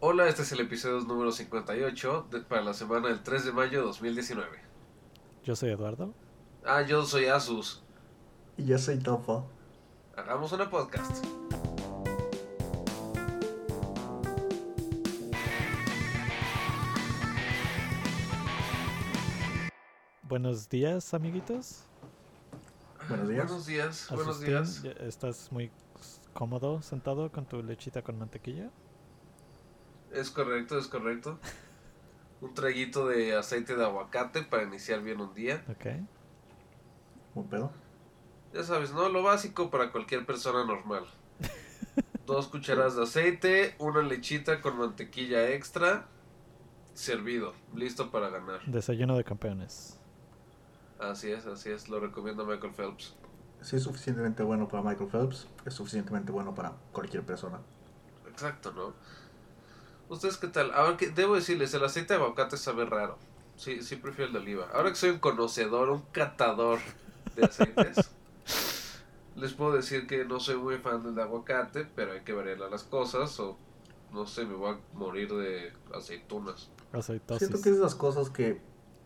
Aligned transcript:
Hola, 0.00 0.28
este 0.28 0.42
es 0.42 0.52
el 0.52 0.60
episodio 0.60 1.00
número 1.00 1.32
58 1.32 2.26
de- 2.30 2.40
para 2.40 2.62
la 2.62 2.74
semana 2.74 3.08
del 3.08 3.22
3 3.22 3.44
de 3.44 3.52
mayo 3.52 3.80
de 3.80 3.86
2019. 3.86 4.58
Yo 5.44 5.56
soy 5.56 5.70
Eduardo. 5.70 6.14
Ah, 6.64 6.82
yo 6.82 7.04
soy 7.04 7.26
Asus. 7.26 7.82
Y 8.56 8.64
yo 8.66 8.78
soy 8.78 8.98
Topo. 8.98 9.46
Hagamos 10.16 10.52
una 10.52 10.68
podcast. 10.70 11.24
Buenos 20.22 20.68
días, 20.68 21.14
amiguitos. 21.14 21.84
Buenos 23.08 23.28
días. 23.28 23.46
Buenos 23.46 23.66
días, 23.66 24.08
buenos 24.10 24.40
días. 24.40 24.84
¿Estás 25.00 25.50
muy 25.50 25.70
cómodo 26.34 26.82
sentado 26.82 27.30
con 27.32 27.46
tu 27.46 27.62
lechita 27.62 28.02
con 28.02 28.18
mantequilla? 28.18 28.70
Es 30.12 30.30
correcto, 30.30 30.78
es 30.78 30.86
correcto. 30.86 31.38
Un 32.40 32.54
traguito 32.54 33.08
de 33.08 33.36
aceite 33.36 33.76
de 33.76 33.84
aguacate 33.84 34.42
para 34.42 34.62
iniciar 34.62 35.02
bien 35.02 35.20
un 35.20 35.34
día. 35.34 35.64
Ok. 35.68 35.86
¿Un 37.34 37.48
pedo? 37.48 37.72
Ya 38.52 38.62
sabes, 38.62 38.92
¿no? 38.92 39.08
Lo 39.08 39.22
básico 39.22 39.70
para 39.70 39.92
cualquier 39.92 40.24
persona 40.24 40.64
normal. 40.64 41.04
Dos 42.26 42.48
cucharadas 42.48 42.96
de 42.96 43.02
aceite, 43.02 43.74
una 43.78 44.02
lechita 44.02 44.60
con 44.60 44.78
mantequilla 44.78 45.50
extra, 45.50 46.06
servido, 46.94 47.54
listo 47.74 48.10
para 48.10 48.28
ganar. 48.28 48.64
Desayuno 48.66 49.16
de 49.16 49.24
campeones. 49.24 49.98
Así 50.98 51.30
es, 51.30 51.46
así 51.46 51.70
es, 51.70 51.88
lo 51.88 52.00
recomiendo 52.00 52.44
Michael 52.44 52.72
Phelps. 52.72 53.14
Si 53.60 53.76
es 53.76 53.82
suficientemente 53.82 54.42
bueno 54.42 54.68
para 54.68 54.82
Michael 54.82 55.10
Phelps, 55.10 55.46
es 55.64 55.74
suficientemente 55.74 56.32
bueno 56.32 56.54
para 56.54 56.72
cualquier 56.92 57.24
persona. 57.24 57.60
Exacto, 58.28 58.72
¿no? 58.72 58.94
¿Ustedes 60.08 60.38
qué 60.38 60.48
tal? 60.48 60.72
Ahora 60.72 60.96
que 60.96 61.08
debo 61.10 61.34
decirles, 61.34 61.72
el 61.74 61.84
aceite 61.84 62.14
de 62.14 62.20
aguacate 62.20 62.56
sabe 62.56 62.84
raro. 62.86 63.18
Sí, 63.56 63.82
sí 63.82 63.96
prefiero 63.96 64.28
el 64.28 64.32
de 64.34 64.38
oliva. 64.40 64.68
Ahora 64.72 64.90
que 64.90 64.96
soy 64.96 65.10
un 65.10 65.18
conocedor, 65.18 65.90
un 65.90 66.02
catador 66.12 66.78
de 67.36 67.44
aceites, 67.44 68.10
les 69.36 69.52
puedo 69.52 69.72
decir 69.74 70.06
que 70.06 70.24
no 70.24 70.40
soy 70.40 70.56
muy 70.56 70.78
fan 70.78 71.02
del 71.02 71.14
de 71.14 71.22
aguacate, 71.22 71.84
pero 71.94 72.12
hay 72.12 72.20
que 72.20 72.32
variarle 72.32 72.70
las 72.70 72.84
cosas 72.84 73.38
o 73.40 73.56
no 74.12 74.26
sé, 74.26 74.46
me 74.46 74.54
voy 74.54 74.72
a 74.74 74.78
morir 74.96 75.32
de 75.34 75.72
aceitunas. 75.94 76.70
Aceitosis. 76.92 77.38
Siento 77.46 77.62
que 77.62 77.68
es 77.70 77.76
de 77.76 77.82
las 77.82 77.94
cosas 77.94 78.30
que 78.30 78.60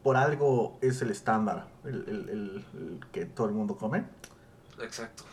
por 0.05 0.17
algo 0.17 0.79
es 0.83 1.03
el 1.03 1.11
estándar, 1.11 1.69
el, 1.85 2.05
el- 2.09 2.29
el- 2.29 2.65
el 2.75 3.01
que 3.11 3.25
todo 3.27 3.49
el 3.49 3.55
mundo 3.55 3.77
come. 3.77 4.05
Exacto. 4.81 5.25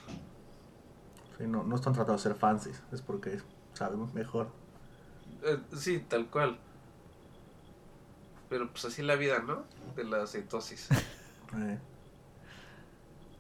Sí, 1.37 1.43
no, 1.45 1.63
no 1.63 1.75
están 1.75 1.93
tratando 1.93 2.13
de 2.17 2.23
ser 2.23 2.35
fancy, 2.35 2.71
es 2.91 3.01
porque 3.01 3.39
saben 3.73 4.11
mejor. 4.13 4.47
Eh, 5.43 5.57
sí, 5.75 5.99
tal 6.07 6.29
cual. 6.29 6.59
Pero 8.49 8.69
pues 8.71 8.85
así 8.85 9.01
es 9.01 9.07
la 9.07 9.15
vida, 9.15 9.39
¿no? 9.39 9.65
De 9.95 10.03
la 10.03 10.23
aceitosis. 10.23 10.89
Eh, 11.53 11.79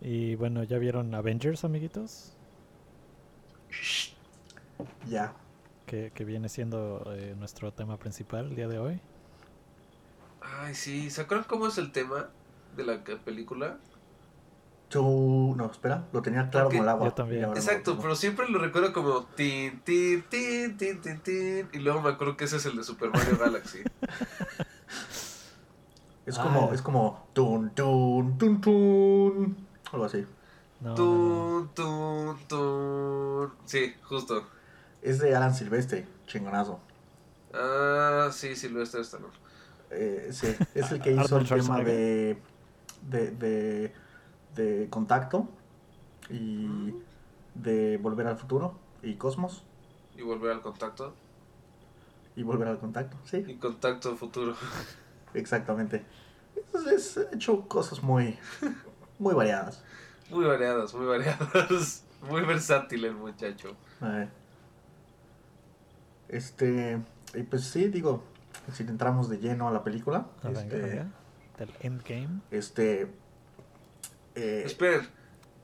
Y 0.01 0.35
bueno, 0.35 0.63
¿ya 0.63 0.77
vieron 0.77 1.13
Avengers, 1.15 1.63
amiguitos? 1.63 2.33
ya. 5.03 5.33
Que, 5.85 6.11
que 6.13 6.23
viene 6.25 6.47
siendo 6.49 7.03
eh, 7.15 7.35
nuestro 7.35 7.73
tema 7.73 7.97
principal 7.99 8.47
el 8.47 8.55
día 8.55 8.67
de 8.67 8.79
hoy. 8.79 9.01
Ay, 10.41 10.75
sí, 10.75 11.09
¿se 11.09 11.21
acuerdan 11.21 11.47
cómo 11.47 11.67
es 11.67 11.77
el 11.77 11.91
tema 11.91 12.29
de 12.75 12.83
la 12.85 13.03
película? 13.03 13.79
Tú, 14.89 15.53
no, 15.55 15.69
espera, 15.69 16.07
lo 16.11 16.21
tenía 16.23 16.49
claro 16.49 16.69
como 16.69 16.81
el 16.81 16.89
agua. 16.89 17.05
yo 17.09 17.13
también. 17.13 17.43
Exacto, 17.51 17.99
pero 18.01 18.15
siempre 18.15 18.49
lo 18.49 18.57
recuerdo 18.57 18.91
como 18.91 19.23
tin, 19.35 19.79
tin, 19.81 20.23
tin, 20.29 20.77
tin, 20.77 20.99
tin, 20.99 21.19
tin. 21.19 21.69
Y 21.71 21.77
luego 21.79 22.01
me 22.01 22.09
acuerdo 22.09 22.35
que 22.35 22.45
ese 22.45 22.57
es 22.57 22.65
el 22.65 22.75
de 22.75 22.83
Super 22.83 23.11
Mario 23.11 23.37
Galaxy. 23.39 23.83
Es 26.25 26.37
Ah. 26.37 26.43
como, 26.43 26.73
es 26.73 26.81
como 26.81 27.27
tun, 27.33 27.69
tun, 27.75 28.37
tun, 28.37 28.61
tun. 28.61 29.67
Algo 29.91 30.05
así. 30.05 30.25
No, 30.81 30.89
no, 30.89 30.95
no. 30.95 30.95
Tun, 30.95 31.69
tun, 31.75 32.37
tun. 32.47 33.51
Sí, 33.65 33.93
justo. 34.03 34.47
Es 35.01 35.19
de 35.19 35.35
Alan 35.35 35.53
Silvestre, 35.53 36.05
chingonazo. 36.27 36.79
Ah, 37.53 38.29
sí, 38.31 38.55
Silvestre 38.55 39.01
Stallone. 39.01 39.33
Eh, 39.91 40.29
sí, 40.31 40.47
es 40.75 40.91
el 40.91 41.01
que 41.01 41.11
hizo 41.23 41.37
el 41.37 41.47
tema 41.47 41.79
de, 41.81 42.37
de, 43.09 43.31
de, 43.31 43.93
de 44.59 44.87
Contacto 44.89 45.47
y 46.29 46.93
de 47.55 47.97
Volver 47.97 48.27
al 48.27 48.37
Futuro 48.37 48.75
y 49.01 49.15
Cosmos 49.15 49.63
Y 50.17 50.21
volver 50.21 50.51
al 50.51 50.61
contacto. 50.61 51.13
y 52.35 52.43
Volver 52.43 52.67
al 52.67 52.79
Contacto. 52.79 53.17
Sí, 53.25 53.43
Y 53.47 53.55
contacto 53.55 54.15
futuro. 54.15 54.55
exactamente. 55.33 56.03
Es, 56.73 56.85
es- 56.87 57.17
ha 57.17 57.35
hecho 57.35 57.67
cosas 57.67 58.03
muy, 58.03 58.37
muy 59.17 59.33
variadas. 59.33 59.83
Muy 60.29 60.45
variadas, 60.45 60.93
muy 60.93 61.05
variadas. 61.07 62.05
Muy 62.29 62.41
versátil 62.41 63.05
el 63.05 63.15
muchacho. 63.15 63.77
Eh, 64.01 64.27
Este, 66.27 67.01
y 67.33 67.43
pues 67.43 67.63
sí, 67.63 67.87
digo, 67.87 68.23
si 68.73 68.83
entramos 68.83 69.29
de 69.29 69.37
lleno 69.39 69.69
a 69.69 69.71
la 69.71 69.83
película, 69.85 70.27
Ah, 70.43 70.47
venga, 70.49 70.59
este, 70.61 70.81
venga. 70.81 71.07
Del 71.57 71.73
Endgame. 71.79 72.41
este, 72.51 73.09
eh, 74.39 74.63
Esperen. 74.65 75.07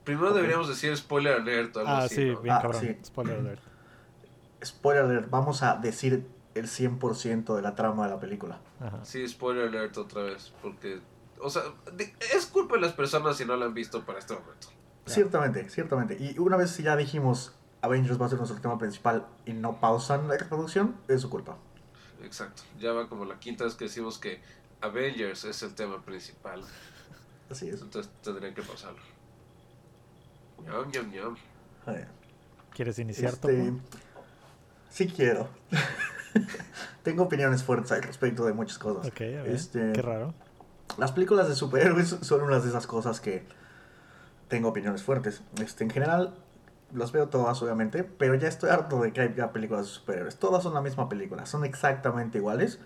Primero 0.03 0.33
deberíamos 0.33 0.67
decir 0.67 0.95
spoiler 0.95 1.33
alert 1.41 1.75
o 1.77 1.79
algo 1.79 1.91
Ah, 1.91 1.97
así. 2.03 2.15
sí, 2.15 2.25
¿no? 2.25 2.41
bien 2.41 2.55
Ah, 2.55 2.61
cabrón. 2.61 2.81
sí. 2.81 2.97
Spoiler 3.03 3.39
alert. 3.39 3.61
spoiler 4.63 5.03
alert, 5.03 5.29
vamos 5.29 5.63
a 5.63 5.75
decir 5.77 6.27
el 6.53 6.67
100% 6.67 7.55
de 7.55 7.61
la 7.61 7.75
trama 7.75 8.05
de 8.05 8.13
la 8.13 8.19
película. 8.19 8.59
Ajá. 8.79 9.03
Sí, 9.03 9.27
spoiler 9.27 9.67
alert 9.67 9.97
otra 9.97 10.23
vez. 10.23 10.53
Porque, 10.61 10.99
o 11.39 11.49
sea, 11.49 11.63
de- 11.93 12.13
es 12.35 12.45
culpa 12.45 12.75
de 12.75 12.81
las 12.81 12.93
personas 12.93 13.37
si 13.37 13.45
no 13.45 13.55
la 13.55 13.65
han 13.65 13.73
visto 13.73 14.05
para 14.05 14.19
este 14.19 14.33
momento. 14.33 14.67
Ciertamente, 15.05 15.69
ciertamente. 15.69 16.17
Y 16.19 16.39
una 16.39 16.57
vez 16.57 16.77
ya 16.77 16.95
dijimos 16.95 17.53
Avengers 17.81 18.19
va 18.19 18.25
a 18.25 18.29
ser 18.29 18.37
nuestro 18.39 18.59
tema 18.59 18.77
principal 18.79 19.27
y 19.45 19.53
no 19.53 19.79
pausan 19.79 20.27
la 20.27 20.37
reproducción, 20.37 20.95
es 21.07 21.21
su 21.21 21.29
culpa. 21.29 21.57
Exacto. 22.23 22.63
Ya 22.79 22.91
va 22.93 23.07
como 23.07 23.25
la 23.25 23.37
quinta 23.39 23.65
vez 23.65 23.75
que 23.75 23.85
decimos 23.85 24.17
que 24.17 24.41
Avengers 24.81 25.43
es 25.45 25.61
el 25.61 25.75
tema 25.75 26.03
principal. 26.03 26.61
Así 27.49 27.69
es. 27.69 27.81
Entonces 27.81 28.11
tendrían 28.23 28.53
que 28.53 28.61
pasarlo. 28.61 28.99
Ñam, 30.63 30.89
ñam, 30.91 31.11
ñam. 31.11 31.35
¿Quieres 32.73 32.99
iniciar, 32.99 33.33
Este, 33.33 33.73
sí 34.89 35.07
quiero. 35.07 35.47
Tengo 37.03 37.23
opiniones 37.23 37.63
fuertes 37.63 37.91
al 37.91 38.03
respecto 38.03 38.45
de 38.45 38.53
muchas 38.53 38.77
cosas. 38.79 39.07
Ok, 39.07 39.21
a 39.21 39.25
ver. 39.43 39.47
este- 39.49 39.91
Qué 39.93 40.01
raro. 40.01 40.33
Las 40.97 41.11
películas 41.11 41.47
de 41.47 41.55
superhéroes 41.55 42.09
son 42.21 42.41
unas 42.41 42.63
de 42.63 42.69
esas 42.69 42.87
cosas 42.87 43.21
que 43.21 43.45
tengo 44.47 44.69
opiniones 44.69 45.03
fuertes. 45.03 45.41
Este, 45.61 45.83
en 45.83 45.89
general, 45.89 46.35
las 46.93 47.11
veo 47.11 47.29
todas, 47.29 47.61
obviamente, 47.61 48.03
pero 48.03 48.35
ya 48.35 48.47
estoy 48.47 48.69
harto 48.71 49.01
de 49.01 49.13
que 49.13 49.21
hay 49.21 49.33
ya 49.35 49.51
películas 49.53 49.85
de 49.85 49.91
superhéroes. 49.91 50.37
Todas 50.37 50.63
son 50.63 50.73
la 50.73 50.81
misma 50.81 51.07
película, 51.09 51.45
son 51.45 51.63
exactamente 51.65 52.39
iguales 52.39 52.79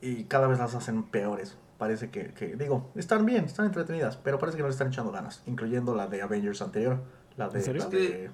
y 0.00 0.24
cada 0.24 0.46
vez 0.46 0.58
las 0.58 0.74
hacen 0.74 1.02
peores. 1.02 1.56
Parece 1.80 2.10
que, 2.10 2.34
que- 2.34 2.56
digo, 2.56 2.90
están 2.94 3.24
bien, 3.24 3.46
están 3.46 3.64
entretenidas, 3.64 4.18
pero 4.18 4.38
parece 4.38 4.56
que 4.58 4.62
no 4.62 4.68
le 4.68 4.72
están 4.72 4.88
echando 4.88 5.10
ganas, 5.12 5.42
incluyendo 5.46 5.94
la 5.94 6.08
de 6.08 6.20
Avengers 6.20 6.60
anterior. 6.60 7.00
La 7.38 7.48
de, 7.48 7.58
¿En 7.60 7.64
serio? 7.64 7.80
la 7.80 7.86
Es 7.88 7.90
que 7.90 7.98
de- 8.18 8.30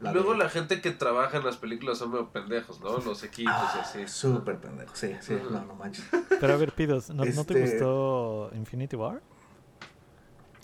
la 0.00 0.12
Luego 0.14 0.32
de- 0.32 0.38
la 0.38 0.48
gente 0.48 0.80
que 0.80 0.90
trabaja 0.90 1.36
en 1.36 1.44
las 1.44 1.58
películas 1.58 1.98
son 1.98 2.12
medio 2.12 2.30
pendejos, 2.30 2.80
¿no? 2.80 2.96
Los 2.96 3.22
equipos 3.24 3.52
y 3.52 3.78
Ah, 3.78 3.80
así. 3.82 4.08
Súper 4.08 4.56
pendejo, 4.58 4.96
sí, 4.96 5.14
sí, 5.20 5.36
no, 5.50 5.66
no 5.66 5.74
manches. 5.74 6.02
Pero 6.40 6.54
a 6.54 6.56
ver, 6.56 6.72
Pidos, 6.72 7.10
¿no, 7.10 7.16
¿no 7.26 7.44
te 7.44 7.52
Este- 7.52 7.60
gustó 7.60 8.50
Infinity 8.54 8.96
War? 8.96 9.20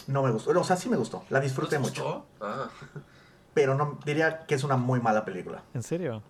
No 0.06 0.22
me 0.22 0.30
gustó, 0.30 0.58
o 0.58 0.64
sea, 0.64 0.76
sí 0.76 0.88
me 0.88 0.96
gustó, 0.96 1.22
la 1.28 1.40
¿No 1.40 1.44
disfruté 1.44 1.76
te 1.76 1.78
mucho. 1.78 2.02
gustó? 2.04 2.26
Ah, 2.40 2.70
pero 3.52 3.74
no 3.74 3.98
diría 4.06 4.46
que 4.46 4.54
es 4.54 4.64
una 4.64 4.78
muy 4.78 4.98
mala 4.98 5.26
película. 5.26 5.62
¿En 5.74 5.82
serio? 5.82 6.22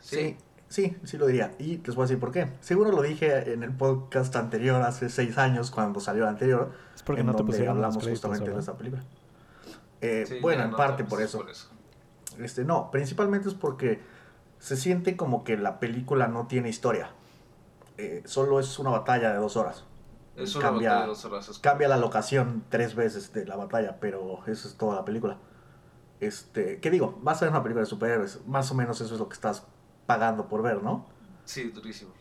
sí. 0.00 0.16
sí, 0.16 0.36
sí 0.72 1.16
lo 1.18 1.26
diría. 1.26 1.54
Y 1.58 1.78
les 1.78 1.94
voy 1.94 2.04
a 2.04 2.06
decir 2.06 2.18
por 2.20 2.32
qué. 2.32 2.48
Seguro 2.60 2.90
lo 2.92 3.02
dije 3.02 3.52
en 3.52 3.62
el 3.62 3.72
podcast 3.72 4.34
anterior, 4.36 4.80
hace 4.82 5.08
seis 5.08 5.38
años, 5.38 5.70
cuando 5.70 6.00
salió 6.00 6.22
el 6.24 6.28
anterior, 6.30 6.72
Es 6.94 7.02
porque 7.02 7.20
en 7.20 7.26
no 7.26 7.34
te 7.34 7.42
donde 7.42 7.58
los 7.58 7.68
hablamos 7.68 7.96
créditos, 7.98 8.20
justamente 8.30 8.50
de 8.52 8.60
esa 8.60 8.76
película. 8.76 9.02
Eh, 10.00 10.24
Sí, 10.26 10.38
bueno, 10.40 10.64
en 10.64 10.70
no 10.70 10.76
parte 10.76 11.04
te 11.04 11.08
por 11.10 11.20
eso. 11.22 11.44
Este, 12.38 12.64
no, 12.64 12.90
principalmente 12.90 13.48
es 13.48 13.54
porque 13.54 14.00
se 14.58 14.76
siente 14.76 15.16
como 15.16 15.44
que 15.44 15.56
la 15.56 15.78
película 15.78 16.28
no 16.28 16.46
tiene 16.46 16.68
historia. 16.68 17.10
Eh, 17.98 18.22
solo 18.24 18.58
es 18.58 18.78
una 18.78 18.90
batalla 18.90 19.30
de 19.32 19.38
dos 19.38 19.56
horas. 19.56 19.84
Es 20.36 20.56
una 20.56 20.64
Cambia- 20.70 20.88
batalla 20.90 21.02
de 21.02 21.08
dos 21.08 21.24
horas. 21.26 21.48
es 21.50 21.58
Cambia 21.58 21.88
la 21.88 21.98
locación 21.98 22.64
tres 22.70 22.94
veces 22.94 23.32
de 23.34 23.44
la 23.44 23.56
batalla, 23.56 23.98
pero 24.00 24.38
eso 24.46 24.66
es 24.68 24.74
toda 24.76 24.94
la 24.96 25.04
película. 25.04 25.36
Este, 26.20 26.78
¿qué 26.80 26.90
digo? 26.90 27.18
Vas 27.22 27.42
a 27.42 27.46
ver 27.46 27.52
una 27.52 27.62
película 27.62 27.80
de 27.82 27.86
superhéroes, 27.90 28.40
más 28.46 28.70
o 28.70 28.74
menos 28.74 29.00
eso 29.00 29.12
es 29.12 29.20
lo 29.20 29.28
que 29.28 29.34
estás 29.34 29.66
pagando 30.06 30.48
por 30.48 30.62
ver, 30.62 30.82
¿no? 30.82 31.06
Sí, 31.44 31.64
durísimo. 31.70 32.12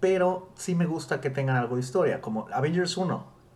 Pero 0.00 0.50
sí 0.54 0.74
me 0.74 0.86
gusta 0.86 1.20
que 1.20 1.30
tengan 1.30 1.56
algo 1.56 1.76
de 1.76 1.80
historia, 1.80 2.20
como 2.20 2.48
Avengers 2.52 2.96
1. 2.96 3.06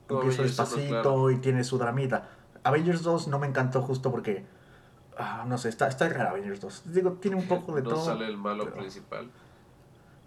Como 0.09 0.21
Empieza 0.23 0.43
Avengers 0.43 0.59
1, 0.59 0.67
despacito 0.67 1.03
claro. 1.03 1.31
y 1.31 1.37
tiene 1.39 1.65
su 1.65 1.79
dramita. 1.79 2.29
Avengers 2.65 3.03
2 3.03 3.29
no 3.29 3.39
me 3.39 3.47
encantó 3.47 3.83
justo 3.83 4.11
porque 4.11 4.45
ah, 5.19 5.45
no 5.47 5.59
sé, 5.59 5.69
está, 5.69 5.89
está 5.89 6.09
rara 6.09 6.31
Avengers 6.31 6.61
2. 6.61 6.93
Digo, 6.93 7.13
tiene 7.15 7.37
un 7.37 7.47
poco 7.47 7.75
de 7.75 7.83
no 7.83 7.91
todo. 7.91 8.05
sale 8.05 8.27
el 8.27 8.37
malo 8.37 8.65
pero- 8.65 8.77
principal. 8.77 9.31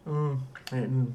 Mm, 0.06 0.31
eh, 0.74 0.88
mm, 0.88 1.07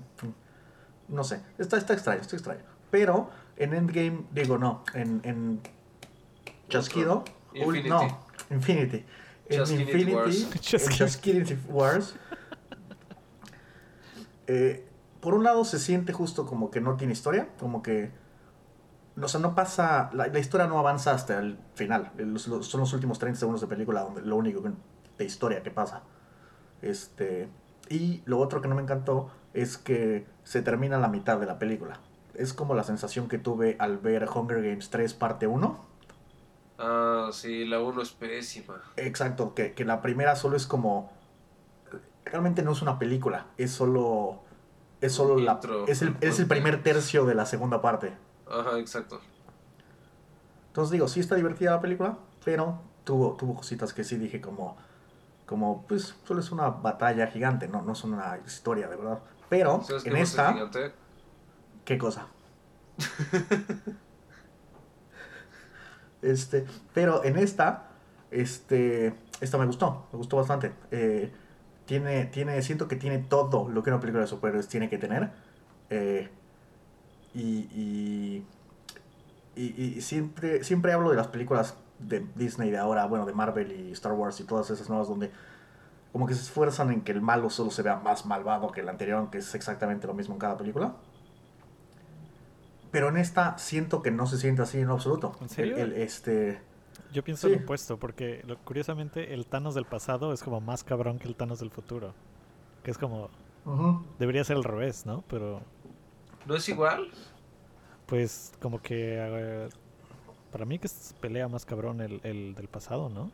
no 1.08 1.24
sé, 1.24 1.42
está, 1.58 1.76
está 1.76 1.92
extraño, 1.94 2.20
está 2.20 2.36
extraño. 2.36 2.62
Pero 2.90 3.30
en 3.56 3.74
Endgame, 3.74 4.24
digo, 4.32 4.56
no, 4.58 4.82
en, 4.94 5.20
en 5.24 5.60
Chasquido, 6.68 7.24
ul- 7.54 7.86
no, 7.88 8.00
Infinity. 8.50 9.04
En 9.48 9.58
Chasquinity 9.58 9.90
Infinity, 9.92 10.14
Wars. 10.14 10.48
en. 10.60 10.98
Chasquinity 10.98 11.58
Wars, 11.68 12.14
eh, 14.46 14.86
por 15.20 15.34
un 15.34 15.44
lado 15.44 15.64
se 15.64 15.78
siente 15.78 16.12
justo 16.12 16.46
como 16.46 16.70
que 16.70 16.80
no 16.80 16.96
tiene 16.96 17.12
historia, 17.12 17.48
como 17.58 17.82
que, 17.82 18.10
o 19.20 19.28
sea, 19.28 19.40
no 19.40 19.54
pasa, 19.54 20.10
la, 20.12 20.28
la 20.28 20.38
historia 20.38 20.66
no 20.66 20.78
avanza 20.78 21.12
hasta 21.12 21.38
el 21.38 21.58
final. 21.74 22.12
Los- 22.16 22.46
los- 22.48 22.66
son 22.66 22.80
los 22.80 22.92
últimos 22.92 23.18
30 23.18 23.40
segundos 23.40 23.60
de 23.60 23.66
película 23.66 24.02
donde 24.02 24.22
lo 24.22 24.36
único 24.36 24.62
que- 24.62 24.72
de 25.18 25.24
historia 25.24 25.62
que 25.62 25.70
pasa. 25.70 26.02
Este, 26.82 27.48
y 27.88 28.22
lo 28.26 28.38
otro 28.38 28.60
que 28.60 28.68
no 28.68 28.76
me 28.76 28.82
encantó 28.82 29.30
es 29.54 29.76
que 29.76 30.26
se 30.44 30.62
termina 30.62 30.98
la 30.98 31.08
mitad 31.08 31.40
de 31.40 31.46
la 31.46 31.58
película. 31.58 31.98
Es 32.34 32.52
como 32.52 32.74
la 32.74 32.84
sensación 32.84 33.28
que 33.28 33.38
tuve 33.38 33.74
al 33.80 33.98
ver 33.98 34.28
Hunger 34.32 34.62
Games 34.62 34.90
3 34.90 35.12
parte 35.14 35.48
1. 35.48 35.87
Ah, 36.78 37.30
sí, 37.32 37.64
la 37.64 37.80
1 37.80 38.02
es 38.02 38.10
pésima. 38.12 38.80
Exacto, 38.96 39.54
que, 39.54 39.74
que 39.74 39.84
la 39.84 40.00
primera 40.00 40.36
solo 40.36 40.56
es 40.56 40.66
como... 40.66 41.10
Realmente 42.24 42.62
no 42.62 42.72
es 42.72 42.82
una 42.82 42.98
película, 42.98 43.46
es 43.56 43.72
solo... 43.72 44.42
Es 45.00 45.12
solo 45.12 45.36
la... 45.36 45.52
intro, 45.54 45.86
Es 45.86 46.02
el, 46.02 46.16
es 46.20 46.38
el 46.38 46.46
primer 46.46 46.82
tercio 46.82 47.24
de 47.24 47.34
la 47.34 47.46
segunda 47.46 47.80
parte. 47.80 48.16
Ajá, 48.48 48.78
exacto. 48.78 49.20
Entonces 50.68 50.92
digo, 50.92 51.08
sí 51.08 51.20
está 51.20 51.34
divertida 51.34 51.72
la 51.72 51.80
película, 51.80 52.18
pero 52.44 52.80
tuvo, 53.04 53.36
tuvo 53.36 53.54
cositas 53.56 53.92
que 53.92 54.04
sí 54.04 54.16
dije 54.16 54.40
como... 54.40 54.76
Como, 55.46 55.86
pues, 55.86 56.14
solo 56.24 56.40
es 56.40 56.52
una 56.52 56.68
batalla 56.68 57.26
gigante, 57.28 57.68
no, 57.68 57.80
no 57.80 57.92
es 57.92 58.04
una 58.04 58.38
historia, 58.44 58.86
de 58.86 58.96
verdad. 58.96 59.20
Pero 59.48 59.82
¿Sabes 59.82 60.02
qué 60.02 60.10
en 60.10 60.16
es 60.16 60.30
esta... 60.30 60.54
¿Qué 61.86 61.96
cosa? 61.96 62.26
este, 66.22 66.66
pero 66.94 67.24
en 67.24 67.36
esta, 67.36 67.88
este, 68.30 69.14
esta 69.40 69.58
me 69.58 69.66
gustó, 69.66 70.06
me 70.12 70.18
gustó 70.18 70.36
bastante. 70.36 70.72
Eh, 70.90 71.32
tiene, 71.86 72.26
tiene, 72.26 72.60
siento 72.62 72.88
que 72.88 72.96
tiene 72.96 73.18
todo 73.18 73.68
lo 73.68 73.82
que 73.82 73.90
una 73.90 74.00
película 74.00 74.22
de 74.22 74.28
superhéroes 74.28 74.68
tiene 74.68 74.88
que 74.88 74.98
tener. 74.98 75.30
Eh, 75.90 76.28
y, 77.34 77.68
y, 77.72 78.46
y, 79.56 79.82
y 79.96 80.00
siempre, 80.00 80.64
siempre 80.64 80.92
hablo 80.92 81.10
de 81.10 81.16
las 81.16 81.28
películas 81.28 81.76
de 81.98 82.26
Disney 82.36 82.70
de 82.70 82.78
ahora, 82.78 83.06
bueno, 83.06 83.26
de 83.26 83.32
Marvel 83.32 83.72
y 83.72 83.92
Star 83.92 84.12
Wars 84.12 84.40
y 84.40 84.44
todas 84.44 84.70
esas 84.70 84.88
nuevas 84.88 85.08
donde 85.08 85.30
como 86.12 86.26
que 86.26 86.34
se 86.34 86.42
esfuerzan 86.42 86.90
en 86.92 87.02
que 87.02 87.12
el 87.12 87.20
malo 87.20 87.50
solo 87.50 87.70
se 87.70 87.82
vea 87.82 87.96
más 87.96 88.26
malvado 88.26 88.70
que 88.72 88.80
el 88.80 88.88
anterior, 88.88 89.18
aunque 89.18 89.38
es 89.38 89.54
exactamente 89.54 90.06
lo 90.06 90.14
mismo 90.14 90.34
en 90.34 90.40
cada 90.40 90.56
película. 90.56 90.94
Pero 92.90 93.08
en 93.08 93.16
esta 93.18 93.58
siento 93.58 94.02
que 94.02 94.10
no 94.10 94.26
se 94.26 94.38
siente 94.38 94.62
así 94.62 94.78
en 94.78 94.88
lo 94.88 94.94
absoluto. 94.94 95.36
¿En 95.40 95.48
serio? 95.48 95.76
El- 95.76 95.92
el, 95.92 96.02
este, 96.02 96.60
Yo 97.12 97.22
pienso 97.24 97.48
Sí. 97.48 97.54
lo 97.56 97.62
opuesto, 97.62 97.98
porque 97.98 98.42
lo- 98.46 98.58
curiosamente 98.58 99.32
el 99.34 99.46
Thanos 99.46 99.74
del 99.74 99.84
pasado 99.86 100.32
es 100.32 100.42
como 100.42 100.60
más 100.60 100.84
cabrón 100.84 101.18
que 101.18 101.28
el 101.28 101.36
Thanos 101.36 101.58
del 101.60 101.70
futuro. 101.70 102.14
Que 102.82 102.90
es 102.90 102.98
como. 102.98 103.28
Debería 104.18 104.44
ser 104.44 104.56
al 104.56 104.64
revés, 104.64 105.04
¿no? 105.06 105.22
Pero. 105.28 105.60
¿No 106.46 106.54
es 106.56 106.68
igual? 106.68 107.10
Pues 108.06 108.52
como 108.60 108.80
que. 108.80 109.16
eh, 109.18 109.68
para 110.52 110.64
mí 110.64 110.78
que 110.78 110.86
es 110.86 111.14
pelea 111.20 111.46
más 111.48 111.66
cabrón 111.66 112.00
el, 112.00 112.20
el 112.24 112.54
del 112.54 112.68
pasado, 112.68 113.10
¿no? 113.10 113.30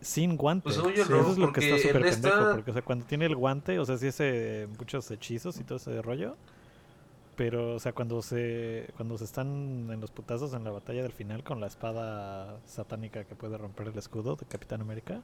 Sin 0.00 0.36
guante. 0.38 0.64
Pues 0.64 0.76
Sí. 0.76 0.82
no, 0.82 0.88
Eso 0.88 1.30
es 1.32 1.36
lo 1.38 1.52
que 1.52 1.60
está 1.60 1.76
súper 1.88 2.02
pendejo, 2.10 2.38
esta... 2.38 2.52
porque 2.54 2.70
o 2.70 2.72
sea, 2.74 2.82
cuando 2.82 3.04
tiene 3.04 3.26
el 3.26 3.36
guante, 3.36 3.78
o 3.78 3.84
sea, 3.84 3.98
sí 3.98 4.06
hace 4.08 4.66
muchos 4.78 5.10
hechizos 5.10 5.60
y 5.60 5.64
todo 5.64 5.76
ese 5.76 6.00
rollo. 6.00 6.36
Pero, 7.40 7.76
o 7.76 7.78
sea, 7.78 7.94
cuando 7.94 8.20
se 8.20 8.90
cuando 8.98 9.16
se 9.16 9.24
están 9.24 9.88
en 9.90 9.98
los 9.98 10.10
putazos 10.10 10.52
en 10.52 10.62
la 10.62 10.72
batalla 10.72 11.02
del 11.02 11.12
final 11.12 11.42
con 11.42 11.58
la 11.58 11.68
espada 11.68 12.60
satánica 12.66 13.24
que 13.24 13.34
puede 13.34 13.56
romper 13.56 13.88
el 13.88 13.96
escudo 13.96 14.36
de 14.36 14.44
Capitán 14.44 14.82
América, 14.82 15.22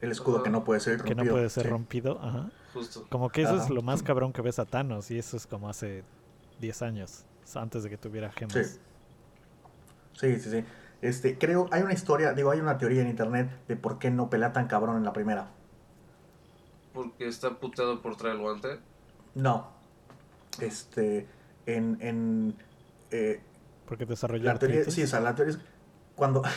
el 0.00 0.12
escudo 0.12 0.44
que 0.44 0.50
no 0.50 0.62
puede 0.62 0.78
ser 0.78 1.02
que 1.02 1.14
rompido. 1.14 1.24
no 1.24 1.30
puede 1.32 1.50
ser 1.50 1.64
sí. 1.64 1.70
rompido, 1.70 2.20
ajá. 2.22 2.52
Justo. 2.72 3.04
Como 3.10 3.30
que 3.30 3.42
eso 3.42 3.56
es 3.56 3.68
lo 3.68 3.82
más 3.82 4.04
cabrón 4.04 4.32
que 4.32 4.42
ves 4.42 4.60
a 4.60 4.64
Thanos 4.64 5.10
y 5.10 5.18
eso 5.18 5.36
es 5.36 5.48
como 5.48 5.68
hace 5.68 6.04
10 6.60 6.82
años, 6.82 7.24
antes 7.52 7.82
de 7.82 7.90
que 7.90 7.96
tuviera 7.96 8.30
gemas. 8.30 8.54
Sí. 8.54 8.78
Sí, 10.12 10.38
sí, 10.38 10.50
sí. 10.52 10.64
Este, 11.02 11.36
creo, 11.36 11.66
hay 11.72 11.82
una 11.82 11.94
historia, 11.94 12.32
digo, 12.32 12.52
hay 12.52 12.60
una 12.60 12.78
teoría 12.78 13.02
en 13.02 13.08
internet 13.08 13.50
de 13.66 13.74
por 13.74 13.98
qué 13.98 14.12
no 14.12 14.30
pelea 14.30 14.52
tan 14.52 14.68
cabrón 14.68 14.96
en 14.96 15.02
la 15.02 15.12
primera. 15.12 15.48
Porque 16.94 17.26
está 17.26 17.58
puteado 17.58 18.00
por 18.02 18.14
traer 18.14 18.36
el 18.36 18.40
guante. 18.40 18.78
No. 19.34 19.77
Este, 20.60 21.26
en, 21.66 21.98
en 22.00 22.56
eh, 23.10 23.40
Porque 23.86 24.06
desarrolló 24.06 24.44
La 24.44 24.58
teoría, 24.58 24.78
artritis. 24.78 24.94
sí, 24.94 25.02
o 25.02 25.06
sea, 25.06 25.20
la 25.20 25.34
teoría 25.34 25.54
es 25.54 25.60
cuando... 26.16 26.42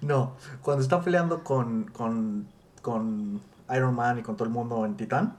no, 0.00 0.36
cuando 0.62 0.82
está 0.82 1.00
peleando 1.00 1.42
con, 1.44 1.84
con, 1.86 2.48
con 2.82 3.42
Iron 3.74 3.94
Man 3.94 4.18
y 4.18 4.22
con 4.22 4.36
todo 4.36 4.44
el 4.44 4.50
mundo 4.54 4.84
en 4.86 4.96
Titán, 4.96 5.36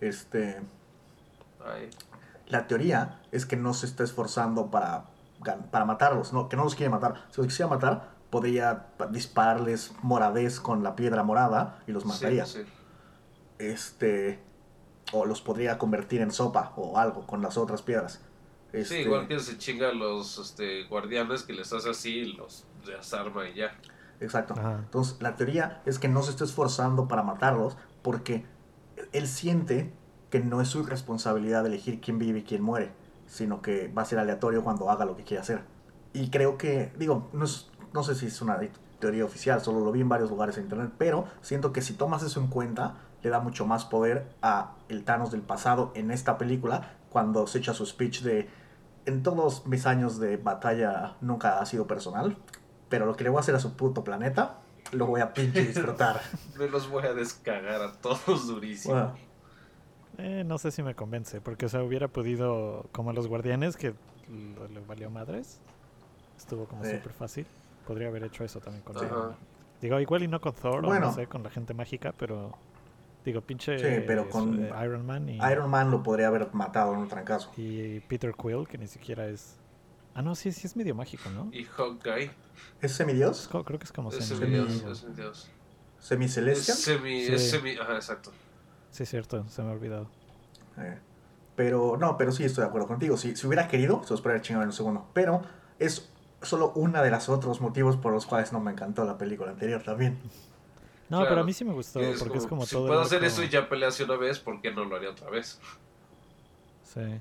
este, 0.00 0.60
Ay. 1.64 1.90
la 2.46 2.66
teoría 2.66 3.20
es 3.32 3.46
que 3.46 3.56
no 3.56 3.72
se 3.74 3.86
está 3.86 4.04
esforzando 4.04 4.70
para, 4.70 5.04
para 5.70 5.84
matarlos, 5.84 6.32
no, 6.32 6.48
que 6.48 6.56
no 6.56 6.64
los 6.64 6.74
quiere 6.74 6.90
matar. 6.90 7.24
Si 7.30 7.38
los 7.38 7.46
quisiera 7.46 7.68
matar, 7.70 8.10
podría 8.30 8.88
pa- 8.98 9.06
dispararles 9.06 9.92
moradez 10.02 10.60
con 10.60 10.82
la 10.82 10.94
piedra 10.96 11.22
morada 11.22 11.78
y 11.86 11.92
los 11.92 12.02
Sí, 12.02 12.08
mataría. 12.08 12.44
sí. 12.46 12.60
Este, 13.58 14.40
o 15.12 15.24
los 15.26 15.42
podría 15.42 15.78
convertir 15.78 16.20
en 16.22 16.30
sopa 16.32 16.72
o 16.76 16.98
algo 16.98 17.26
con 17.26 17.42
las 17.42 17.56
otras 17.58 17.82
piedras. 17.82 18.22
Sí, 18.82 18.96
Este, 18.96 19.02
igual 19.02 19.26
que 19.28 19.38
se 19.40 19.56
chinga 19.58 19.88
a 19.90 19.92
los 19.94 20.38
este, 20.38 20.84
guardianes 20.84 21.42
que 21.44 21.52
les 21.54 21.72
hace 21.72 21.90
así 21.90 22.10
y 22.20 22.32
los 22.34 22.66
desarma 22.84 23.48
y 23.48 23.54
ya. 23.54 23.80
Exacto. 24.20 24.54
Ajá. 24.54 24.78
Entonces, 24.84 25.20
la 25.20 25.36
teoría 25.36 25.82
es 25.86 25.98
que 25.98 26.08
no 26.08 26.22
se 26.22 26.30
está 26.30 26.44
esforzando 26.44 27.08
para 27.08 27.22
matarlos 27.22 27.76
porque 28.02 28.46
él 29.12 29.28
siente 29.28 29.92
que 30.30 30.40
no 30.40 30.60
es 30.60 30.68
su 30.68 30.82
responsabilidad 30.84 31.66
elegir 31.66 32.00
quién 32.00 32.18
vive 32.18 32.40
y 32.40 32.44
quién 32.44 32.62
muere, 32.62 32.92
sino 33.26 33.62
que 33.62 33.88
va 33.88 34.02
a 34.02 34.04
ser 34.04 34.18
aleatorio 34.18 34.64
cuando 34.64 34.90
haga 34.90 35.04
lo 35.04 35.16
que 35.16 35.24
quiere 35.24 35.40
hacer. 35.42 35.64
Y 36.12 36.30
creo 36.30 36.58
que, 36.58 36.92
digo, 36.98 37.30
no, 37.32 37.44
es- 37.44 37.70
no 37.92 38.02
sé 38.04 38.14
si 38.14 38.26
es 38.26 38.40
una 38.42 38.58
teoría 38.98 39.24
oficial, 39.24 39.60
solo 39.60 39.80
lo 39.84 39.92
vi 39.92 40.00
en 40.00 40.08
varios 40.08 40.30
lugares 40.30 40.56
en 40.56 40.64
internet, 40.64 40.92
pero 40.98 41.26
siento 41.40 41.72
que 41.72 41.82
si 41.82 41.94
tomas 41.94 42.22
eso 42.22 42.40
en 42.40 42.48
cuenta, 42.48 42.96
le 43.24 43.30
da 43.30 43.40
mucho 43.40 43.66
más 43.66 43.84
poder 43.86 44.26
a 44.42 44.74
el 44.88 45.02
Thanos 45.04 45.30
del 45.32 45.40
pasado 45.40 45.90
en 45.94 46.10
esta 46.10 46.36
película, 46.38 46.92
cuando 47.10 47.46
se 47.46 47.58
echa 47.58 47.72
su 47.74 47.86
speech 47.86 48.20
de, 48.22 48.48
en 49.06 49.22
todos 49.22 49.66
mis 49.66 49.86
años 49.86 50.20
de 50.20 50.36
batalla 50.36 51.16
nunca 51.22 51.58
ha 51.58 51.66
sido 51.66 51.86
personal, 51.86 52.36
pero 52.90 53.06
lo 53.06 53.16
que 53.16 53.24
le 53.24 53.30
voy 53.30 53.38
a 53.38 53.40
hacer 53.40 53.54
a 53.54 53.60
su 53.60 53.76
puto 53.76 54.04
planeta, 54.04 54.58
lo 54.92 55.06
voy 55.06 55.22
a 55.22 55.32
pinche 55.32 55.64
disfrutar. 55.66 56.20
Me 56.58 56.68
los 56.68 56.88
voy 56.90 57.04
a 57.06 57.14
descagar 57.14 57.80
a 57.80 57.92
todos 57.94 58.46
durísimo. 58.46 58.94
Bueno, 58.94 59.14
Eh, 60.18 60.44
no 60.46 60.58
sé 60.58 60.70
si 60.70 60.82
me 60.82 60.94
convence, 60.94 61.40
porque 61.40 61.66
o 61.66 61.68
sea, 61.68 61.82
hubiera 61.82 62.06
podido, 62.08 62.86
como 62.92 63.10
a 63.10 63.12
los 63.14 63.26
guardianes, 63.26 63.76
que 63.76 63.94
lo- 64.28 64.68
le 64.68 64.80
valió 64.80 65.10
madres, 65.10 65.60
estuvo 66.36 66.66
como 66.66 66.84
Sí. 66.84 66.90
súper 66.92 67.12
fácil. 67.12 67.46
Podría 67.86 68.08
haber 68.08 68.22
hecho 68.24 68.44
eso 68.44 68.60
también 68.60 68.84
con. 68.84 68.94
Thor. 68.94 69.34
Digo, 69.80 69.98
igual 69.98 70.22
y 70.22 70.28
no 70.28 70.40
con 70.40 70.52
Thor, 70.54 70.84
o 70.84 70.88
Bueno. 70.88 71.06
no 71.06 71.12
sé, 71.12 71.26
con 71.26 71.42
la 71.42 71.50
gente 71.50 71.74
mágica, 71.74 72.14
pero 72.16 72.52
digo, 73.24 73.40
pinche 73.40 73.78
Sí, 73.78 74.04
pero 74.06 74.28
con 74.28 74.62
eh, 74.64 74.72
Iron 74.84 75.04
Man 75.06 75.28
y, 75.28 75.36
Iron 75.36 75.70
Man 75.70 75.90
lo 75.90 76.02
podría 76.02 76.28
haber 76.28 76.52
matado 76.54 76.92
en 76.92 77.00
un 77.00 77.08
trancazo. 77.08 77.52
y 77.56 78.00
Peter 78.00 78.34
Quill, 78.34 78.66
que 78.68 78.78
ni 78.78 78.86
siquiera 78.86 79.26
es... 79.26 79.56
Ah, 80.14 80.22
no, 80.22 80.34
sí, 80.34 80.52
sí 80.52 80.66
es 80.66 80.76
medio 80.76 80.94
mágico, 80.94 81.28
¿no? 81.30 81.48
Y 81.52 81.64
Hawkeye 81.64 82.26
¿Es 82.80 82.90
Es 82.90 82.92
semidios? 82.96 83.48
creo 83.50 83.64
que 83.78 83.84
es 83.84 83.92
como 83.92 84.10
es 84.10 84.16
semi- 84.20 84.38
semi- 84.38 84.38
semidios. 84.38 84.84
Es 84.92 84.98
semidios. 84.98 85.50
Es 85.98 86.04
¿Semicelestial? 86.06 86.76
semi, 86.76 87.24
Sí. 87.24 87.32
es 87.32 87.50
semi, 87.50 87.76
ajá, 87.76 87.94
exacto. 87.96 88.30
Sí, 88.90 89.06
cierto, 89.06 89.48
se 89.48 89.62
me 89.62 89.70
ha 89.70 89.72
olvidado. 89.72 90.08
Eh, 90.78 90.98
pero 91.56 91.96
no, 91.96 92.16
pero 92.16 92.30
sí 92.30 92.44
estoy 92.44 92.62
de 92.62 92.68
acuerdo 92.68 92.86
contigo. 92.86 93.16
Si, 93.16 93.34
si 93.36 93.46
hubiera 93.46 93.66
querido, 93.68 94.02
se 94.04 94.10
los 94.12 94.20
podría 94.20 94.34
haber 94.34 94.42
chingado 94.42 94.62
en 94.62 94.68
un 94.68 94.72
segundo. 94.72 95.08
Pero 95.14 95.42
es 95.78 96.10
solo 96.42 96.72
una 96.76 97.02
de 97.02 97.10
las 97.10 97.28
otros 97.28 97.60
motivos 97.60 97.96
por 97.96 98.12
los 98.12 98.26
cuales 98.26 98.52
no 98.52 98.60
me 98.60 98.70
encantó 98.72 99.04
la 99.04 99.16
película 99.18 99.50
anterior 99.52 99.82
también. 99.82 100.18
No, 101.14 101.20
Claro. 101.20 101.28
pero 101.30 101.40
a 101.42 101.44
mí 101.44 101.52
sí 101.52 101.64
me 101.64 101.72
gustó, 101.72 102.00
Es 102.00 102.18
porque 102.20 102.38
es 102.38 102.46
como 102.46 102.64
si 102.66 102.72
todo... 102.74 102.86
puedo 102.86 103.00
el 103.00 103.06
hacer 103.06 103.22
eso 103.24 103.42
y 103.42 103.48
ya 103.48 103.68
peleé 103.68 103.88
hace 103.88 104.04
una 104.04 104.16
vez, 104.16 104.38
¿por 104.40 104.60
qué 104.60 104.72
no 104.72 104.84
lo 104.84 104.96
haría 104.96 105.10
otra 105.10 105.30
vez? 105.30 105.60
Sí. 106.82 107.20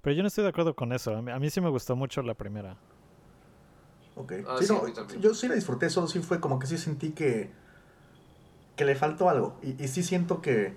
Pero 0.00 0.16
yo 0.16 0.22
no 0.22 0.28
estoy 0.28 0.44
de 0.44 0.50
acuerdo 0.50 0.74
con 0.74 0.92
eso. 0.92 1.16
A 1.16 1.22
mí, 1.22 1.30
a 1.30 1.38
mí 1.38 1.50
sí 1.50 1.60
me 1.60 1.68
gustó 1.68 1.94
mucho 1.96 2.22
la 2.22 2.34
primera. 2.34 2.76
Ok. 4.16 4.32
Ah, 4.46 4.56
Sí, 4.58 4.66
sí, 4.66 4.72
no, 4.72 5.20
yo 5.20 5.34
sí 5.34 5.48
la 5.48 5.54
disfruté, 5.54 5.88
solo 5.90 6.06
sí 6.06 6.20
fue 6.20 6.40
como 6.40 6.58
que 6.58 6.66
sí 6.66 6.76
sentí 6.78 7.10
que, 7.12 7.50
que 8.76 8.84
le 8.84 8.94
faltó 8.94 9.28
algo. 9.28 9.58
Y, 9.62 9.82
y 9.82 9.88
sí 9.88 10.02
siento 10.02 10.40
que. 10.42 10.76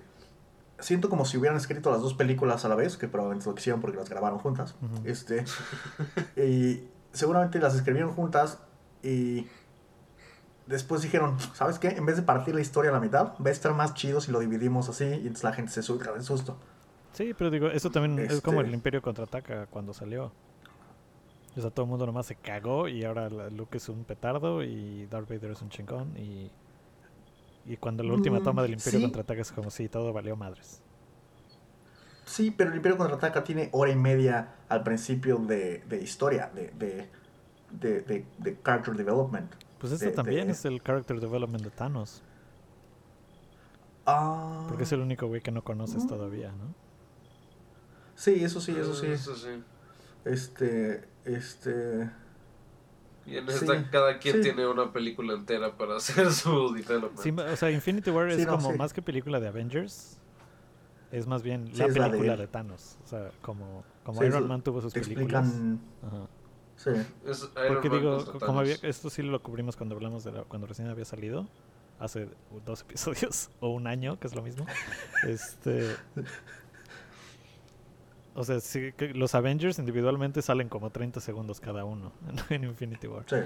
Siento 0.78 1.08
como 1.08 1.24
si 1.24 1.38
hubieran 1.38 1.56
escrito 1.56 1.90
las 1.90 2.02
dos 2.02 2.12
películas 2.14 2.64
a 2.66 2.68
la 2.68 2.74
vez, 2.74 2.96
que 2.98 3.08
probablemente 3.08 3.48
lo 3.48 3.54
quisieron 3.54 3.80
porque 3.80 3.96
las 3.96 4.08
grabaron 4.10 4.38
juntas. 4.38 4.74
Este. 5.04 5.44
y 6.36 6.84
seguramente 7.12 7.58
las 7.58 7.74
escribieron 7.74 8.12
juntas 8.12 8.58
y 9.02 9.46
después 10.66 11.02
dijeron, 11.02 11.36
¿sabes 11.54 11.78
qué? 11.78 11.88
En 11.88 12.06
vez 12.06 12.16
de 12.16 12.22
partir 12.22 12.54
la 12.54 12.60
historia 12.60 12.90
a 12.90 12.94
la 12.94 13.00
mitad, 13.00 13.32
va 13.44 13.48
a 13.48 13.52
estar 13.52 13.72
más 13.74 13.94
chido 13.94 14.20
si 14.20 14.32
lo 14.32 14.40
dividimos 14.40 14.88
así 14.88 15.04
y 15.04 15.12
entonces 15.14 15.44
la 15.44 15.52
gente 15.52 15.72
se 15.72 15.82
surca 15.82 16.12
de 16.12 16.22
susto. 16.22 16.56
Sí, 17.12 17.34
pero 17.36 17.50
digo, 17.50 17.68
eso 17.68 17.90
también 17.90 18.18
es 18.18 18.40
como 18.40 18.60
el 18.60 18.66
Este- 18.66 18.76
Imperio 18.76 19.02
contraataca 19.02 19.66
cuando 19.66 19.94
salió. 19.94 20.32
O 21.56 21.60
sea, 21.60 21.70
todo 21.70 21.84
el 21.84 21.90
mundo 21.90 22.04
nomás 22.04 22.26
se 22.26 22.34
cagó 22.36 22.86
y 22.88 23.04
ahora 23.04 23.30
Luke 23.30 23.78
es 23.78 23.88
un 23.88 24.04
petardo 24.04 24.62
y 24.62 25.06
Darth 25.06 25.28
Vader 25.30 25.52
es 25.52 25.62
un 25.62 25.70
chingón 25.70 26.16
y 26.16 26.50
y 27.68 27.76
cuando 27.78 28.04
la 28.04 28.12
última 28.12 28.38
Mm, 28.38 28.42
toma 28.44 28.62
del 28.62 28.74
Imperio 28.74 29.00
sí. 29.00 29.04
contraataca 29.06 29.40
es 29.40 29.50
como 29.50 29.70
si 29.70 29.88
todo 29.88 30.12
valió 30.12 30.36
madres. 30.36 30.80
Sí, 32.24 32.52
pero 32.52 32.70
el 32.70 32.76
Imperio 32.76 32.96
Contraataca 32.98 33.42
tiene 33.42 33.70
hora 33.72 33.90
y 33.90 33.96
media 33.96 34.54
al 34.68 34.82
principio 34.84 35.38
de, 35.38 35.82
de 35.88 36.00
historia, 36.02 36.50
de, 36.54 36.70
de- 37.70 38.26
de 38.38 38.58
character 38.62 38.94
development. 38.94 39.50
Pues 39.78 39.92
esto 39.92 40.06
De- 40.06 40.12
también 40.12 40.46
de- 40.46 40.52
es 40.52 40.64
el 40.64 40.82
character 40.82 41.20
development 41.20 41.62
de 41.64 41.70
Thanos, 41.70 42.22
Ah, 44.06 44.64
porque 44.68 44.84
es 44.84 44.92
el 44.92 45.00
único 45.00 45.26
güey 45.26 45.40
que 45.40 45.50
no 45.50 45.62
conoces 45.62 46.04
Mm. 46.04 46.08
todavía, 46.08 46.52
¿no? 46.52 46.74
Sí, 48.14 48.42
eso 48.44 48.60
sí, 48.60 48.72
eso 48.78 48.94
sí. 48.94 49.06
Eso 49.06 49.34
sí. 49.34 49.62
Este, 50.24 51.04
este... 51.24 52.10
Y 53.26 53.36
en 53.36 53.48
Sí, 53.48 53.54
esta 53.54 53.90
cada 53.90 54.18
quien 54.18 54.36
sí. 54.36 54.40
tiene 54.42 54.66
una 54.68 54.92
película 54.92 55.34
entera 55.34 55.76
para 55.76 55.96
hacer 56.28 56.30
su 56.32 56.72
development. 56.72 57.18
Sí, 57.18 57.30
o 57.30 57.56
sea, 57.56 57.70
Infinity 57.70 58.10
War 58.10 58.30
Sí, 58.32 58.40
es 58.42 58.46
no, 58.46 58.56
como 58.56 58.70
sí. 58.72 58.78
más 58.78 58.92
que 58.92 59.02
película 59.02 59.40
de 59.40 59.48
Avengers, 59.48 60.18
es 61.10 61.26
más 61.26 61.42
bien 61.42 61.66
Sí, 61.66 61.78
la 61.78 61.86
es 61.86 61.96
la 61.96 62.04
de 62.04 62.10
película 62.12 62.36
de, 62.36 62.46
Thanos. 62.46 62.96
O 63.04 63.08
sea, 63.08 63.30
como, 63.42 63.82
como 64.04 64.20
Sí, 64.20 64.26
Iron 64.28 64.46
Man 64.46 64.62
tuvo 64.62 64.80
sus 64.80 64.92
Te 64.92 65.00
películas. 65.00 65.44
explican... 65.48 65.80
Ajá. 66.06 66.28
Sí, 66.76 66.90
Es 67.24 67.48
Porque 67.66 67.88
digo, 67.88 68.24
como 68.38 68.60
había, 68.60 68.76
esto 68.82 69.10
sí 69.10 69.22
lo 69.22 69.42
cubrimos 69.42 69.76
cuando 69.76 69.94
hablamos 69.96 70.24
de 70.24 70.32
la- 70.32 70.44
cuando 70.44 70.66
recién 70.66 70.88
había 70.88 71.04
salido, 71.04 71.48
hace 71.98 72.28
dos 72.64 72.82
episodios 72.88 73.50
o 73.60 73.70
un 73.70 73.86
año, 73.86 74.18
que 74.18 74.26
es 74.26 74.34
lo 74.34 74.42
mismo. 74.42 74.66
este, 75.26 75.96
o 78.34 78.44
sea, 78.44 78.60
sí, 78.60 78.92
que 78.92 79.08
los 79.14 79.34
Avengers 79.34 79.78
individualmente 79.78 80.42
salen 80.42 80.68
como 80.68 80.90
30 80.90 81.20
segundos 81.20 81.60
cada 81.60 81.84
uno 81.84 82.12
en, 82.50 82.62
en 82.62 82.70
Infinity 82.70 83.06
War. 83.06 83.24
sí. 83.28 83.36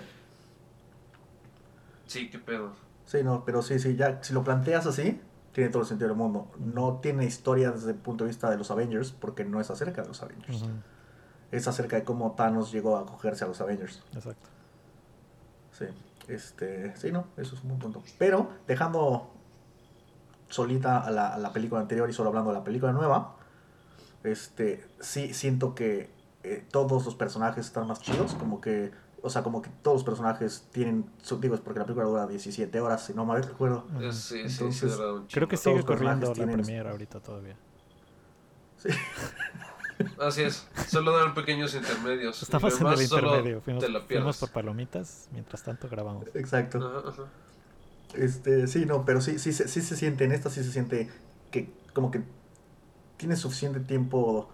Sí, 2.07 2.29
qué 2.31 2.39
pedo. 2.39 2.73
Sí, 3.07 3.19
no, 3.23 3.45
pero 3.45 3.63
sí, 3.63 3.79
sí, 3.79 3.97
ya, 3.97 4.23
si 4.23 4.33
lo 4.35 4.43
planteas 4.45 4.87
así, 4.87 5.21
tiene 5.53 5.71
todo 5.71 5.83
el 5.83 5.89
sentido 5.89 6.09
del 6.09 6.17
mundo. 6.17 6.51
No 6.59 6.99
tiene 7.01 7.25
historia 7.25 7.71
desde 7.73 7.91
el 7.93 7.97
punto 7.99 8.25
de 8.25 8.29
vista 8.29 8.51
de 8.51 8.57
los 8.57 8.71
Avengers, 8.71 9.13
porque 9.13 9.45
no 9.45 9.61
es 9.61 9.71
acerca 9.71 10.03
de 10.03 10.09
los 10.09 10.23
Avengers. 10.23 10.63
Ujú, 10.63 10.71
Es 11.51 11.67
acerca 11.69 11.97
de 11.97 12.05
cómo 12.05 12.33
Thanos 12.33 12.71
llegó 12.73 12.97
a 12.97 13.07
cogerse 13.07 13.45
a 13.45 13.49
los 13.49 13.61
Avengers. 13.61 14.03
exacto. 14.15 14.49
Sí, 15.73 15.87
este, 16.29 16.95
sí, 16.97 17.11
no, 17.11 17.27
eso 17.37 17.55
es 17.55 17.63
un 17.63 17.69
buen 17.71 17.81
punto. 17.81 18.03
Pero, 18.19 18.51
dejando 18.67 19.31
solita 20.49 20.99
a 20.99 21.11
la, 21.11 21.29
a 21.35 21.39
la 21.39 21.53
película 21.53 21.81
anterior 21.81 22.09
y 22.11 22.13
solo 22.13 22.29
hablando 22.29 22.51
de 22.51 22.59
la 22.59 22.65
película 22.65 22.93
nueva, 22.93 23.37
este, 24.25 24.85
sí 25.01 25.33
siento 25.33 25.75
que 25.75 26.11
eh, 26.43 26.65
todos 26.71 27.05
los 27.05 27.15
personajes 27.15 27.67
están 27.67 27.87
más 27.87 28.01
chidos, 28.01 28.35
como 28.35 28.61
que, 28.61 28.91
o 29.23 29.31
sea, 29.31 29.43
como 29.43 29.63
que 29.63 29.71
todos 29.83 29.97
los 29.99 30.05
personajes 30.05 30.67
tienen, 30.73 31.07
digo, 31.41 31.55
es 31.55 31.61
porque 31.61 31.79
la 31.81 31.87
película 31.87 32.07
dura 32.07 32.27
17 32.27 32.81
horas, 32.81 33.05
si 33.07 33.15
no 33.15 33.25
mal 33.25 33.43
recuerdo. 33.43 33.87
Sí, 34.13 34.13
sí, 34.13 34.49
sí, 34.49 34.65
Entonces, 34.65 34.97
dura 34.97 35.13
un 35.15 35.27
Creo 35.27 35.49
que 35.49 35.57
sigue 35.57 35.83
corriendo 35.85 36.27
la 36.27 36.33
personajes 36.33 36.35
tienen- 36.35 36.57
premiere 36.61 36.91
ahorita 36.91 37.21
todavía. 37.21 37.57
Sí, 38.77 38.89
Así 40.21 40.43
es. 40.43 40.67
Solo 40.89 41.17
dan 41.17 41.35
pequeños 41.35 41.75
intermedios. 41.75 42.43
Estamos 42.43 42.81
en 42.81 42.87
el 42.87 43.03
intermedio. 43.03 43.61
Fuimos, 43.61 43.85
te 43.85 43.89
la 43.91 44.01
fuimos 44.01 44.07
pierdes. 44.07 44.37
por 44.39 44.51
palomitas, 44.51 45.29
mientras 45.33 45.63
tanto 45.63 45.89
grabamos. 45.89 46.25
exacto. 46.35 46.79
Ajá, 46.79 47.09
ajá. 47.09 47.23
Este, 48.15 48.67
sí, 48.67 48.87
no, 48.87 49.05
pero 49.05 49.21
sí, 49.21 49.39
sí, 49.39 49.53
se- 49.53 49.69
sí 49.69 49.81
se 49.83 49.97
siente, 49.97 50.25
en 50.25 50.33
esta 50.33 50.51
sí 50.51 50.65
se 50.65 50.73
siente 50.73 51.09
que 51.51 51.73
como 51.95 52.11
que 52.11 52.23
tiene 53.17 53.37
suficiente 53.37 53.79
tiempo, 53.81 54.49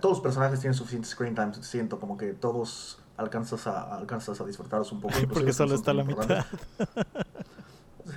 todos 0.00 0.16
los 0.16 0.20
personajes 0.20 0.60
tienen 0.60 0.74
suficiente 0.74 1.08
screen 1.08 1.34
time, 1.34 1.52
siento 1.62 2.00
como 2.00 2.16
que 2.16 2.32
todos 2.32 2.98
alcanzas 3.16 3.66
a, 3.68 3.94
alcanzas 3.96 4.40
a 4.40 4.44
disfrutarlos 4.44 4.90
un 4.92 5.00
poco. 5.00 5.14
Porque 5.32 5.52
solo 5.52 5.74
está 5.74 5.92
la 5.92 6.02
mitad. 6.04 6.44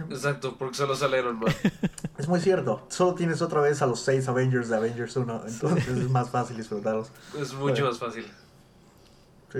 Exacto, 0.10 0.56
porque 0.58 0.76
solo 0.76 0.96
sale 0.96 1.20
Iron 1.20 1.40
Man. 1.40 1.54
Es 2.18 2.30
muy 2.30 2.40
cierto, 2.40 2.86
solo 2.90 3.14
tienes 3.14 3.42
otra 3.42 3.60
vez 3.60 3.82
a 3.82 3.86
los 3.86 4.00
seis 4.00 4.28
Avengers 4.30 4.70
de 4.70 4.78
Avengers 4.78 5.18
1, 5.18 5.42
entonces 5.48 5.88
es 5.90 6.10
más 6.10 6.30
fácil 6.30 6.56
disfrutarlos. 6.56 7.12
Es 7.38 7.54
mucho 7.54 7.60
Bueno. 7.74 7.88
más 7.90 8.00
fácil. 8.00 8.26
Sí. 9.52 9.60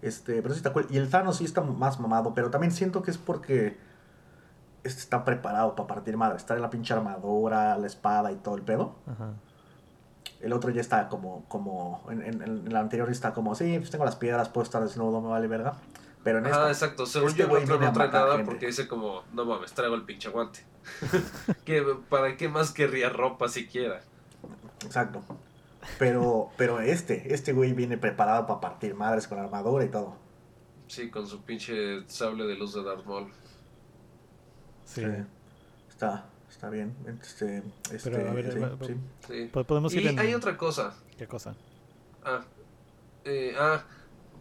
Este, 0.00 0.40
pero 0.42 0.54
sí 0.54 0.58
está 0.58 0.72
cool. 0.72 0.86
Y 0.90 0.96
el 0.96 1.10
Thanos 1.10 1.36
sí 1.36 1.44
está 1.44 1.60
más 1.60 2.00
mamado, 2.00 2.32
pero 2.34 2.50
también 2.50 2.72
siento 2.72 3.02
que 3.02 3.10
es 3.10 3.18
porque 3.18 3.76
este 4.84 5.00
está 5.00 5.24
preparado 5.24 5.74
para 5.74 5.86
partir 5.86 6.16
madre. 6.16 6.36
Está 6.38 6.54
en 6.54 6.62
la 6.62 6.70
pinche 6.70 6.94
armadura, 6.94 7.76
la 7.76 7.86
espada 7.86 8.32
y 8.32 8.36
todo 8.36 8.54
el 8.54 8.62
pedo. 8.62 8.94
Ajá. 9.06 9.32
El 10.40 10.52
otro 10.52 10.70
ya 10.70 10.80
está 10.80 11.08
como, 11.08 11.44
como, 11.48 12.04
en, 12.10 12.22
en, 12.22 12.42
en 12.42 12.72
la 12.72 12.80
anterior 12.80 13.10
está 13.10 13.34
como, 13.34 13.54
sí, 13.54 13.76
pues 13.78 13.90
tengo 13.90 14.04
las 14.04 14.16
piedras, 14.16 14.48
puedo 14.48 14.62
estar 14.64 14.82
desnudo, 14.82 15.20
me 15.20 15.28
vale 15.28 15.48
verga. 15.48 15.74
Pero 16.24 16.38
en 16.38 16.46
Ah, 16.46 16.50
esta, 16.50 16.68
exacto. 16.70 17.06
Según 17.06 17.28
este 17.28 17.42
yo, 17.42 17.56
el 17.56 17.62
otro 17.64 17.80
no 17.80 17.92
trae 17.92 18.08
nada 18.08 18.36
gente. 18.36 18.44
porque 18.50 18.66
dice 18.66 18.86
como, 18.88 19.22
no 19.32 19.44
mames, 19.44 19.72
traigo 19.72 19.94
el 19.94 20.02
pinche 20.02 20.28
guante. 20.28 20.60
¿Qué, 21.64 21.82
¿Para 22.08 22.36
qué 22.36 22.48
más 22.48 22.72
querría 22.72 23.08
ropa 23.08 23.48
siquiera? 23.48 24.00
exacto. 24.84 25.22
Pero, 25.98 26.50
pero 26.56 26.80
este, 26.80 27.32
este 27.32 27.52
güey 27.52 27.72
viene 27.72 27.96
preparado 27.96 28.46
para 28.46 28.60
partir 28.60 28.94
madres 28.94 29.26
con 29.26 29.38
armadura 29.38 29.84
y 29.84 29.88
todo. 29.88 30.16
Sí, 30.86 31.10
con 31.10 31.26
su 31.26 31.42
pinche 31.42 32.02
sable 32.08 32.44
de 32.46 32.54
luz 32.56 32.74
de 32.74 32.82
Darth 32.82 33.04
Maul. 33.06 33.30
Sí. 34.84 35.02
Sí. 35.04 35.10
Está, 35.88 36.26
está 36.50 36.68
bien. 36.70 36.94
Este, 37.22 37.62
este, 37.92 38.10
Pero, 38.10 38.30
a 38.30 38.32
ver, 38.34 38.52
sí, 38.52 38.58
va- 38.58 38.68
va- 38.70 38.86
sí. 38.86 38.96
Sí. 39.26 39.50
Po- 39.52 39.64
Podemos 39.64 39.92
ir 39.94 40.02
Y 40.02 40.08
en... 40.08 40.18
hay 40.18 40.34
otra 40.34 40.56
cosa. 40.56 40.94
¿Qué 41.16 41.26
cosa? 41.26 41.54
Ah, 42.24 42.42
eh, 43.24 43.54
ah, 43.58 43.82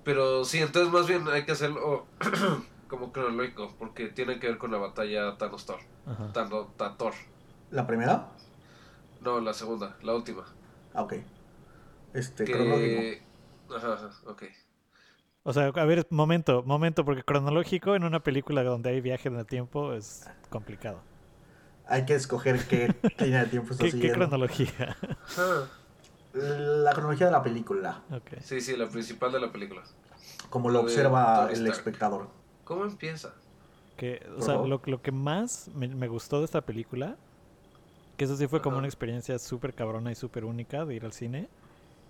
pero 0.07 0.45
sí, 0.45 0.59
entonces 0.59 0.89
más 0.89 1.05
bien 1.05 1.27
hay 1.27 1.43
que 1.43 1.51
hacerlo 1.51 2.05
como 2.87 3.11
cronológico, 3.11 3.75
porque 3.77 4.07
tiene 4.07 4.39
que 4.39 4.47
ver 4.47 4.57
con 4.57 4.71
la 4.71 4.77
batalla 4.77 5.37
Thanos-Thor. 5.37 5.79
Thanos- 6.33 6.97
Thor. 6.97 7.13
¿La 7.71 7.85
primera? 7.85 8.29
No, 9.21 9.41
la 9.41 9.53
segunda, 9.53 9.97
la 10.01 10.15
última. 10.15 10.45
Ah, 10.93 11.01
ok. 11.01 11.15
Este, 12.13 12.45
cronológico. 12.45 13.75
Ajá, 13.75 13.93
ajá, 13.95 14.11
ok. 14.27 14.43
O 15.43 15.51
sea, 15.51 15.65
a 15.67 15.85
ver, 15.85 16.07
momento, 16.09 16.63
momento, 16.63 17.03
porque 17.03 17.23
cronológico 17.23 17.93
en 17.93 18.05
una 18.05 18.21
película 18.21 18.63
donde 18.63 18.91
hay 18.91 19.01
viaje 19.01 19.27
en 19.27 19.35
el 19.35 19.45
tiempo 19.45 19.91
es 19.91 20.25
complicado. 20.49 21.01
Hay 21.85 22.05
que 22.05 22.15
escoger 22.15 22.65
qué 22.69 22.95
línea 23.19 23.43
de 23.43 23.49
tiempo 23.49 23.73
está 23.73 23.83
¿Qué, 23.83 23.99
qué 23.99 24.11
cronología? 24.13 24.95
La 26.37 26.93
cronología 26.93 27.27
de 27.27 27.31
la 27.31 27.43
película. 27.43 28.03
Sí, 28.41 28.61
sí, 28.61 28.75
la 28.77 28.87
principal 28.87 29.31
de 29.31 29.39
la 29.39 29.51
película. 29.51 29.83
como 30.49 30.69
lo 30.69 30.79
de 30.79 30.85
observa 30.85 31.49
el 31.51 31.65
espectador. 31.67 32.29
¿Cómo 32.63 32.83
empieza? 32.85 33.33
Que, 33.95 34.25
o 34.37 34.41
sea, 34.41 34.55
lo, 34.55 34.81
lo 34.85 35.01
que 35.01 35.11
más 35.11 35.69
me, 35.73 35.87
me 35.87 36.07
gustó 36.07 36.39
de 36.39 36.45
esta 36.45 36.61
película, 36.61 37.17
que 38.15 38.25
eso 38.25 38.35
sí 38.35 38.47
fue 38.47 38.61
como 38.61 38.77
una 38.77 38.87
experiencia 38.87 39.39
súper 39.39 39.73
cabrona 39.73 40.11
y 40.11 40.15
súper 40.15 40.45
única 40.45 40.85
de 40.85 40.95
ir 40.95 41.05
al 41.05 41.13
cine, 41.13 41.49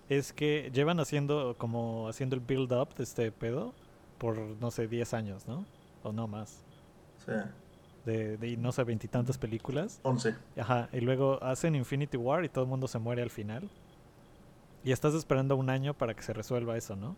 es 0.08 0.32
que 0.32 0.70
llevan 0.72 1.00
haciendo 1.00 1.56
como 1.58 2.08
haciendo 2.08 2.34
el 2.36 2.40
build 2.40 2.72
up 2.72 2.94
de 2.94 3.04
este 3.04 3.32
pedo 3.32 3.74
por, 4.18 4.38
no 4.38 4.70
sé, 4.70 4.88
10 4.88 5.14
años, 5.14 5.46
¿no? 5.46 5.64
O 6.02 6.12
no 6.12 6.26
más. 6.26 6.64
Sí. 7.24 7.32
De, 8.04 8.36
de 8.36 8.56
no 8.56 8.72
sé, 8.72 8.84
veintitantas 8.84 9.38
películas. 9.38 10.00
11. 10.02 10.34
Ajá, 10.58 10.88
y 10.92 11.00
luego 11.00 11.42
hacen 11.42 11.74
Infinity 11.74 12.16
War 12.16 12.44
y 12.44 12.48
todo 12.48 12.64
el 12.64 12.70
mundo 12.70 12.88
se 12.88 12.98
muere 12.98 13.22
al 13.22 13.30
final. 13.30 13.70
Y 14.88 14.92
estás 14.92 15.12
esperando 15.12 15.54
un 15.54 15.68
año 15.68 15.92
para 15.92 16.14
que 16.14 16.22
se 16.22 16.32
resuelva 16.32 16.74
eso, 16.78 16.96
¿no? 16.96 17.14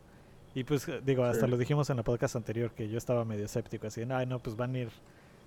Y 0.56 0.64
pues 0.64 0.88
eh, 0.88 1.00
digo, 1.06 1.22
hasta 1.22 1.44
Sí. 1.44 1.50
lo 1.52 1.56
dijimos 1.56 1.88
en 1.88 1.98
la 1.98 2.02
podcast 2.02 2.34
anterior 2.34 2.72
que 2.72 2.88
yo 2.88 2.98
estaba 2.98 3.24
medio 3.24 3.44
escéptico, 3.44 3.86
así, 3.86 4.02
ay 4.10 4.26
no, 4.26 4.40
pues 4.40 4.56
van 4.56 4.74
a 4.74 4.78
ir, 4.80 4.88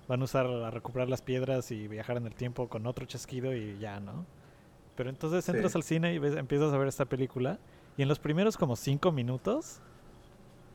van 0.08 0.22
a 0.22 0.24
usar 0.24 0.46
a 0.46 0.70
recuperar 0.70 1.10
las 1.10 1.20
piedras 1.20 1.70
y 1.70 1.86
viajar 1.86 2.16
en 2.16 2.24
el 2.26 2.34
tiempo 2.34 2.66
con 2.70 2.86
otro 2.86 3.04
chasquido 3.04 3.54
y 3.54 3.78
ya, 3.78 4.00
¿no? 4.00 4.24
Pero 4.96 5.10
entonces 5.10 5.44
Sí. 5.44 5.50
entras 5.50 5.76
al 5.76 5.82
cine 5.82 6.14
y 6.14 6.18
ves, 6.18 6.34
empiezas 6.34 6.72
a 6.72 6.78
ver 6.78 6.88
esta 6.88 7.04
película 7.04 7.58
y 7.98 8.02
en 8.02 8.08
los 8.08 8.18
primeros 8.18 8.56
como 8.56 8.74
cinco 8.74 9.12
minutos 9.12 9.80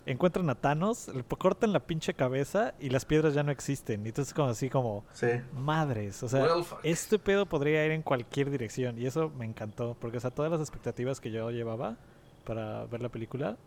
encuentran 0.05 0.49
a 0.49 0.55
Thanos, 0.55 1.07
le 1.09 1.23
cortan 1.23 1.71
la 1.73 1.81
pinche 1.81 2.13
cabeza 2.13 2.73
y 2.79 2.89
las 2.89 3.05
piedras 3.05 3.33
ya 3.33 3.43
no 3.43 3.51
existen. 3.51 4.05
Y 4.05 4.09
entonces 4.09 4.33
como 4.33 4.49
así 4.49 4.69
como, 4.69 5.05
Sí. 5.13 5.27
madres, 5.53 6.23
o 6.23 6.29
sea, 6.29 6.41
Well, 6.41 6.65
este 6.83 7.19
pedo 7.19 7.45
podría 7.45 7.85
ir 7.85 7.91
en 7.91 8.01
cualquier 8.01 8.49
dirección 8.49 8.99
y 8.99 9.05
eso 9.05 9.29
me 9.37 9.45
encantó, 9.45 9.95
porque 9.99 10.17
o 10.17 10.19
sea, 10.19 10.31
todas 10.31 10.51
las 10.51 10.61
expectativas 10.61 11.19
que 11.19 11.31
yo 11.31 11.51
llevaba 11.51 11.97
para 12.45 12.85
ver 12.85 13.01
la 13.01 13.09
película, 13.09 13.57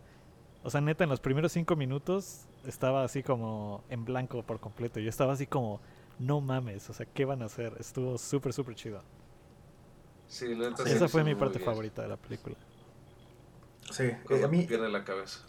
o 0.63 0.69
sea, 0.69 0.81
neta, 0.81 1.03
en 1.03 1.09
los 1.09 1.19
primeros 1.19 1.51
cinco 1.51 1.75
minutos 1.75 2.45
estaba 2.65 3.03
así 3.03 3.23
como 3.23 3.83
en 3.89 4.05
blanco 4.05 4.43
por 4.43 4.59
completo. 4.59 4.99
Yo 4.99 5.09
estaba 5.09 5.33
así 5.33 5.45
como, 5.47 5.81
no 6.19 6.39
mames, 6.41 6.89
o 6.89 6.93
sea, 6.93 7.05
¿qué 7.05 7.25
van 7.25 7.41
a 7.41 7.45
hacer? 7.45 7.73
Estuvo 7.79 8.17
súper, 8.17 8.53
súper 8.53 8.75
chido. 8.75 9.01
Sí, 10.27 10.55
la 10.55 10.75
Sí, 10.77 10.83
Esa 10.85 11.07
fue 11.07 11.23
mi 11.23 11.35
parte 11.35 11.57
bien. 11.59 11.69
favorita 11.69 12.01
de 12.01 12.07
la 12.07 12.17
película. 12.17 12.55
Sí. 13.91 14.03
Eh, 14.03 14.21
Cuando 14.25 14.47
a 14.47 14.49
mí, 14.49 14.63
pierde 14.63 14.89
la 14.89 15.03
cabeza. 15.03 15.39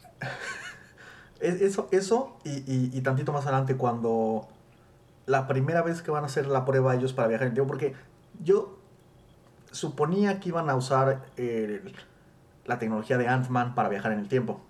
Es- 1.41 1.61
Eso, 1.61 1.89
eso 1.91 2.37
y, 2.45 2.51
y- 2.51 2.91
y 2.93 3.01
tantito 3.03 3.33
más 3.33 3.45
adelante 3.47 3.77
cuando 3.77 4.49
la 5.27 5.47
primera 5.47 5.83
vez 5.83 6.03
que 6.03 6.11
van 6.11 6.23
a 6.25 6.27
hacer 6.27 6.47
la 6.47 6.65
prueba 6.65 6.95
ellos 6.95 7.13
para 7.13 7.29
viajar 7.29 7.47
en 7.47 7.51
el 7.53 7.55
tiempo, 7.55 7.69
porque 7.69 7.95
yo 8.43 8.79
suponía 9.73 10.39
que 10.41 10.51
iban 10.51 10.69
a 10.71 10.77
usar 10.77 11.25
el- 11.37 11.95
la 12.65 12.79
tecnología 12.79 13.19
de 13.19 13.29
Ant-Man 13.29 13.75
para 13.75 13.89
viajar 13.89 14.13
en 14.13 14.21
el 14.21 14.29
tiempo. 14.29 14.61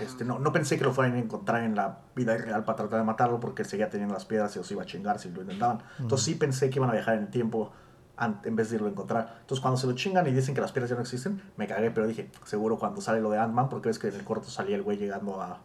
Este, 0.00 0.24
no, 0.24 0.38
no 0.38 0.52
pensé 0.52 0.78
que 0.78 0.84
lo 0.84 0.92
fueran 0.92 1.14
a 1.14 1.18
encontrar 1.18 1.62
en 1.62 1.74
la 1.74 1.98
vida 2.14 2.36
real 2.36 2.64
para 2.64 2.76
tratar 2.76 3.00
de 3.00 3.04
matarlo 3.04 3.38
porque 3.40 3.64
seguía 3.64 3.90
teniendo 3.90 4.14
las 4.14 4.24
piedras 4.24 4.54
y 4.56 4.58
os 4.58 4.70
iba 4.70 4.82
a 4.82 4.86
chingar 4.86 5.18
si 5.18 5.30
lo 5.30 5.42
intentaban. 5.42 5.82
Entonces 5.98 6.24
sí 6.24 6.34
pensé 6.36 6.70
que 6.70 6.78
iban 6.78 6.88
a 6.90 6.92
viajar 6.92 7.16
en 7.16 7.24
el 7.24 7.30
tiempo 7.30 7.72
en 8.20 8.56
vez 8.56 8.70
de 8.70 8.76
irlo 8.76 8.88
a 8.88 8.90
encontrar. 8.90 9.36
Entonces 9.40 9.60
cuando 9.60 9.78
se 9.78 9.86
lo 9.86 9.94
chingan 9.94 10.26
y 10.26 10.32
dicen 10.32 10.54
que 10.54 10.60
las 10.60 10.72
piedras 10.72 10.90
ya 10.90 10.96
no 10.96 11.02
existen, 11.02 11.42
me 11.56 11.66
cagué, 11.66 11.90
pero 11.90 12.06
dije, 12.06 12.30
seguro 12.44 12.78
cuando 12.78 13.00
sale 13.00 13.20
lo 13.20 13.30
de 13.30 13.38
Ant-Man, 13.38 13.68
porque 13.68 13.88
ves 13.88 13.98
que 13.98 14.08
en 14.08 14.14
el 14.16 14.24
corto 14.24 14.48
salía 14.48 14.76
el 14.76 14.82
güey 14.82 14.98
llegando 14.98 15.40
a 15.40 15.58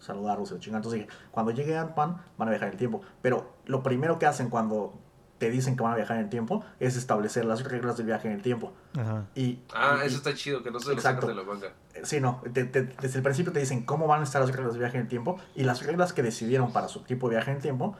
saludarlo, 0.00 0.44
se 0.46 0.54
lo 0.54 0.60
chingan. 0.60 0.78
Entonces 0.80 1.02
dije, 1.02 1.12
cuando 1.30 1.52
llegue 1.52 1.76
Ant-Man 1.78 2.16
van 2.36 2.48
a 2.48 2.50
viajar 2.50 2.68
en 2.68 2.72
el 2.72 2.78
tiempo. 2.78 3.02
Pero 3.22 3.52
lo 3.66 3.82
primero 3.82 4.18
que 4.18 4.26
hacen 4.26 4.50
cuando 4.50 4.94
te 5.38 5.50
dicen 5.50 5.76
que 5.76 5.82
van 5.82 5.92
a 5.92 5.96
viajar 5.96 6.16
en 6.18 6.24
el 6.24 6.28
tiempo 6.30 6.64
es 6.78 6.96
establecer 6.96 7.44
las 7.44 7.64
reglas 7.64 7.96
del 7.96 8.06
viaje 8.06 8.28
en 8.28 8.34
el 8.34 8.42
tiempo. 8.42 8.72
Ajá. 8.96 9.24
Y, 9.34 9.60
Ah, 9.74 9.98
y- 10.02 10.06
eso 10.06 10.16
está 10.18 10.34
chido, 10.34 10.62
que 10.62 10.70
no 10.70 10.78
se 10.78 10.86
lo 10.88 10.92
Exacto. 10.92 11.22
sacan 11.26 11.36
de 11.36 11.42
la 11.42 11.48
manga. 11.48 11.72
Sí, 12.04 12.20
no, 12.20 12.40
te- 12.52 12.64
te- 12.64 12.82
desde 12.84 13.18
el 13.18 13.22
principio 13.24 13.52
te 13.52 13.58
dicen 13.60 13.84
cómo 13.84 14.06
van 14.06 14.20
a 14.20 14.22
estar 14.24 14.40
las 14.40 14.50
reglas 14.54 14.72
de 14.74 14.78
viaje 14.78 14.96
en 14.98 15.02
el 15.02 15.08
tiempo 15.08 15.38
y 15.56 15.64
las 15.64 15.84
reglas 15.84 16.12
que 16.12 16.22
decidieron 16.22 16.72
para 16.72 16.88
su 16.88 17.00
tipo 17.00 17.28
de 17.28 17.36
viaje 17.36 17.50
en 17.50 17.56
el 17.56 17.62
tiempo 17.62 17.96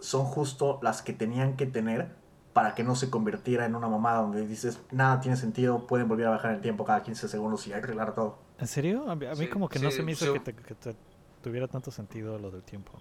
son 0.00 0.24
justo 0.26 0.78
las 0.82 1.00
que 1.02 1.12
tenían 1.14 1.56
que 1.56 1.64
tener 1.66 2.14
para 2.56 2.74
que 2.74 2.82
no 2.82 2.96
se 2.96 3.10
convirtiera 3.10 3.66
en 3.66 3.74
una 3.74 3.86
mamada 3.86 4.22
donde 4.22 4.46
dices, 4.46 4.80
nada 4.90 5.20
tiene 5.20 5.36
sentido, 5.36 5.86
pueden 5.86 6.08
volver 6.08 6.28
a 6.28 6.30
viajar 6.30 6.52
en 6.52 6.56
el 6.56 6.62
tiempo 6.62 6.86
cada 6.86 7.02
15 7.02 7.28
segundos 7.28 7.66
y 7.66 7.74
arreglar 7.74 8.14
todo. 8.14 8.38
¿En 8.58 8.66
serio? 8.66 9.10
A 9.10 9.14
mí, 9.14 9.26
a 9.26 9.32
mí 9.32 9.36
Sí, 9.36 9.48
como 9.48 9.68
que 9.68 9.78
no 9.78 9.90
sí, 9.90 9.98
se 9.98 10.02
me 10.02 10.12
hizo 10.12 10.24
sí. 10.24 10.32
que, 10.32 10.40
te- 10.40 10.54
que 10.54 10.74
te- 10.74 10.96
tuviera 11.42 11.68
tanto 11.68 11.90
sentido 11.90 12.38
lo 12.38 12.50
del 12.50 12.62
tiempo. 12.62 12.92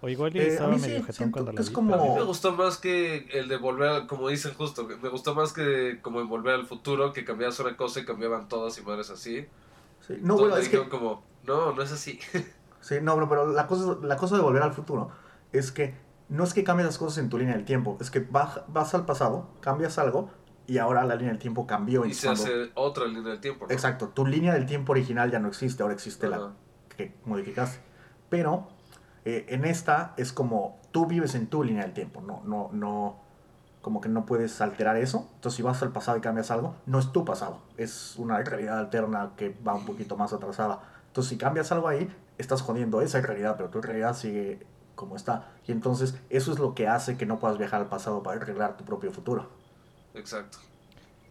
O 0.00 0.08
igual 0.08 0.36
y 0.36 0.38
Eh, 0.38 0.46
estaba 0.46 0.76
medio 0.76 1.00
sí, 1.00 1.02
jetón 1.02 1.32
cuando 1.32 1.50
es 1.60 1.68
vi. 1.68 1.74
como- 1.74 1.94
A 1.94 1.96
mí 1.98 2.10
me 2.14 2.22
gustó 2.22 2.52
más 2.52 2.78
que 2.78 3.26
el 3.32 3.48
de 3.48 3.56
volver, 3.56 4.06
como 4.06 4.28
dicen 4.28 4.54
justo, 4.54 4.86
me 4.86 5.08
gustó 5.08 5.34
más 5.34 5.52
que 5.52 5.98
como 6.00 6.20
en 6.20 6.28
volver 6.28 6.54
al 6.54 6.66
futuro, 6.66 7.12
que 7.12 7.24
cambiabas 7.24 7.58
una 7.58 7.76
cosa 7.76 7.98
y 7.98 8.04
cambiaban 8.04 8.46
todas 8.46 8.78
y 8.78 8.82
madres 8.82 9.10
así. 9.10 9.48
Sí, 10.06 10.16
No, 10.22 10.36
bueno, 10.38 10.56
es 10.58 10.68
que... 10.68 10.88
como, 10.88 11.24
no, 11.42 11.72
no 11.72 11.82
es 11.82 11.90
así. 11.90 12.20
Sí, 12.80 12.94
no, 13.02 13.16
pero 13.28 13.48
la 13.52 13.66
cosa, 13.66 13.98
la 14.00 14.16
cosa 14.16 14.36
de 14.36 14.42
volver 14.42 14.62
al 14.62 14.72
futuro 14.72 15.10
es 15.52 15.72
que 15.72 15.96
no 16.28 16.44
es 16.44 16.54
que 16.54 16.64
cambies 16.64 16.86
las 16.86 16.98
cosas 16.98 17.18
en 17.18 17.28
tu 17.28 17.38
línea 17.38 17.54
del 17.54 17.64
tiempo, 17.64 17.96
es 18.00 18.10
que 18.10 18.20
vas, 18.20 18.60
vas 18.68 18.94
al 18.94 19.06
pasado, 19.06 19.48
cambias 19.60 19.98
algo 19.98 20.30
y 20.66 20.78
ahora 20.78 21.04
la 21.04 21.14
línea 21.14 21.32
del 21.32 21.40
tiempo 21.40 21.66
cambió. 21.66 22.04
y 22.04 22.12
se 22.12 22.28
hace 22.28 22.70
otra 22.74 23.06
línea 23.06 23.30
del 23.30 23.40
tiempo. 23.40 23.66
¿no? 23.66 23.72
Exacto, 23.72 24.08
tu 24.08 24.26
línea 24.26 24.52
del 24.52 24.66
tiempo 24.66 24.92
original 24.92 25.30
ya 25.30 25.38
no 25.38 25.48
existe, 25.48 25.82
ahora 25.82 25.94
existe 25.94 26.28
la 26.28 26.52
que 26.94 27.14
modificaste. 27.24 27.80
Pero 28.28 28.68
eh, 29.24 29.46
en 29.48 29.64
esta 29.64 30.12
es 30.18 30.32
como 30.32 30.78
tú 30.92 31.06
vives 31.06 31.34
en 31.34 31.46
tu 31.46 31.64
línea 31.64 31.82
del 31.82 31.94
tiempo, 31.94 32.20
no, 32.20 32.42
no, 32.44 32.68
no, 32.72 33.16
como 33.80 34.02
que 34.02 34.10
no 34.10 34.26
puedes 34.26 34.60
alterar 34.60 34.98
eso. 34.98 35.30
Entonces 35.36 35.56
si 35.56 35.62
vas 35.62 35.82
al 35.82 35.92
pasado 35.92 36.18
y 36.18 36.20
cambias 36.20 36.50
algo, 36.50 36.76
no 36.84 36.98
es 36.98 37.12
tu 37.12 37.24
pasado, 37.24 37.62
es 37.78 38.16
una 38.18 38.38
realidad 38.42 38.78
alterna 38.78 39.32
que 39.36 39.56
va 39.66 39.74
un 39.74 39.86
poquito 39.86 40.18
más 40.18 40.34
atrasada. 40.34 40.82
Entonces 41.06 41.30
si 41.30 41.38
cambias 41.38 41.72
algo 41.72 41.88
ahí, 41.88 42.14
estás 42.36 42.60
jodiendo 42.60 43.00
esa 43.00 43.22
realidad, 43.22 43.56
pero 43.56 43.70
tu 43.70 43.80
realidad 43.80 44.14
sigue 44.14 44.66
como 44.98 45.16
está. 45.16 45.52
Y 45.66 45.72
entonces 45.72 46.16
eso 46.28 46.52
es 46.52 46.58
lo 46.58 46.74
que 46.74 46.88
hace 46.88 47.16
que 47.16 47.24
no 47.24 47.38
puedas 47.38 47.56
viajar 47.56 47.80
al 47.80 47.88
pasado 47.88 48.22
para 48.22 48.38
arreglar 48.40 48.76
tu 48.76 48.84
propio 48.84 49.12
futuro. 49.12 49.48
Exacto. 50.12 50.58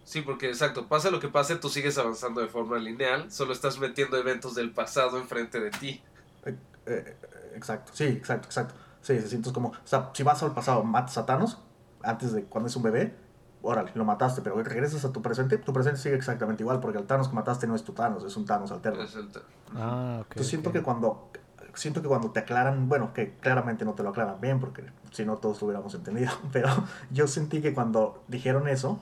Sí, 0.05 0.21
porque 0.21 0.47
exacto, 0.47 0.88
pase 0.88 1.12
lo 1.12 1.19
que 1.19 1.27
pase, 1.27 1.57
tú 1.57 1.67
sigues 1.67 1.97
avanzando 1.97 2.39
de 2.39 2.47
forma 2.47 2.77
lineal, 2.77 3.29
solo 3.29 3.51
estás 3.51 3.77
metiendo 3.77 4.15
eventos 4.17 4.55
del 4.55 4.71
pasado 4.71 5.17
enfrente 5.19 5.59
de 5.59 5.69
ti. 5.69 6.01
Eh, 6.45 6.55
eh, 6.86 7.17
exacto, 7.55 7.91
sí, 7.93 8.05
exacto, 8.05 8.47
exacto. 8.47 8.74
Sí, 9.01 9.19
se 9.19 9.27
sientes 9.27 9.51
como, 9.51 9.69
o 9.69 9.75
sea, 9.88 10.12
si 10.13 10.24
vas 10.24 10.41
al 10.43 10.53
pasado, 10.53 10.83
matas 10.83 11.17
a 11.17 11.25
Thanos, 11.25 11.57
antes 12.03 12.31
de 12.31 12.45
cuando 12.45 12.69
es 12.69 12.75
un 12.77 12.83
bebé, 12.83 13.13
órale, 13.61 13.92
lo 13.96 14.05
mataste, 14.05 14.42
pero 14.42 14.55
regresas 14.63 15.03
a 15.03 15.11
tu 15.11 15.22
presente, 15.22 15.57
tu 15.57 15.74
presente 15.74 16.00
sigue 16.00 16.15
exactamente 16.15 16.63
igual, 16.63 16.79
porque 16.79 17.00
el 17.00 17.05
Thanos 17.05 17.27
que 17.27 17.35
mataste 17.35 17.68
no 17.68 17.75
es 17.75 17.83
tu 17.83 17.92
Thanos, 17.92 18.24
es 18.24 18.37
un 18.37 18.46
Thanos 18.46 18.72
alterno. 18.72 19.03
Es 19.03 19.13
el 19.15 19.29
Ah, 19.75 20.20
ok. 20.22 20.27
Entonces 20.29 20.48
siento 20.48 20.72
que 20.72 20.81
cuando 20.81 21.31
siento 21.77 22.01
que 22.01 22.07
cuando 22.07 22.31
te 22.31 22.40
aclaran, 22.40 22.90
bueno, 22.90 23.13
que 23.13 23.33
claramente 23.35 23.85
no 23.85 23.94
te 23.94 24.03
lo 24.03 24.09
aclaran 24.09 24.42
bien, 24.42 24.59
porque 24.59 24.83
si 25.11 25.25
no 25.25 25.37
todos 25.37 25.61
lo 25.61 25.68
hubiéramos 25.68 25.94
entendido, 25.94 26.31
pero 26.51 26.70
yo 27.11 27.27
sentí 27.27 27.61
que 27.61 27.74
cuando 27.74 28.24
dijeron 28.27 28.68
eso, 28.68 29.00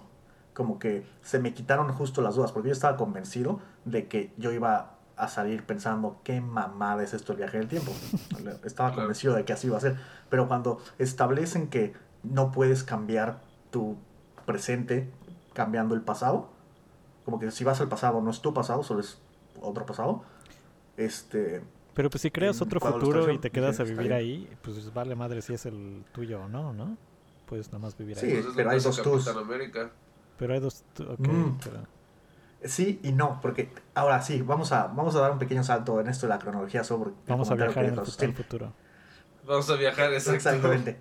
como 0.54 0.80
que 0.80 1.06
se 1.22 1.40
me 1.40 1.54
quitaron 1.54 1.92
justo 1.94 2.22
las 2.22 2.36
dudas, 2.36 2.52
porque 2.52 2.70
yo 2.70 2.74
estaba 2.74 2.98
convencido 2.98 3.60
de 3.86 4.08
que 4.08 4.34
yo 4.38 4.52
iba 4.52 4.92
a 5.18 5.28
salir 5.28 5.66
pensando, 5.66 6.20
qué 6.24 6.42
mamada 6.42 7.04
es 7.04 7.14
esto 7.14 7.32
el 7.32 7.38
viaje 7.38 7.58
del 7.58 7.68
tiempo. 7.68 7.92
Estaba 8.66 8.94
convencido 8.94 9.34
de 9.34 9.46
que 9.46 9.54
así 9.54 9.68
iba 9.68 9.78
a 9.78 9.82
ser, 9.82 9.98
pero 10.30 10.48
cuando 10.48 10.80
establecen 10.98 11.68
que 11.68 11.94
no 12.24 12.52
puedes 12.52 12.84
cambiar 12.84 13.40
tu 13.72 13.96
presente 14.46 15.10
cambiando 15.54 15.96
el 15.96 16.02
pasado, 16.02 16.50
como 17.24 17.40
que 17.40 17.50
si 17.52 17.64
vas 17.64 17.80
al 17.80 17.88
pasado 17.88 18.22
no 18.22 18.30
es 18.30 18.42
tu 18.42 18.54
pasado, 18.54 18.84
solo 18.84 19.00
es 19.00 19.20
otro 19.62 19.86
pasado, 19.86 20.24
este... 20.98 21.64
Pero 21.96 22.10
pues 22.10 22.22
si 22.22 22.30
creas 22.30 22.62
otro 22.62 22.80
futuro 22.80 23.32
y 23.32 23.40
te 23.40 23.50
quedas 23.50 23.80
a 23.80 23.84
vivir 23.84 24.14
ahí, 24.14 24.48
pues 24.62 24.94
vale 24.94 25.16
madre 25.16 25.42
si 25.42 25.54
es 25.54 25.66
el 25.66 26.04
tuyo 26.12 26.42
o 26.44 26.48
no, 26.50 26.74
¿no? 26.74 26.98
Puedes 27.48 27.68
nada 27.70 27.80
más 27.80 27.98
vivir 27.98 28.18
Sí, 28.18 28.28
ahí. 28.28 28.44
lo 28.44 28.54
pero 28.54 28.70
hay 28.70 28.80
dos 28.80 29.02
tus. 29.02 29.30
Pero 30.38 30.54
hay 30.54 30.60
dos... 30.60 30.84
tu- 30.94 31.04
Ok, 31.04 31.20
Mm. 31.20 31.58
pero... 31.64 31.78
Sí 32.64 33.00
y 33.04 33.12
no, 33.12 33.40
porque 33.42 33.70
ahora 33.94 34.22
sí, 34.22 34.42
vamos 34.42 34.72
a, 34.72 34.88
vamos 34.88 35.16
a 35.16 35.20
dar 35.20 35.32
un 35.32 35.38
pequeño 35.40 35.64
salto 35.64 36.00
en 36.02 36.08
esto 36.08 36.26
de 36.26 36.32
la 36.34 36.40
cronología 36.40 36.84
sobre 36.84 37.12
Vamos 37.28 37.50
a 37.52 37.56
viajar 37.56 37.74
que 37.86 37.92
en 37.94 38.00
el, 38.00 38.06
sí, 38.08 38.28
futuro. 38.34 38.74
Vamos 39.46 39.70
a 39.70 39.76
viajar, 39.76 40.12
exacto. 40.12 40.36
Exactamente. 40.36 40.98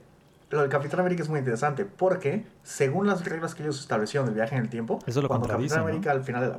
Lo 0.51 0.61
del 0.61 0.69
Capitán 0.69 1.01
América 1.01 1.23
es 1.23 1.29
muy 1.31 1.39
interesante 1.39 1.87
porque, 1.87 2.45
según 2.63 3.07
las 3.07 3.25
reglas 3.25 3.55
que 3.55 3.63
ellos 3.63 3.81
establecieron 3.81 4.27
del 4.27 4.35
viaje 4.35 4.55
en 4.57 4.63
el 4.63 4.69
tiempo, 4.69 4.99
Eso 5.07 5.23
lo 5.23 5.29
cuando 5.29 5.49
Capitán 5.49 5.79
¿no? 5.79 5.85
América 5.85 6.11
al 6.13 6.23
final 6.23 6.43
de 6.43 6.49
la... 6.51 6.59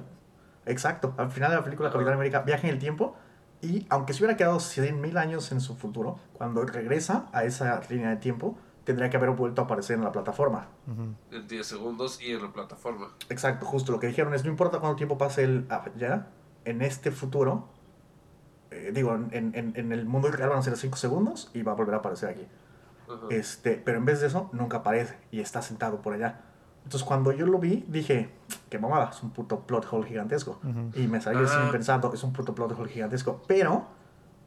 Exacto, 0.65 1.13
al 1.17 1.29
final 1.31 1.51
de 1.51 1.57
la 1.57 1.63
película. 1.63 1.91
Capitán 1.91 2.13
América 2.15 2.39
viaja 2.41 2.67
en 2.67 2.73
el 2.73 2.79
tiempo 2.79 3.15
y 3.65 3.85
aunque 3.89 4.13
se 4.13 4.23
hubiera 4.23 4.37
quedado 4.37 4.57
100.000 4.59 5.17
años 5.17 5.51
en 5.51 5.59
su 5.61 5.75
futuro, 5.75 6.19
cuando 6.33 6.63
regresa 6.65 7.27
a 7.33 7.43
esa 7.43 7.81
línea 7.89 8.09
de 8.09 8.17
tiempo, 8.17 8.57
tendría 8.83 9.09
que 9.09 9.17
haber 9.17 9.31
vuelto 9.31 9.61
a 9.61 9.65
aparecer 9.65 9.97
en 9.97 10.03
la 10.03 10.11
plataforma. 10.11 10.67
Ujú. 10.87 11.15
En 11.35 11.47
10 11.47 11.65
segundos 11.65 12.21
y 12.21 12.31
en 12.31 12.43
la 12.43 12.53
plataforma. 12.53 13.07
Exacto, 13.29 13.65
justo 13.65 13.91
lo 13.91 13.99
que 13.99 14.07
dijeron 14.07 14.33
es, 14.33 14.43
no 14.43 14.51
importa 14.51 14.79
cuánto 14.79 14.97
tiempo 14.97 15.17
pase 15.17 15.43
él 15.43 15.67
ya, 15.97 16.27
en 16.65 16.81
este 16.81 17.11
futuro, 17.11 17.67
eh, 18.71 18.91
digo, 18.93 19.13
en, 19.15 19.29
en- 19.55 19.73
en 19.75 19.91
el 19.91 20.05
mundo 20.05 20.29
real 20.31 20.49
van 20.49 20.59
a 20.59 20.61
ser 20.61 20.77
5 20.77 20.97
segundos 20.97 21.49
y 21.53 21.61
va 21.63 21.71
a 21.71 21.75
volver 21.75 21.95
a 21.95 21.97
aparecer 21.99 22.29
aquí. 22.29 22.47
Este, 23.29 23.75
pero 23.83 23.97
en 23.99 24.05
vez 24.05 24.19
de 24.21 24.27
eso, 24.27 24.49
nunca 24.51 24.77
aparece 24.77 25.17
y 25.31 25.39
está 25.39 25.61
sentado 25.61 26.01
por 26.01 26.13
allá. 26.13 26.41
Entonces 26.85 27.03
cuando 27.03 27.31
yo 27.33 27.45
lo 27.47 27.57
vi, 27.59 27.83
dije, 27.87 28.29
qué 28.69 28.79
mamada, 28.79 29.09
es 29.11 29.21
un 29.23 29.31
puto 29.31 29.59
plot 29.61 29.87
hole 29.91 30.07
gigantesco. 30.07 30.59
Y 30.93 31.07
me 31.07 31.19
salí 31.19 31.39
Ah. 31.41 31.45
así 31.45 31.71
pensando, 31.71 32.13
es 32.13 32.23
un 32.23 32.31
puto 32.31 32.55
plot 32.55 32.71
hole 32.79 32.89
gigantesco. 32.91 33.41
Pero, 33.47 33.87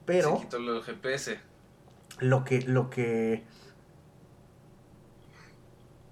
pero, 0.06 0.36
Se 0.36 0.42
quitó 0.44 0.56
el 0.58 0.82
GPS. 0.82 1.38
lo 2.20 2.44
que, 2.44 2.62
lo 2.62 2.88
que... 2.90 3.44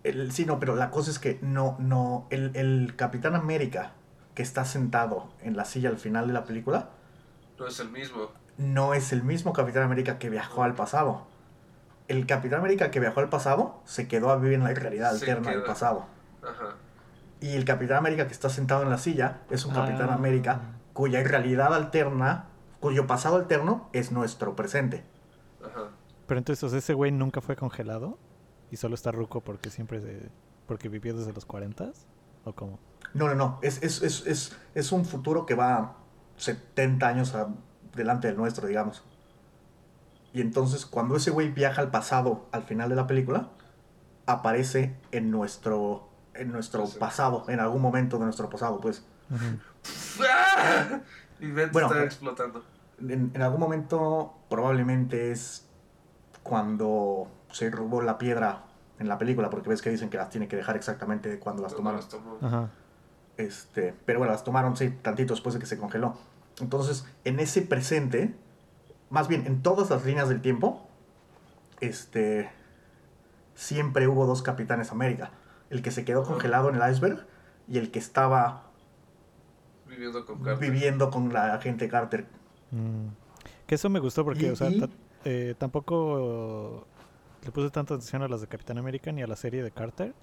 El, 0.04 0.30
sí, 0.32 0.46
no, 0.46 0.60
pero 0.60 0.76
la 0.76 0.90
cosa 0.90 1.10
es 1.10 1.18
que 1.18 1.38
no, 1.42 1.76
no, 1.80 2.26
el, 2.30 2.54
el 2.54 2.94
Capitán 2.96 3.34
América 3.34 3.92
que 4.34 4.42
está 4.42 4.64
sentado 4.64 5.28
en 5.42 5.56
la 5.56 5.64
silla 5.64 5.88
al 5.88 5.96
final 5.96 6.26
de 6.28 6.32
la 6.32 6.44
película, 6.44 6.90
No 7.58 7.66
es 7.66 7.80
el 7.80 7.90
mismo. 7.90 8.30
no 8.58 8.94
es 8.94 9.12
el 9.12 9.22
mismo 9.24 9.52
Capitán 9.52 9.82
América 9.82 10.18
que 10.18 10.28
viajó 10.30 10.62
al 10.62 10.74
pasado. 10.74 11.26
El 12.08 12.26
Capitán 12.26 12.60
América 12.60 12.90
que 12.92 13.00
viajó 13.00 13.18
al 13.20 13.28
pasado 13.28 13.80
se 13.84 14.06
quedó 14.06 14.30
a 14.30 14.36
vivir 14.36 14.54
en 14.54 14.64
la 14.64 14.72
realidad 14.74 15.12
Se 15.14 15.30
alterna 15.30 15.50
del 15.52 15.64
pasado. 15.64 16.06
Ajá. 16.48 16.74
Y 17.40 17.54
el 17.54 17.64
Capitán 17.64 17.98
América 17.98 18.26
que 18.26 18.32
está 18.32 18.48
sentado 18.48 18.82
en 18.82 18.90
la 18.90 18.98
silla 18.98 19.40
es 19.50 19.64
un 19.66 19.74
Capitán 19.74 20.08
Ah. 20.10 20.14
América 20.14 20.60
cuya 20.92 21.22
realidad 21.22 21.74
alterna, 21.74 22.46
cuyo 22.80 23.06
pasado 23.06 23.36
alterno 23.36 23.88
es 23.92 24.12
nuestro 24.12 24.56
presente. 24.56 25.04
Ajá. 25.64 25.90
Pero 26.26 26.38
entonces, 26.38 26.72
ese 26.72 26.94
güey 26.94 27.12
nunca 27.12 27.40
fue 27.40 27.56
congelado 27.56 28.18
y 28.70 28.76
solo 28.76 28.94
está 28.94 29.12
ruco 29.12 29.42
porque 29.42 29.70
siempre 29.70 30.00
se... 30.00 30.28
porque 30.66 30.88
vivió 30.88 31.14
desde 31.16 31.32
los 31.32 31.44
40 31.44 31.92
o 32.44 32.52
cómo? 32.54 32.78
No, 33.14 33.28
no, 33.28 33.34
no. 33.34 33.58
Es, 33.62 33.82
es, 33.82 34.02
es, 34.02 34.26
es, 34.26 34.56
es 34.74 34.92
un 34.92 35.04
futuro 35.04 35.44
que 35.46 35.54
va 35.54 35.96
70 36.38 37.06
años 37.06 37.34
a- 37.34 37.48
delante 37.94 38.28
del 38.28 38.36
nuestro, 38.36 38.66
digamos. 38.66 39.04
Y 40.32 40.40
entonces, 40.40 40.84
cuando 40.86 41.16
ese 41.16 41.30
güey 41.30 41.50
viaja 41.50 41.80
al 41.80 41.90
pasado 41.90 42.46
al 42.52 42.62
final 42.64 42.88
de 42.88 42.96
la 42.96 43.06
película, 43.06 43.50
aparece 44.26 44.96
en 45.12 45.30
nuestro, 45.30 46.08
en 46.38 46.52
nuestro 46.52 46.86
pasado, 46.98 47.44
en 47.48 47.60
algún 47.60 47.82
momento 47.82 48.18
de 48.18 48.24
nuestro 48.24 48.48
pasado, 48.50 48.80
pues. 48.80 49.04
Ujú. 49.30 50.24
¡Ah! 50.28 51.00
Mi 51.40 51.48
mente 51.48 51.72
Bueno, 51.72 51.88
está 51.88 52.04
explotando. 52.04 52.62
En, 53.00 53.30
en 53.34 53.42
algún 53.42 53.60
momento, 53.60 54.34
probablemente 54.48 55.30
es 55.32 55.66
cuando 56.42 57.28
se 57.50 57.70
robó 57.70 58.00
la 58.02 58.18
piedra 58.18 58.62
en 58.98 59.08
la 59.08 59.18
película, 59.18 59.50
porque 59.50 59.68
ves 59.68 59.82
que 59.82 59.90
dicen 59.90 60.08
que 60.08 60.16
las 60.16 60.30
tiene 60.30 60.48
que 60.48 60.56
dejar 60.56 60.76
exactamente 60.76 61.38
cuando 61.38 61.62
las 61.62 61.72
¿Dónde 61.72 61.78
tomaron. 61.82 62.00
las 62.00 62.08
tomó? 62.08 62.38
Ajá. 62.40 62.70
Este, 63.36 63.94
pero 64.06 64.18
bueno, 64.20 64.32
las 64.32 64.44
tomaron, 64.44 64.76
sí, 64.76 64.88
tantito 65.02 65.34
después 65.34 65.54
de 65.54 65.60
que 65.60 65.66
se 65.66 65.76
congeló. 65.76 66.16
Entonces, 66.60 67.04
en 67.24 67.38
ese 67.38 67.60
presente, 67.62 68.34
más 69.10 69.28
bien 69.28 69.46
en 69.46 69.60
todas 69.62 69.90
las 69.90 70.06
líneas 70.06 70.30
del 70.30 70.40
tiempo, 70.40 70.88
este, 71.80 72.50
siempre 73.54 74.08
hubo 74.08 74.24
dos 74.26 74.40
Capitanes 74.42 74.90
América. 74.90 75.30
El 75.70 75.82
que 75.82 75.90
se 75.90 76.04
quedó 76.04 76.22
congelado 76.24 76.68
en 76.70 76.76
el 76.80 76.90
iceberg 76.92 77.26
y 77.68 77.78
el 77.78 77.90
que 77.90 77.98
estaba 77.98 78.62
Viviendo 79.88 80.24
con 80.26 80.42
Carter. 80.42 80.70
viviendo 80.70 81.10
con 81.10 81.32
la 81.32 81.54
agente 81.54 81.88
Carter. 81.88 82.26
Mm. 82.70 83.08
Que 83.66 83.74
eso 83.76 83.88
me 83.90 83.98
gustó 84.00 84.24
porque, 84.24 84.46
Y- 84.46 84.50
o 84.50 84.56
sea, 84.56 84.70
y- 84.70 84.84
eh, 85.24 85.54
tampoco 85.58 86.86
le 87.44 87.50
puse 87.50 87.70
tanta 87.70 87.94
atención 87.94 88.22
a 88.22 88.28
las 88.28 88.40
de 88.40 88.46
Capitán 88.46 88.78
América 88.78 89.10
ni 89.12 89.22
a 89.22 89.26
la 89.26 89.36
serie 89.36 89.62
de 89.62 89.70
Carter. 89.70 90.14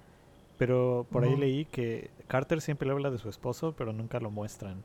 Pero 0.56 1.06
por 1.10 1.24
ahí 1.24 1.34
leí 1.36 1.64
que 1.64 2.10
Carter 2.28 2.60
siempre 2.60 2.86
le 2.86 2.92
habla 2.92 3.10
de 3.10 3.18
su 3.18 3.28
esposo, 3.28 3.74
pero 3.76 3.92
nunca 3.92 4.20
lo 4.20 4.30
muestran, 4.30 4.84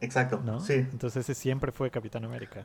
Exacto, 0.00 0.40
¿no? 0.44 0.60
sí. 0.60 0.74
Entonces 0.74 1.28
ese 1.28 1.34
siempre 1.34 1.72
fue 1.72 1.90
Capitán 1.90 2.24
América. 2.24 2.64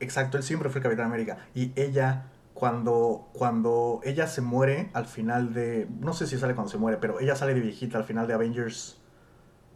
Exacto, 0.00 0.36
él 0.36 0.42
siempre 0.42 0.68
fue 0.68 0.80
Capitán 0.80 1.06
América. 1.06 1.46
Y 1.54 1.72
ella, 1.76 2.24
cuando, 2.54 3.28
cuando 3.32 4.00
ella 4.04 4.26
se 4.26 4.40
muere 4.42 4.90
al 4.92 5.06
final 5.06 5.54
de. 5.54 5.86
No 6.00 6.12
sé 6.12 6.26
si 6.26 6.36
sale 6.38 6.54
cuando 6.54 6.70
se 6.70 6.78
muere, 6.78 6.98
pero 6.98 7.20
ella 7.20 7.34
sale 7.36 7.54
de 7.54 7.60
viejita 7.60 7.98
al 7.98 8.04
final 8.04 8.26
de 8.26 8.34
Avengers. 8.34 9.00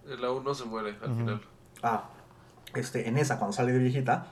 En 0.06 0.20
la 0.20 0.30
1 0.32 0.54
se 0.54 0.64
muere 0.66 0.96
al 1.02 1.14
final. 1.14 1.40
Ah, 1.82 2.10
este, 2.74 3.08
en 3.08 3.16
esa, 3.16 3.38
cuando 3.38 3.52
sale 3.56 3.72
de 3.72 3.78
viejita, 3.78 4.26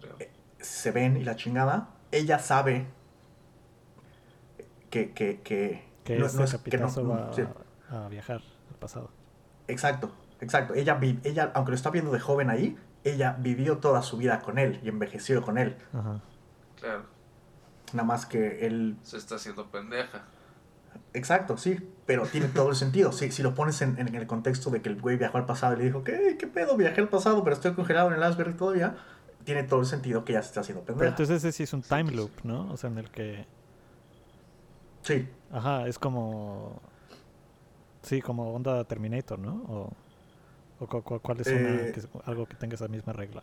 creo. 0.00 0.16
se 0.60 0.90
ven 0.92 1.16
y 1.16 1.24
la 1.24 1.36
chingada. 1.36 1.90
Ella 2.12 2.38
sabe 2.38 2.86
que. 4.90 5.12
que, 5.12 5.40
que 5.42 5.84
Que 6.04 6.18
no- 6.18 6.26
ese 6.26 6.38
no 6.38 6.44
es- 6.44 6.56
que 6.56 6.78
no- 6.78 7.08
va 7.08 7.32
sí. 7.32 7.42
a 7.90 8.08
viajar 8.08 8.40
al 8.70 8.76
pasado. 8.78 9.10
Exacto, 9.68 10.10
exacto. 10.40 10.74
Ella, 10.74 10.94
vi- 10.94 11.20
ella, 11.24 11.52
aunque 11.54 11.70
lo 11.72 11.76
está 11.76 11.90
viendo 11.90 12.10
de 12.12 12.20
joven 12.20 12.50
ahí, 12.50 12.76
ella 13.04 13.36
vivió 13.38 13.78
toda 13.78 14.02
su 14.02 14.16
vida 14.16 14.40
con 14.40 14.58
él 14.58 14.80
y 14.82 14.88
envejeció 14.88 15.42
con 15.42 15.58
él. 15.58 15.76
Ajá. 15.92 16.20
Claro, 16.76 17.04
Nada 17.94 18.06
más 18.06 18.26
que 18.26 18.66
él 18.66 18.96
se 19.02 19.16
está 19.16 19.36
haciendo 19.36 19.70
pendeja. 19.70 20.24
Exacto, 21.12 21.56
sí, 21.56 21.78
pero 22.06 22.24
tiene 22.26 22.46
todo 22.48 22.70
el 22.70 22.76
sentido. 22.76 23.12
Si, 23.12 23.30
si 23.32 23.42
lo 23.42 23.54
pones 23.54 23.80
en, 23.82 23.98
en 23.98 24.14
el 24.14 24.26
contexto 24.26 24.70
de 24.70 24.80
que 24.82 24.88
el 24.88 25.00
güey 25.00 25.16
viajó 25.16 25.38
al 25.38 25.46
pasado 25.46 25.74
y 25.74 25.78
le 25.78 25.84
dijo, 25.84 26.04
¿qué, 26.04 26.36
qué 26.38 26.46
pedo? 26.46 26.76
Viajé 26.76 27.00
al 27.00 27.08
pasado, 27.08 27.42
pero 27.42 27.54
estoy 27.54 27.72
congelado 27.74 28.12
en 28.12 28.20
el 28.22 28.28
iceberg 28.30 28.56
todavía. 28.56 28.96
Tiene 29.44 29.62
todo 29.64 29.80
el 29.80 29.86
sentido 29.86 30.24
que 30.24 30.34
ya 30.34 30.42
se 30.42 30.48
está 30.48 30.60
haciendo 30.60 30.82
Pero 30.84 30.96
pendeja. 30.98 31.10
entonces 31.10 31.36
ese 31.44 31.52
sí 31.52 31.62
es 31.64 31.72
un 31.72 31.82
Sí, 31.82 31.88
time 31.88 32.04
pues. 32.04 32.16
loop, 32.16 32.30
¿no? 32.44 32.70
O 32.72 32.76
sea, 32.76 32.90
en 32.90 32.98
el 32.98 33.10
que... 33.10 33.46
Sí, 35.02 35.28
Ajá, 35.50 35.86
es 35.88 35.98
como... 35.98 36.80
Sí, 38.02 38.20
como 38.22 38.52
onda 38.54 38.84
Terminator, 38.84 39.38
¿no? 39.38 39.54
O, 39.68 39.92
o 40.78 40.86
cu- 40.86 41.02
cu- 41.02 41.20
cuál 41.20 41.40
es 41.40 41.46
una, 41.48 41.56
Eh. 41.58 41.90
que 41.92 42.00
es 42.00 42.08
algo 42.24 42.46
que 42.46 42.54
tenga 42.54 42.74
esa 42.74 42.88
misma 42.88 43.12
regla. 43.12 43.42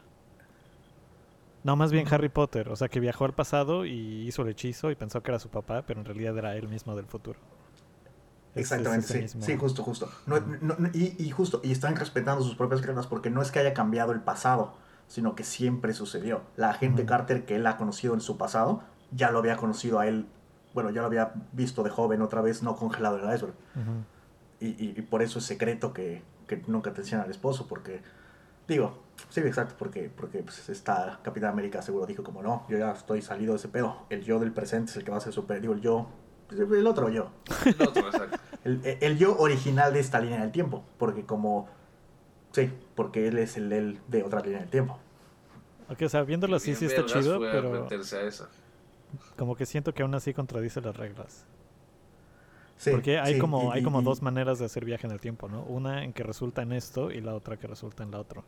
No, 1.67 1.75
más 1.75 1.91
bien. 1.91 2.07
Harry 2.09 2.29
Potter, 2.29 2.69
o 2.69 2.75
sea, 2.77 2.87
que 2.87 2.99
viajó 3.01 3.25
al 3.25 3.33
pasado 3.33 3.85
y 3.85 4.25
hizo 4.27 4.41
el 4.43 4.47
hechizo 4.47 4.89
y 4.89 4.95
pensó 4.95 5.21
que 5.21 5.31
era 5.31 5.37
su 5.39 5.49
papá, 5.49 5.83
pero 5.85 5.99
en 5.99 6.05
realidad 6.05 6.37
era 6.37 6.55
él 6.55 6.69
mismo 6.69 6.95
del 6.95 7.05
futuro. 7.05 7.37
Exactamente, 8.55 9.05
sí. 9.07 9.19
mismo- 9.19 9.41
Sí, 9.43 9.57
justo, 9.57 9.83
justo. 9.83 10.09
No- 10.25 10.39
no- 10.39 10.75
no- 10.79 10.89
y, 10.93 11.13
y 11.19 11.29
justo, 11.29 11.59
y 11.63 11.71
están 11.73 11.95
respetando 11.97 12.41
sus 12.43 12.55
propias 12.55 12.81
reglas 12.83 13.05
porque 13.05 13.29
no 13.29 13.41
es 13.41 13.51
que 13.51 13.59
haya 13.59 13.73
cambiado 13.73 14.13
el 14.13 14.21
pasado, 14.21 14.75
sino 15.07 15.35
que 15.35 15.43
siempre 15.43 15.93
sucedió. 15.93 16.41
La 16.55 16.69
agente. 16.69 17.05
Carter 17.05 17.45
que 17.45 17.57
él 17.57 17.67
ha 17.67 17.75
conocido 17.77 18.13
en 18.13 18.21
su 18.21 18.37
pasado, 18.37 18.81
ya 19.11 19.29
lo 19.31 19.39
había 19.39 19.57
conocido 19.57 19.99
a 19.99 20.07
él, 20.07 20.25
bueno, 20.73 20.89
ya 20.89 21.01
lo 21.01 21.07
había 21.07 21.33
visto 21.51 21.83
de 21.83 21.89
joven 21.89 22.21
otra 22.21 22.41
vez, 22.41 22.63
no 22.63 22.75
congelado 22.77 23.19
en 23.19 23.27
el 23.29 23.35
iceberg. 23.35 23.55
Y, 24.59 24.67
y- 24.67 24.93
y 24.97 25.01
por 25.03 25.21
eso 25.21 25.37
es 25.39 25.45
secreto 25.45 25.93
que, 25.93 26.23
que 26.47 26.63
nunca 26.67 26.93
te 26.93 27.01
enseñan 27.01 27.25
al 27.25 27.29
esposo, 27.31 27.67
porque, 27.67 28.01
digo, 28.69 29.03
sí, 29.29 29.39
exacto, 29.41 29.75
porque, 29.77 30.09
porque 30.09 30.39
pues, 30.43 30.69
esta 30.69 31.19
Capitán 31.23 31.51
América 31.51 31.81
seguro 31.81 32.05
dijo 32.05 32.23
como, 32.23 32.41
no, 32.41 32.65
yo 32.69 32.77
ya 32.77 32.91
estoy 32.91 33.21
salido 33.21 33.53
de 33.53 33.57
ese 33.57 33.67
pedo, 33.69 34.05
el 34.09 34.23
yo 34.23 34.39
del 34.39 34.51
presente 34.51 34.91
es 34.91 34.97
el 34.97 35.03
que 35.03 35.11
va 35.11 35.17
a 35.17 35.21
ser 35.21 35.33
super, 35.33 35.59
digo, 35.61 35.73
el 35.73 35.81
yo, 35.81 36.07
pues, 36.47 36.59
el 36.59 36.87
otro 36.87 37.09
yo, 37.09 37.31
El 37.65 37.81
otro, 37.87 38.05
exacto. 38.07 38.37
el, 38.63 38.81
el 39.01 39.17
yo 39.17 39.37
original 39.37 39.93
de 39.93 39.99
esta 39.99 40.19
línea 40.19 40.41
del 40.41 40.51
tiempo, 40.51 40.83
porque 40.97 41.25
como, 41.25 41.67
sí, 42.51 42.71
porque 42.95 43.27
él 43.27 43.37
es 43.37 43.57
el 43.57 43.71
él 43.71 43.99
de 44.07 44.23
otra 44.23 44.41
línea 44.41 44.59
del 44.59 44.69
tiempo. 44.69 44.97
Ok, 45.89 46.01
o 46.03 46.09
sea, 46.09 46.23
viéndolo 46.23 46.57
así 46.57 46.75
sí 46.75 46.85
está 46.85 47.05
chido, 47.05 47.39
pero 47.39 47.71
meterse 47.83 48.17
a 48.17 48.21
esa. 48.23 48.49
como 49.37 49.55
que 49.55 49.65
siento 49.65 49.93
que 49.93 50.03
aún 50.03 50.13
así 50.15 50.33
contradice 50.33 50.81
las 50.81 50.95
reglas. 50.97 51.45
Sí, 52.75 52.91
Porque 52.91 53.17
hay 53.19 53.35
sí, 53.35 53.39
como, 53.39 53.63
y- 53.73 53.77
hay 53.77 53.83
como 53.83 54.01
y- 54.01 54.03
dos 54.03 54.21
maneras 54.21 54.59
de 54.59 54.65
hacer 54.65 54.85
viaje 54.85 55.07
en 55.07 55.13
el 55.13 55.19
tiempo, 55.19 55.47
¿no? 55.49 55.63
Una 55.63 56.03
en 56.03 56.13
que 56.13 56.23
resulta 56.23 56.61
en 56.61 56.73
esto 56.73 57.09
y 57.09 57.21
la 57.21 57.33
otra 57.33 57.57
que 57.57 57.65
resulta 57.67 58.03
en 58.03 58.11
la 58.11 58.19
otra. 58.19 58.43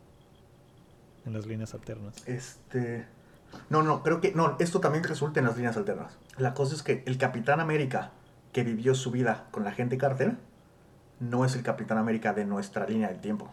En 1.26 1.32
las 1.32 1.46
líneas 1.46 1.74
alternas. 1.74 2.14
Este. 2.26 3.06
No, 3.68 3.82
no, 3.82 4.02
creo 4.02 4.20
que. 4.20 4.32
No, 4.32 4.56
esto 4.58 4.80
también 4.80 5.04
resulta 5.04 5.40
en 5.40 5.46
las 5.46 5.56
líneas 5.56 5.76
alternas. 5.76 6.18
La 6.38 6.54
cosa 6.54 6.74
es 6.74 6.82
que 6.82 7.02
el 7.06 7.18
Capitán 7.18 7.60
América 7.60 8.12
que 8.52 8.64
vivió 8.64 8.94
su 8.94 9.10
vida 9.10 9.46
con 9.52 9.62
la 9.64 9.72
gente 9.72 9.96
Carter 9.98 10.36
no 11.20 11.44
es 11.44 11.54
el 11.54 11.62
Capitán 11.62 11.98
América 11.98 12.32
de 12.32 12.44
nuestra 12.44 12.86
línea 12.86 13.08
del 13.08 13.20
tiempo. 13.20 13.52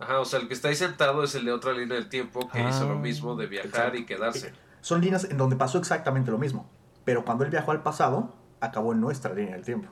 Ajá, 0.00 0.20
o 0.20 0.24
sea, 0.24 0.38
el 0.40 0.48
que 0.48 0.54
está 0.54 0.68
ahí 0.68 0.76
sentado 0.76 1.24
es 1.24 1.34
el 1.34 1.44
de 1.44 1.52
otra 1.52 1.72
línea 1.72 1.96
del 1.96 2.08
tiempo 2.08 2.48
que 2.48 2.60
hizo 2.60 2.86
lo 2.86 2.94
Ah, 2.94 2.98
mismo 2.98 3.34
de 3.36 3.46
viajar 3.46 3.68
exacto. 3.68 3.98
y 3.98 4.06
quedarse. 4.06 4.52
Son 4.80 5.00
líneas 5.00 5.24
en 5.24 5.36
donde 5.36 5.56
pasó 5.56 5.78
exactamente 5.78 6.30
lo 6.30 6.38
mismo. 6.38 6.68
Pero 7.04 7.24
cuando 7.24 7.44
él 7.44 7.50
viajó 7.50 7.72
al 7.72 7.82
pasado, 7.82 8.34
acabó 8.60 8.92
en 8.92 9.00
nuestra 9.00 9.34
línea 9.34 9.54
del 9.54 9.64
tiempo. 9.64 9.88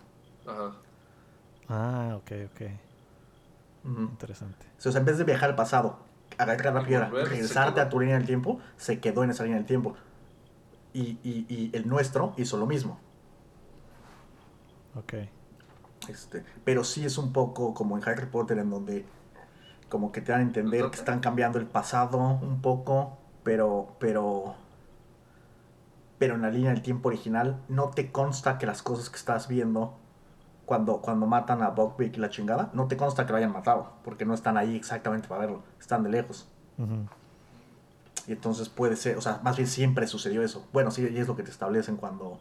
Ajá. 0.46 0.72
Ah, 1.68 2.16
ok, 2.16 2.30
ok. 2.52 2.61
Interesante. 3.87 4.66
O 4.79 4.90
sea, 4.90 4.99
en 5.01 5.05
vez 5.07 5.18
de 5.18 5.25
viajar 5.25 5.51
al 5.51 5.57
pasado, 5.57 5.99
agarrar 6.38 6.75
la 6.75 6.85
piedra, 6.85 7.09
regresarte 7.31 7.81
a 7.81 7.88
tu 7.88 8.01
línea 8.01 8.16
del 8.16 8.27
tiempo, 8.27 8.59
se 8.77 8.99
quedó 9.01 9.22
en 9.25 9.31
esa 9.31 9.44
línea 9.44 9.59
del 9.59 9.66
tiempo. 9.66 9.94
Y, 10.92 11.18
y- 11.22 11.46
y 11.49 11.70
el 11.75 11.88
nuestro 11.88 12.33
hizo 12.37 12.57
lo 12.57 12.66
mismo. 12.66 12.99
Ok. 14.94 15.14
Este, 16.09 16.44
pero 16.64 16.85
sí 16.85 17.05
es 17.05 17.18
un 17.18 17.33
poco 17.33 17.75
como 17.75 17.96
en 17.96 18.09
Harry 18.09 18.27
Potter 18.27 18.59
en 18.59 18.70
donde 18.70 19.05
como 19.88 20.11
que 20.12 20.20
te 20.20 20.33
dan 20.33 20.40
a 20.40 20.44
entender 20.44 20.90
que 20.90 20.96
están 20.96 21.20
cambiando 21.20 21.59
el 21.59 21.66
pasado 21.66 22.18
un 22.18 22.61
poco, 22.61 23.18
pero 23.42 23.96
pero 23.99 24.55
pero 26.18 26.35
en 26.35 26.42
la 26.42 26.51
línea 26.51 26.70
del 26.70 26.83
tiempo 26.83 27.09
original 27.09 27.61
no 27.68 27.90
te 27.90 28.11
consta 28.11 28.59
que 28.59 28.66
las 28.66 28.83
cosas 28.83 29.11
que 29.11 29.16
estás 29.16 29.49
viendo 29.49 29.99
cuando 30.66 31.00
cuando 31.00 31.26
matan 31.26 31.62
a 31.62 31.70
Buckbeak 31.70 32.16
y 32.16 32.20
la 32.20 32.29
chingada, 32.29 32.70
no 32.74 32.88
te 32.88 32.96
consta 32.96 33.24
que 33.24 33.33
lo 33.33 33.38
hayan 33.38 33.52
matado, 33.52 33.92
porque 34.05 34.26
no 34.26 34.35
están 34.35 34.57
ahí 34.59 34.76
exactamente 34.76 35.29
para 35.29 35.40
verlo, 35.40 35.62
están 35.81 36.02
de 36.02 36.11
lejos. 36.11 36.48
Ujú. 36.76 37.07
Y 38.26 38.33
entonces 38.33 38.68
puede 38.68 38.96
ser, 38.96 39.16
o 39.16 39.20
sea, 39.20 39.40
más 39.44 39.57
bien 39.57 39.68
siempre 39.68 40.09
sucedió 40.09 40.42
eso. 40.42 40.66
Bueno, 40.72 40.90
sí, 40.90 41.09
y 41.09 41.16
es 41.16 41.29
lo 41.29 41.37
que 41.37 41.44
te 41.44 41.50
establecen 41.52 41.96
cuando, 41.96 42.40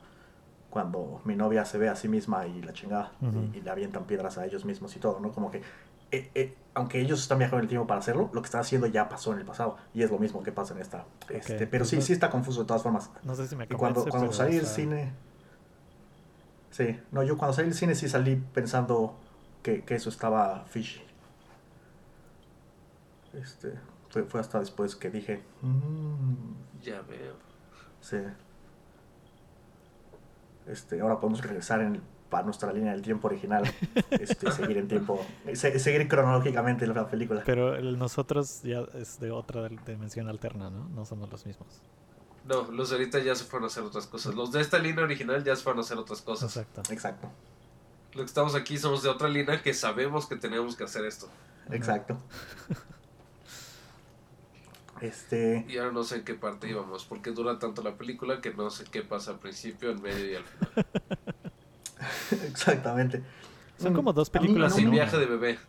cuando 0.71 1.21
mi 1.23 1.35
novia 1.35 1.63
se 1.65 1.77
ve 1.77 1.87
a 1.87 1.95
sí 1.95 2.07
misma 2.07 2.47
y 2.47 2.63
la 2.63 2.73
chingada, 2.73 3.11
Ujú. 3.21 3.49
y, 3.53 3.59
y 3.59 3.61
le 3.61 3.69
avientan 3.69 4.05
piedras 4.05 4.39
a 4.39 4.45
ellos 4.45 4.65
mismos 4.65 4.95
y 4.95 4.99
todo, 4.99 5.19
¿no? 5.19 5.31
Como 5.31 5.51
que, 5.51 5.61
eh, 6.11 6.31
eh, 6.33 6.55
aunque 6.73 6.99
ellos 6.99 7.21
están 7.21 7.37
viajando 7.37 7.59
en 7.59 7.65
el 7.65 7.69
tiempo 7.69 7.85
para 7.85 7.99
hacerlo, 7.99 8.31
lo 8.33 8.41
que 8.41 8.47
están 8.47 8.61
haciendo 8.61 8.87
ya 8.87 9.07
pasó 9.07 9.33
en 9.33 9.39
el 9.39 9.45
pasado, 9.45 9.77
y 9.93 10.01
es 10.01 10.09
lo 10.09 10.17
mismo 10.17 10.41
que 10.41 10.51
pasa 10.51 10.73
en 10.73 10.81
esta. 10.81 11.05
Este, 11.29 11.67
pero 11.67 11.83
pues 11.83 11.89
sí, 11.91 12.01
sí 12.01 12.13
está 12.13 12.31
confuso 12.31 12.61
de 12.61 12.65
todas 12.65 12.81
formas. 12.81 13.11
No 13.23 13.35
sé 13.35 13.47
si 13.47 13.55
me 13.55 13.65
Y 13.65 13.67
cuando, 13.67 14.01
convence, 14.01 14.09
cuando 14.09 14.33
salí 14.33 14.55
o 14.55 14.57
del 14.57 14.65
sea, 14.65 14.75
cine... 14.75 15.13
Sí, 16.75 16.99
no, 17.13 17.23
yo 17.23 17.37
cuando 17.37 17.53
salí 17.53 17.69
del 17.69 17.77
cine 17.77 17.95
sí 17.95 18.09
salí 18.09 18.35
pensando 18.35 19.15
que, 19.63 19.83
que 19.85 19.95
eso 19.95 20.09
estaba 20.09 20.65
fishy. 20.65 21.01
Este, 23.33 23.73
fue, 24.09 24.23
fue 24.23 24.41
hasta 24.41 24.59
después 24.59 24.93
que 24.97 25.09
dije... 25.09 25.41
"Mm, 25.61 26.81
Ya 26.81 27.01
veo. 27.03 27.35
Sí. 28.01 28.17
Este, 30.67 30.99
ahora 30.99 31.17
podemos 31.19 31.41
regresar 31.41 31.79
en, 31.81 32.01
a 32.31 32.41
nuestra 32.43 32.73
línea 32.73 32.91
del 32.91 33.01
tiempo 33.01 33.27
original. 33.29 33.63
Este, 34.11 34.51
seguir 34.51 34.77
en 34.77 34.89
tiempo. 34.89 35.25
se- 35.53 35.79
seguir 35.79 36.09
cronológicamente 36.09 36.85
la 36.87 37.07
película. 37.07 37.43
Pero 37.45 37.75
el 37.75 37.97
nosotros 37.97 38.63
ya 38.63 38.81
es 38.95 39.17
de 39.21 39.31
otra 39.31 39.69
dimensión 39.69 40.27
alterna, 40.27 40.69
¿no? 40.69 40.89
No 40.89 41.05
somos 41.05 41.29
los 41.31 41.45
mismos. 41.45 41.81
No, 42.45 42.63
los 42.71 42.89
de 42.89 42.97
ahorita 42.97 43.19
ya 43.19 43.33
se 43.35 43.43
fueron 43.45 43.63
a 43.65 43.67
hacer 43.67 43.83
otras 43.83 44.05
cosas. 44.05 44.35
Los 44.35 44.51
de 44.51 44.61
esta 44.61 44.77
línea 44.77 45.03
original 45.03 45.43
ya 45.43 45.55
se 45.55 45.63
fueron 45.63 45.79
a 45.79 45.81
hacer 45.81 45.97
otras 45.97 46.21
cosas. 46.21 46.55
Exacto. 46.55 46.93
Exacto. 46.93 47.31
Los 48.13 48.21
que 48.23 48.27
estamos 48.27 48.55
aquí 48.55 48.77
somos 48.77 49.01
de 49.03 49.09
otra 49.09 49.27
línea 49.27 49.61
que 49.61 49.73
sabemos 49.73 50.27
que 50.27 50.35
tenemos 50.35 50.75
que 50.75 50.83
hacer 50.83 51.05
esto. 51.05 51.27
Exacto. 51.71 52.17
Este. 55.01 55.65
Y 55.67 55.77
ahora 55.77 55.91
no 55.91 56.03
sé 56.03 56.17
en 56.17 56.23
qué 56.23 56.35
parte 56.35 56.69
íbamos, 56.69 57.03
porque 57.05 57.31
dura 57.31 57.59
tanto 57.59 57.83
la 57.83 57.95
película 57.97 58.39
que 58.39 58.53
no 58.53 58.69
sé 58.69 58.85
qué 58.85 59.01
pasa 59.01 59.31
al 59.31 59.39
principio, 59.39 59.89
al 59.89 59.99
medio 59.99 60.31
y 60.31 60.35
al 60.35 60.43
final. 60.45 60.85
Exactamente. 62.47 63.23
Son 63.77 63.93
como 63.93 64.13
dos 64.13 64.29
películas 64.29 64.71
no 64.71 64.75
Sin 64.77 64.85
en 64.85 64.91
me- 64.91 64.95
una. 64.97 65.03
viaje 65.05 65.17
de 65.17 65.25
bebé. 65.25 65.59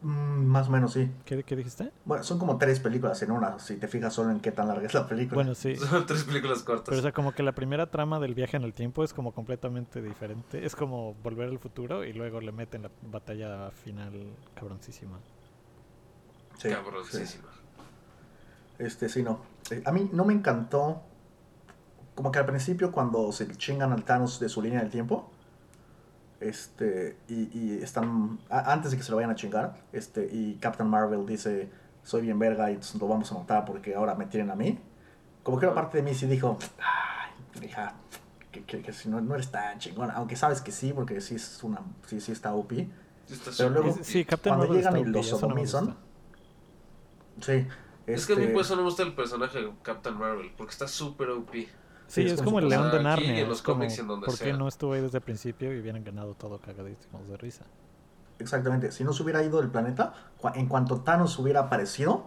Mm, 0.00 0.44
más 0.46 0.68
o 0.68 0.70
menos, 0.70 0.92
sí. 0.92 1.10
¿Qué, 1.24 1.42
qué 1.42 1.56
dijiste? 1.56 1.90
Bueno, 2.04 2.22
son 2.22 2.38
como 2.38 2.56
tres 2.56 2.78
películas 2.78 3.20
en 3.22 3.32
una, 3.32 3.58
si 3.58 3.76
te 3.76 3.88
fijas 3.88 4.14
solo 4.14 4.30
en 4.30 4.38
qué 4.38 4.52
tan 4.52 4.68
larga 4.68 4.86
es 4.86 4.94
la 4.94 5.06
película. 5.08 5.34
Bueno, 5.34 5.54
sí. 5.56 5.74
Son 5.76 6.06
tres 6.06 6.22
películas 6.24 6.62
cortas. 6.62 6.84
Pero 6.86 6.98
o 7.00 7.02
sea, 7.02 7.12
como 7.12 7.32
que 7.32 7.42
la 7.42 7.52
primera 7.52 7.90
trama 7.90 8.20
del 8.20 8.34
viaje 8.34 8.56
en 8.56 8.62
el 8.62 8.74
tiempo 8.74 9.02
es 9.02 9.12
como 9.12 9.32
completamente 9.32 10.00
diferente. 10.00 10.64
Es 10.64 10.76
como 10.76 11.14
volver 11.14 11.48
al 11.48 11.58
futuro 11.58 12.04
y 12.04 12.12
luego 12.12 12.40
le 12.40 12.52
meten 12.52 12.82
la 12.82 12.90
batalla 13.10 13.70
final 13.72 14.12
cabroncísima. 14.54 15.18
Sí, 16.58 16.68
Cabroncísima. 16.68 17.48
sí. 17.52 18.84
Este, 18.84 19.08
sí, 19.08 19.22
no. 19.24 19.40
Eh, 19.70 19.82
A 19.84 19.90
mí 19.92 20.08
no 20.12 20.24
me 20.24 20.32
encantó. 20.32 21.02
Como 22.14 22.30
que 22.30 22.38
al 22.38 22.46
principio, 22.46 22.92
cuando 22.92 23.32
se 23.32 23.48
chingan 23.56 23.92
al 23.92 24.04
Thanos 24.04 24.38
de 24.38 24.48
su 24.48 24.62
línea 24.62 24.80
del 24.80 24.90
tiempo. 24.90 25.30
Este, 26.40 27.16
y, 27.28 27.50
y 27.58 27.80
están. 27.82 28.38
a- 28.48 28.72
antes 28.72 28.90
de 28.92 28.96
que 28.96 29.02
se 29.02 29.10
lo 29.10 29.16
vayan 29.16 29.30
a 29.30 29.34
chingar. 29.34 29.76
Este, 29.92 30.28
y 30.32 30.54
Captain 30.60 30.88
Marvel 30.88 31.26
dice: 31.26 31.68
Soy 32.02 32.22
bien 32.22 32.38
verga 32.38 32.70
y 32.70 32.78
lo 33.00 33.08
vamos 33.08 33.30
a 33.32 33.34
matar 33.38 33.64
porque 33.64 33.94
ahora 33.94 34.14
me 34.14 34.26
tienen 34.26 34.50
a 34.50 34.54
mí. 34.54 34.78
Como 35.42 35.58
que 35.58 35.66
una 35.66 35.74
parte 35.74 35.98
de 35.98 36.02
mí 36.04 36.14
sí 36.14 36.26
dijo: 36.26 36.56
Ay, 36.78 37.64
hija, 37.66 37.94
que, 38.52 38.62
que- 38.64 38.82
que 38.82 38.92
si 38.92 39.08
no, 39.08 39.20
no 39.20 39.34
eres 39.34 39.50
tan 39.50 39.78
chingona. 39.78 40.12
Aunque 40.14 40.36
sabes 40.36 40.60
que 40.60 40.70
sí, 40.72 40.92
porque 40.92 41.20
sí 41.20 41.34
es 41.34 41.62
una. 41.64 41.80
Sí, 42.06 42.20
sí 42.20 42.32
está 42.32 42.54
OP. 42.54 42.88
Pero 43.56 43.70
luego- 43.70 43.98
sí, 44.02 44.24
Cuando 44.24 44.50
Marvel 44.50 44.76
llegan 44.78 44.96
y 44.96 45.00
OP, 45.00 45.06
los 45.08 45.32
no 45.32 45.38
sodomizan. 45.38 45.96
Sí. 47.40 47.66
Es 48.06 48.26
que 48.26 48.32
a 48.32 48.36
mí 48.36 48.42
este, 48.42 48.54
por 48.54 48.62
eso 48.62 48.74
no 48.74 48.82
me 48.82 48.88
gusta 48.88 49.02
el 49.02 49.14
personaje 49.14 49.58
de 49.60 49.70
Captain 49.82 50.16
Marvel, 50.16 50.50
porque 50.56 50.70
está 50.72 50.88
súper 50.88 51.28
OP. 51.30 51.68
Sí, 52.08 52.22
Sí, 52.22 52.26
es 52.26 52.32
es 52.32 52.42
como 52.42 52.58
el 52.58 52.68
león 52.68 52.90
de 52.90 53.02
Narnia. 53.02 53.38
en 53.38 53.48
los 53.48 53.62
como, 53.62 53.84
en 53.84 54.06
donde 54.06 54.26
¿Por 54.26 54.38
qué 54.38 54.44
sea. 54.44 54.56
no 54.56 54.66
estuvo 54.66 54.94
ahí 54.94 55.02
desde 55.02 55.18
el 55.18 55.24
principio 55.24 55.72
y 55.74 55.80
hubieran 55.80 56.02
ganado 56.02 56.34
todo 56.34 56.58
cagadísimos 56.58 57.28
de 57.28 57.36
risa? 57.36 57.64
Exactamente, 58.38 58.92
si 58.92 59.04
no 59.04 59.12
se 59.12 59.22
hubiera 59.22 59.42
ido 59.42 59.60
del 59.60 59.70
planeta, 59.70 60.14
en 60.54 60.66
cuanto 60.66 61.00
Thanos 61.00 61.38
hubiera 61.38 61.60
aparecido, 61.60 62.24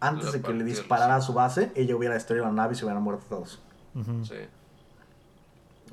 antes 0.00 0.32
de 0.32 0.42
que 0.42 0.52
le 0.52 0.64
disparara 0.64 1.16
a 1.16 1.20
su 1.20 1.32
base, 1.32 1.72
ella 1.74 1.96
hubiera 1.96 2.14
destruido 2.14 2.44
la 2.46 2.52
nave 2.52 2.74
y 2.74 2.76
se 2.76 2.84
hubieran 2.84 3.02
muerto 3.02 3.24
todos. 3.28 3.62
Sí. 4.22 4.34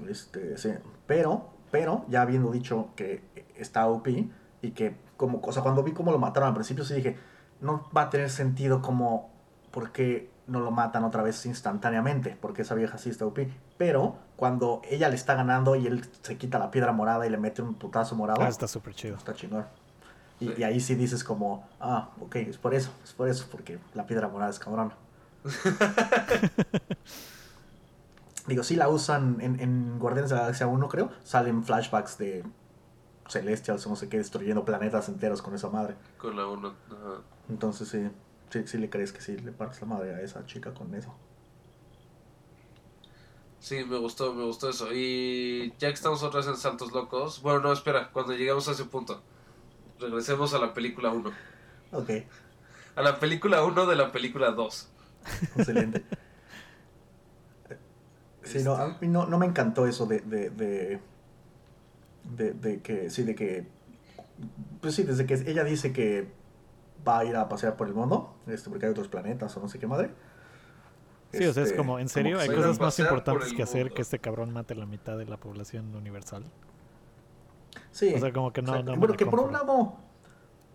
Este, 0.09 0.57
sí. 0.57 0.71
Pero, 1.07 1.49
pero, 1.71 2.05
ya 2.09 2.21
habiendo 2.21 2.51
dicho 2.51 2.89
que 2.95 3.23
está 3.55 3.87
OP 3.87 4.07
y 4.61 4.71
que, 4.71 4.95
como, 5.17 5.39
o 5.41 5.51
sea, 5.51 5.61
cuando 5.63 5.83
vi 5.83 5.93
cómo 5.93 6.11
lo 6.11 6.19
mataron 6.19 6.49
al 6.49 6.55
principio, 6.55 6.83
sí 6.83 6.95
dije, 6.95 7.17
no 7.61 7.89
va 7.95 8.03
a 8.03 8.09
tener 8.09 8.29
sentido 8.29 8.81
como, 8.81 9.29
¿por 9.71 9.91
qué 9.91 10.30
no 10.47 10.59
lo 10.59 10.71
matan 10.71 11.03
otra 11.03 11.23
vez 11.23 11.45
instantáneamente? 11.45 12.37
Porque 12.41 12.61
esa 12.63 12.75
vieja 12.75 12.97
sí 12.97 13.09
está 13.09 13.25
OP. 13.25 13.39
Pero, 13.77 14.15
cuando 14.35 14.81
ella 14.89 15.09
le 15.09 15.15
está 15.15 15.35
ganando 15.35 15.75
y 15.75 15.87
él 15.87 16.05
se 16.21 16.37
quita 16.37 16.59
la 16.59 16.71
piedra 16.71 16.91
morada 16.91 17.25
y 17.25 17.29
le 17.29 17.37
mete 17.37 17.61
un 17.61 17.73
putazo 17.75 18.15
morado, 18.15 18.41
Ah, 18.41 18.47
está 18.49 18.67
súper 18.67 18.93
chido. 18.93 19.15
Está 19.17 19.33
chingón. 19.33 19.65
Y, 20.39 20.47
Sí. 20.47 20.53
y 20.57 20.63
ahí 20.63 20.79
sí 20.79 20.95
dices 20.95 21.23
como, 21.23 21.67
ah, 21.79 22.09
ok, 22.19 22.35
es 22.37 22.57
por 22.57 22.73
eso, 22.73 22.89
es 23.03 23.13
por 23.13 23.29
eso, 23.29 23.45
porque 23.51 23.77
la 23.93 24.05
piedra 24.07 24.27
morada 24.27 24.49
es 24.51 24.57
cabrona. 24.59 24.93
Digo, 28.47 28.63
sí 28.63 28.75
la 28.75 28.89
usan 28.89 29.37
en, 29.39 29.59
en 29.59 29.99
Guardianes 29.99 30.29
de 30.31 30.35
la 30.35 30.41
Galaxia 30.43 30.65
1, 30.67 30.89
creo. 30.89 31.11
Salen 31.23 31.63
flashbacks 31.63 32.17
de 32.17 32.43
Celestials 33.29 33.85
o 33.85 33.89
no 33.91 33.95
sé 33.95 34.09
qué, 34.09 34.17
destruyendo 34.17 34.65
planetas 34.65 35.07
enteros 35.09 35.41
con 35.43 35.53
esa 35.53 35.69
madre. 35.69 35.95
Con 36.17 36.35
la 36.35 36.47
1. 36.47 36.73
Entonces 37.49 37.87
sí, 37.89 38.09
sí, 38.51 38.67
sí 38.67 38.77
le 38.77 38.89
crees 38.89 39.11
que 39.11 39.21
sí 39.21 39.35
le 39.37 39.51
partes 39.51 39.81
la 39.81 39.87
madre 39.87 40.13
a 40.13 40.21
esa 40.21 40.45
chica 40.45 40.73
con 40.73 40.93
eso. 40.93 41.15
Sí, 43.59 43.83
me 43.85 43.97
gustó, 43.97 44.33
me 44.33 44.43
gustó 44.43 44.69
eso. 44.69 44.91
Y 44.91 45.73
ya 45.77 45.89
que 45.89 45.93
estamos 45.93 46.23
otra 46.23 46.39
vez 46.39 46.47
en 46.49 46.57
Santos 46.57 46.91
Locos. 46.91 47.41
Bueno, 47.41 47.59
no, 47.59 47.71
espera, 47.73 48.09
cuando 48.11 48.33
llegamos 48.33 48.67
a 48.67 48.71
ese 48.71 48.85
punto. 48.85 49.21
Regresemos 49.99 50.53
a 50.55 50.59
la 50.59 50.73
película 50.73 51.11
1. 51.11 51.31
Ok, 51.91 52.09
A 52.95 53.01
la 53.01 53.19
película 53.19 53.63
1 53.63 53.85
de 53.85 53.95
la 53.95 54.11
película 54.11 54.51
2. 54.51 54.89
excelente. 55.57 56.03
Sí, 58.43 58.63
no, 58.63 58.73
a 58.75 58.87
Este- 58.87 59.05
mí 59.05 59.11
no, 59.11 59.27
no 59.27 59.37
me 59.37 59.45
encantó 59.45 59.85
eso 59.85 60.07
de, 60.07 60.19
de, 60.21 60.49
de, 60.49 60.99
de, 62.23 62.53
de 62.53 62.81
que, 62.81 63.09
sí, 63.11 63.21
de 63.23 63.35
que, 63.35 63.67
pues 64.81 64.95
sí, 64.95 65.03
desde 65.03 65.27
que 65.27 65.35
ella 65.35 65.63
dice 65.63 65.93
que 65.93 66.27
va 67.07 67.19
a 67.19 67.25
ir 67.25 67.35
a 67.35 67.47
pasear 67.47 67.77
por 67.77 67.87
el 67.87 67.93
mundo, 67.93 68.33
este, 68.51 68.69
porque 68.69 68.85
hay 68.85 68.91
otros 68.91 69.07
planetas 69.07 69.55
o 69.57 69.59
no 69.61 69.67
sé 69.67 69.79
qué 69.79 69.87
madre. 69.87 70.11
Sí, 71.31 71.45
o 71.45 71.53
sea, 71.53 71.63
es 71.63 71.69
Este, 71.69 71.77
como, 71.77 71.97
en 71.99 72.09
serio, 72.09 72.39
hay 72.39 72.49
cosas 72.49 72.79
más 72.79 72.99
importantes 72.99 73.53
que 73.53 73.63
hacer 73.63 73.93
que 73.93 74.01
este 74.01 74.19
cabrón 74.19 74.51
mate 74.51 74.75
la 74.75 74.85
mitad 74.85 75.17
de 75.17 75.25
la 75.25 75.37
población 75.37 75.95
universal. 75.95 76.43
Sí. 77.91 78.13
O 78.13 78.19
sea, 78.19 78.33
como 78.33 78.51
que 78.51 78.61
no, 78.61 78.71
Exacto. 78.73 78.91
no 78.91 78.97
me 78.97 78.99
bueno, 78.99 79.15
que 79.15 79.25
por 79.25 79.39
un 79.39 79.53
lado, 79.53 79.93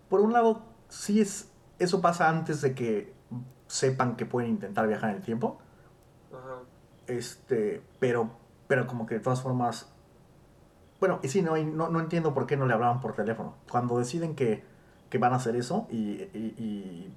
por 0.09 0.19
un 0.21 0.33
lado, 0.33 0.63
sí 0.89 1.21
es, 1.21 1.51
eso 1.77 2.01
pasa 2.01 2.27
antes 2.29 2.61
de 2.61 2.73
que 2.73 3.13
sepan 3.67 4.15
que 4.15 4.25
pueden 4.25 4.49
intentar 4.51 4.87
viajar 4.87 5.11
en 5.11 5.17
el 5.17 5.21
tiempo. 5.21 5.59
Ajá. 6.33 6.61
Este, 7.05 7.81
pero, 7.99 8.31
pero 8.67 8.87
como 8.87 9.05
que 9.05 9.15
de 9.15 9.21
todas 9.21 9.41
formas. 9.41 9.91
Bueno, 10.99 11.19
y 11.21 11.27
sí, 11.27 11.43
no, 11.43 11.55
no, 11.55 11.89
no 11.89 11.99
entiendo 11.99 12.33
por 12.33 12.47
qué 12.47 12.57
no 12.57 12.65
le 12.65 12.73
hablaban 12.73 12.99
por 12.99 13.13
teléfono. 13.13 13.53
Cuando 13.69 13.99
deciden 13.99 14.35
que, 14.35 14.63
que 15.11 15.19
van 15.19 15.33
a 15.33 15.35
hacer 15.35 15.55
eso 15.55 15.85
y, 15.91 15.97
y- 16.33 16.55
y, 16.57 17.13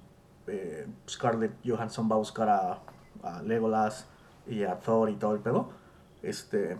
eh, 0.47 0.87
Scarlett 1.09 1.53
Johansson 1.65 2.09
va 2.09 2.15
a 2.15 2.19
buscar 2.19 2.49
a, 2.49 2.79
a 3.23 3.41
Legolas 3.43 4.07
y 4.47 4.63
a 4.63 4.75
Thor 4.79 5.09
y 5.09 5.15
todo 5.15 5.33
el 5.35 5.39
pedo, 5.41 5.69
este, 6.23 6.77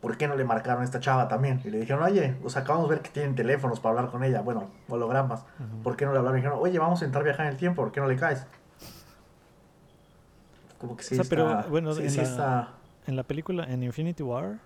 ¿por 0.00 0.16
qué 0.16 0.26
no 0.28 0.34
le 0.36 0.44
marcaron 0.44 0.82
a 0.82 0.84
esta 0.84 1.00
chava 1.00 1.28
también? 1.28 1.60
Y 1.64 1.70
le 1.70 1.78
dijeron, 1.80 2.02
oye, 2.02 2.36
pues 2.42 2.56
acabamos 2.56 2.88
de 2.88 2.96
ver 2.96 3.02
que 3.02 3.10
tienen 3.10 3.34
teléfonos 3.34 3.80
para 3.80 3.96
hablar 3.98 4.10
con 4.12 4.24
ella, 4.24 4.40
bueno, 4.40 4.70
hologramas. 4.88 5.44
¿Por 5.82 5.96
qué 5.96 6.04
no 6.06 6.12
le 6.12 6.18
hablaron? 6.18 6.38
Y 6.38 6.42
dijeron, 6.42 6.58
oye, 6.60 6.78
vamos 6.78 7.00
a 7.02 7.04
intentar 7.04 7.22
viajar 7.24 7.46
en 7.46 7.52
el 7.52 7.58
tiempo, 7.58 7.82
¿por 7.82 7.92
qué 7.92 8.00
no 8.00 8.06
le 8.08 8.16
caes? 8.16 8.46
Como 10.78 10.96
que 10.96 11.02
sí 11.04 11.14
O 11.14 11.22
sea, 11.22 11.28
pero, 11.28 11.50
está- 11.58 11.68
bueno, 11.70 11.92
sí, 11.94 12.02
en 12.04 12.10
sí 12.10 12.16
la- 12.18 12.22
está- 12.22 12.68
En 13.06 13.16
la 13.16 13.22
película, 13.22 13.64
en 13.64 13.82
Infinity 13.82 14.22
War, 14.22 14.58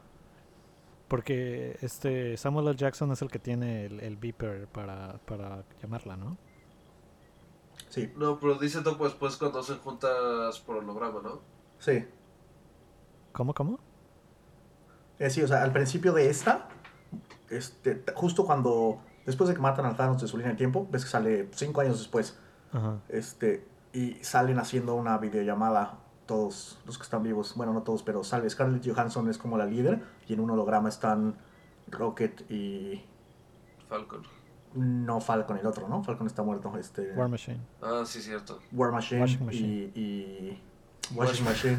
porque 1.09 1.77
este 1.83 2.37
Samuel 2.37 2.69
L. 2.69 2.77
Jackson 2.77 3.11
es 3.13 3.23
el 3.23 3.31
que 3.31 3.39
tiene 3.39 3.87
el, 3.87 4.01
el 4.01 4.17
beeper 4.17 4.67
para, 4.69 5.19
para 5.27 5.63
llamarla, 5.83 6.17
¿no? 6.17 6.37
Sí, 7.89 8.13
No, 8.17 8.39
pero 8.41 8.55
dice 8.59 8.81
Topo 8.83 9.05
después 9.05 9.37
cuando 9.37 9.61
hacen 9.61 9.79
juntas 9.79 10.59
por 10.61 10.77
holograma, 10.77 11.21
¿no? 11.23 11.41
sí. 11.79 12.05
¿Cómo, 13.33 13.53
cómo? 13.53 13.81
Eh, 15.19 15.29
sí, 15.29 15.43
o 15.43 15.49
sea, 15.49 15.63
al 15.65 15.73
principio 15.73 16.13
de 16.13 16.31
esta, 16.31 16.69
este, 17.51 18.05
justo 18.15 18.45
cuando, 18.47 19.01
después 19.27 19.49
de 19.49 19.55
que 19.57 19.61
matan 19.61 19.87
a 19.87 19.97
Thanos 19.97 20.23
de 20.23 20.29
su 20.29 20.37
línea 20.37 20.53
de 20.53 20.57
tiempo, 20.59 20.87
ves 20.91 21.05
que 21.05 21.11
sale 21.11 21.49
cinco 21.53 21.81
años 21.81 21.99
después, 21.99 22.39
Ajá. 22.73 22.99
este, 23.09 23.67
y 23.93 24.15
salen 24.23 24.59
haciendo 24.61 24.95
una 24.95 25.19
videollamada 25.19 25.99
todos 26.27 26.79
los 26.87 26.97
que 26.97 27.03
están 27.03 27.23
vivos, 27.25 27.55
bueno, 27.57 27.73
no 27.73 27.83
todos, 27.83 28.03
pero 28.05 28.23
sale 28.23 28.49
Scarlett 28.49 28.87
Johansson 28.89 29.29
es 29.29 29.37
como 29.39 29.59
la 29.59 29.67
líder, 29.67 30.03
y 30.29 30.35
en 30.35 30.41
un 30.41 30.51
holograma 30.53 30.89
están 30.89 31.35
Rocket 31.89 32.49
y 32.51 33.05
Falcon. 33.89 34.23
No 34.75 35.21
Falcon 35.21 35.57
el 35.59 35.67
otro, 35.67 35.89
¿no? 35.89 36.03
Falcon 36.03 36.27
está 36.27 36.43
muerto, 36.43 36.73
este, 36.79 37.13
War 37.15 37.29
Machine. 37.29 37.61
Ah, 37.83 38.03
sí, 38.07 38.21
cierto. 38.21 38.59
War 38.73 38.91
Machine, 38.93 39.21
Washing 39.21 39.47
Machine. 39.47 39.69
y, 39.95 40.01
y 40.01 40.63
Washing 41.15 41.45
Machine. 41.45 41.79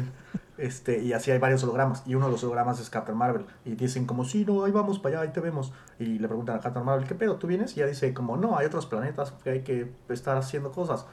Este, 0.58 1.02
y 1.02 1.12
así 1.12 1.30
hay 1.30 1.38
varios 1.38 1.62
hologramas. 1.64 2.02
Y 2.06 2.14
uno 2.14 2.26
de 2.26 2.32
los 2.32 2.42
hologramas 2.44 2.80
es 2.80 2.88
Captain 2.88 3.16
Marvel. 3.18 3.44
Y 3.66 3.74
dicen 3.74 4.06
como, 4.06 4.24
sí, 4.24 4.44
no, 4.46 4.64
ahí 4.64 4.72
vamos 4.72 4.98
para 4.98 5.16
allá, 5.20 5.28
ahí 5.28 5.32
te 5.34 5.40
vemos. 5.40 5.72
Y 5.98 6.18
le 6.18 6.26
preguntan 6.28 6.56
a 6.56 6.60
Captain 6.60 6.84
Marvel, 6.84 7.06
¿qué 7.06 7.14
pedo? 7.14 7.36
¿Tú 7.36 7.46
vienes? 7.46 7.76
Y 7.76 7.80
ella 7.80 7.88
dice 7.90 8.14
como, 8.14 8.36
no, 8.38 8.56
hay 8.56 8.64
otros 8.66 8.86
planetas 8.86 9.32
que 9.44 9.50
hay 9.50 9.60
que 9.62 9.92
estar 10.08 10.36
haciendo 10.38 10.72
cosas. 10.72 11.04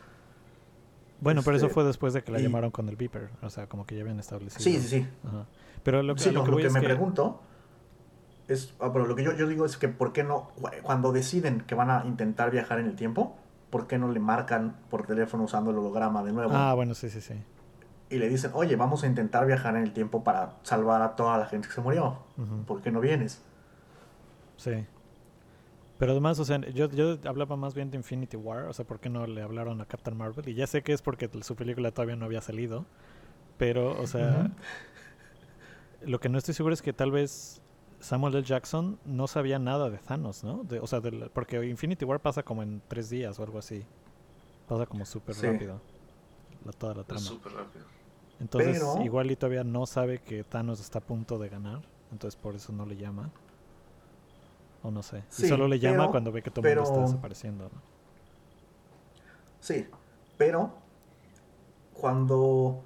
Bueno, 1.20 1.42
pero 1.44 1.58
eso 1.58 1.66
Este, 1.68 1.74
fue 1.74 1.84
después 1.84 2.14
de 2.14 2.24
que 2.24 2.32
la 2.32 2.40
y- 2.40 2.44
llamaron 2.44 2.72
con 2.72 2.88
el 2.90 2.96
beeper. 2.96 3.30
O 3.42 3.50
sea, 3.50 3.68
como 3.68 3.86
que 3.86 3.96
ya 3.96 4.02
habían 4.02 4.20
establecido. 4.20 4.62
Sí, 4.64 4.80
sí, 4.80 4.88
sí. 4.88 5.08
Ajá. 5.28 5.46
Pero 5.84 6.04
lo, 6.04 6.16
que- 6.16 6.22
Sí, 6.24 6.32
lo 6.32 6.44
que 6.44 6.52
lo 6.52 6.58
que 6.58 6.68
es 6.68 6.74
me 6.74 6.80
que... 6.82 6.86
pregunto 6.86 7.42
es, 8.48 8.74
ah, 8.80 8.92
pero 8.92 9.06
lo 9.06 9.16
que 9.16 9.24
yo, 9.24 9.34
yo 9.34 9.48
digo 9.48 9.66
es 9.66 9.78
que 9.78 9.88
¿por 9.88 10.14
qué 10.14 10.24
no, 10.24 10.50
cuando 10.82 11.12
deciden 11.12 11.62
que 11.62 11.76
van 11.76 11.90
a 11.90 12.04
intentar 12.06 12.52
viajar 12.52 12.80
en 12.80 12.88
el 12.88 12.96
tiempo, 12.96 13.38
¿por 13.70 13.88
qué 13.88 13.98
no 13.98 14.12
le 14.12 14.20
marcan 14.20 14.76
por 14.90 15.06
teléfono 15.06 15.44
usando 15.44 15.72
el 15.72 15.78
holograma 15.78 16.24
de 16.24 16.32
nuevo? 16.32 16.52
Ah, 16.54 16.74
bueno, 16.74 16.94
sí, 16.94 17.10
sí, 17.10 17.22
sí. 17.22 17.34
Y 18.10 18.18
le 18.18 18.30
dicen, 18.30 18.52
oye, 18.54 18.76
vamos 18.76 19.04
a 19.04 19.08
intentar 19.08 19.48
viajar 19.48 19.76
en 19.76 19.84
el 19.84 19.94
tiempo 19.94 20.24
para 20.24 20.58
salvar 20.62 21.02
a 21.02 21.16
toda 21.16 21.38
la 21.40 21.48
gente 21.48 21.68
que 21.68 21.74
se 21.74 21.82
murió. 21.82 22.20
¿Por 22.68 22.82
qué 22.82 22.92
no 22.92 23.00
vienes? 23.00 23.42
Sí. 24.58 24.86
Pero 25.98 26.12
además, 26.12 26.38
o 26.38 26.46
sea, 26.46 26.60
yo, 26.60 26.90
yo 26.90 27.18
hablaba 27.26 27.56
más 27.56 27.74
bien 27.74 27.90
de 27.90 27.98
Infinity 27.98 28.38
War, 28.38 28.66
o 28.66 28.74
sea, 28.74 28.86
¿por 28.86 29.00
qué 29.00 29.10
no 29.10 29.26
le 29.26 29.42
hablaron 29.42 29.82
a 29.82 29.86
Captain 29.86 30.16
Marvel? 30.16 30.48
Y 30.48 30.54
ya 30.54 30.68
sé 30.68 30.84
que 30.84 30.94
es 30.94 31.02
porque 31.02 31.30
su 31.42 31.56
película 31.56 31.92
todavía 31.92 32.16
no 32.16 32.26
había 32.26 32.42
salido, 32.42 32.86
pero, 33.58 34.00
o 34.00 34.06
sea, 34.06 34.52
lo 36.06 36.20
que 36.20 36.30
no 36.30 36.38
estoy 36.38 36.54
seguro 36.54 36.74
es 36.74 36.82
que 36.82 36.94
tal 36.94 37.10
vez 37.10 37.63
Samuel 38.04 38.36
L. 38.36 38.44
Jackson 38.44 39.00
no 39.06 39.28
sabía 39.28 39.60
nada 39.60 39.90
de 39.90 39.98
Thanos, 39.98 40.44
¿no? 40.44 40.64
De- 40.66 40.80
o 40.80 40.88
sea, 40.88 41.00
del- 41.00 41.30
porque 41.34 41.64
Infinity 41.66 42.04
War 42.06 42.20
pasa 42.20 42.44
como 42.44 42.62
en 42.62 42.82
tres 42.88 43.10
días 43.10 43.40
o 43.40 43.44
algo 43.44 43.60
así. 43.60 43.86
Pasa 44.68 44.86
como 44.86 45.06
súper 45.06 45.36
Sí. 45.36 45.48
rápido. 45.48 45.80
La, 46.66 46.72
toda 46.74 46.94
la 46.96 47.04
trama. 47.04 47.22
súper 47.22 47.54
rápido. 47.54 47.86
Entonces, 48.40 48.80
Pero- 48.80 49.04
igual 49.06 49.32
y 49.32 49.36
todavía 49.38 49.64
no 49.64 49.86
sabe 49.86 50.20
que 50.20 50.44
Thanos 50.44 50.80
está 50.82 51.00
a 51.00 51.02
punto 51.02 51.38
de 51.40 51.48
ganar, 51.50 51.82
entonces 52.12 52.40
por 52.40 52.56
eso 52.56 52.74
no 52.74 52.86
le 52.86 52.98
llama. 52.98 53.30
O 54.82 54.92
no 54.92 55.02
sé. 55.02 55.24
Sí, 55.30 55.46
y 55.46 55.50
solo 55.50 55.68
le 55.70 55.80
llama 55.80 56.00
pero- 56.00 56.12
cuando 56.12 56.32
ve 56.34 56.42
que 56.44 56.52
todo 56.52 56.68
el 56.68 56.76
mundo 56.76 56.90
está 56.90 57.02
desapareciendo. 57.06 57.64
¿no? 57.66 57.82
Sí, 59.62 59.88
pero 60.38 60.74
cuando... 61.94 62.84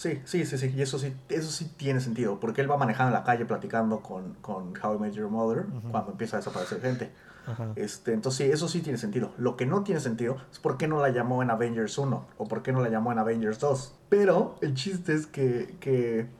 Sí, 0.00 0.18
sí, 0.24 0.46
sí, 0.46 0.56
sí, 0.56 0.72
y 0.74 0.80
eso 0.80 0.98
sí, 0.98 1.14
eso 1.28 1.50
sí 1.50 1.72
tiene 1.76 2.00
sentido, 2.00 2.40
porque 2.40 2.62
él 2.62 2.70
va 2.70 2.78
manejando 2.78 3.08
en 3.08 3.20
la 3.20 3.22
calle 3.22 3.44
platicando 3.44 4.00
con, 4.00 4.32
con 4.40 4.72
How 4.82 4.94
I 4.94 4.98
Met 4.98 5.12
Your 5.12 5.28
Mother 5.28 5.66
cuando 5.90 6.12
empieza 6.12 6.36
a 6.36 6.40
desaparecer 6.40 6.80
gente. 6.80 7.10
Este, 7.76 8.14
entonces 8.14 8.46
sí, 8.46 8.50
eso 8.50 8.66
sí 8.66 8.80
tiene 8.80 8.96
sentido. 8.96 9.32
Lo 9.36 9.58
que 9.58 9.66
no 9.66 9.82
tiene 9.82 10.00
sentido 10.00 10.38
es 10.50 10.58
por 10.58 10.78
qué 10.78 10.88
no 10.88 11.02
la 11.02 11.10
llamó 11.10 11.42
en 11.42 11.50
Avengers 11.50 11.98
1 11.98 12.26
o 12.38 12.48
por 12.48 12.62
qué 12.62 12.72
no 12.72 12.80
la 12.80 12.88
llamó 12.88 13.12
en 13.12 13.18
Avengers 13.18 13.60
2. 13.60 13.94
Pero 14.08 14.54
el 14.62 14.72
chiste 14.72 15.12
es 15.12 15.26
que, 15.26 15.76
que, 15.80 16.30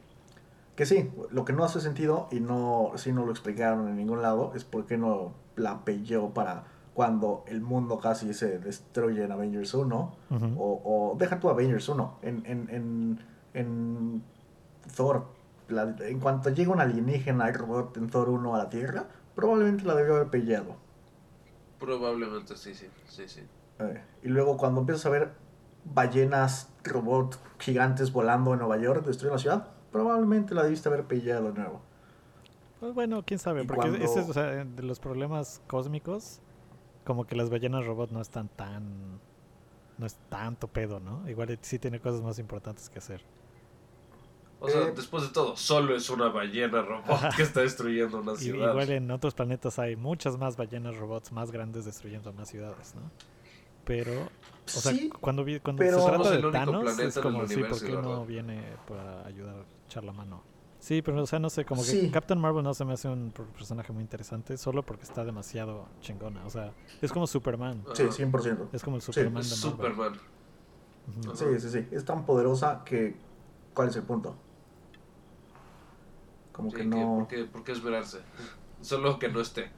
que 0.74 0.86
sí, 0.86 1.10
lo 1.30 1.44
que 1.44 1.52
no 1.52 1.62
hace 1.62 1.82
sentido 1.82 2.28
y 2.30 2.40
no, 2.40 2.92
sí 2.96 3.12
no 3.12 3.26
lo 3.26 3.30
explicaron 3.30 3.88
en 3.88 3.96
ningún 3.96 4.22
lado 4.22 4.52
es 4.54 4.64
por 4.64 4.86
qué 4.86 4.96
no 4.96 5.34
la 5.56 5.84
pelló 5.84 6.30
para 6.30 6.64
cuando 6.94 7.44
el 7.46 7.60
mundo 7.60 7.98
casi 7.98 8.32
se 8.32 8.58
destruye 8.58 9.22
en 9.22 9.32
Avengers 9.32 9.74
1 9.74 10.16
Ujú. 10.30 10.44
o, 10.58 11.12
o 11.12 11.16
deja 11.18 11.38
tu 11.40 11.50
Avengers 11.50 11.86
1 11.90 12.18
en, 12.22 12.42
en, 12.46 12.68
en, 12.70 13.29
en 13.54 14.22
Thor. 14.96 15.26
la- 15.68 15.94
en 16.00 16.18
cuanto 16.18 16.50
llega 16.50 16.72
un 16.72 16.80
alienígena 16.80 17.48
y 17.48 17.52
robot 17.52 17.96
en 17.96 18.10
Thor 18.10 18.28
1 18.28 18.56
a 18.56 18.58
la 18.58 18.68
Tierra, 18.68 19.04
probablemente 19.36 19.84
la 19.84 19.94
debió 19.94 20.16
haber 20.16 20.26
pellado. 20.28 20.74
Probablemente 21.78 22.56
sí, 22.56 22.74
sí, 22.74 22.88
sí, 23.06 23.28
sí. 23.28 23.42
Eh, 23.78 24.02
y 24.24 24.28
luego 24.28 24.56
cuando 24.56 24.80
empiezas 24.80 25.06
a 25.06 25.10
ver 25.10 25.32
ballenas, 25.84 26.68
robot 26.84 27.38
gigantes 27.60 28.12
volando 28.12 28.52
en 28.52 28.58
Nueva 28.58 28.78
York, 28.78 29.04
destruyendo 29.06 29.36
la 29.36 29.38
ciudad, 29.40 29.68
probablemente 29.92 30.54
la 30.54 30.64
debiste 30.64 30.88
haber 30.88 31.04
pillado 31.04 31.52
de 31.52 31.58
nuevo. 31.60 31.80
Pues 32.80 32.92
bueno, 32.94 33.22
quién 33.24 33.38
sabe, 33.38 33.62
Y 33.62 33.66
porque 33.66 33.88
cuando- 33.88 34.04
ese 34.04 34.20
es, 34.20 34.28
o 34.28 34.32
sea, 34.32 34.46
de 34.64 34.82
los 34.82 34.98
problemas 35.00 35.62
cósmicos, 35.68 36.40
como 37.04 37.26
que 37.26 37.36
las 37.36 37.48
ballenas 37.48 37.86
robot 37.86 38.10
no 38.10 38.20
están 38.20 38.48
tan, 38.48 39.20
no 39.98 40.06
es 40.06 40.16
tanto 40.28 40.66
pedo, 40.68 40.98
¿no? 41.00 41.28
Igual 41.28 41.56
sí 41.62 41.78
tiene 41.78 42.00
cosas 42.00 42.22
más 42.22 42.38
importantes 42.38 42.90
que 42.90 42.98
hacer. 42.98 43.22
O 44.62 44.68
sea, 44.68 44.82
Eh, 44.88 44.92
después 44.94 45.22
de 45.22 45.30
todo, 45.30 45.56
solo 45.56 45.96
es 45.96 46.10
una 46.10 46.28
ballena 46.28 46.82
robot 46.82 47.34
que 47.34 47.42
está 47.42 47.60
destruyendo 47.62 48.20
una 48.20 48.34
Y, 48.34 48.36
ciudad. 48.36 48.70
igual 48.70 48.90
en 48.90 49.10
otros 49.10 49.32
planetas 49.34 49.78
hay 49.78 49.96
muchas 49.96 50.36
más 50.36 50.56
ballenas 50.56 50.96
robots 50.98 51.32
más 51.32 51.50
grandes 51.50 51.86
destruyendo 51.86 52.32
más 52.34 52.48
ciudades, 52.48 52.94
¿no? 52.94 53.10
Pero, 53.86 54.12
o 54.22 54.28
sea, 54.68 54.92
sí, 54.92 55.10
cuando, 55.20 55.42
vi- 55.44 55.60
cuando 55.60 55.80
pero- 55.80 55.98
se 56.00 56.08
trata 56.10 56.30
de 56.30 56.52
Thanos, 56.52 56.98
es 56.98 57.18
como, 57.18 57.46
sí, 57.48 57.56
¿por 57.64 57.80
qué 57.80 57.92
no 57.92 58.26
viene 58.26 58.62
para 58.86 59.26
ayudar, 59.26 59.64
echar 59.86 60.04
la 60.04 60.12
mano? 60.12 60.42
Sí, 60.78 61.02
pero, 61.02 61.22
o 61.22 61.26
sea, 61.26 61.38
no 61.38 61.50
sé, 61.50 61.64
como 61.64 61.82
que 61.82 61.88
Sí. 61.88 62.10
Captain 62.10 62.38
Marvel 62.40 62.62
no 62.62 62.72
se 62.72 62.84
me 62.84 62.92
hace 62.94 63.08
un 63.08 63.30
per- 63.32 63.46
personaje 63.46 63.92
muy 63.92 64.02
interesante 64.02 64.56
solo 64.56 64.82
porque 64.82 65.02
está 65.04 65.24
demasiado 65.24 65.86
chingona. 66.00 66.44
O 66.46 66.50
sea, 66.50 66.72
es 67.02 67.12
como 67.12 67.26
Superman. 67.26 67.82
Sí, 67.94 68.04
100%. 68.10 68.68
Es 68.72 68.82
como 68.82 68.96
el 68.96 69.02
Superman 69.02 69.42
de 69.42 69.48
Marvel. 69.48 69.58
Superman. 69.58 70.12
Sí, 71.34 71.44
sí, 71.58 71.68
sí. 71.70 71.86
Es 71.90 72.04
tan 72.04 72.24
poderosa 72.24 72.82
que... 72.84 73.14
¿Cuál 73.74 73.88
es 73.88 73.96
el 73.96 74.02
punto? 74.04 74.34
Como 76.60 76.70
Sí, 76.70 76.76
que 76.76 76.84
no... 76.84 77.16
¿por, 77.18 77.28
qué, 77.28 77.44
por 77.44 77.64
qué 77.64 77.72
esperarse? 77.72 78.18
Solo 78.82 79.18
que 79.18 79.28
no 79.28 79.40
esté. 79.40 79.70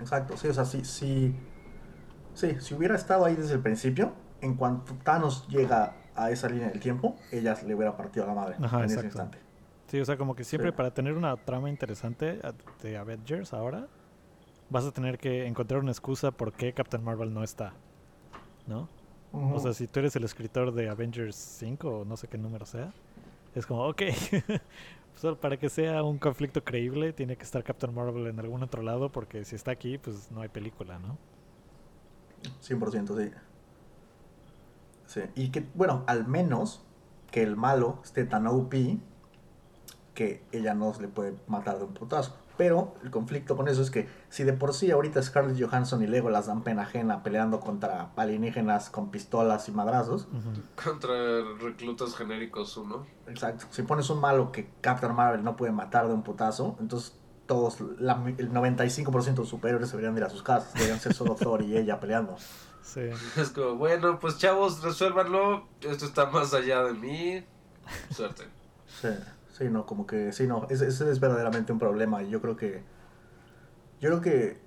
Exacto, 0.00 0.36
sí, 0.36 0.48
o 0.48 0.54
sea, 0.54 0.64
sí, 0.64 0.84
sí... 0.84 1.34
Sí, 2.34 2.56
si 2.60 2.74
hubiera 2.74 2.94
estado 2.94 3.24
ahí 3.24 3.34
desde 3.34 3.54
el 3.54 3.60
principio, 3.60 4.12
en 4.40 4.54
cuanto 4.54 4.94
Thanos 5.02 5.46
llega 5.48 5.94
a 6.14 6.30
esa 6.30 6.48
línea 6.48 6.68
del 6.68 6.78
tiempo, 6.80 7.16
ella 7.32 7.56
le 7.66 7.74
hubiera 7.74 7.96
partido 7.96 8.26
la 8.26 8.34
madre 8.34 8.56
Ajá, 8.60 8.78
en 8.80 8.84
ese 8.86 9.00
instante. 9.04 9.38
Sí, 9.88 10.00
o 10.00 10.04
sea, 10.04 10.16
como 10.16 10.34
que 10.36 10.44
siempre 10.44 10.70
Sí. 10.70 10.76
para 10.76 10.92
tener 10.92 11.14
una 11.14 11.36
trama 11.36 11.68
interesante 11.70 12.40
a- 12.44 12.52
de 12.82 12.96
Avengers 12.96 13.52
ahora, 13.54 13.86
vas 14.68 14.84
a 14.84 14.92
tener 14.92 15.18
que 15.18 15.46
encontrar 15.46 15.80
una 15.80 15.90
excusa 15.92 16.30
por 16.30 16.52
qué 16.52 16.72
Captain 16.74 17.02
Marvel 17.02 17.32
no 17.32 17.42
está. 17.42 17.72
¿No? 18.66 18.88
O 19.32 19.58
sea, 19.58 19.72
si 19.72 19.86
tú 19.88 20.00
eres 20.00 20.14
el 20.16 20.24
escritor 20.24 20.72
de 20.72 20.88
Avengers 20.88 21.34
5 21.36 22.00
o 22.00 22.04
no 22.04 22.16
sé 22.16 22.28
qué 22.28 22.38
número 22.38 22.66
sea, 22.66 22.92
es 23.54 23.66
como, 23.66 23.86
ok, 23.88 24.02
solo 25.18 25.38
para 25.38 25.56
que 25.56 25.68
sea 25.68 26.02
un 26.02 26.18
conflicto 26.18 26.64
creíble 26.64 27.12
tiene 27.12 27.36
que 27.36 27.42
estar 27.42 27.62
Captain 27.64 27.94
Marvel 27.94 28.26
en 28.28 28.38
algún 28.38 28.62
otro 28.62 28.82
lado 28.82 29.10
porque 29.10 29.44
si 29.44 29.56
está 29.56 29.72
aquí, 29.72 29.98
pues 29.98 30.30
no 30.30 30.40
hay 30.40 30.48
película, 30.48 30.98
¿no? 30.98 31.18
100%, 32.62 33.16
sí. 33.16 33.34
Sí, 35.06 35.20
y 35.34 35.50
que, 35.50 35.66
bueno, 35.74 36.04
al 36.06 36.26
menos 36.26 36.84
que 37.30 37.42
el 37.42 37.56
malo 37.56 38.00
esté 38.04 38.24
tan 38.24 38.46
OP 38.46 38.74
que 40.14 40.42
ella 40.52 40.74
no 40.74 40.92
se 40.92 41.02
le 41.02 41.08
puede 41.08 41.36
matar 41.46 41.78
de 41.78 41.84
un 41.84 41.94
putazo. 41.94 42.36
Pero 42.58 42.96
el 43.04 43.10
conflicto 43.10 43.56
con 43.56 43.68
eso 43.68 43.80
es 43.80 43.90
que 43.90 44.08
si 44.28 44.42
de 44.44 44.52
por 44.52 44.74
sí 44.74 44.90
ahorita 44.90 45.22
Scarlett 45.22 45.58
Johansson 45.58 46.02
y 46.02 46.06
Legolas 46.08 46.48
dan 46.48 46.62
pena 46.64 46.82
ajena 46.82 47.22
peleando 47.22 47.60
contra 47.60 48.10
alienígenas 48.16 48.90
con 48.90 49.10
pistolas 49.10 49.68
y 49.68 49.72
madrazos. 49.72 50.26
Contra 50.82 51.14
reclutas 51.60 52.14
genéricos 52.16 52.76
uno. 52.76 53.06
exacto, 53.28 53.64
si 53.70 53.82
pones 53.82 54.10
un 54.10 54.20
malo 54.20 54.52
que 54.52 54.68
Captain 54.80 55.14
Marvel 55.14 55.42
no 55.44 55.56
puede 55.56 55.72
matar 55.72 56.08
de 56.08 56.14
un 56.14 56.22
putazo, 56.22 56.76
entonces 56.80 57.14
todos, 57.46 57.80
la- 57.98 58.22
el 58.36 58.52
95% 58.52 59.24
de 59.42 59.42
los 59.44 59.48
superhéroes 59.48 59.90
deberían 59.90 60.16
ir 60.18 60.24
a 60.24 60.28
sus 60.28 60.42
casas, 60.42 60.74
deberían 60.74 61.00
ser 61.00 61.14
solo 61.14 61.34
Thor 61.34 61.62
y 61.62 61.76
ella 61.78 61.98
peleando. 62.00 62.36
Sí. 62.82 63.08
Es 63.36 63.50
como, 63.50 63.76
bueno, 63.76 64.18
pues 64.18 64.36
chavos, 64.38 64.82
resuélvanlo. 64.82 65.66
Esto 65.80 66.06
está 66.06 66.26
más 66.26 66.52
allá 66.54 66.82
de 66.82 66.92
mí. 66.94 67.44
Suerte. 68.10 68.44
Sí, 69.00 69.08
sí, 69.58 69.68
no, 69.68 69.86
como 69.86 70.06
que, 70.06 70.32
sí, 70.32 70.46
no, 70.46 70.66
ese, 70.70 70.86
ese 70.86 71.10
es 71.10 71.20
verdaderamente 71.20 71.72
un 71.72 71.78
problema 71.78 72.22
y 72.22 72.30
yo 72.30 72.40
creo 72.40 72.56
que, 72.56 72.82
yo 74.00 74.08
creo 74.10 74.20
que, 74.20 74.60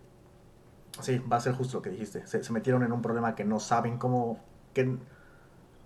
sí, 1.01 1.19
va 1.19 1.38
a 1.38 1.41
ser 1.41 1.54
justo 1.54 1.77
lo 1.77 1.82
que 1.82 1.89
dijiste, 1.89 2.27
se, 2.27 2.43
se 2.43 2.54
metieron 2.54 2.84
en 2.84 2.91
un 2.91 3.01
problema 3.01 3.34
que 3.36 3.45
no 3.45 3.60
saben 3.60 3.97
cómo, 3.97 4.39
que, 4.73 4.97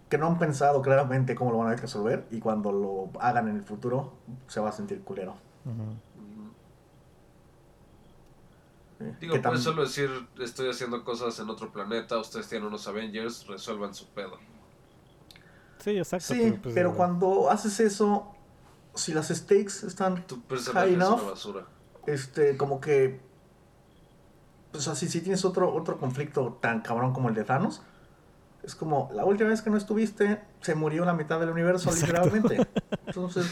que 0.09 0.17
no 0.17 0.27
han 0.27 0.39
pensado 0.39 0.81
claramente 0.81 1.35
cómo 1.35 1.51
lo 1.51 1.59
van 1.59 1.73
a 1.73 1.75
resolver 1.75 2.25
y 2.31 2.39
cuando 2.39 2.71
lo 2.71 3.21
hagan 3.21 3.47
en 3.47 3.57
el 3.57 3.63
futuro 3.63 4.13
se 4.47 4.59
va 4.59 4.69
a 4.69 4.71
sentir 4.71 5.01
culero. 5.01 5.35
Sí, 8.97 9.05
Digo, 9.19 9.41
puedes 9.41 9.61
solo 9.61 9.83
decir, 9.83 10.09
estoy 10.39 10.69
haciendo 10.69 11.03
cosas 11.03 11.37
en 11.39 11.49
otro 11.49 11.71
planeta, 11.71 12.17
ustedes 12.17 12.47
tienen 12.47 12.67
unos 12.67 12.87
Avengers, 12.87 13.45
resuelvan 13.45 13.93
su 13.93 14.07
pedo. 14.07 14.39
Sí, 15.79 15.97
exacto. 15.97 16.33
Sí, 16.33 16.57
pues, 16.61 16.73
pero 16.73 16.89
digo, 16.89 16.97
cuando 16.97 17.49
haces 17.51 17.79
eso, 17.79 18.34
si 18.95 19.13
las 19.13 19.27
stakes 19.29 19.85
están 19.85 20.25
Tu 20.27 20.41
High 20.73 20.89
es 20.89 20.93
enough. 20.95 21.21
una 21.21 21.31
basura. 21.31 21.65
este, 22.07 22.57
como 22.57 22.79
que, 22.81 23.19
pues 24.71 24.87
así, 24.87 25.07
si 25.07 25.21
tienes 25.21 25.45
otro, 25.45 25.73
otro 25.73 25.97
conflicto 25.97 26.57
tan 26.61 26.81
cabrón 26.81 27.13
como 27.13 27.29
el 27.29 27.35
de 27.35 27.43
Thanos, 27.43 27.81
es 28.63 28.73
como, 28.75 29.09
la 29.13 29.25
última 29.25 29.49
vez 29.49 29.61
que 29.61 29.69
no 29.69 29.77
estuviste, 29.77 30.41
se 30.61 30.73
murió 30.75 31.05
la 31.05 31.13
mitad 31.13 31.39
del 31.39 31.49
universo, 31.49 31.89
Exacto. 31.91 32.07
literalmente. 32.23 32.67
Entonces, 33.05 33.45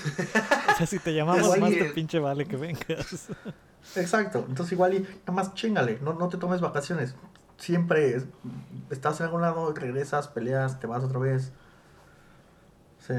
O 0.73 0.75
sea, 0.77 0.87
si 0.87 0.97
te 0.99 1.13
llamamos 1.13 1.57
más 1.59 1.69
te 1.71 1.85
pinche 1.93 2.17
vale 2.19 2.45
que 2.45 2.57
vengas. 2.57 3.27
exacto. 3.95 4.43
Entonces 4.47 4.71
igual 4.73 4.95
y 4.95 4.99
nada 5.01 5.31
más 5.33 5.53
chingale, 5.53 5.99
no, 6.01 6.13
no 6.13 6.29
te 6.29 6.37
tomes 6.37 6.61
vacaciones. 6.61 7.15
Siempre 7.57 8.15
es- 8.15 8.25
estás 8.89 9.19
en 9.19 9.27
algún 9.27 9.41
lado, 9.41 9.71
regresas, 9.73 10.27
peleas, 10.27 10.79
te 10.79 10.87
vas 10.87 11.03
otra 11.03 11.19
vez. 11.19 11.51
Sí. 13.05 13.13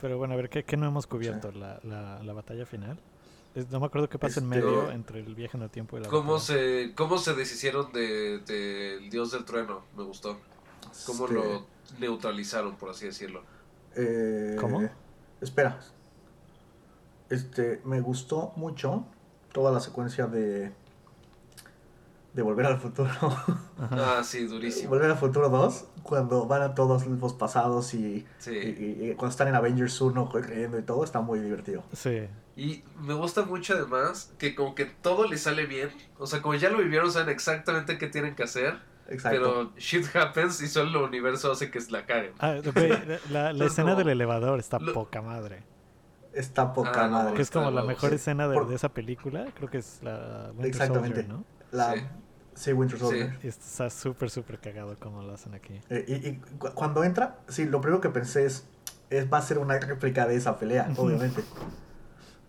Pero 0.00 0.16
bueno, 0.18 0.34
a 0.34 0.36
ver, 0.36 0.48
¿qué, 0.48 0.64
qué 0.64 0.76
no 0.76 0.86
hemos 0.86 1.06
cubierto? 1.06 1.50
La, 1.52 1.80
la, 1.82 2.22
la 2.22 2.32
batalla 2.32 2.64
final. 2.66 2.98
Es- 3.54 3.70
no 3.70 3.80
me 3.80 3.86
acuerdo 3.86 4.08
qué 4.08 4.18
pasa 4.18 4.40
en 4.40 4.46
Este- 4.52 4.64
medio 4.64 4.90
entre 4.92 5.20
el 5.20 5.34
viaje 5.34 5.56
en 5.56 5.62
el 5.64 5.70
tiempo 5.70 5.96
y 5.98 6.02
la 6.02 6.08
¿Cómo 6.08 6.34
batalla. 6.34 6.46
se, 6.60 6.92
cómo 6.94 7.18
se 7.18 7.34
deshicieron 7.34 7.92
del 7.92 8.44
de, 8.44 8.98
del 8.98 9.10
dios 9.10 9.32
del 9.32 9.44
trueno? 9.44 9.82
Me 9.96 10.04
gustó. 10.04 10.38
¿Cómo 11.06 11.24
Este, 11.24 11.34
lo 11.34 11.66
neutralizaron, 11.98 12.76
por 12.76 12.90
así 12.90 13.06
decirlo? 13.06 13.42
Eh, 13.96 14.56
¿Cómo? 14.60 14.88
Espera. 15.40 15.80
Este, 17.30 17.80
me 17.84 18.00
gustó 18.00 18.52
mucho 18.56 19.04
toda 19.52 19.70
la 19.72 19.80
secuencia 19.80 20.26
de 20.26 20.72
de 22.34 22.42
Volver 22.42 22.66
al 22.66 22.78
Futuro. 22.78 23.10
Ajá. 23.78 24.18
Ah, 24.18 24.22
sí, 24.24 24.46
durísimo. 24.46 24.90
Volver 24.90 25.10
al 25.10 25.16
Futuro 25.16 25.48
2, 25.48 25.84
cuando 26.02 26.46
van 26.46 26.62
a 26.62 26.74
todos 26.74 27.06
los 27.06 27.32
pasados 27.34 27.94
y, 27.94 27.98
y- 27.98 28.26
Sí. 28.38 28.50
y- 28.54 29.10
y 29.10 29.14
cuando 29.14 29.30
están 29.30 29.48
en 29.48 29.54
Avengers 29.56 30.00
1 30.00 30.28
corriendo 30.28 30.78
y 30.78 30.82
todo, 30.82 31.04
está 31.04 31.20
muy 31.20 31.40
divertido. 31.40 31.82
Sí. 31.92 32.28
Y 32.56 32.84
me 33.00 33.14
gusta 33.14 33.42
mucho 33.44 33.74
además 33.74 34.32
que 34.38 34.54
como 34.54 34.74
que 34.74 34.84
todo 34.84 35.26
le 35.26 35.36
sale 35.38 35.66
bien. 35.66 35.90
O 36.18 36.26
sea, 36.26 36.42
como 36.42 36.54
ya 36.54 36.70
lo 36.70 36.78
vivieron, 36.78 37.10
saben 37.10 37.28
exactamente 37.28 37.98
qué 37.98 38.08
tienen 38.08 38.34
que 38.34 38.42
hacer. 38.44 38.78
Exacto. 39.08 39.38
Pero 39.40 39.72
shit 39.78 40.04
happens 40.14 40.60
y 40.60 40.68
solo 40.68 41.00
el 41.00 41.04
universo 41.06 41.50
hace 41.50 41.70
que 41.70 41.80
la 41.90 42.04
caguen. 42.04 42.32
Ah, 42.40 42.56
la, 42.62 43.18
la- 43.30 43.52
la 43.54 43.64
Es 43.64 43.72
escena 43.72 43.92
como- 43.92 43.98
del 44.00 44.08
elevador 44.10 44.58
está 44.58 44.78
lo- 44.78 44.92
poca 44.92 45.22
madre. 45.22 45.62
Está 46.34 46.72
poca 46.74 47.04
Ah, 47.06 47.08
madre. 47.08 47.34
Que 47.34 47.42
es 47.42 47.50
como 47.50 47.70
la 47.70 47.82
mejor 47.82 48.10
sí. 48.10 48.16
escena 48.16 48.46
de, 48.48 48.54
Por- 48.54 48.68
de 48.68 48.74
esa 48.76 48.90
película. 48.90 49.46
Creo 49.56 49.70
que 49.70 49.78
es 49.78 50.00
la 50.02 50.48
Winter 50.50 50.66
Exactamente. 50.66 51.22
Soldier, 51.22 51.28
¿no? 51.28 51.44
La, 51.72 51.94
Sí. 51.94 52.00
sí. 52.54 52.72
Winter 52.72 52.98
Soldier. 52.98 53.38
Y 53.42 53.48
está 53.48 53.90
súper, 53.90 54.30
súper 54.30 54.58
cagado 54.60 54.96
como 54.98 55.22
lo 55.22 55.32
hacen 55.34 55.54
aquí. 55.54 55.80
Eh, 55.90 56.04
y, 56.08 56.28
y 56.28 56.36
cu- 56.58 56.70
cuando 56.74 57.04
entra, 57.04 57.38
sí, 57.48 57.64
lo 57.66 57.80
primero 57.80 58.00
que 58.00 58.08
pensé 58.10 58.44
es, 58.46 58.66
es 59.10 59.32
va 59.32 59.38
a 59.38 59.42
ser 59.42 59.58
una 59.58 59.78
réplica 59.78 60.26
de 60.26 60.36
esa 60.36 60.58
pelea, 60.58 60.88
obviamente. 60.96 61.42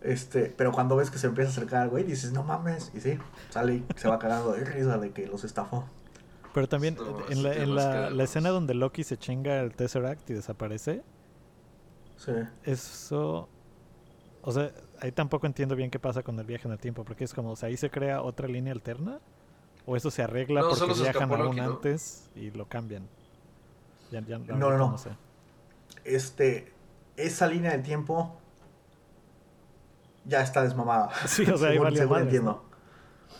Este, 0.02 0.52
pero 0.56 0.72
cuando 0.72 0.96
ves 0.96 1.10
que 1.10 1.18
se 1.18 1.26
empieza 1.26 1.50
a 1.50 1.52
acercar 1.52 1.82
al 1.82 1.90
güey, 1.90 2.04
dices, 2.04 2.32
no 2.32 2.42
mames. 2.42 2.90
Y 2.94 3.00
sí, 3.00 3.18
sale 3.50 3.74
y 3.74 3.86
se 3.96 4.08
va 4.08 4.18
cagando 4.18 4.52
de 4.52 4.64
risa 4.64 4.96
de 4.98 5.10
que 5.12 5.26
los 5.26 5.44
estafó. 5.44 5.84
Pero 6.54 6.68
también 6.68 6.96
No, 6.96 7.28
en, 7.30 7.42
la, 7.42 7.54
en 7.54 7.74
la, 7.76 8.10
la 8.10 8.24
escena 8.24 8.48
donde 8.48 8.74
Loki 8.74 9.04
se 9.04 9.16
chinga 9.18 9.60
el 9.60 9.72
Tesseract 9.74 10.28
y 10.30 10.34
desaparece, 10.34 11.02
Sí. 12.16 12.32
eso... 12.64 13.48
O 14.42 14.52
sea, 14.52 14.72
ahí 15.00 15.12
tampoco 15.12 15.46
entiendo 15.46 15.74
bien 15.76 15.90
qué 15.90 15.98
pasa 15.98 16.22
con 16.22 16.38
el 16.38 16.44
viaje 16.46 16.66
en 16.68 16.72
el 16.72 16.78
tiempo, 16.78 17.04
porque 17.04 17.24
es 17.24 17.34
como, 17.34 17.50
o 17.52 17.56
sea, 17.56 17.68
ahí 17.68 17.76
se 17.76 17.90
crea 17.90 18.22
otra 18.22 18.46
línea 18.48 18.72
alterna, 18.72 19.18
o 19.86 19.96
eso 19.96 20.10
se 20.10 20.22
arregla 20.22 20.60
No, 20.60 20.68
porque 20.70 20.94
viajan 20.94 21.32
aún 21.32 21.58
antes 21.60 22.28
y 22.34 22.50
lo 22.50 22.66
cambian. 22.66 23.08
Ya, 24.10 24.20
ya, 24.20 24.38
la 24.38 24.56
No, 24.56 24.70
no, 24.70 24.90
no. 24.90 24.98
sé. 24.98 25.10
Este, 26.04 26.72
esa 27.16 27.46
línea 27.46 27.72
de 27.72 27.78
tiempo 27.78 28.36
ya 30.24 30.42
está 30.42 30.62
desmamada. 30.62 31.10
Sí, 31.26 31.44
o 31.50 31.56
sea, 31.56 31.70
ahí 31.70 31.78
Según- 31.96 32.18
entiendo. 32.20 32.64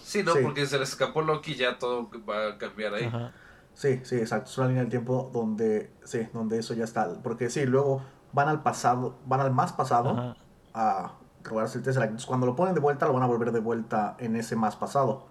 Sí, 0.02 0.22
no, 0.22 0.32
Sí. 0.34 0.40
porque 0.42 0.66
se 0.66 0.76
le 0.78 0.84
escapó 0.84 1.22
Loki 1.22 1.54
ya 1.54 1.78
todo 1.78 2.10
va 2.28 2.48
a 2.48 2.58
cambiar 2.58 2.94
ahí. 2.94 3.04
Ajá. 3.04 3.32
Sí, 3.74 4.00
sí, 4.02 4.16
exacto. 4.16 4.50
Es 4.50 4.58
una 4.58 4.66
línea 4.68 4.82
del 4.82 4.90
tiempo 4.90 5.30
donde, 5.32 5.90
sí, 6.04 6.26
donde 6.32 6.58
eso 6.58 6.74
ya 6.74 6.84
está. 6.84 7.12
Porque 7.22 7.48
sí, 7.50 7.64
luego 7.64 8.02
van 8.32 8.48
al 8.48 8.62
pasado, 8.62 9.18
van 9.26 9.40
al 9.40 9.52
más 9.52 9.72
pasado 9.72 10.10
Ajá. 10.10 10.36
a 10.74 11.12
robarse 11.44 11.78
el 11.78 11.84
Tesseract. 11.84 12.10
Entonces, 12.10 12.26
cuando 12.26 12.46
lo 12.46 12.56
ponen 12.56 12.74
de 12.74 12.80
vuelta, 12.80 13.06
lo 13.06 13.12
van 13.12 13.22
a 13.22 13.26
volver 13.26 13.52
de 13.52 13.60
vuelta 13.60 14.16
en 14.18 14.36
ese 14.36 14.56
más 14.56 14.76
pasado. 14.76 15.26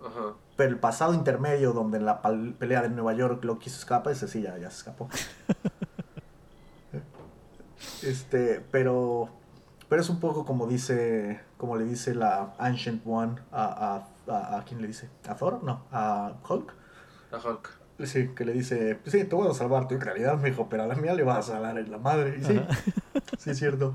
Ajá. 0.00 0.34
Pero 0.56 0.70
el 0.70 0.78
pasado 0.78 1.14
intermedio, 1.14 1.72
donde 1.72 1.98
en 1.98 2.04
la 2.04 2.20
pelea 2.58 2.82
de 2.82 2.88
Nueva 2.88 3.12
York 3.12 3.44
Loki 3.44 3.70
se 3.70 3.78
escapa, 3.78 4.10
ese 4.10 4.28
sí 4.28 4.42
ya, 4.42 4.56
ya 4.58 4.70
se 4.70 4.78
escapó. 4.78 5.08
este, 8.02 8.64
pero. 8.70 9.28
Pero 9.88 10.02
es 10.02 10.10
un 10.10 10.20
poco 10.20 10.44
como 10.44 10.66
dice. 10.66 11.40
Como 11.56 11.76
le 11.76 11.84
dice 11.84 12.14
la 12.14 12.54
Ancient 12.58 13.02
One 13.06 13.36
a. 13.52 14.02
a, 14.26 14.32
a, 14.32 14.58
¿a 14.58 14.64
quién 14.64 14.80
le 14.80 14.88
dice? 14.88 15.08
¿A 15.28 15.34
Thor? 15.34 15.62
No, 15.62 15.84
a 15.92 16.32
Hulk. 16.48 16.72
A 17.32 17.48
Hulk. 17.48 17.78
Sí, 18.04 18.28
que 18.28 18.44
le 18.44 18.52
dice, 18.52 18.96
pues 19.02 19.12
sí, 19.12 19.24
te 19.24 19.34
voy 19.34 19.50
a 19.50 19.54
salvar 19.54 19.88
tu 19.88 19.96
en 19.96 20.00
realidad, 20.00 20.38
me 20.38 20.50
dijo, 20.50 20.68
pero 20.68 20.84
a 20.84 20.86
la 20.86 20.94
mía 20.94 21.14
le 21.14 21.24
vas 21.24 21.50
a 21.50 21.58
dar 21.58 21.76
en 21.78 21.90
la 21.90 21.98
madre. 21.98 22.38
Y 22.38 22.44
sí, 22.44 22.56
Ajá. 22.56 22.80
sí 23.38 23.50
es 23.50 23.58
cierto. 23.58 23.94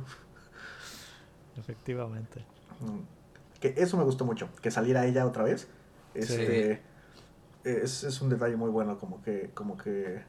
Efectivamente. 1.57 2.45
Mm. 2.79 3.59
Que 3.59 3.73
eso 3.77 3.97
me 3.97 4.03
gustó 4.03 4.25
mucho, 4.25 4.49
que 4.61 4.71
saliera 4.71 5.05
ella 5.05 5.25
otra 5.25 5.43
vez. 5.43 5.67
Este, 6.13 6.81
es, 7.63 8.03
es 8.03 8.21
un 8.21 8.29
detalle 8.29 8.55
muy 8.55 8.69
bueno, 8.69 8.97
como 8.97 9.21
que, 9.21 9.51
como 9.53 9.77
que... 9.77 10.23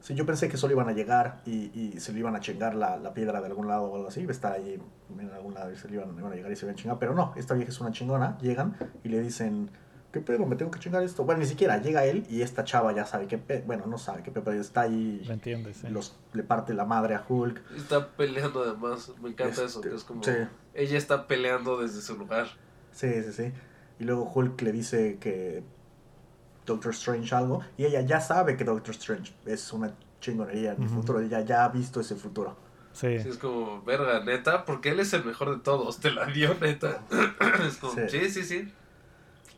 Sí, 0.00 0.14
yo 0.14 0.24
pensé 0.24 0.48
que 0.48 0.56
solo 0.56 0.72
iban 0.72 0.88
a 0.88 0.92
llegar 0.92 1.42
y, 1.44 1.78
y 1.78 2.00
se 2.00 2.14
le 2.14 2.20
iban 2.20 2.34
a 2.34 2.40
chingar 2.40 2.74
la, 2.74 2.96
la 2.96 3.12
piedra 3.12 3.40
de 3.40 3.46
algún 3.46 3.68
lado 3.68 3.84
o 3.84 3.96
algo 3.96 4.08
así, 4.08 4.22
iba 4.22 4.30
a 4.30 4.32
estar 4.32 4.52
ahí 4.52 4.80
en 5.18 5.30
algún 5.30 5.52
lado 5.52 5.70
y 5.70 5.76
se 5.76 5.88
le 5.88 5.96
iban, 5.96 6.16
iban 6.16 6.32
a 6.32 6.34
llegar 6.34 6.50
y 6.50 6.56
se 6.56 6.64
iban 6.64 6.74
a 6.74 6.78
chingar, 6.78 6.98
pero 6.98 7.14
no, 7.14 7.34
esta 7.36 7.52
vieja 7.52 7.68
es 7.68 7.80
una 7.82 7.92
chingona, 7.92 8.38
llegan 8.38 8.74
y 9.04 9.10
le 9.10 9.20
dicen, 9.20 9.68
¿qué 10.12 10.20
pedo? 10.20 10.44
¿Me 10.46 10.56
tengo 10.56 10.70
que 10.70 10.78
chingar 10.78 11.02
esto? 11.02 11.24
Bueno, 11.24 11.40
ni 11.40 11.46
siquiera, 11.46 11.80
llega 11.80 12.04
él 12.04 12.26
y 12.28 12.42
esta 12.42 12.64
chava 12.64 12.92
ya 12.92 13.04
sabe 13.06 13.26
qué 13.26 13.38
pedo, 13.38 13.62
bueno, 13.66 13.86
no 13.86 13.98
sabe 13.98 14.22
qué 14.22 14.30
pedo, 14.30 14.44
pero 14.44 14.60
está 14.60 14.82
ahí, 14.82 15.22
Lo 15.26 15.32
entiendes, 15.34 15.78
sí. 15.78 15.88
los, 15.88 16.16
le 16.32 16.42
parte 16.42 16.74
la 16.74 16.84
madre 16.84 17.14
a 17.14 17.24
Hulk. 17.28 17.60
Está 17.76 18.08
peleando 18.08 18.62
además. 18.62 19.12
Me 19.22 19.30
encanta 19.30 19.64
eso. 19.64 19.78
Este, 19.78 19.88
Que 19.90 19.94
es 19.96 20.04
como. 20.04 20.22
sí. 20.24 20.32
Ella 20.74 20.98
está 20.98 21.26
peleando 21.26 21.80
desde 21.80 22.00
su 22.00 22.16
lugar. 22.16 22.46
Sí, 22.92 23.10
sí, 23.24 23.32
sí. 23.32 23.52
Y 23.98 24.04
luego 24.04 24.30
Hulk 24.34 24.60
le 24.62 24.72
dice 24.72 25.18
que 25.20 25.62
Doctor 26.66 26.92
Strange 26.92 27.34
algo. 27.34 27.60
Y 27.76 27.84
ella 27.84 28.00
ya 28.02 28.20
sabe 28.20 28.56
que 28.56 28.64
Doctor 28.64 28.94
Strange 28.94 29.32
es 29.46 29.72
una 29.72 29.92
chingonería 30.20 30.72
en 30.72 30.82
el 30.84 30.88
futuro. 30.88 31.20
Ella 31.20 31.40
ya 31.40 31.64
ha 31.64 31.68
visto 31.68 32.00
ese 32.00 32.14
futuro. 32.14 32.56
Sí. 32.92 33.18
Sí, 33.20 33.28
es 33.28 33.38
como, 33.38 33.82
verga, 33.82 34.24
neta, 34.24 34.64
porque 34.64 34.90
él 34.90 35.00
es 35.00 35.12
el 35.12 35.24
mejor 35.24 35.56
de 35.56 35.62
todos. 35.62 35.98
Te 36.00 36.10
la 36.10 36.26
dio, 36.26 36.54
neta. 36.60 37.02
es 37.66 37.76
como, 37.76 37.94
Sí. 37.94 38.00
sí, 38.08 38.30
sí, 38.30 38.44
sí. 38.44 38.72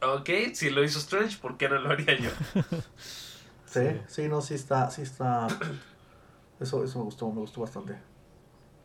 Ok, 0.02 0.28
si 0.54 0.70
lo 0.70 0.82
hizo 0.84 0.98
Strange, 0.98 1.38
¿por 1.38 1.56
qué 1.56 1.68
no 1.68 1.78
lo 1.78 1.90
haría 1.90 2.18
yo? 2.18 2.30
Sí, 3.66 3.80
Sí. 4.06 4.28
no, 4.28 4.42
sí 4.42 4.54
está, 4.54 4.90
sí 4.90 5.02
está. 5.02 5.46
Eso, 6.60 6.84
eso 6.84 6.98
me 6.98 7.04
gustó, 7.04 7.30
me 7.30 7.40
gustó 7.40 7.62
bastante. 7.62 7.98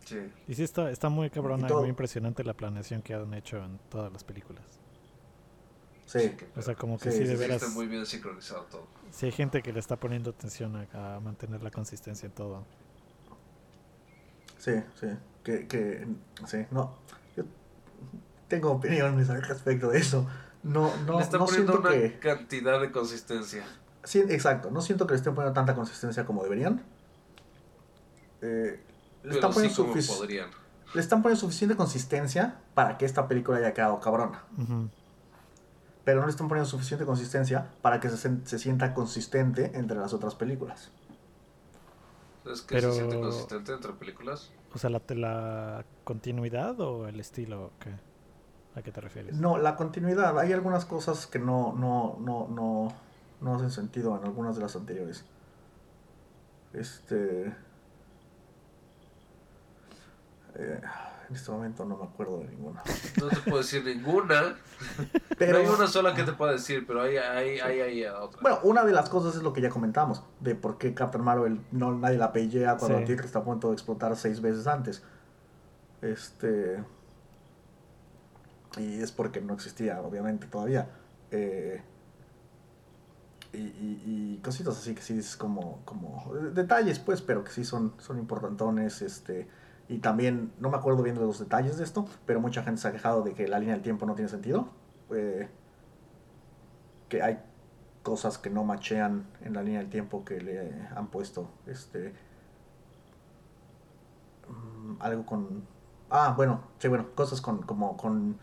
Sí. 0.05 0.17
Y 0.47 0.53
sí 0.55 0.63
está, 0.63 0.89
está 0.91 1.09
muy 1.09 1.29
cabrona 1.29 1.69
Y 1.69 1.73
muy 1.73 1.89
impresionante 1.89 2.43
la 2.43 2.55
planeación 2.55 3.01
que 3.01 3.13
han 3.13 3.33
hecho 3.33 3.57
en 3.63 3.79
todas 3.89 4.11
las 4.11 4.23
películas. 4.23 4.81
Sí, 6.05 6.37
O 6.55 6.61
sea, 6.61 6.75
como 6.75 6.99
que 6.99 7.11
Sí, 7.11 7.11
sí, 7.11 7.25
sí, 7.25 7.27
de 7.27 7.35
sí, 7.35 7.37
veras, 7.37 7.61
Está 7.63 7.73
muy 7.73 7.87
bien 7.87 8.05
sincronizado 8.05 8.63
todo. 8.65 8.87
sí 9.11 9.25
hay 9.27 9.31
gente 9.31 9.61
que 9.61 9.73
le 9.73 9.79
está 9.79 9.99
poniendo 9.99 10.29
atención 10.31 10.75
a, 10.77 11.15
a 11.15 11.19
mantener 11.19 11.61
la 11.63 11.71
consistencia 11.71 12.27
en 12.27 12.33
todo. 12.33 12.65
sí, 14.57 14.73
sí. 14.99 15.07
Que, 15.43 15.67
que, 15.67 16.05
sí, 16.45 16.65
no. 16.71 16.97
Yo 17.35 17.45
tengo 18.47 18.71
opiniones 18.71 19.29
al 19.29 19.41
respecto 19.43 19.89
de 19.89 19.99
eso. 19.99 20.27
No, 20.67 20.91
no, 21.05 21.17
Le 21.17 21.23
está 21.23 21.37
no 21.37 21.45
poniendo 21.45 21.73
siento 21.73 21.87
una 21.89 21.91
que. 21.91 22.19
cantidad 22.19 22.79
de 22.81 22.91
consistencia. 22.91 23.65
Sí, 24.03 24.19
exacto. 24.29 24.69
No 24.71 24.81
siento 24.81 25.05
que 25.07 25.13
le 25.13 25.17
estén 25.17 25.33
poniendo 25.35 25.53
tanta 25.53 25.75
consistencia 25.75 26.25
como 26.25 26.43
deberían. 26.43 26.83
Eh, 28.41 28.79
le, 29.23 29.33
están 29.35 29.51
sí 29.51 29.55
poniendo 29.55 29.85
como 29.87 30.17
podrían. 30.19 30.49
le 30.93 31.01
están 31.01 31.21
poniendo 31.21 31.39
suficiente 31.41 31.75
consistencia 31.75 32.59
para 32.73 32.97
que 32.97 33.05
esta 33.05 33.27
película 33.27 33.57
haya 33.57 33.73
quedado 33.73 33.99
cabrona. 33.99 34.43
Pero 36.03 36.19
no 36.21 36.25
le 36.27 36.31
están 36.31 36.47
poniendo 36.47 36.69
suficiente 36.69 37.05
consistencia 37.05 37.69
para 37.81 37.99
que 37.99 38.09
se, 38.09 38.45
se 38.45 38.59
sienta 38.59 38.93
consistente 38.93 39.71
entre 39.75 39.97
las 39.97 40.13
otras 40.13 40.35
películas. 40.35 40.91
¿Es 42.45 42.61
que 42.61 42.75
Pero- 42.75 42.91
se 42.91 42.99
siente 42.99 43.19
consistente 43.19 43.73
entre 43.73 43.91
películas? 43.93 44.51
O 44.73 44.77
sea, 44.77 44.89
la, 44.89 45.01
la 45.09 45.85
continuidad 46.03 46.79
o 46.79 47.07
el 47.07 47.19
estilo 47.19 47.71
¿qué? 47.79 47.89
¿A 48.77 48.83
qué 48.83 48.91
te 48.91 49.01
refieres? 49.01 49.35
No, 49.35 49.57
la 49.57 49.75
continuidad. 49.75 50.37
Hay 50.37 50.53
algunas 50.53 50.85
cosas 50.85 51.25
que 51.25 51.39
no, 51.39 51.73
no, 51.73 52.17
no, 52.19 52.47
no, 52.47 52.93
no 53.41 53.55
hacen 53.55 53.71
sentido 53.71 54.15
en 54.15 54.23
algunas 54.23 54.55
de 54.55 54.61
las 54.61 54.75
anteriores. 54.75 55.25
Este. 56.73 57.47
eh, 60.53 60.81
en 61.29 61.35
este 61.35 61.51
momento 61.51 61.85
no 61.85 61.97
me 61.97 62.05
acuerdo 62.05 62.39
de 62.39 62.49
ninguna. 62.49 62.83
No 63.19 63.27
te 63.29 63.35
puedo 63.37 63.57
decir 63.57 63.83
ninguna. 63.83 64.57
Pero, 65.39 65.53
no 65.63 65.69
hay 65.69 65.75
una 65.75 65.87
sola 65.87 66.13
que 66.13 66.23
te 66.23 66.33
pueda 66.33 66.51
decir, 66.51 66.85
pero 66.85 67.01
hay, 67.01 67.17
hay, 67.17 67.59
hay, 67.59 67.81
hay 67.81 68.05
otra. 68.05 68.39
Bueno, 68.41 68.59
una 68.61 68.85
de 68.85 68.93
las 68.93 69.09
cosas 69.09 69.35
es 69.35 69.41
lo 69.41 69.53
que 69.53 69.61
ya 69.61 69.69
comentamos, 69.69 70.23
de 70.39 70.53
por 70.53 70.77
qué 70.77 70.93
Captain 70.93 71.23
Marvel 71.23 71.61
no 71.71 71.93
nadie 71.93 72.17
la 72.17 72.31
pellea 72.31 72.77
cuando 72.77 73.05
Sí. 73.05 73.13
Está 73.13 73.39
a 73.39 73.43
punto 73.43 73.69
de 73.69 73.73
explotar 73.73 74.15
seis 74.15 74.39
veces 74.39 74.67
antes. 74.67 75.03
Este. 76.01 76.83
Y 78.77 79.01
es 79.01 79.11
porque 79.11 79.41
no 79.41 79.53
existía, 79.53 80.01
obviamente, 80.01 80.47
todavía. 80.47 80.89
Eh, 81.31 81.81
y, 83.53 83.57
y- 83.59 84.01
y 84.35 84.37
cositas 84.43 84.77
así 84.77 84.93
que 84.93 85.01
sí 85.01 85.17
es 85.17 85.35
como, 85.37 85.81
como 85.85 86.33
detalles, 86.53 86.99
pues, 86.99 87.21
pero 87.21 87.43
que 87.43 87.51
sí 87.51 87.63
son, 87.63 87.93
son 87.99 88.19
importantones. 88.19 89.01
Este, 89.01 89.47
y 89.87 89.99
también, 89.99 90.51
no 90.59 90.69
me 90.69 90.77
acuerdo 90.77 91.01
bien 91.03 91.15
de 91.15 91.21
los 91.21 91.39
detalles 91.39 91.77
de 91.77 91.83
esto, 91.83 92.05
pero 92.25 92.39
mucha 92.41 92.63
gente 92.63 92.81
se 92.81 92.87
ha 92.89 92.91
quejado 92.91 93.23
de 93.23 93.33
que 93.33 93.47
la 93.47 93.59
línea 93.59 93.73
del 93.75 93.83
tiempo 93.83 94.05
no 94.05 94.15
tiene 94.15 94.29
sentido. 94.29 94.69
Eh, 95.11 95.47
que 97.09 97.21
hay 97.21 97.39
cosas 98.03 98.37
que 98.37 98.49
no 98.49 98.63
machean 98.63 99.25
en 99.41 99.53
la 99.53 99.63
línea 99.63 99.79
del 99.79 99.89
tiempo 99.89 100.23
que 100.25 100.41
le 100.41 100.87
han 100.95 101.07
puesto. 101.07 101.49
Este. 101.65 102.13
mm, 104.47 104.95
algo 105.01 105.25
con. 105.25 105.63
Ah, 106.09 106.33
bueno, 106.35 106.61
sí, 106.79 106.87
bueno, 106.87 107.07
cosas 107.15 107.41
con. 107.41 107.61
como 107.63 107.97
con. 107.97 108.37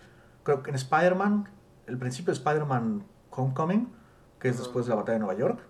Creo 0.45 0.63
que 0.63 0.71
en 0.71 0.77
Spider-Man, 0.77 1.49
el 1.87 1.99
principio 1.99 2.33
de 2.33 2.39
Spider-Man 2.39 3.05
Homecoming, 3.31 3.93
que 4.39 4.49
es 4.49 4.59
después 4.59 4.87
de 4.87 4.91
la 4.91 4.97
batalla 4.97 5.15
de 5.15 5.25
Nueva 5.25 5.39
York. 5.39 5.61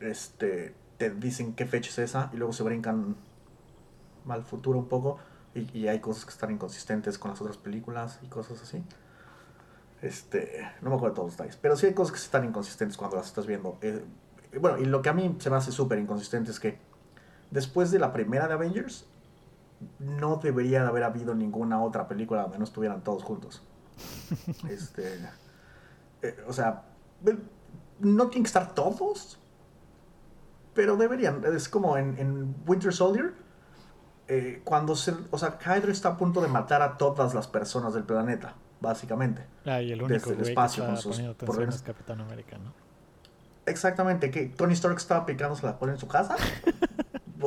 Este. 0.00 0.74
Te 0.96 1.08
dicen 1.08 1.54
qué 1.54 1.64
fecha 1.64 1.88
es 1.88 1.98
esa 1.98 2.28
y 2.32 2.36
luego 2.36 2.52
se 2.52 2.62
brincan 2.62 3.16
al 4.28 4.42
futuro 4.42 4.78
un 4.78 4.88
poco. 4.88 5.18
Y, 5.54 5.78
y 5.78 5.88
hay 5.88 6.00
cosas 6.00 6.24
que 6.24 6.30
están 6.30 6.50
inconsistentes 6.50 7.18
con 7.18 7.30
las 7.30 7.40
otras 7.40 7.56
películas 7.56 8.18
y 8.22 8.26
cosas 8.26 8.60
así. 8.60 8.84
Este, 10.02 10.66
no 10.80 10.90
me 10.90 10.96
acuerdo 10.96 11.14
de 11.14 11.16
todos 11.16 11.26
los 11.28 11.36
detalles, 11.36 11.56
pero 11.56 11.76
sí 11.76 11.86
hay 11.86 11.94
cosas 11.94 12.12
que 12.12 12.18
están 12.18 12.44
inconsistentes 12.44 12.96
cuando 12.96 13.16
las 13.16 13.26
estás 13.26 13.46
viendo. 13.46 13.78
Eh, 13.82 14.02
bueno, 14.58 14.78
y 14.78 14.86
lo 14.86 15.02
que 15.02 15.10
a 15.10 15.12
mí 15.12 15.36
se 15.38 15.50
me 15.50 15.56
hace 15.56 15.72
súper 15.72 15.98
inconsistente 15.98 16.50
es 16.50 16.58
que 16.58 16.78
después 17.50 17.90
de 17.90 17.98
la 17.98 18.12
primera 18.12 18.48
de 18.48 18.54
Avengers, 18.54 19.06
no 19.98 20.36
debería 20.36 20.82
de 20.82 20.88
haber 20.88 21.04
habido 21.04 21.34
ninguna 21.34 21.82
otra 21.82 22.08
película 22.08 22.42
donde 22.42 22.58
no 22.58 22.64
estuvieran 22.64 23.02
todos 23.02 23.22
juntos. 23.22 23.62
Este, 24.68 25.18
eh, 26.22 26.36
o 26.46 26.52
sea, 26.52 26.84
no 27.98 28.28
tienen 28.28 28.44
que 28.44 28.48
estar 28.48 28.74
todos, 28.74 29.38
pero 30.74 30.96
deberían. 30.96 31.42
Es 31.44 31.68
como 31.68 31.96
en, 31.96 32.16
en 32.18 32.54
Winter 32.66 32.92
Soldier, 32.92 33.34
eh, 34.28 34.62
cuando 34.64 34.94
se, 34.94 35.14
o 35.30 35.38
sea, 35.38 35.58
Hydra 35.60 35.92
está 35.92 36.10
a 36.10 36.16
punto 36.16 36.40
de 36.40 36.48
matar 36.48 36.82
a 36.82 36.96
todas 36.96 37.34
las 37.34 37.48
personas 37.48 37.94
del 37.94 38.04
planeta, 38.04 38.54
básicamente. 38.80 39.44
Ah, 39.66 39.82
y 39.82 39.92
el 39.92 40.02
único 40.02 40.30
Desde 40.30 40.30
el 40.30 40.36
que 40.36 40.50
espacio 40.50 40.84
está 40.84 40.94
con 40.94 41.02
sus 41.02 41.34
problemas. 41.34 41.74
es 41.76 41.82
Capitán 41.82 42.20
América, 42.20 42.56
¿no? 42.58 42.72
Exactamente, 43.66 44.30
que 44.30 44.46
Tony 44.46 44.72
Stark 44.74 44.96
estaba 44.96 45.26
picándose 45.26 45.66
la 45.66 45.78
cola 45.78 45.92
en 45.92 45.98
su 45.98 46.08
casa. 46.08 46.36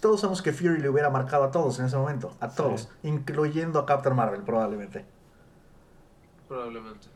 Todos 0.00 0.20
sabemos 0.20 0.42
que 0.42 0.52
Fury 0.52 0.80
le 0.80 0.88
hubiera 0.88 1.10
marcado 1.10 1.44
a 1.44 1.50
todos 1.50 1.78
en 1.80 1.86
ese 1.86 1.96
momento, 1.96 2.36
a 2.40 2.48
todos, 2.50 2.82
Sí. 3.02 3.08
incluyendo 3.08 3.78
a 3.80 3.86
Captain 3.86 4.14
Marvel 4.14 4.42
probablemente. 4.42 5.04
Probablemente. 6.46 7.06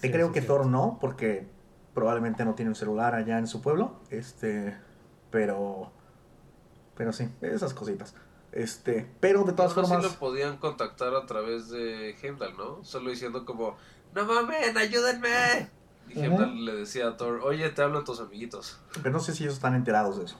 Te 0.00 0.08
Sí, 0.08 0.10
creo 0.12 0.28
sí, 0.28 0.34
que 0.34 0.40
sí. 0.40 0.46
Thor 0.46 0.66
no, 0.66 0.98
porque 1.00 1.46
probablemente 1.94 2.44
no 2.44 2.54
tiene 2.54 2.70
un 2.70 2.74
celular 2.74 3.14
allá 3.14 3.38
en 3.38 3.46
su 3.46 3.60
pueblo. 3.60 3.92
Este, 4.10 4.76
pero, 5.30 5.90
pero 6.96 7.12
sí, 7.12 7.28
esas 7.42 7.74
cositas. 7.74 8.14
Este, 8.52 9.08
pero 9.20 9.44
de 9.44 9.52
todas 9.52 9.72
así 9.76 9.80
formas, 9.80 10.02
lo 10.04 10.18
podían 10.18 10.56
contactar 10.56 11.14
a 11.14 11.26
través 11.26 11.68
de 11.70 12.16
Heimdall, 12.20 12.56
¿no? 12.56 12.82
Solo 12.82 13.10
diciendo 13.10 13.44
como, 13.44 13.76
no 14.14 14.24
mames, 14.24 14.74
ayúdenme. 14.76 15.68
Y. 16.08 16.18
Heimdall 16.20 16.64
le 16.64 16.74
decía 16.76 17.08
a 17.08 17.16
Thor, 17.16 17.40
oye, 17.44 17.68
te 17.70 17.82
hablan 17.82 18.04
tus 18.04 18.20
amiguitos. 18.20 18.80
pero 19.02 19.10
no 19.12 19.20
sé 19.20 19.34
si 19.34 19.44
ellos 19.44 19.54
están 19.54 19.74
enterados 19.76 20.18
de 20.18 20.24
eso. 20.24 20.36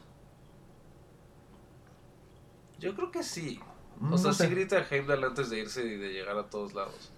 Yo 2.81 2.95
creo 2.95 3.11
que 3.11 3.22
sí. 3.22 3.61
Mm, 4.01 4.12
O 4.14 4.18
sea, 4.18 4.33
sé. 4.33 4.47
sí 4.47 4.51
grita 4.55 4.76
a 4.78 4.87
Heimdall 4.91 5.22
antes 5.24 5.51
de 5.51 5.59
irse 5.61 5.85
y 5.85 5.97
de 5.97 6.12
llegar 6.12 6.37
a 6.39 6.49
todos 6.49 6.74
lados. 6.74 7.12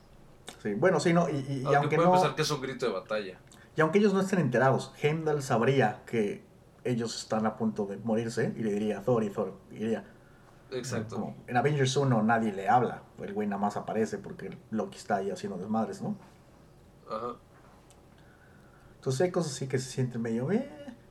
Sí, 0.62 0.74
bueno, 0.74 0.98
sí, 1.00 1.12
no, 1.12 1.28
y, 1.28 1.32
y- 1.36 1.36
y 1.36 1.64
Aunque, 1.64 1.76
aunque 1.76 1.96
puede 1.96 2.08
no, 2.08 2.12
pensar 2.14 2.34
que 2.34 2.42
es 2.42 2.50
un 2.50 2.60
grito 2.60 2.86
de 2.86 2.92
batalla. 2.92 3.38
y 3.76 3.80
aunque 3.80 3.98
ellos 3.98 4.12
no 4.12 4.20
estén 4.20 4.40
enterados, 4.40 4.92
Heimdall 5.02 5.42
sabría 5.42 6.02
que 6.06 6.44
ellos 6.84 7.16
están 7.16 7.46
a 7.46 7.56
punto 7.56 7.86
de 7.86 7.96
morirse 7.98 8.52
y 8.56 8.62
le 8.62 8.72
diría 8.72 8.98
a 8.98 9.02
Thor 9.02 9.22
y 9.24 9.30
Thor 9.30 9.54
diría, 9.70 10.04
Exacto. 10.72 11.14
como, 11.16 11.36
en 11.46 11.56
Avengers 11.56 11.96
1 11.96 12.22
nadie 12.22 12.52
le 12.52 12.68
habla, 12.68 13.02
el 13.20 13.32
güey 13.32 13.46
nada 13.46 13.60
más 13.62 13.76
aparece 13.76 14.18
porque 14.18 14.56
Loki 14.70 14.98
está 14.98 15.16
ahí 15.16 15.30
haciendo 15.30 15.58
desmadres, 15.58 16.02
¿no? 16.02 16.16
Ajá. 17.08 17.36
Entonces 18.96 19.20
hay 19.20 19.30
cosas 19.30 19.52
así 19.52 19.66
que 19.68 19.78
se 19.78 19.90
sienten 19.90 20.22
medio... 20.22 20.50
eh, 20.52 20.68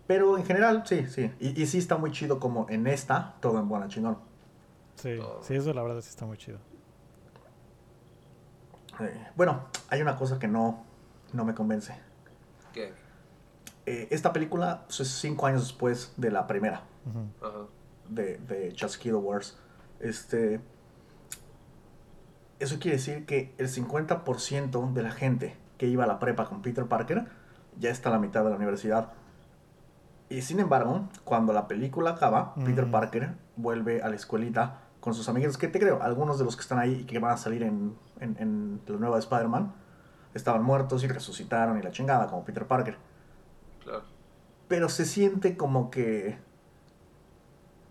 pero 0.07 0.37
en 0.37 0.43
general, 0.45 0.83
sí, 0.85 1.05
sí. 1.07 1.31
Y, 1.39 1.61
y 1.61 1.65
sí 1.67 1.77
está 1.77 1.97
muy 1.97 2.11
chido 2.11 2.39
como 2.39 2.65
en 2.69 2.85
esta, 2.87 3.35
todo 3.39 3.59
en 3.59 3.69
buena 3.69 3.87
chingón. 3.87 4.17
Sí, 5.01 5.17
Todo. 5.17 5.41
sí, 5.43 5.55
eso 5.55 5.73
la 5.73 5.81
verdad 5.81 6.01
sí 6.01 6.09
está 6.09 6.25
muy 6.25 6.37
chido. 6.37 6.59
Eh, 8.99 9.27
bueno, 9.35 9.65
hay 9.89 10.01
una 10.01 10.15
cosa 10.15 10.37
que 10.37 10.47
no, 10.47 10.83
no 11.33 11.43
me 11.45 11.55
convence. 11.55 11.95
¿Qué? 12.73 12.93
Eh, 13.85 14.07
esta 14.11 14.31
película 14.31 14.83
pues, 14.85 14.99
es 14.99 15.07
cinco 15.09 15.47
años 15.47 15.63
después 15.63 16.13
de 16.17 16.29
la 16.31 16.45
primera. 16.47 16.83
Ajá. 17.41 17.65
de, 18.09 18.37
de 18.37 18.73
Chasquido 18.73 19.17
Wars. 19.19 19.57
Este, 19.99 20.59
eso 22.59 22.77
quiere 22.79 22.97
decir 22.97 23.25
que 23.25 23.55
el 23.57 23.67
50% 23.69 24.93
de 24.93 25.01
la 25.01 25.11
gente 25.11 25.57
que 25.79 25.87
iba 25.87 26.03
a 26.03 26.07
la 26.07 26.19
prepa 26.19 26.45
con 26.45 26.61
Peter 26.61 26.85
Parker 26.85 27.25
ya 27.79 27.89
está 27.89 28.09
a 28.09 28.11
la 28.11 28.19
mitad 28.19 28.43
de 28.43 28.51
la 28.51 28.55
universidad. 28.55 29.13
Y 30.29 30.43
sin 30.43 30.59
embargo, 30.59 31.09
cuando 31.23 31.53
la 31.53 31.67
película 31.67 32.11
acaba, 32.11 32.53
Peter. 32.55 32.89
Parker 32.89 33.33
vuelve 33.55 34.01
a 34.01 34.09
la 34.09 34.15
escuelita 34.15 34.79
con 35.01 35.13
sus 35.13 35.27
amigos, 35.27 35.57
que 35.57 35.67
te 35.67 35.79
creo, 35.79 36.01
algunos 36.01 36.39
de 36.39 36.45
los 36.45 36.55
que 36.55 36.61
están 36.61 36.79
ahí 36.79 37.01
y 37.01 37.03
que 37.03 37.19
van 37.19 37.33
a 37.33 37.37
salir 37.37 37.63
en, 37.63 37.93
en, 38.21 38.37
en 38.39 38.81
la 38.87 38.95
nueva 38.97 39.15
de 39.17 39.21
Spider-Man, 39.21 39.73
estaban 40.33 40.63
muertos 40.63 41.03
y 41.03 41.07
resucitaron 41.07 41.77
y 41.77 41.81
la 41.81 41.91
chingada, 41.91 42.27
como 42.27 42.45
Peter 42.45 42.65
Parker. 42.65 42.95
Claro. 43.83 44.03
Pero 44.69 44.87
se 44.87 45.03
siente 45.05 45.57
como 45.57 45.91
que 45.91 46.37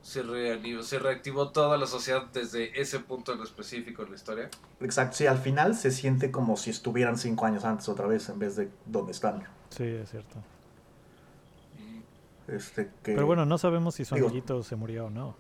Se, 0.03 0.23
reanimó, 0.23 0.83
se 0.83 0.99
reactivó 0.99 1.51
toda 1.51 1.77
la 1.77 1.87
sociedad 1.87 2.23
desde 2.33 2.81
ese 2.81 3.01
punto 3.01 3.35
en 3.35 3.41
específico 3.43 4.03
en 4.03 4.11
la 4.11 4.15
historia. 4.17 4.49
Exacto, 4.81 5.17
sí, 5.19 5.27
al 5.27 5.37
final 5.39 5.75
se 5.75 5.91
siente 5.91 6.31
como 6.31 6.57
si 6.57 6.71
estuvieran 6.71 7.19
cinco 7.19 7.45
años 7.45 7.65
antes 7.67 7.89
otra 7.91 8.07
vez 8.07 8.29
en 8.31 8.39
vez 8.39 8.57
de 8.57 8.71
donde 8.87 9.13
están. 9.13 9.43
Sí, 9.69 9.85
es 9.85 10.11
cierto. 10.11 10.37
Este, 12.49 12.87
que, 13.03 13.15
Pero 13.15 13.27
bueno, 13.27 13.45
no 13.47 13.59
sabemos 13.59 13.95
si 13.95 14.05
su 14.05 14.15
digo- 14.15 14.29
amiguito 14.29 14.63
se 14.63 14.75
murió 14.77 15.07
o 15.07 15.11
no. 15.11 15.37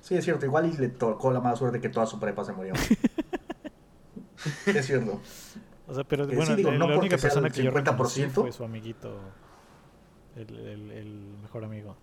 Sí, 0.00 0.14
es 0.16 0.24
cierto, 0.24 0.46
igual 0.46 0.66
y 0.66 0.76
le 0.76 0.88
tocó 0.88 1.30
la 1.32 1.40
mala 1.40 1.56
suerte 1.56 1.80
que 1.80 1.88
toda 1.88 2.06
su 2.06 2.18
prepa 2.18 2.44
se 2.44 2.52
murió. 2.52 2.74
es 4.66 4.86
cierto. 4.86 5.20
O 5.86 5.94
sea, 5.94 6.04
pero 6.04 6.26
bueno, 6.26 6.46
sí, 6.46 6.54
digo, 6.54 6.70
la, 6.70 6.78
no 6.78 6.88
la 6.88 6.98
única 6.98 7.16
persona 7.18 7.48
el 7.48 7.52
que 7.52 7.62
yo 7.64 7.70
reconocí 7.70 8.22
50%. 8.22 8.30
fue 8.30 8.52
su 8.52 8.64
amiguito, 8.64 9.18
el, 10.36 10.56
el- 10.56 10.90
el 10.92 11.34
mejor 11.42 11.64
amigo. 11.64 11.96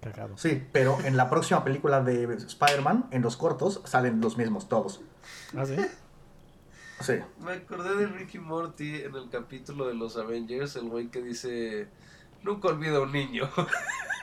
Cagado. 0.00 0.36
Sí, 0.38 0.62
pero 0.72 0.98
en 1.04 1.16
la 1.18 1.28
próxima 1.28 1.62
película 1.62 2.00
de 2.02 2.24
Spider-Man, 2.34 3.08
en 3.10 3.20
los 3.22 3.36
cortos, 3.36 3.82
salen 3.84 4.20
los 4.22 4.38
mismos 4.38 4.68
todos. 4.68 5.00
¿Ah, 5.56 5.64
sí? 5.66 5.76
Sí, 7.00 7.14
Me 7.42 7.52
acordé 7.52 7.96
de 7.96 8.06
Ricky 8.08 8.38
Morty 8.38 8.96
en 8.96 9.14
el 9.14 9.30
capítulo 9.30 9.86
de 9.88 9.94
los 9.94 10.18
Avengers, 10.18 10.76
el 10.76 10.90
güey 10.90 11.08
que 11.08 11.22
dice, 11.22 11.88
nunca 12.42 12.68
olvida 12.68 12.98
a 12.98 13.00
un 13.00 13.10
niño. 13.12 13.48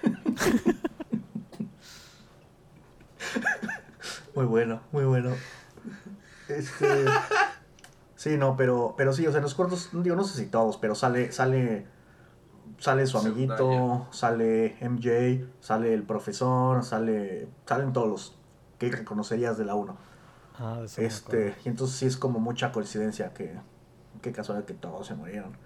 muy 4.38 4.45
bueno, 4.45 4.81
muy 4.91 5.03
bueno. 5.03 5.31
Este, 6.47 6.85
sí, 8.15 8.38
no, 8.38 8.55
pero, 8.55 8.93
pero 8.95 9.11
sí, 9.11 9.25
o 9.25 9.31
sea, 9.31 9.39
en 9.39 9.43
los 9.43 9.55
cortos, 9.55 9.89
digo, 9.91 10.15
no 10.15 10.23
sé 10.23 10.38
si 10.38 10.45
todos, 10.45 10.77
pero 10.77 10.93
sale, 10.93 11.31
sale, 11.31 11.88
sale 12.77 13.07
su 13.07 13.17
amiguito, 13.17 14.07
sale 14.11 14.77
MJ, 14.79 15.43
sale 15.59 15.91
el 15.91 16.03
profesor, 16.03 16.83
sale, 16.83 17.49
salen 17.65 17.93
todos 17.93 18.07
los 18.07 18.38
que 18.77 18.91
reconocerías 18.91 19.57
de 19.57 19.65
la 19.65 19.73
1. 19.73 19.97
Ah, 20.59 20.81
eso 20.85 21.01
Este, 21.01 21.55
y 21.65 21.69
entonces 21.69 21.97
sí 21.97 22.05
es 22.05 22.15
como 22.15 22.38
mucha 22.38 22.71
coincidencia 22.71 23.33
que, 23.33 23.59
qué 24.21 24.31
casualidad 24.33 24.67
que 24.67 24.75
todos 24.75 25.07
se 25.07 25.15
murieron. 25.15 25.57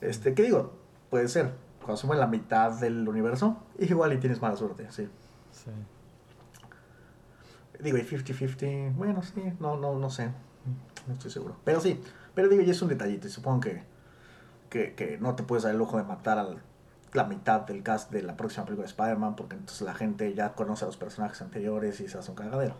Este, 0.00 0.34
¿qué 0.34 0.42
digo? 0.42 0.72
Puede 1.08 1.28
ser, 1.28 1.52
cuando 1.78 1.96
se 1.98 2.08
muere 2.08 2.18
la 2.18 2.26
mitad 2.26 2.80
del 2.80 3.08
universo, 3.08 3.58
igual 3.78 4.12
y 4.12 4.18
tienes 4.18 4.42
mala 4.42 4.56
suerte, 4.56 4.88
sí. 4.90 5.08
Sí. 5.52 5.70
Digo, 7.80 7.96
y 7.98 8.02
50-50, 8.02 8.94
bueno, 8.96 9.22
sí, 9.22 9.42
no, 9.60 9.76
no, 9.76 9.98
no 9.98 10.10
sé, 10.10 10.30
no 11.06 11.12
estoy 11.14 11.30
seguro. 11.30 11.56
Pero 11.64 11.80
sí, 11.80 12.00
pero 12.34 12.48
digo, 12.48 12.62
ya 12.62 12.72
es 12.72 12.82
un 12.82 12.88
detallito 12.88 13.26
y 13.28 13.30
supongo 13.30 13.60
que, 13.60 13.82
que, 14.68 14.94
que 14.94 15.18
no 15.18 15.34
te 15.36 15.42
puedes 15.44 15.62
dar 15.64 15.72
el 15.72 15.78
lujo 15.78 15.96
de 15.96 16.02
matar 16.04 16.38
a 16.38 16.48
la 17.14 17.24
mitad 17.24 17.60
del 17.62 17.82
cast 17.82 18.10
de 18.10 18.22
la 18.22 18.36
próxima 18.36 18.64
película 18.66 18.84
de 18.86 18.90
Spider-Man 18.90 19.36
porque 19.36 19.56
entonces 19.56 19.82
la 19.82 19.94
gente 19.94 20.34
ya 20.34 20.52
conoce 20.54 20.84
a 20.84 20.88
los 20.88 20.96
personajes 20.96 21.40
anteriores 21.40 22.00
y 22.00 22.08
se 22.08 22.18
hace 22.18 22.30
un 22.30 22.36
cagadero. 22.36 22.74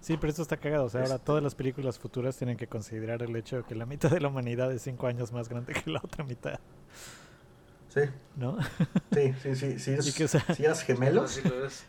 Sí, 0.00 0.16
pero 0.16 0.30
esto 0.30 0.42
está 0.42 0.56
cagado. 0.56 0.84
O 0.84 0.88
sea, 0.88 1.02
ahora 1.02 1.14
Este- 1.16 1.26
todas 1.26 1.42
las 1.42 1.54
películas 1.54 1.98
futuras 1.98 2.36
tienen 2.36 2.56
que 2.56 2.66
considerar 2.68 3.22
el 3.22 3.34
hecho 3.36 3.56
de 3.58 3.62
que 3.64 3.74
la 3.74 3.86
mitad 3.86 4.10
de 4.10 4.20
la 4.20 4.28
humanidad 4.28 4.72
es 4.72 4.82
cinco 4.82 5.06
años 5.06 5.32
más 5.32 5.48
grande 5.48 5.72
que 5.74 5.90
la 5.90 6.00
otra 6.02 6.24
mitad, 6.24 6.58
Sí, 7.96 8.02
¿no? 8.36 8.58
sí, 9.14 9.32
sí, 9.42 9.54
sí. 9.56 9.78
Si, 9.78 9.90
eres- 9.94 10.06
Y 10.08 10.12
que, 10.12 10.24
o 10.24 10.28
sea, 10.28 10.44
si 10.54 10.64
eras 10.64 10.82
gemelos 10.82 11.40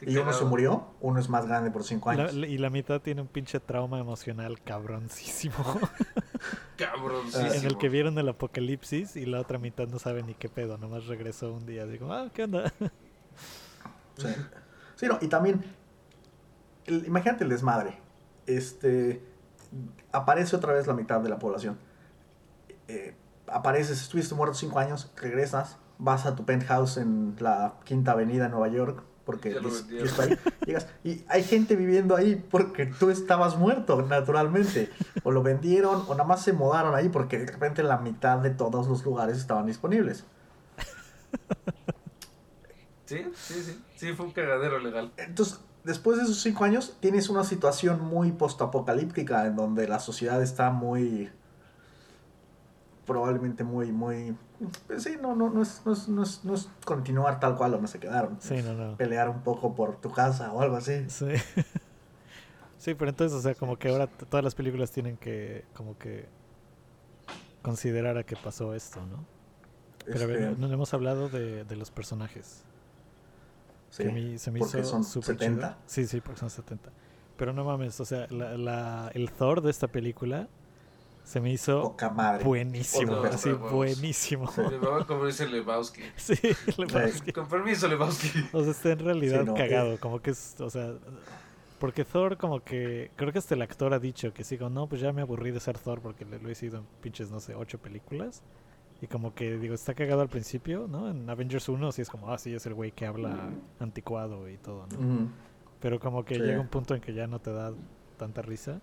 y 0.01 0.15
uno 0.17 0.31
se 0.31 0.45
murió, 0.45 0.87
uno 1.01 1.19
es 1.19 1.27
más 1.27 1.45
grande 1.47 1.69
por 1.69 1.83
5 1.83 2.13
la- 2.13 2.23
años. 2.23 2.33
la- 2.33 2.47
y 2.47 2.57
la 2.57 2.69
mitad 2.69 3.01
tiene 3.01 3.21
un 3.21 3.27
pinche 3.27 3.59
trauma 3.59 3.99
emocional 3.99 4.61
cabroncísimo. 4.63 5.55
Cabroncísimo. 6.77 7.51
en 7.53 7.65
el 7.65 7.77
que 7.77 7.89
vieron 7.89 8.17
el 8.19 8.29
apocalipsis 8.29 9.15
y 9.15 9.25
la 9.25 9.41
otra 9.41 9.57
mitad 9.57 9.87
no 9.87 9.97
sabe 9.99 10.21
ni 10.23 10.35
qué 10.35 10.47
pedo. 10.47 10.77
Nomás 10.77 11.07
regresó 11.07 11.51
un 11.51 11.65
día. 11.65 11.85
Digo, 11.87 12.13
ah, 12.13 12.29
¿qué 12.33 12.43
onda? 12.43 12.71
Sí. 14.17 14.27
Sí, 14.95 15.05
no, 15.07 15.19
y 15.21 15.27
también, 15.27 15.63
el- 16.85 17.05
imagínate 17.05 17.43
el 17.43 17.49
desmadre. 17.51 17.99
Este, 18.47 19.21
aparece 20.11 20.55
otra 20.55 20.73
vez 20.73 20.87
la 20.87 20.93
mitad 20.93 21.19
de 21.19 21.29
la 21.29 21.37
población. 21.37 21.77
Eh, 22.87 23.15
apareces, 23.47 24.01
estuviste 24.01 24.33
muerto 24.33 24.55
cinco 24.55 24.79
años, 24.79 25.11
regresas, 25.21 25.77
vas 25.99 26.25
a 26.25 26.35
tu 26.35 26.45
penthouse 26.45 26.97
en 26.97 27.35
la 27.39 27.75
Quinta 27.83 28.11
Avenida 28.11 28.45
en 28.45 28.51
Nueva 28.51 28.67
York, 28.69 29.03
porque. 29.25 29.53
"Yo 29.53 30.05
estoy 30.05 30.29
ahí", 30.29 30.37
llegas, 30.65 30.87
y 31.03 31.23
hay 31.27 31.43
gente 31.43 31.75
viviendo 31.75 32.15
ahí 32.15 32.35
porque 32.49 32.85
tú 32.85 33.09
estabas 33.09 33.57
muerto, 33.57 34.01
naturalmente. 34.03 34.89
O 35.23 35.31
lo 35.31 35.43
vendieron, 35.43 36.03
o 36.07 36.11
nada 36.11 36.23
más 36.23 36.41
se 36.43 36.53
mudaron 36.53 36.95
ahí 36.95 37.09
porque 37.09 37.39
de 37.39 37.45
repente 37.45 37.83
la 37.83 37.97
mitad 37.97 38.37
de 38.39 38.51
todos 38.51 38.87
los 38.87 39.03
lugares 39.03 39.37
estaban 39.37 39.65
disponibles. 39.65 40.25
Sí, 43.05 43.25
sí, 43.35 43.53
sí. 43.63 43.83
Sí, 43.95 44.13
fue 44.13 44.25
un 44.25 44.31
cagadero 44.33 44.79
legal. 44.79 45.11
Entonces, 45.17 45.59
después 45.83 46.17
de 46.17 46.23
esos 46.23 46.41
cinco 46.41 46.65
años, 46.65 46.97
tienes 46.99 47.29
una 47.29 47.43
situación 47.43 48.01
muy 48.03 48.31
postapocalíptica 48.33 49.45
en 49.45 49.55
donde 49.55 49.87
la 49.87 49.99
sociedad 49.99 50.41
está 50.41 50.71
muy. 50.71 51.31
Probablemente 53.07 53.63
muy, 53.63 53.91
muy. 53.91 54.35
pues 54.85 55.01
sí, 55.03 55.17
no, 55.19 55.35
no, 55.35 55.49
no, 55.49 55.63
es, 55.63 55.81
no, 55.85 55.93
es, 55.93 56.07
no, 56.07 56.21
es, 56.21 56.43
no 56.45 56.53
es 56.53 56.69
continuar 56.85 57.39
tal 57.39 57.55
cual 57.55 57.71
donde 57.71 57.87
se 57.87 57.99
quedaron. 57.99 58.37
Sí, 58.39 58.61
no, 58.61 58.73
no. 58.73 58.95
Pelear 58.97 59.29
un 59.29 59.41
poco 59.41 59.73
por 59.73 59.95
tu 59.95 60.11
casa 60.11 60.51
o 60.51 60.61
algo 60.61 60.75
así. 60.75 61.09
Sí. 61.09 61.25
sí, 62.77 62.93
pero 62.93 63.09
entonces, 63.09 63.35
o 63.37 63.41
sea, 63.41 63.55
como 63.55 63.77
que 63.79 63.89
ahora 63.89 64.05
t- 64.07 64.25
todas 64.25 64.43
las 64.43 64.53
películas 64.53 64.91
tienen 64.91 65.17
que, 65.17 65.65
como 65.73 65.97
que, 65.97 66.27
considerar 67.61 68.17
a 68.17 68.23
que 68.23 68.35
pasó 68.35 68.73
esto, 68.73 68.99
¿no? 69.05 69.25
Pero 70.05 70.23
a 70.23 70.27
ver, 70.27 70.37
Este, 70.41 70.61
no 70.61 70.67
no 70.67 70.73
hemos 70.73 70.93
hablado 70.93 71.27
de, 71.29 71.63
de 71.65 71.75
los 71.75 71.91
personajes. 71.91 72.63
sí, 73.89 74.03
que 74.03 74.09
a 74.09 74.13
mí 74.13 74.37
se 74.37 74.51
me 74.51 74.59
porque 74.59 74.79
hizo 74.79 74.89
son 74.89 75.03
súper 75.03 75.37
70. 75.37 75.67
chido. 75.69 75.77
Sí, 75.85 76.07
sí, 76.07 76.21
porque 76.21 76.39
son 76.39 76.49
70. 76.49 76.91
Pero 77.35 77.53
no 77.53 77.63
mames, 77.65 77.99
o 77.99 78.05
sea, 78.05 78.27
la, 78.29 78.57
la- 78.57 79.11
el 79.13 79.31
Thor 79.31 79.61
de 79.61 79.69
esta 79.71 79.87
película 79.87 80.47
Se 81.27 81.41
me 81.41 81.51
hizo 81.51 81.81
Poca 81.81 82.09
madre. 82.09 82.45
buenísimo, 82.45 83.11
Otro, 83.15 83.29
así 83.29 83.51
buenísimo. 83.51 84.49
Sí. 84.49 84.61
Como 85.05 85.25
dice 85.25 85.45
Lebowski. 85.45 86.01
Sí, 86.15 86.35
Lebowski. 86.77 87.33
Con 87.33 87.49
permiso, 87.49 87.85
Lebowski. 87.89 88.29
O 88.53 88.61
sea, 88.63 88.71
está 88.71 88.91
en 88.93 88.99
realidad 88.99 89.41
Sí, 89.41 89.45
no, 89.47 89.53
cagado, 89.53 89.93
eh. 89.95 89.97
como 89.99 90.21
que 90.21 90.29
es, 90.31 90.55
o 90.61 90.69
sea, 90.69 90.93
porque 91.79 92.05
Thor 92.05 92.37
como 92.37 92.61
que, 92.63 93.11
creo 93.17 93.33
que 93.33 93.39
hasta 93.39 93.55
el 93.55 93.61
actor 93.61 93.93
ha 93.93 93.99
dicho 93.99 94.33
que 94.33 94.45
sí, 94.45 94.57
como, 94.57 94.69
no, 94.69 94.87
pues 94.87 95.01
ya 95.01 95.11
me 95.11 95.21
aburrí 95.21 95.51
de 95.51 95.59
ser 95.59 95.77
Thor 95.77 95.99
porque 95.99 96.23
le- 96.23 96.39
lo 96.39 96.49
he 96.49 96.55
sido 96.55 96.77
en 96.77 96.85
pinches, 97.01 97.29
no 97.29 97.41
sé, 97.41 97.55
ocho 97.55 97.77
películas. 97.77 98.41
Y 99.01 99.07
como 99.07 99.35
que, 99.35 99.57
digo, 99.57 99.75
está 99.75 99.93
cagado 99.95 100.21
al 100.21 100.29
principio, 100.29 100.87
¿no? 100.87 101.09
En 101.11 101.29
Avengers 101.29 101.67
1 101.67 101.91
sí 101.91 102.01
es 102.03 102.09
como, 102.09 102.31
ah, 102.31 102.37
sí, 102.37 102.53
es 102.55 102.65
el 102.67 102.73
güey 102.73 102.93
que 102.93 103.05
habla 103.05 103.49
anticuado 103.81 104.47
y 104.49 104.55
todo, 104.57 104.87
¿no? 104.97 105.29
Pero 105.81 105.99
como 105.99 106.23
que 106.23 106.35
Sí. 106.35 106.41
llega 106.41 106.61
un 106.61 106.69
punto 106.69 106.95
en 106.95 107.01
que 107.01 107.13
ya 107.13 107.27
no 107.27 107.39
te 107.39 107.51
da 107.51 107.73
tanta 108.17 108.41
risa. 108.41 108.79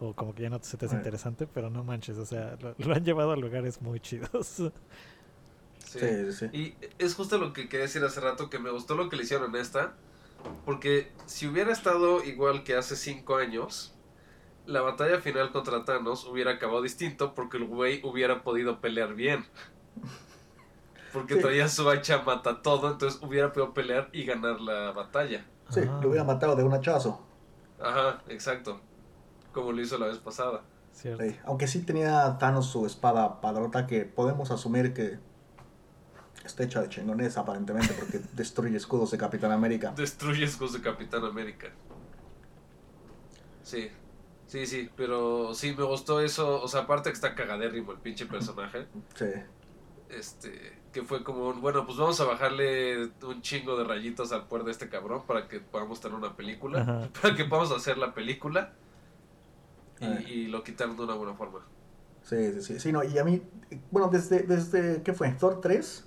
O 0.00 0.14
como 0.14 0.34
que 0.34 0.42
ya 0.44 0.50
no 0.50 0.58
se 0.62 0.76
te 0.76 0.86
hace 0.86 0.94
Eh. 0.94 0.98
interesante, 0.98 1.46
pero 1.46 1.70
no 1.70 1.82
manches, 1.84 2.18
o 2.18 2.26
sea, 2.26 2.56
lo, 2.60 2.74
lo 2.78 2.94
han 2.94 3.04
llevado 3.04 3.32
a 3.32 3.36
lugares 3.36 3.80
muy 3.82 4.00
chidos. 4.00 4.46
Sí. 5.78 5.98
Sí, 5.98 5.98
sí, 6.00 6.32
sí. 6.32 6.46
Y 6.52 6.74
es 6.98 7.14
justo 7.14 7.38
lo 7.38 7.52
que 7.52 7.68
quería 7.68 7.86
decir 7.86 8.04
hace 8.04 8.20
rato, 8.20 8.50
que 8.50 8.58
me 8.58 8.70
gustó 8.70 8.94
lo 8.94 9.08
que 9.08 9.16
le 9.16 9.22
hicieron 9.22 9.54
en 9.54 9.60
esta. 9.60 9.94
Porque 10.64 11.10
si 11.26 11.46
hubiera 11.46 11.72
estado 11.72 12.22
igual 12.24 12.62
que 12.62 12.76
hace 12.76 12.94
cinco 12.94 13.36
años, 13.36 13.94
la 14.66 14.82
batalla 14.82 15.20
final 15.20 15.50
contra 15.50 15.84
Thanos 15.84 16.24
hubiera 16.26 16.52
acabado 16.52 16.82
distinto 16.82 17.34
porque 17.34 17.56
el 17.56 17.64
güey 17.64 18.00
hubiera 18.04 18.42
podido 18.42 18.80
pelear 18.80 19.14
bien. 19.14 19.46
Porque 21.12 21.36
Sí. 21.36 21.40
traía 21.40 21.68
su 21.68 21.88
hacha 21.88 22.22
mata 22.22 22.60
todo, 22.62 22.90
entonces 22.92 23.20
hubiera 23.22 23.52
podido 23.52 23.72
pelear 23.72 24.10
y 24.12 24.24
ganar 24.24 24.60
la 24.60 24.92
batalla. 24.92 25.46
Sí, 25.70 25.80
Ah, 25.88 26.00
lo 26.02 26.08
hubiera 26.10 26.24
matado 26.24 26.54
de 26.54 26.64
un 26.64 26.74
hachazo. 26.74 27.24
Ajá, 27.80 28.22
exacto. 28.28 28.80
Como 29.58 29.72
lo 29.72 29.82
hizo 29.82 29.98
la 29.98 30.06
vez 30.06 30.18
pasada. 30.18 30.62
Cierto. 30.92 31.24
Sí, 31.24 31.36
Aunque 31.44 31.66
sí 31.66 31.82
tenía 31.82 32.38
Thanos 32.38 32.66
su 32.66 32.86
espada 32.86 33.40
padrota 33.40 33.88
que 33.88 34.04
podemos 34.04 34.52
asumir 34.52 34.94
que 34.94 35.18
está 36.44 36.62
hecha 36.62 36.80
de 36.80 36.88
chingones 36.88 37.36
aparentemente 37.36 37.92
porque 37.94 38.20
destruye 38.34 38.76
escudos 38.76 39.10
de 39.10 39.18
Capitán 39.18 39.50
América. 39.50 39.92
Destruye 39.96 40.44
escudos 40.44 40.74
de 40.74 40.80
Capitán 40.80 41.24
América. 41.24 41.72
Sí, 43.64 43.90
sí, 44.46 44.64
sí, 44.64 44.88
pero 44.94 45.54
sí 45.54 45.74
me 45.76 45.82
gustó 45.82 46.20
eso. 46.20 46.62
O 46.62 46.68
sea, 46.68 46.82
aparte 46.82 47.10
que 47.10 47.14
está 47.14 47.34
cagadérrimo 47.34 47.90
el 47.90 47.98
pinche 47.98 48.26
personaje. 48.26 48.86
Sí, 49.16 49.26
Este, 50.08 50.78
que 50.92 51.02
fue 51.02 51.24
como 51.24 51.48
un, 51.48 51.60
bueno, 51.60 51.84
pues 51.84 51.98
vamos 51.98 52.20
a 52.20 52.24
bajarle 52.26 53.10
un 53.22 53.42
chingo 53.42 53.76
de 53.76 53.82
rayitas 53.82 54.30
al 54.30 54.46
poder 54.46 54.66
de 54.66 54.70
este 54.70 54.88
cabrón 54.88 55.24
para 55.26 55.48
que 55.48 55.58
podamos 55.58 56.00
tener 56.00 56.16
una 56.16 56.36
película. 56.36 56.82
Ajá. 56.82 57.08
Para 57.20 57.34
que 57.34 57.44
podamos 57.44 57.72
hacer 57.72 57.98
la 57.98 58.14
película. 58.14 58.72
Y, 60.00 60.06
y 60.06 60.46
lo 60.48 60.62
quitaron 60.64 60.96
de 60.96 61.02
una 61.04 61.14
buena 61.14 61.34
forma. 61.34 61.60
sí, 62.22 62.52
sí, 62.54 62.62
sí, 62.62 62.80
sí, 62.80 62.92
no, 62.92 63.02
y 63.04 63.18
a 63.18 63.24
mí, 63.24 63.42
bueno, 63.90 64.08
desde, 64.08 64.42
desde, 64.42 65.02
¿qué 65.02 65.12
fue? 65.12 65.30
¿Thor 65.32 65.60
3? 65.60 66.04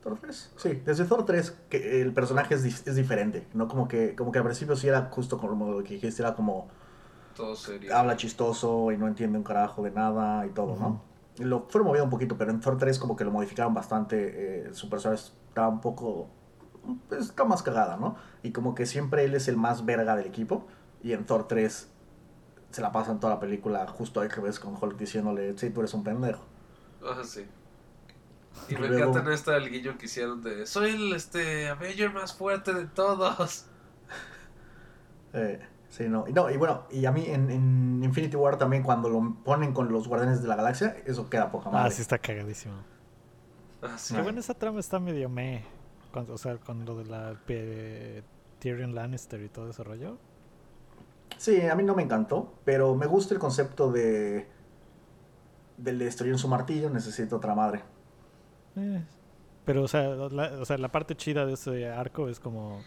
¿Thor 0.00 0.18
3? 0.20 0.52
Sí, 0.56 0.82
desde 0.84 1.04
Thor 1.04 1.24
3 1.24 1.50
que 1.68 2.02
el 2.02 2.12
personaje 2.12 2.54
es, 2.54 2.64
es 2.86 2.96
diferente, 2.96 3.48
¿no? 3.54 3.68
Como 3.68 3.88
que, 3.88 4.14
como 4.16 4.32
que 4.32 4.38
al 4.38 4.44
principio 4.44 4.76
sí 4.76 4.88
era 4.88 5.06
justo 5.10 5.38
como 5.38 5.70
lo 5.70 5.82
que 5.84 5.94
dijiste, 5.94 6.22
era 6.22 6.34
como 6.34 6.68
Todo 7.34 7.54
serio. 7.56 7.96
habla 7.96 8.16
chistoso 8.16 8.90
y 8.92 8.96
no 8.98 9.06
entiende 9.08 9.38
un 9.38 9.44
carajo 9.44 9.82
de 9.82 9.90
nada 9.90 10.46
y 10.46 10.50
todo, 10.50 10.76
¿no? 10.76 11.04
Y 11.38 11.44
Lo 11.44 11.66
fueron 11.68 11.86
moviendo 11.86 12.04
un 12.04 12.10
poquito, 12.10 12.36
pero 12.36 12.50
en 12.50 12.60
Thor 12.60 12.76
3 12.78 12.98
como 12.98 13.16
que 13.16 13.24
lo 13.24 13.30
modificaron 13.30 13.72
bastante, 13.74 14.66
eh, 14.68 14.74
su 14.74 14.90
personaje 14.90 15.22
está 15.48 15.68
un 15.68 15.80
poco, 15.80 16.28
pues, 17.08 17.22
está 17.28 17.44
más 17.44 17.62
cagada, 17.62 17.96
¿no? 17.96 18.16
Y 18.42 18.52
como 18.52 18.74
que 18.74 18.86
siempre 18.86 19.24
él 19.24 19.34
es 19.34 19.48
el 19.48 19.56
más 19.56 19.84
verga 19.86 20.16
del 20.16 20.26
equipo, 20.26 20.66
y 21.02 21.12
en 21.12 21.24
Thor 21.26 21.48
3 21.48 21.88
se 22.72 22.80
la 22.82 22.90
pasan 22.90 23.20
toda 23.20 23.34
la 23.34 23.40
película 23.40 23.86
justo 23.86 24.20
al 24.20 24.30
revés 24.30 24.58
con 24.58 24.74
Hulk 24.74 24.96
diciéndole, 24.96 25.56
sí, 25.58 25.70
tú 25.70 25.80
eres 25.80 25.94
un 25.94 26.02
pendejo. 26.02 26.42
Ajá, 27.08 27.22
sí. 27.24 27.46
Y 28.68 28.74
Y 28.74 28.78
me 28.78 28.88
luego- 28.88 29.10
encanta 29.10 29.28
en 29.30 29.34
esta 29.34 29.56
el 29.56 29.70
guiño 29.70 29.96
que 29.98 30.06
hicieron 30.06 30.42
de 30.42 30.66
soy 30.66 30.90
el 30.90 31.12
este 31.14 31.68
Avenger 31.70 32.12
más 32.12 32.34
fuerte 32.34 32.74
de 32.74 32.86
todos. 32.86 33.66
Eh, 35.34 35.60
sí, 35.88 36.08
no. 36.08 36.28
Y, 36.28 36.32
no, 36.34 36.50
y 36.50 36.56
bueno, 36.58 36.84
y 36.90 37.06
a 37.06 37.12
mí 37.12 37.24
en, 37.26 37.50
en 37.50 38.00
Infinity 38.04 38.36
War 38.36 38.58
también 38.58 38.82
cuando 38.82 39.08
lo 39.08 39.34
ponen 39.44 39.72
con 39.72 39.90
los 39.90 40.06
Guardianes 40.08 40.42
de 40.42 40.48
la 40.48 40.56
Galaxia, 40.56 40.96
eso 41.06 41.30
queda 41.30 41.50
poca 41.50 41.70
Ah, 41.70 41.72
madre. 41.72 41.90
sí 41.92 42.02
está 42.02 42.18
cagadísimo. 42.18 42.74
Ah, 43.80 43.96
sí. 43.96 44.12
Que 44.14 44.20
Ah. 44.20 44.22
bueno, 44.22 44.40
esa 44.40 44.54
trama 44.54 44.80
está 44.80 44.98
medio 44.98 45.28
meh. 45.28 45.64
Con, 46.12 46.30
o 46.30 46.36
sea, 46.36 46.58
con 46.58 46.84
lo 46.84 46.96
de 46.98 47.06
la 47.06 47.34
pe- 47.46 48.22
Tyrion 48.58 48.94
Lannister 48.94 49.40
y 49.40 49.48
todo 49.48 49.70
ese 49.70 49.82
rollo. 49.82 50.18
Sí, 51.44 51.60
a 51.66 51.74
mí 51.74 51.82
no 51.82 51.94
me 51.96 52.02
encantó, 52.04 52.54
pero 52.64 52.94
me 52.94 53.06
gusta 53.06 53.34
el 53.34 53.40
concepto 53.40 53.90
de 53.90 54.46
del 55.76 55.98
de 55.98 56.04
destruir 56.04 56.38
su 56.38 56.46
martillo, 56.48 56.88
necesito 56.90 57.36
otra 57.36 57.54
madre. 57.54 57.82
Eh, 58.76 59.02
Pero, 59.64 59.82
o 59.82 59.88
sea, 59.88 60.02
la, 60.30 60.52
o 60.60 60.64
sea, 60.64 60.78
la 60.78 60.90
parte 60.92 61.16
chida 61.16 61.46
de 61.46 61.54
ese 61.54 61.88
arco 61.88 62.28
es 62.28 62.38
como 62.40 62.86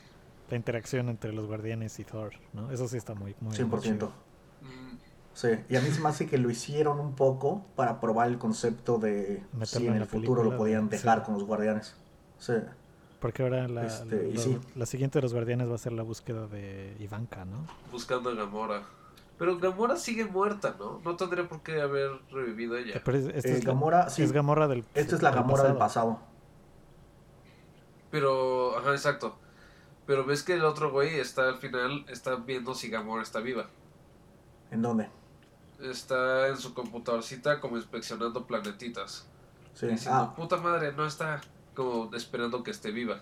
la 0.49 0.55
interacción 0.57 1.09
entre 1.09 1.33
los 1.33 1.47
guardianes 1.47 1.99
y 1.99 2.05
Thor, 2.05 2.33
¿no? 2.53 2.71
Eso 2.71 2.87
sí 2.87 2.97
está 2.97 3.13
muy, 3.15 3.35
muy, 3.41 3.57
muy 3.65 3.79
100%. 3.81 3.81
chido. 3.81 4.07
Mm, 4.61 4.95
Sí, 5.33 5.49
y 5.67 5.75
a 5.75 5.81
mí 5.81 5.89
se 5.91 5.99
me 6.01 6.07
hace 6.09 6.27
que 6.27 6.37
lo 6.37 6.49
hicieron 6.49 6.99
un 7.01 7.13
poco 7.15 7.65
para 7.75 7.99
probar 7.99 8.27
el 8.29 8.37
concepto 8.37 8.99
de 8.99 9.43
Meterlo 9.51 9.65
si 9.65 9.87
en 9.87 9.95
en 9.95 10.01
el 10.03 10.07
futuro 10.07 10.43
lo 10.45 10.55
podían 10.55 10.87
de- 10.89 10.95
dejar 10.97 11.19
sí. 11.19 11.25
con 11.25 11.33
los 11.33 11.43
guardianes. 11.43 11.97
Sí, 12.37 12.53
Porque 13.25 13.41
ahora 13.41 13.67
la, 13.67 13.87
Este, 13.87 14.31
la- 14.33 14.39
sí. 14.39 14.59
la 14.75 14.85
siguiente 14.85 15.17
de 15.17 15.23
los 15.23 15.33
guardianes 15.33 15.67
va 15.67 15.73
a 15.73 15.79
ser 15.79 15.93
la 15.93 16.03
búsqueda 16.03 16.45
de 16.47 16.95
Ivanka, 16.99 17.43
¿no? 17.43 17.65
buscando 17.91 18.29
a 18.29 18.35
Gamora. 18.35 18.83
Pero 19.39 19.57
Gamora 19.57 19.95
sigue 19.95 20.25
muerta, 20.25 20.75
¿no? 20.77 21.01
No 21.03 21.15
tendría 21.15 21.47
por 21.49 21.61
qué 21.63 21.81
haber 21.81 22.11
revivido 22.31 22.77
ella. 22.77 23.01
Pero 23.03 23.17
es, 23.17 23.25
esta 23.33 23.49
Eh, 23.49 23.57
es 23.57 23.63
la- 23.65 23.73
Gamora, 23.73 24.09
sí. 24.11 24.21
es 24.21 24.31
Gamora 24.31 24.67
del 24.67 24.85
esta 24.93 25.15
es 25.15 25.23
la 25.23 25.31
del 25.31 25.39
Gamora 25.39 25.63
del 25.63 25.75
pasado. 25.75 26.19
Pero, 28.11 28.77
ajá, 28.77 28.91
exacto. 28.91 29.35
Pero 30.05 30.23
ves 30.23 30.43
que 30.43 30.53
el 30.53 30.63
otro 30.63 30.91
güey 30.91 31.15
está 31.19 31.47
al 31.49 31.57
final, 31.57 32.05
está 32.07 32.35
viendo 32.35 32.75
si 32.75 32.89
Gamora 32.89 33.23
está 33.23 33.39
viva. 33.39 33.65
¿En 34.71 34.81
dónde? 34.83 35.09
Está 35.81 36.47
en 36.47 36.57
su 36.57 36.73
computadorcita 36.75 37.59
como 37.59 37.77
inspeccionando 37.77 38.45
planetitas. 38.45 39.27
Sí. 39.73 39.87
Diciendo, 39.87 40.19
Ah, 40.31 40.35
puta 40.35 40.57
madre, 40.57 40.93
no 40.93 41.05
está 41.05 41.41
como 41.75 42.13
esperando 42.15 42.63
que 42.63 42.71
esté 42.71 42.91
viva. 42.91 43.19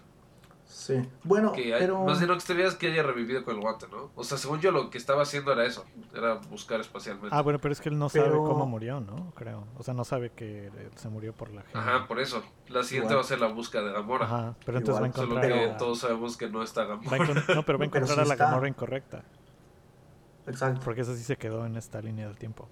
sí. 0.65 0.95
Bueno, 1.23 1.51
Que 1.51 1.73
hay- 1.73 1.81
pero 1.81 2.03
Más 2.05 2.19
bien 2.19 2.29
lo 2.31 2.37
que 2.37 2.43
te 2.45 2.53
veas 2.53 2.75
que 2.75 2.87
haya 2.87 3.03
revivido 3.03 3.43
con 3.43 3.55
el 3.55 3.61
guante, 3.61 3.85
¿no? 3.91 4.11
O 4.15 4.23
sea, 4.23 4.37
según 4.37 4.59
yo 4.61 4.71
lo 4.71 4.89
que 4.89 4.97
estaba 4.97 5.21
haciendo 5.23 5.51
era 5.51 5.65
eso. 5.65 5.85
Era 6.15 6.35
buscar 6.49 6.79
espacialmente. 6.79 7.35
Ah, 7.35 7.41
bueno, 7.41 7.59
pero 7.59 7.73
es 7.73 7.81
que 7.81 7.89
él 7.89 7.99
no 7.99 8.07
sabe 8.09 8.29
cómo 8.31 8.65
murió, 8.65 8.99
¿no? 9.01 9.31
Creo. 9.35 9.65
O 9.77 9.83
sea, 9.83 9.93
no 9.93 10.03
sabe 10.05 10.31
que 10.31 10.67
eh, 10.67 10.89
se 10.95 11.09
murió 11.09 11.33
por 11.33 11.49
la 11.51 11.61
gente. 11.63 11.77
Ajá, 11.77 12.07
por 12.07 12.19
eso. 12.19 12.41
La 12.69 12.81
siguiente 12.83 13.07
Igual. 13.13 13.17
va 13.17 13.21
a 13.21 13.27
ser 13.27 13.39
la 13.41 13.47
búsqueda 13.47 13.83
de 13.83 13.91
Gamora. 13.91 14.25
Ajá, 14.25 14.55
pero 14.65 14.77
entonces 14.79 15.03
va 15.03 15.07
a 15.07 15.11
Solo 15.11 15.27
encontrar. 15.37 15.51
que 15.53 15.65
a- 15.71 15.77
todos 15.77 15.99
sabemos 15.99 16.37
que 16.37 16.49
no 16.49 16.63
está 16.63 16.85
Gamora. 16.85 17.17
encon- 17.17 17.55
no, 17.55 17.63
pero 17.63 17.77
va 17.77 17.83
a 17.83 17.87
encontrar 17.87 18.07
sí 18.15 18.21
a 18.21 18.25
la 18.25 18.33
está. 18.33 18.45
Gamora 18.45 18.67
incorrecta. 18.69 19.23
exacto. 20.47 20.81
Porque 20.83 21.01
esa 21.01 21.15
sí 21.15 21.23
se 21.23 21.37
quedó 21.37 21.65
en 21.65 21.75
esta 21.77 22.01
línea 22.01 22.25
del 22.27 22.37
tiempo. 22.37 22.67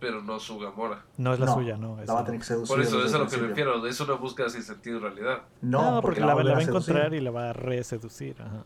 Pero 0.00 0.22
no 0.22 0.38
su 0.38 0.58
Gamora. 0.60 1.02
No 1.16 1.34
es 1.34 1.40
la 1.40 1.46
No, 1.46 1.54
suya, 1.54 1.76
no. 1.76 1.96
La 1.96 2.04
esa 2.04 2.12
va 2.12 2.18
a 2.20 2.22
no. 2.22 2.26
tener 2.26 2.40
que 2.40 2.46
seducir. 2.46 2.68
Por 2.76 2.80
eso, 2.84 2.98
eso 2.98 3.06
es 3.06 3.12
el 3.14 3.18
lo 3.20 3.26
que 3.26 3.36
me 3.36 3.42
principio. 3.48 3.72
refiero. 3.72 3.86
Es 3.88 4.00
una 4.00 4.14
búsqueda 4.14 4.48
sin 4.48 4.62
sentido 4.62 4.98
en 4.98 5.02
realidad. 5.02 5.38
No, 5.60 5.90
No, 5.96 6.00
porque, 6.02 6.20
la, 6.20 6.26
va 6.34 6.40
a 6.40 6.44
la 6.44 6.52
va 6.52 6.58
a 6.58 6.62
encontrar 6.62 7.14
y 7.14 7.20
la 7.20 7.30
va 7.32 7.50
a 7.50 7.52
reseducir. 7.52 8.40
Ajá. 8.40 8.62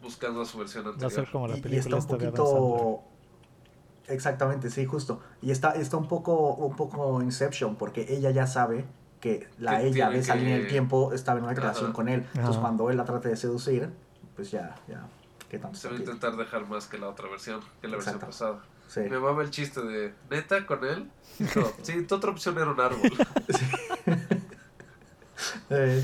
Buscando 0.00 0.42
a 0.42 0.44
su 0.44 0.58
versión 0.58 0.84
Va 0.84 0.90
a 0.90 0.92
anterior. 0.92 1.12
ser 1.12 1.30
como 1.32 1.48
la 1.48 1.56
y, 1.56 1.58
y 1.58 1.62
película 1.62 1.98
está 1.98 2.12
un 2.14 2.18
poquito 2.20 3.00
exactamente 4.06 4.68
sí 4.70 4.84
justo 4.84 5.20
y 5.40 5.50
está 5.50 5.70
está 5.72 5.96
un 5.96 6.08
poco 6.08 6.54
un 6.54 6.76
poco 6.76 7.22
Inception 7.22 7.76
porque 7.76 8.04
ella 8.14 8.30
ya 8.30 8.46
sabe 8.46 8.84
que 9.20 9.48
la 9.58 9.78
Que 9.78 9.86
ella 9.88 10.10
de 10.10 10.18
esa 10.18 10.34
que- 10.34 10.40
línea 10.40 10.58
del 10.58 10.68
tiempo 10.68 11.14
estaba 11.14 11.38
en 11.38 11.44
una 11.44 11.52
Ajá. 11.52 11.62
relación 11.62 11.92
con 11.94 12.08
él 12.10 12.20
entonces 12.34 12.50
Ajá. 12.50 12.60
cuando 12.60 12.90
él 12.90 12.98
la 12.98 13.04
trate 13.06 13.30
de 13.30 13.36
seducir 13.36 13.88
pues 14.36 14.50
ya 14.50 14.74
ya 14.86 15.06
qué 15.48 15.58
tanto 15.58 15.78
Se 15.78 15.88
va 15.88 15.94
a 15.94 15.98
intentar 15.98 16.36
dejar 16.36 16.68
más 16.68 16.86
que 16.86 16.98
la 16.98 17.08
otra 17.08 17.28
versión, 17.30 17.60
que 17.80 17.88
la 17.88 17.96
versión 17.96 18.18
pasada. 18.18 18.60
Sí 18.94 19.00
Me 19.10 19.18
mama 19.18 19.42
el 19.42 19.50
chiste 19.50 19.80
de, 19.82 20.14
¿neta 20.30 20.64
con 20.66 20.84
él? 20.84 21.10
Todo, 21.52 21.72
sí, 21.82 22.02
tu 22.06 22.14
otra 22.14 22.30
opción 22.30 22.56
era 22.58 22.70
un 22.70 22.80
árbol. 22.80 23.00
Eh, 25.70 26.02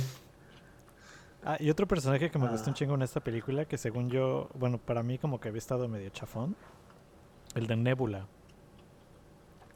Ah, 1.42 1.56
y 1.58 1.70
otro 1.70 1.88
personaje 1.88 2.30
que 2.30 2.38
me 2.38 2.48
gustó 2.48 2.66
Ah. 2.66 2.68
un 2.70 2.74
chingo 2.74 2.94
en 2.96 3.02
esta 3.02 3.20
película, 3.20 3.64
que 3.64 3.78
según 3.78 4.10
yo, 4.10 4.50
bueno, 4.54 4.76
para 4.76 5.02
mí 5.02 5.16
como 5.16 5.40
que 5.40 5.48
había 5.48 5.58
estado 5.58 5.88
medio 5.88 6.10
chafón, 6.10 6.54
el 7.54 7.66
de 7.66 7.76
Nebula, 7.76 8.26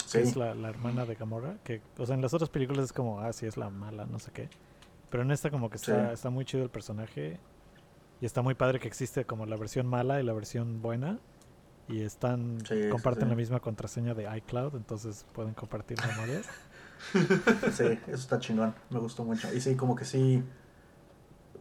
sí 0.05 0.19
que 0.19 0.25
es 0.25 0.37
la, 0.37 0.55
la 0.55 0.69
hermana 0.69 1.07
de 1.07 1.15
Gamora, 1.15 1.57
que, 1.65 1.81
o 1.97 2.05
sea, 2.05 2.17
en 2.17 2.21
las 2.23 2.35
otras 2.35 2.51
películas 2.51 2.85
es 2.85 2.93
como, 2.93 3.21
ah, 3.21 3.33
sí, 3.33 3.47
es 3.47 3.57
la 3.57 3.71
mala, 3.71 4.05
no 4.05 4.19
sé 4.19 4.31
qué. 4.31 4.51
Pero 5.09 5.23
en 5.23 5.31
esta 5.31 5.51
como 5.51 5.71
que 5.71 5.77
está, 5.77 6.09
Sí. 6.09 6.13
está 6.13 6.29
muy 6.29 6.45
chido 6.45 6.65
el 6.65 6.71
personaje 6.71 7.39
y 8.21 8.27
está 8.27 8.43
muy 8.43 8.55
padre 8.55 8.79
que 8.79 8.87
existe 8.89 9.25
como 9.25 9.47
la 9.47 9.57
versión 9.57 9.87
mala 9.87 10.21
y 10.21 10.23
la 10.23 10.35
versión 10.35 10.83
buena. 10.83 11.19
Y 11.89 12.03
están, 12.03 12.59
Sí, 12.67 12.89
comparten 12.91 13.25
sí. 13.25 13.31
la 13.31 13.37
misma 13.37 13.61
contraseña 13.61 14.15
de 14.15 14.25
iCloud, 14.39 14.75
entonces 14.77 15.27
pueden 15.33 15.55
compartir 15.55 15.99
memorias. 16.07 16.47
sí 17.73 17.85
eso 18.07 18.15
está 18.15 18.39
chingón 18.39 18.75
me 18.89 18.99
gustó 18.99 19.25
mucho 19.25 19.53
y 19.53 19.61
sí 19.61 19.75
como 19.75 19.95
que 19.95 20.05
sí 20.07 20.43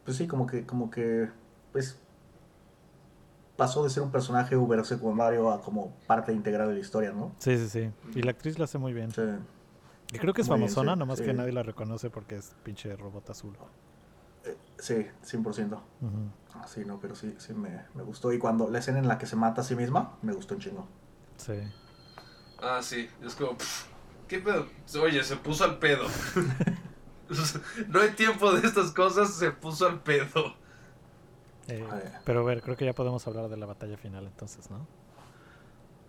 pues 0.05 0.15
sí 0.15 0.27
como 0.27 0.45
que 0.47 0.65
como 0.65 0.89
que 0.89 1.27
pues 1.73 1.99
pasó 3.57 3.83
de 3.83 3.89
ser 3.89 4.03
un 4.03 4.11
personaje 4.11 4.55
uber 4.55 4.85
secundario 4.85 5.51
a 5.51 5.61
como 5.61 5.93
parte 6.07 6.31
integral 6.33 6.69
de 6.69 6.75
la 6.75 6.79
historia, 6.79 7.11
¿no? 7.11 7.33
Sí, 7.37 7.57
sí, 7.57 7.69
sí. 7.69 7.91
Y 8.15 8.21
la 8.23 8.31
actriz 8.31 8.57
la 8.57 8.65
hace 8.65 8.77
muy 8.77 8.93
bien. 8.93 9.11
Sí. 9.11 9.21
Y 10.13 10.17
creo 10.17 10.33
que 10.33 10.41
es 10.41 10.49
Muy 10.49 10.57
bien, 10.59 10.69
famosona, 10.69 10.93
sí, 10.93 10.99
nomás 10.99 11.21
que 11.21 11.33
nadie 11.33 11.51
la 11.51 11.63
reconoce 11.63 12.09
porque 12.09 12.35
es 12.35 12.55
pinche 12.63 12.95
robot 12.95 13.29
azul. 13.29 13.55
Sí, 14.83 15.07
100%. 15.23 15.71
Ujú. 15.71 15.81
Ah, 16.55 16.67
sí, 16.67 16.83
no, 16.85 16.99
pero 16.99 17.15
sí, 17.15 17.33
sí 17.37 17.53
me, 17.53 17.85
me 17.93 18.03
gustó. 18.03 18.33
Y 18.33 18.37
cuando 18.37 18.69
la 18.69 18.79
escena 18.79 18.99
en 18.99 19.07
la 19.07 19.17
que 19.17 19.25
se 19.25 19.37
mata 19.37 19.61
a 19.61 19.63
sí 19.63 19.77
misma, 19.77 20.17
me 20.21 20.33
gustó 20.33 20.55
un 20.55 20.59
chingo. 20.59 20.85
Sí. 21.37 21.53
Ah, 22.61 22.81
sí, 22.81 23.09
es 23.25 23.33
como, 23.35 23.57
pff, 23.57 23.85
¿qué 24.27 24.39
pedo? 24.39 24.67
Oye, 25.01 25.23
se 25.23 25.37
puso 25.37 25.63
al 25.63 25.79
pedo. 25.79 26.05
no 27.87 28.01
hay 28.01 28.09
tiempo 28.09 28.51
de 28.51 28.67
estas 28.67 28.91
cosas, 28.91 29.33
se 29.33 29.51
puso 29.51 29.87
al 29.87 30.01
pedo. 30.01 30.53
Eh, 31.69 31.87
Ay. 31.89 32.01
pero 32.25 32.41
a 32.41 32.43
ver, 32.43 32.61
creo 32.61 32.75
que 32.75 32.83
ya 32.83 32.93
podemos 32.93 33.25
hablar 33.25 33.47
de 33.47 33.55
la 33.55 33.65
batalla 33.65 33.95
final 33.95 34.25
entonces, 34.25 34.69
¿no? 34.69 34.85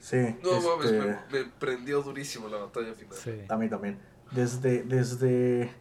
Sí, 0.01 0.37
No 0.43 0.61
mames, 0.61 0.91
este, 0.91 0.99
me, 0.99 1.17
me 1.45 1.51
prendió 1.61 2.03
durísimo 2.03 2.49
la 2.49 2.57
batalla 2.57 2.93
final. 2.93 3.17
Sí. 3.17 3.45
a 3.49 3.57
mí 3.57 3.69
también. 3.69 4.01
Desde, 4.33 4.83
desde... 4.83 5.73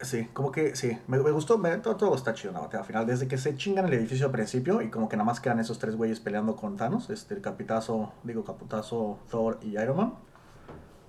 Sí, 0.00 0.26
como 0.32 0.52
que 0.52 0.76
sí, 0.76 0.96
me, 1.08 1.18
me 1.18 1.32
gustó, 1.32 1.60
todo, 1.82 1.96
todo 1.96 2.14
está 2.14 2.32
chido 2.32 2.52
la 2.52 2.60
batalla 2.60 2.84
final. 2.84 3.06
Desde 3.06 3.26
que 3.26 3.36
se 3.36 3.56
chingan 3.56 3.86
el 3.86 3.94
edificio 3.94 4.26
al 4.26 4.32
principio 4.32 4.80
y 4.80 4.90
como 4.90 5.08
que 5.08 5.16
nada 5.16 5.24
más 5.26 5.40
quedan 5.40 5.58
esos 5.58 5.78
tres 5.78 5.96
güeyes 5.96 6.20
peleando 6.20 6.54
con 6.54 6.76
Thanos, 6.76 7.10
este, 7.10 7.34
el 7.34 7.40
capitazo, 7.40 8.12
digo, 8.22 8.44
caputazo, 8.44 9.18
Thor 9.28 9.58
y 9.60 9.70
Iron 9.78 9.96
Man. 9.96 10.14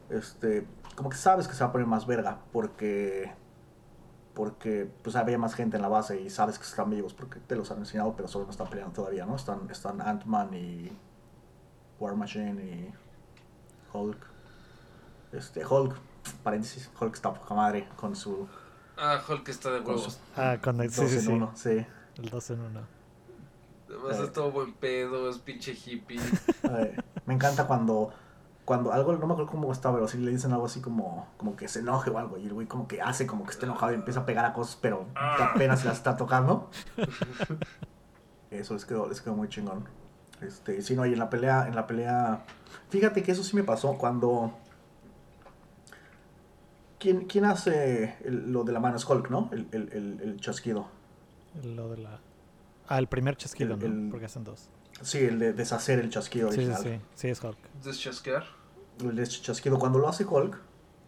Este, 0.10 0.66
como 0.96 1.10
que 1.10 1.18
sabes 1.18 1.48
que 1.48 1.54
se 1.54 1.64
va 1.64 1.70
a 1.70 1.72
poner 1.72 1.86
más 1.86 2.08
verga 2.08 2.40
porque 2.52 3.32
porque 4.34 4.90
pues 5.04 5.16
había 5.18 5.38
más 5.38 5.54
gente 5.54 5.76
en 5.76 5.82
la 5.82 5.90
base 5.90 6.22
y 6.22 6.30
sabes 6.30 6.58
que 6.58 6.64
están 6.64 6.90
vivos 6.90 7.14
porque 7.14 7.40
te 7.42 7.56
los 7.56 7.72
han 7.72 7.80
enseñado, 7.80 8.16
pero 8.16 8.28
solo 8.30 8.46
no 8.46 8.52
están 8.52 8.70
peleando 8.70 8.94
todavía, 8.94 9.26
¿no? 9.26 9.36
Están, 9.36 9.70
están 9.70 10.00
Ant-Man 10.02 10.54
y 10.54 10.98
War 12.00 12.16
Machine 12.16 12.64
y 12.64 12.94
Hulk. 13.92 14.18
Este, 15.34 15.66
Hulk, 15.66 15.94
paréntesis, 16.42 16.90
Hulk 17.00 17.16
está 17.16 17.34
poca 17.34 17.54
madre 17.54 17.90
con 17.98 18.16
su, 18.16 18.48
Ah, 19.02 19.22
Hulk 19.28 19.48
está 19.50 19.72
de 19.72 19.80
huevos. 19.80 20.20
Ah, 20.36 20.58
con 20.62 20.80
el, 20.82 20.92
sí, 20.92 21.02
dos 21.02 21.10
sí, 21.12 21.16
en 21.18 21.22
sí. 21.24 21.32
uno, 21.32 21.52
sí. 21.56 21.86
El 22.18 22.30
2 22.30 22.50
en 22.52 22.60
1. 22.62 22.80
Además 23.90 24.20
Eh. 24.20 24.24
es 24.26 24.34
todo 24.34 24.52
buen 24.52 24.74
pedo, 24.74 25.30
es 25.30 25.38
pinche 25.40 25.74
hippie. 25.74 26.20
Ay, 26.64 26.96
me 27.26 27.34
encanta 27.34 27.66
cuando, 27.66 28.12
cuando 28.66 28.92
algo, 28.92 29.14
no 29.14 29.26
me 29.26 29.34
acuerdo 29.34 29.50
cómo 29.52 29.72
está, 29.72 29.92
pero 29.94 30.08
si 30.08 30.18
le 30.18 30.32
dicen 30.32 30.52
algo 30.52 30.66
así 30.66 30.82
como, 30.82 31.28
como 31.38 31.56
que 31.56 31.68
se 31.68 31.80
enoje 31.80 32.10
o 32.10 32.18
algo, 32.20 32.38
y 32.38 32.46
el 32.46 32.54
güey 32.54 32.68
como 32.68 32.88
que 32.88 33.02
hace 33.02 33.26
como 33.26 33.46
que 33.46 33.52
está 33.52 33.66
enojado 33.66 33.94
y 33.94 33.96
empieza 33.96 34.20
a 34.22 34.26
pegar 34.26 34.46
a 34.46 34.54
cosas, 34.54 34.78
pero 34.82 35.06
Ah. 35.16 35.52
apenas 35.56 35.86
las 35.86 35.98
está 35.98 36.18
tocando. 36.18 36.70
Eso 38.52 38.74
les 38.74 38.86
quedó, 38.86 39.08
les 39.08 39.22
quedó 39.22 39.36
muy 39.36 39.48
chingón. 39.48 39.86
Este, 40.42 40.82
sí, 40.82 40.96
no, 40.96 41.06
y 41.06 41.14
en 41.14 41.20
la 41.20 41.30
pelea, 41.30 41.68
en 41.68 41.76
la 41.76 41.86
pelea, 41.86 42.44
fíjate 42.90 43.22
que 43.24 43.32
eso 43.32 43.44
sí 43.44 43.56
me 43.56 43.64
pasó 43.64 43.94
cuando... 43.98 44.54
¿Quién, 47.00 47.26
quién 47.26 47.46
hace 47.46 48.18
el- 48.26 48.52
lo 48.52 48.64
de 48.64 48.74
la 48.74 48.80
mano? 48.80 48.98
Es 48.98 49.10
Hulk, 49.10 49.30
¿no? 49.30 49.50
El, 49.54 49.68
el, 49.72 49.90
el, 49.94 50.20
el 50.22 50.40
chasquido. 50.40 50.88
Lo 51.64 51.90
de 51.90 51.98
la... 51.98 52.20
Ah, 52.88 53.00
el 53.00 53.08
primer 53.08 53.38
chasquido, 53.38 53.76
El- 53.76 53.80
¿no? 53.80 53.86
el- 53.86 54.10
Porque 54.12 54.26
hacen 54.26 54.44
dos. 54.44 54.70
Sí, 55.02 55.20
el 55.20 55.40
de 55.40 55.54
deshacer 55.54 56.00
el 56.00 56.10
chasquido 56.10 56.50
Sí, 56.52 56.62
sí, 56.62 56.66
original. 56.68 57.00
sí. 57.00 57.06
Sí, 57.16 57.28
es 57.30 57.42
Hulk. 57.44 57.58
Deschasquear. 57.84 58.44
el 59.02 59.16
de 59.16 59.26
chasquido. 59.28 59.80
Cuando 59.80 59.98
lo 60.00 60.10
hace 60.10 60.26
Hulk, 60.26 60.60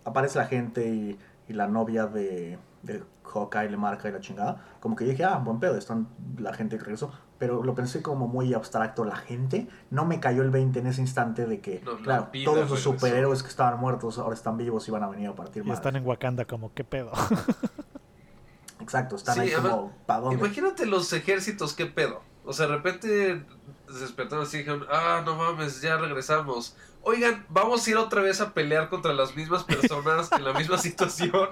aparece 0.06 0.38
la 0.40 0.46
gente 0.46 0.88
y, 0.88 1.20
y 1.50 1.54
la 1.54 1.68
novia 1.68 2.06
de, 2.08 2.58
de 2.84 3.04
Hawkeye 3.26 3.70
le 3.70 3.76
marca 3.78 4.08
y 4.08 4.14
la 4.14 4.22
chingada. 4.22 4.64
Como 4.80 4.96
que 4.96 5.04
dije, 5.04 5.26
ah, 5.26 5.38
buen 5.40 5.60
pedo, 5.60 5.76
están 5.78 6.08
la 6.38 6.54
gente 6.54 6.78
que 6.78 6.84
regresó. 6.86 7.12
Pero 7.42 7.64
lo 7.64 7.74
pensé 7.74 8.04
como 8.04 8.28
muy 8.28 8.54
abstracto. 8.54 9.04
La 9.04 9.16
gente 9.16 9.68
no 9.90 10.06
me 10.06 10.20
cayó 10.20 10.44
el 10.44 10.52
20 10.52 10.78
en 10.78 10.86
ese 10.86 11.02
instante 11.02 11.48
de 11.48 11.60
que, 11.60 11.82
No, 11.84 11.98
claro, 11.98 12.30
todos 12.46 12.70
los 12.70 12.80
superhéroes 12.82 13.42
que 13.42 13.50
estaban 13.50 13.80
muertos 13.80 14.20
ahora 14.20 14.36
están 14.36 14.58
vivos 14.58 14.88
y 14.88 14.92
van 14.92 15.02
a 15.02 15.08
venir 15.10 15.28
a 15.30 15.34
partir 15.34 15.64
Y 15.66 15.70
más. 15.70 15.80
están 15.80 15.96
en 15.96 16.06
Wakanda 16.06 16.46
como, 16.46 16.72
¿qué 16.76 16.84
pedo? 16.84 17.12
Exacto, 18.80 19.16
están 19.16 19.34
Sí, 19.34 19.42
ahí 19.42 19.54
además, 19.54 19.72
como, 19.72 19.92
¿para 20.06 20.20
dónde? 20.20 20.36
Imagínate 20.36 20.86
los 20.86 21.12
ejércitos, 21.14 21.74
qué 21.74 21.88
pedo. 21.88 22.22
O 22.46 22.54
sea, 22.54 22.68
de 22.68 22.74
repente 22.76 23.44
se 23.92 24.00
despertaron 24.00 24.46
así 24.46 24.58
y 24.58 24.60
dijeron, 24.60 24.86
ah, 24.92 25.24
no 25.26 25.36
mames, 25.36 25.82
ya 25.82 25.98
regresamos. 25.98 26.76
Oigan, 27.02 27.44
vamos 27.50 27.88
a 27.88 27.90
ir 27.90 27.98
otra 27.98 28.22
vez 28.22 28.40
a 28.40 28.54
pelear 28.54 28.88
contra 28.90 29.14
las 29.14 29.36
mismas 29.36 29.64
personas 29.64 30.32
en 30.32 30.44
la 30.44 30.54
misma 30.54 30.78
situación. 30.80 31.50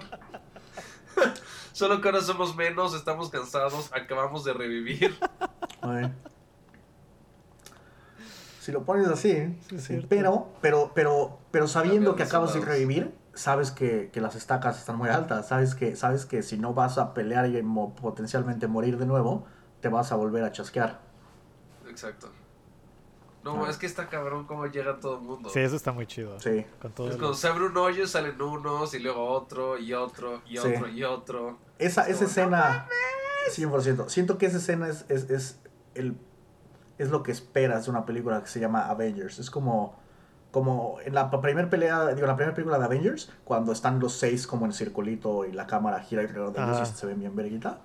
Solo 1.74 2.00
que 2.00 2.10
ahora 2.10 2.22
somos 2.22 2.56
menos, 2.56 2.94
estamos 2.94 3.32
cansados, 3.32 3.90
acabamos 3.92 4.44
de 4.44 4.54
revivir. 4.54 5.18
Si 8.62 8.72
lo 8.72 8.84
pones 8.84 9.08
así, 9.08 9.58
Sí, 9.70 9.80
sí, 9.80 10.06
pero, 10.10 10.50
pero, 10.62 10.92
pero, 10.94 11.40
pero 11.50 11.68
sabiendo 11.68 12.16
que 12.16 12.24
acabas 12.24 12.54
de 12.54 12.60
revivir, 12.62 13.16
sabes 13.34 13.72
que, 13.72 14.10
que 14.12 14.22
las 14.22 14.36
estacas 14.36 14.78
están 14.78 14.98
muy 14.98 15.10
altas, 15.10 15.48
sabes 15.48 15.74
que, 15.76 15.96
sabes 15.96 16.26
que 16.26 16.44
si 16.44 16.58
no 16.58 16.74
vas 16.74 16.98
a 16.98 17.14
pelear 17.14 17.48
y 17.48 17.64
mo- 17.64 17.96
potencialmente 17.96 18.68
morir 18.68 18.98
de 18.98 19.06
nuevo, 19.06 19.46
te 19.82 19.88
vas 19.88 20.12
a 20.12 20.16
volver 20.18 20.44
a 20.44 20.52
chasquear. 20.52 21.00
Exacto. 21.90 22.30
No, 23.44 23.66
Ah. 23.66 23.70
es 23.70 23.78
que 23.78 23.86
está 23.86 24.08
cabrón 24.10 24.46
cómo 24.46 24.68
llega 24.68 25.00
todo 25.00 25.16
el 25.16 25.22
mundo. 25.24 25.50
Sí, 25.50 25.62
eso 25.62 25.78
está 25.78 25.94
muy 25.94 26.06
chido. 26.06 26.38
Sí, 26.42 26.66
Con 26.82 26.92
todo 26.92 27.08
Es 27.08 27.14
el- 27.14 27.20
cuando 27.20 27.38
se 27.38 27.48
abre 27.48 27.66
un 27.66 27.78
hoyo, 27.78 28.06
salen 28.06 28.40
unos, 28.42 28.94
y 28.94 29.00
luego 29.00 29.26
otro, 29.30 29.78
y 29.80 29.94
otro, 29.94 30.42
y 30.46 30.58
Sí. 30.58 30.68
otro, 30.68 30.90
y 30.90 31.04
otro. 31.06 31.58
esa, 31.80 32.04
Es 32.04 32.22
esa 32.22 32.44
como, 32.44 32.58
escena, 32.58 32.88
100%. 33.52 34.10
Siento 34.10 34.38
que 34.38 34.48
esa 34.48 34.58
escena 34.58 34.90
es, 34.90 35.06
es, 35.08 35.30
es, 35.30 35.60
el, 36.00 36.18
es 36.98 37.10
lo 37.10 37.24
que 37.24 37.32
esperas 37.32 37.86
de 37.86 37.92
una 37.92 38.06
película 38.06 38.42
que 38.42 38.48
se 38.48 38.60
llama 38.60 38.90
Avengers. 38.90 39.40
Es 39.40 39.50
como, 39.50 39.96
como 40.52 40.98
en 41.06 41.14
la 41.14 41.30
primera 41.30 41.70
pelea, 41.70 42.08
digo, 42.08 42.22
en 42.22 42.28
la 42.28 42.36
primera 42.36 42.56
película 42.56 42.78
de 42.80 42.86
Avengers, 42.86 43.32
cuando 43.44 43.72
están 43.72 44.00
los 44.00 44.14
seis 44.14 44.48
como 44.48 44.66
en 44.66 44.74
circulito 44.74 45.46
y 45.46 45.52
la 45.52 45.68
cámara 45.68 46.00
gira 46.02 46.22
alrededor 46.22 46.54
de 46.54 46.62
ellos 46.62 46.92
y 46.92 46.96
se 46.96 47.06
ven 47.06 47.20
bien 47.20 47.36
verguita. 47.36 47.80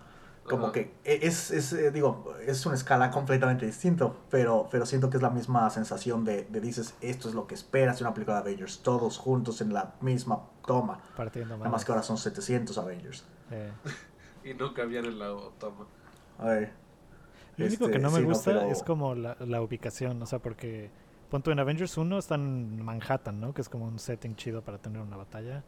Como 0.45 0.65
Ajá. 0.65 0.73
que 0.73 0.95
es, 1.05 1.51
es, 1.51 1.73
eh, 1.73 1.91
digo, 1.91 2.35
es 2.47 2.67
una 2.67 2.75
escala 2.75 3.11
completamente 3.11 3.65
distinto, 3.65 4.15
pero, 4.29 4.69
pero 4.71 4.85
siento 4.85 5.09
que 5.09 5.17
es 5.17 5.23
la 5.23 5.31
misma 5.31 5.71
sensación 5.71 6.23
de, 6.23 6.45
de 6.45 6.61
dices, 6.61 6.95
esto 7.01 7.31
es 7.31 7.35
lo 7.35 7.47
que 7.47 7.55
esperas 7.55 7.99
de 7.99 8.05
una 8.05 8.13
película 8.13 8.37
de 8.37 8.43
Avengers, 8.43 8.81
todos 8.81 9.17
juntos 9.17 9.63
en 9.63 9.73
la 9.73 9.95
misma 10.03 10.43
toma. 10.67 11.01
partiendo 11.17 11.57
Nada 11.57 11.71
más 11.71 11.87
que 11.87 11.93
ahora 11.93 12.03
son 12.03 12.19
700 12.19 12.77
Avengers. 12.77 13.25
Eh, 13.51 13.73
Y 14.45 14.53
nunca 14.53 14.83
habían 14.83 15.07
en 15.07 15.19
la 15.19 15.35
toma. 15.59 15.87
A 16.39 16.45
ver. 16.45 16.84
Lo 17.57 17.67
único 17.67 17.85
Este, 17.85 17.97
que 17.97 18.03
no 18.03 18.11
me 18.11 18.17
sí, 18.19 18.23
no, 18.23 18.29
gusta 18.29 18.51
pero- 18.53 18.71
es 18.71 18.83
como 18.83 19.15
la, 19.15 19.37
la 19.41 19.61
ubicación, 19.63 20.21
o 20.23 20.27
sea, 20.27 20.39
porque 20.41 20.91
punto 21.31 21.51
en 21.53 21.59
Avengers 21.59 21.97
1 21.97 22.19
están 22.19 22.41
en 22.43 22.85
Manhattan, 22.85 23.41
¿no? 23.41 23.55
Que 23.55 23.61
es 23.63 23.69
como 23.69 23.87
un 23.87 23.99
setting 23.99 24.37
chido 24.37 24.63
para 24.63 24.79
tener 24.79 25.01
una 25.01 25.17
batalla. 25.17 25.63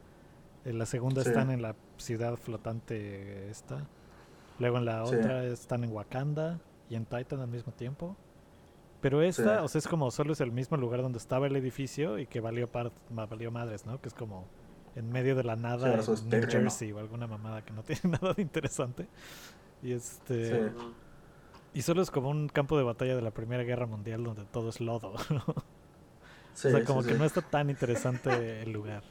En 0.64 0.78
la 0.78 0.86
segunda 0.86 1.22
Sí. 1.22 1.28
están 1.28 1.50
en 1.50 1.62
la 1.62 1.74
ciudad 1.96 2.36
flotante 2.36 3.48
esta. 3.50 3.86
Luego 4.58 4.78
en 4.78 4.84
la 4.84 5.06
Sí. 5.06 5.14
otra 5.14 5.44
están 5.44 5.84
en 5.84 5.92
Wakanda 5.92 6.58
y 6.90 6.94
en 6.96 7.04
Titan 7.04 7.40
al 7.40 7.48
mismo 7.48 7.72
tiempo. 7.72 8.16
Pero 9.00 9.22
esta, 9.22 9.62
o 9.62 9.68
sea, 9.68 9.78
es 9.78 9.86
como 9.86 10.10
solo 10.10 10.32
es 10.32 10.40
el 10.40 10.50
mismo 10.50 10.76
lugar 10.76 11.02
donde 11.02 11.18
estaba 11.18 11.46
el 11.46 11.54
edificio 11.54 12.18
y 12.18 12.26
que 12.26 12.40
valió, 12.40 12.66
par- 12.66 12.90
valió 13.10 13.50
madres, 13.52 13.86
¿no? 13.86 14.00
Que 14.00 14.08
es 14.08 14.14
como 14.14 14.46
en 14.96 15.10
medio 15.10 15.36
de 15.36 15.44
la 15.44 15.54
nada 15.54 15.94
en 15.94 16.28
New. 16.30 16.48
Jersey 16.50 16.90
o 16.92 16.98
alguna 16.98 17.26
mamada 17.26 17.62
que 17.64 17.72
no 17.72 17.82
tiene 17.84 18.18
nada 18.20 18.32
de 18.32 18.42
interesante. 18.42 19.06
Y 19.82 19.92
este... 19.92 20.72
Y 21.76 21.82
solo 21.82 22.00
es 22.00 22.10
como 22.10 22.30
un 22.30 22.48
campo 22.48 22.78
de 22.78 22.84
batalla 22.84 23.14
de 23.14 23.20
la 23.20 23.32
Primera 23.32 23.62
Guerra 23.62 23.84
Mundial 23.84 24.24
donde 24.24 24.46
todo 24.46 24.70
es 24.70 24.80
lodo. 24.80 25.12
¿no? 25.30 25.44
Sí, 26.54 26.68
o 26.68 26.70
sea, 26.70 26.84
como 26.86 27.02
sí. 27.02 27.10
que 27.10 27.18
no 27.18 27.26
está 27.26 27.42
tan 27.42 27.68
interesante 27.68 28.62
el 28.62 28.72
lugar. 28.72 29.02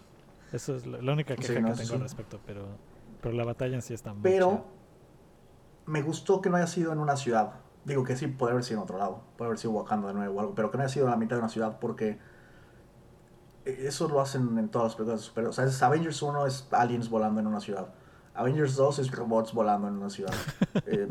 Eso 0.51 0.75
es 0.75 0.87
la, 0.87 1.13
única 1.13 1.35
queja 1.35 1.59
no, 1.59 1.73
que 1.73 1.83
tengo 1.83 1.93
al 1.93 1.99
respecto, 1.99 2.39
pero, 2.43 2.65
pero 3.21 3.35
la 3.35 3.43
batalla 3.43 3.75
en 3.75 3.83
sí 3.83 3.93
está 3.93 4.13
muy 4.13 4.23
Pero 4.23 4.65
me 5.85 6.01
gustó 6.01 6.41
que 6.41 6.49
no 6.49 6.57
haya 6.57 6.65
sido 6.65 6.91
en 6.91 6.97
una 6.97 7.17
ciudad. 7.17 7.51
Digo 7.83 8.03
que 8.03 8.15
sí, 8.15 8.25
puede 8.25 8.53
haber 8.53 8.63
sido 8.63 8.79
en 8.79 8.83
otro 8.85 8.97
lado. 8.97 9.21
Puede 9.37 9.49
haber 9.49 9.59
sido 9.59 9.73
Wakanda 9.73 10.07
de 10.07 10.15
nuevo 10.15 10.35
o 10.35 10.39
algo. 10.39 10.55
Pero 10.55 10.71
que 10.71 10.77
no 10.77 10.83
haya 10.85 10.91
sido 10.91 11.05
en 11.05 11.11
la 11.11 11.17
mitad 11.17 11.35
de 11.35 11.41
una 11.43 11.49
ciudad 11.49 11.77
porque 11.79 12.17
eso 13.63 14.07
lo 14.07 14.19
hacen 14.19 14.57
en 14.57 14.69
todas 14.69 14.87
las 14.87 14.95
películas 14.95 15.19
de 15.19 15.27
superhéroes. 15.27 15.55
O 15.55 15.61
sea, 15.61 15.65
es 15.65 15.83
Avengers 15.83 16.19
1 16.19 16.47
es 16.47 16.67
aliens 16.71 17.11
volando 17.11 17.39
en 17.41 17.45
una 17.45 17.59
ciudad. 17.59 17.93
Avengers 18.33 18.75
2 18.75 18.99
es 18.99 19.11
robots 19.11 19.53
volando 19.53 19.87
en 19.87 19.97
una 19.97 20.09
ciudad. 20.09 20.33
Eh, 20.87 21.07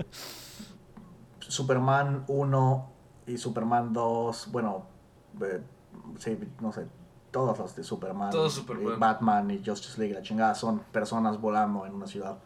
Superman 1.49 2.24
1 2.28 2.90
y 3.26 3.38
Superman 3.38 3.92
2, 3.92 4.49
bueno, 4.53 4.86
eh, 5.40 5.62
sí, 6.18 6.38
no 6.61 6.72
sé, 6.72 6.86
todas 7.30 7.59
las 7.59 7.74
de 7.74 7.82
Superman, 7.82 8.30
Todo. 8.30 8.51
Batman 8.99 9.51
y 9.51 9.62
Justice 9.64 9.99
League, 9.99 10.14
la 10.14 10.22
chingada, 10.22 10.55
son 10.55 10.80
personas 10.92 11.40
volando 11.40 11.84
en 11.86 11.95
una 11.95 12.07
ciudad. 12.07 12.38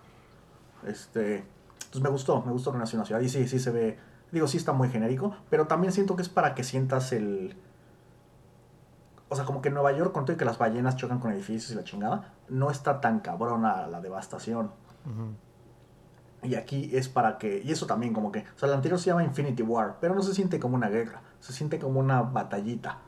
Este, 0.87 1.45
entonces 1.75 2.03
me 2.03 2.09
gustó, 2.09 2.43
me 2.43 2.53
gustó 2.53 2.73
que 2.73 2.79
nació 2.79 2.97
en 2.97 3.01
una 3.01 3.07
ciudad. 3.07 3.21
Y 3.21 3.29
sí, 3.29 3.47
sí 3.49 3.59
se 3.59 3.71
ve, 3.71 3.99
digo, 4.33 4.47
sí 4.47 4.57
está 4.57 4.73
muy 4.73 4.89
genérico, 4.89 5.37
pero 5.51 5.67
también 5.67 5.93
siento 5.93 6.17
que 6.17 6.23
es 6.23 6.29
para 6.29 6.55
que 6.55 6.65
sientas 6.65 7.13
el... 7.13 7.57
O 9.29 9.37
sea, 9.37 9.45
como 9.45 9.61
que 9.61 9.69
en 9.69 9.75
Nueva 9.75 9.93
York, 9.93 10.13
con 10.13 10.25
todo 10.25 10.35
y 10.35 10.39
que 10.39 10.47
las 10.47 10.57
ballenas 10.57 10.97
chocan 10.97 11.19
con 11.19 11.33
edificios 11.33 11.71
y 11.71 11.75
la 11.75 11.85
chingada, 11.85 12.33
no 12.49 12.71
está 12.71 13.01
tan 13.03 13.21
cabrona 13.21 13.87
la 13.89 14.01
devastación. 14.01 14.71
Ujú. 15.05 15.35
Y 16.43 16.55
aquí 16.55 16.91
es 16.93 17.09
para 17.09 17.37
que, 17.39 17.63
y 17.65 17.73
eso 17.73 17.87
también 17.87 18.13
como 18.15 18.31
que, 18.31 18.41
o 18.41 18.59
sea, 18.59 18.69
el 18.69 18.75
anterior 18.75 18.99
se 19.01 19.07
llama 19.07 19.25
Infinity 19.25 19.63
War, 19.63 19.97
pero 20.01 20.15
no 20.15 20.23
se 20.23 20.35
siente 20.35 20.61
como 20.61 20.77
una 20.77 20.89
guerra, 20.89 21.21
se 21.41 21.53
siente 21.53 21.79
como 21.79 21.99
una 22.01 22.23
batallita. 22.23 22.99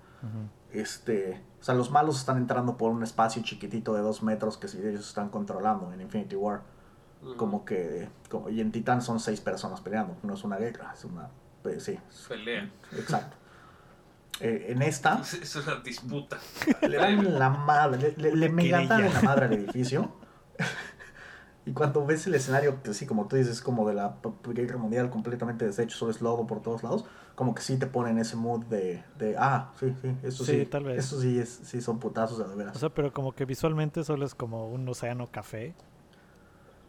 Este, 0.72 1.41
o 1.61 1.64
sea, 1.64 1.74
los 1.74 1.91
malos 1.91 2.18
están 2.18 2.37
entrando 2.37 2.76
por 2.76 2.91
un 2.91 3.03
espacio 3.03 3.43
chiquitito 3.43 3.95
de 3.95 4.03
dos 4.03 4.22
metros 4.22 4.57
que 4.59 4.68
si 4.68 4.78
ellos 4.78 5.07
están 5.09 5.28
controlando 5.31 5.93
en 5.93 6.01
Infinity 6.01 6.37
War. 6.37 6.62
Ujú. 7.22 7.37
Como 7.37 7.64
que, 7.64 8.09
como- 8.28 8.49
y 8.49 8.61
en 8.61 8.72
Titán 8.72 9.03
son 9.03 9.20
seis 9.20 9.41
personas 9.41 9.81
peleando, 9.81 10.16
no 10.22 10.35
es 10.35 10.43
una 10.45 10.57
guerra, 10.57 10.93
es 10.97 11.05
una, 11.05 11.28
pues, 11.62 11.83
sí, 11.85 11.99
Pelea. 12.28 12.70
exacto. 12.97 13.37
Eh, 14.41 14.66
en 14.70 14.81
esta, 14.83 15.20
Es, 15.43 15.55
una 15.57 15.76
disputa. 15.76 16.39
le 16.89 16.97
dan 16.97 17.39
la 17.39 17.51
madre, 17.51 18.14
le, 18.16 18.31
le, 18.31 18.37
le 18.37 18.49
mega 18.49 18.85
dan 18.87 19.05
en 19.05 19.12
la 19.14 19.22
madre 19.22 19.47
al 19.47 19.53
edificio. 19.53 20.12
y 21.71 21.73
cuando 21.73 22.05
ves 22.05 22.27
el 22.27 22.35
escenario, 22.35 22.83
que 22.83 22.93
sí, 22.95 23.07
como 23.07 23.29
tú 23.29 23.37
dices, 23.37 23.61
como 23.62 23.87
de 23.87 23.95
la 23.95 24.16
guerra 24.45 24.77
mundial 24.77 25.09
completamente 25.09 25.64
deshecho, 25.64 25.97
solo 25.97 26.11
es 26.11 26.21
lodo 26.21 26.45
por 26.47 26.62
todos 26.62 26.83
lados, 26.83 27.05
como 27.37 27.55
que 27.55 27.62
sí 27.62 27.79
te 27.79 27.87
ponen 27.87 28.18
ese 28.18 28.35
mood 28.35 28.64
de, 28.66 29.05
de 29.18 29.37
ah, 29.39 29.71
sí, 29.79 29.95
sí, 30.03 30.16
eso 30.25 30.45
sí, 30.45 30.61
Sí, 30.61 30.66
tal 30.66 30.85
vez. 30.85 30.99
eso 30.99 31.21
sí, 31.21 31.39
es, 31.39 31.61
sí 31.62 31.81
son 31.81 32.01
putazos 32.01 32.39
de 32.39 32.57
veras. 32.57 32.75
O 32.75 32.79
sea, 32.81 32.89
pero 32.89 33.12
como 33.12 33.33
que 33.33 33.45
visualmente 33.45 34.03
solo 34.03 34.27
es 34.27 34.35
como 34.35 34.68
un 34.68 34.89
océano 34.89 35.29
café 35.31 35.75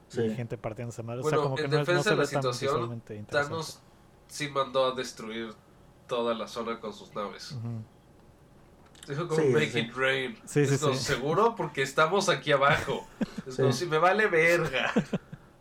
Sí. 0.07 0.21
y 0.23 0.35
gente 0.35 0.57
partiéndose 0.57 1.03
madre. 1.03 1.21
O 1.21 1.23
sea, 1.29 1.37
Bueno, 1.37 1.43
como 1.43 1.55
que 1.55 1.63
en 1.65 1.69
no, 1.71 1.77
no 1.77 1.79
defensa 1.85 2.03
se 2.03 2.09
de 2.09 2.15
la 2.17 2.25
situación. 2.25 3.01
Thanos 3.29 3.79
sí 4.27 4.49
mandó 4.49 4.85
a 4.85 4.95
destruir 4.95 5.53
toda 6.07 6.33
la 6.33 6.47
zona 6.47 6.79
con 6.79 6.91
sus 6.91 7.13
naves. 7.15 7.51
Ujú. 7.51 7.69
Dijo 9.07 9.27
como 9.27 9.41
Sí, 9.41 9.47
make 9.49 9.71
sí. 9.71 9.79
it 9.79 9.95
rain. 9.95 10.37
Sí, 10.45 10.61
Es 10.61 10.69
sí, 10.69 10.77
como, 10.79 10.93
sí. 10.93 11.03
seguro 11.03 11.55
porque 11.55 11.81
estamos 11.81 12.29
aquí 12.29 12.51
abajo. 12.51 13.05
Es 13.47 13.55
Sí. 13.55 13.61
como 13.61 13.73
si 13.73 13.85
me 13.87 13.97
vale 13.97 14.27
verga. 14.27 14.91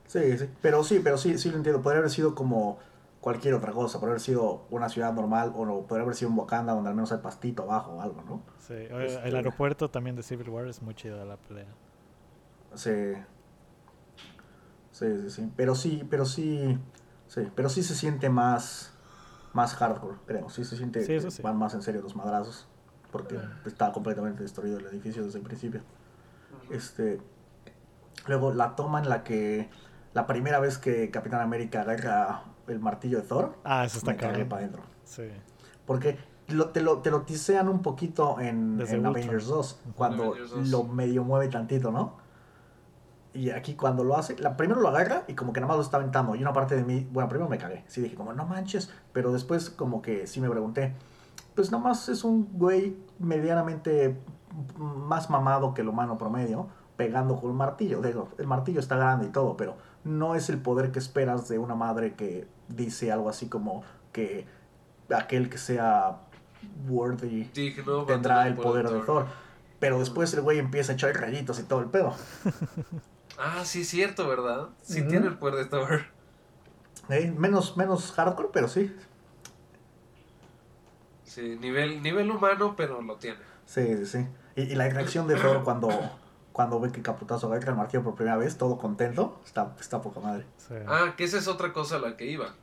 Sí, 0.07 0.36
sí, 0.38 0.49
pero 0.61 0.82
sí, 0.84 1.01
pero 1.03 1.16
sí, 1.16 1.38
sí 1.38 1.51
lo 1.51 1.57
entiendo. 1.57 1.80
Podría 1.82 1.99
haber 2.01 2.11
sido 2.11 2.34
como 2.34 2.78
cualquier 3.20 3.55
otra 3.55 3.72
cosa. 3.72 3.99
Podría 3.99 4.12
haber 4.12 4.20
sido 4.20 4.66
una 4.70 4.88
ciudad 4.88 5.12
normal 5.12 5.53
o 5.57 5.64
no, 5.64 5.80
podría 5.82 6.03
haber 6.05 6.16
sido 6.16 6.30
un 6.32 6.38
Wakanda 6.38 6.74
donde 6.74 6.91
al 6.91 6.95
menos 6.97 7.12
hay 7.12 7.18
pastito 7.18 7.62
abajo 7.62 7.93
o 7.93 8.03
algo, 8.03 8.22
¿no? 8.22 8.43
Sí, 8.59 8.74
Este- 8.74 9.28
El 9.28 9.36
aeropuerto 9.36 9.88
también 9.91 10.16
de 10.16 10.22
Civil 10.22 10.49
War 10.51 10.66
es 10.66 10.82
muy 10.82 10.95
chida 10.95 11.24
la 11.24 11.36
pelea. 11.36 11.66
Sí. 12.74 13.14
Sí, 14.93 15.07
sí, 15.22 15.30
sí. 15.30 15.51
Pero 15.57 15.74
sí, 15.74 16.07
pero 16.11 16.24
sí. 16.24 16.78
Sí, 17.28 17.43
pero 17.55 17.68
sí 17.68 17.82
se 17.82 17.95
siente 17.95 18.28
más. 18.28 18.93
Más 19.53 19.74
hardcore, 19.74 20.16
creo. 20.26 20.49
Sí 20.49 20.64
se 20.64 20.76
siente 20.76 21.01
Sí, 21.03 21.18
que 21.18 21.30
sí. 21.30 21.43
van 21.43 21.57
más 21.57 21.74
en 21.74 21.82
serio 21.82 22.03
los 22.03 22.14
madrazos. 22.14 22.68
Porque 23.11 23.39
está 23.67 23.93
completamente 23.93 24.43
destruido 24.43 24.79
el 24.79 24.87
edificio 24.87 25.25
desde 25.25 25.39
el 25.39 25.45
principio. 25.45 25.81
Este. 26.71 27.21
Luego 28.27 28.53
la 28.53 28.77
toma 28.77 29.01
en 29.01 29.09
la 29.09 29.23
que. 29.25 29.69
La 30.13 30.27
primera 30.27 30.59
vez 30.59 30.79
que 30.79 31.11
Capitán 31.11 31.41
América 31.41 31.83
agarra 31.83 32.45
el 32.67 32.81
martillo 32.81 33.19
de 33.21 33.27
Thor. 33.27 33.55
Ah, 33.65 33.85
eso 33.85 33.99
está 33.99 34.13
me 34.13 34.17
cagué 34.17 34.45
para 34.45 34.61
adentro. 34.63 34.83
Sí. 35.05 35.29
Porque 35.87 36.19
lo- 36.49 36.71
te, 36.71 36.81
lo, 36.81 36.99
te 36.99 37.11
lo 37.11 37.23
tisean 37.23 37.69
un 37.69 37.81
poquito 37.83 38.41
en, 38.41 38.81
en. 38.89 39.07
Avengers 39.07 39.47
2, 39.47 39.81
cuando 39.97 40.25
Avengers 40.25 40.51
2. 40.51 40.69
lo 40.69 40.85
medio 40.85 41.23
mueve 41.25 41.49
tantito, 41.49 41.91
¿no? 41.93 42.17
Y 43.33 43.51
aquí 43.51 43.75
cuando 43.75 44.03
lo 44.03 44.17
hace, 44.17 44.37
la, 44.39 44.57
primero 44.57 44.81
lo 44.81 44.89
agarra 44.89 45.23
y 45.29 45.35
como 45.35 45.53
que 45.53 45.61
nada 45.61 45.69
más 45.69 45.77
lo 45.77 45.83
está 45.85 45.99
aventando. 45.99 46.35
Y 46.35 46.43
una 46.43 46.53
parte 46.53 46.75
de 46.75 46.83
mí, 46.83 47.09
bueno, 47.13 47.29
primero 47.29 47.49
me 47.49 47.59
cagué. 47.59 47.85
Sí 47.87 48.01
dije 48.01 48.17
como, 48.17 48.33
no 48.33 48.45
manches. 48.47 48.91
Pero 49.13 49.33
después 49.33 49.71
como 49.71 50.03
que 50.03 50.27
sí 50.27 50.41
me 50.41 50.51
pregunté, 50.51 50.95
pues 51.61 51.71
nada 51.71 51.85
más 51.85 52.09
es 52.09 52.25
un 52.25 52.49
güey 52.55 52.97
medianamente 53.19 54.17
más 54.79 55.29
mamado 55.29 55.75
que 55.75 55.83
el 55.83 55.91
humano 55.91 56.17
promedio, 56.17 56.69
pegando 56.97 57.37
con 57.37 57.51
un 57.51 57.59
martillo. 57.59 58.01
Digo, 58.01 58.31
el 58.39 58.47
martillo 58.47 58.81
está 58.81 58.97
grande 58.97 59.27
y 59.27 59.29
todo, 59.29 59.59
pero 59.59 59.77
no 60.03 60.35
es 60.35 60.49
el 60.49 60.57
poder 60.57 60.91
que 60.91 60.99
esperas 60.99 61.49
de 61.49 61.59
una 61.59 61.75
madre 61.75 62.15
que 62.15 62.49
dice 62.69 63.13
algo 63.13 63.29
así 63.29 63.51
como 63.51 63.83
que 64.11 64.47
aquel 65.15 65.51
que 65.51 65.59
sea 65.59 66.21
worthy 66.89 67.45
tendrá 68.07 68.47
el 68.49 68.55
poder 68.55 68.89
de 68.89 69.01
Thor. 69.01 69.27
Pero 69.81 69.99
después 69.99 70.33
el 70.33 70.41
güey 70.41 70.59
empieza 70.59 70.93
a 70.93 70.95
echar 70.95 71.15
rayitos 71.15 71.61
y 71.61 71.65
todo 71.65 71.81
el 71.81 71.91
pedo. 71.91 72.15
Ah, 73.39 73.67
sí, 73.67 73.85
cierto, 73.85 74.27
¿verdad? 74.27 74.69
Sí 74.81 75.03
tiene 75.03 75.27
el 75.27 75.37
poder 75.37 75.57
de 75.57 75.65
Thor. 75.67 76.01
¿Eh? 77.11 77.35
Menos, 77.37 77.77
menos 77.77 78.13
hardcore, 78.13 78.49
pero 78.51 78.67
sí. 78.67 78.97
Sí, 81.41 81.57
nivel, 81.61 82.03
nivel 82.03 82.30
humano, 82.30 82.74
pero 82.76 83.01
lo 83.01 83.16
tiene. 83.16 83.38
Sí, 83.66 83.97
sí, 83.97 84.07
sí. 84.07 84.26
Y, 84.57 84.62
y 84.62 84.74
la 84.74 84.88
reacción 84.88 85.26
de 85.26 85.36
Thor 85.36 85.62
cuando, 85.64 85.88
cuando 86.53 86.78
ve 86.80 86.91
que 86.93 87.01
Caputazo 87.03 87.47
agarra 87.47 87.70
el 87.70 87.76
martillo 87.76 88.03
por 88.03 88.14
primera 88.14 88.36
vez, 88.36 88.59
todo 88.59 88.76
contento, 88.78 89.41
está, 89.45 89.74
está 89.80 90.03
poca 90.03 90.20
madre. 90.20 90.45
sí. 90.59 90.74
Ah, 90.86 91.14
que 91.16 91.24
esa 91.24 91.38
es 91.38 91.49
otra 91.49 91.72
cosa 91.72 91.97
a 91.97 91.99
la 92.01 92.16
que 92.16 92.26
iba. 92.26 92.55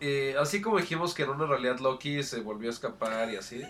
Eh, 0.00 0.34
así 0.40 0.60
como 0.60 0.78
dijimos 0.78 1.14
que 1.14 1.22
en 1.22 1.30
una 1.30 1.46
realidad 1.46 1.78
Loki 1.78 2.22
se 2.24 2.40
volvió 2.40 2.68
a 2.70 2.72
escapar 2.72 3.30
y 3.30 3.36
así. 3.36 3.62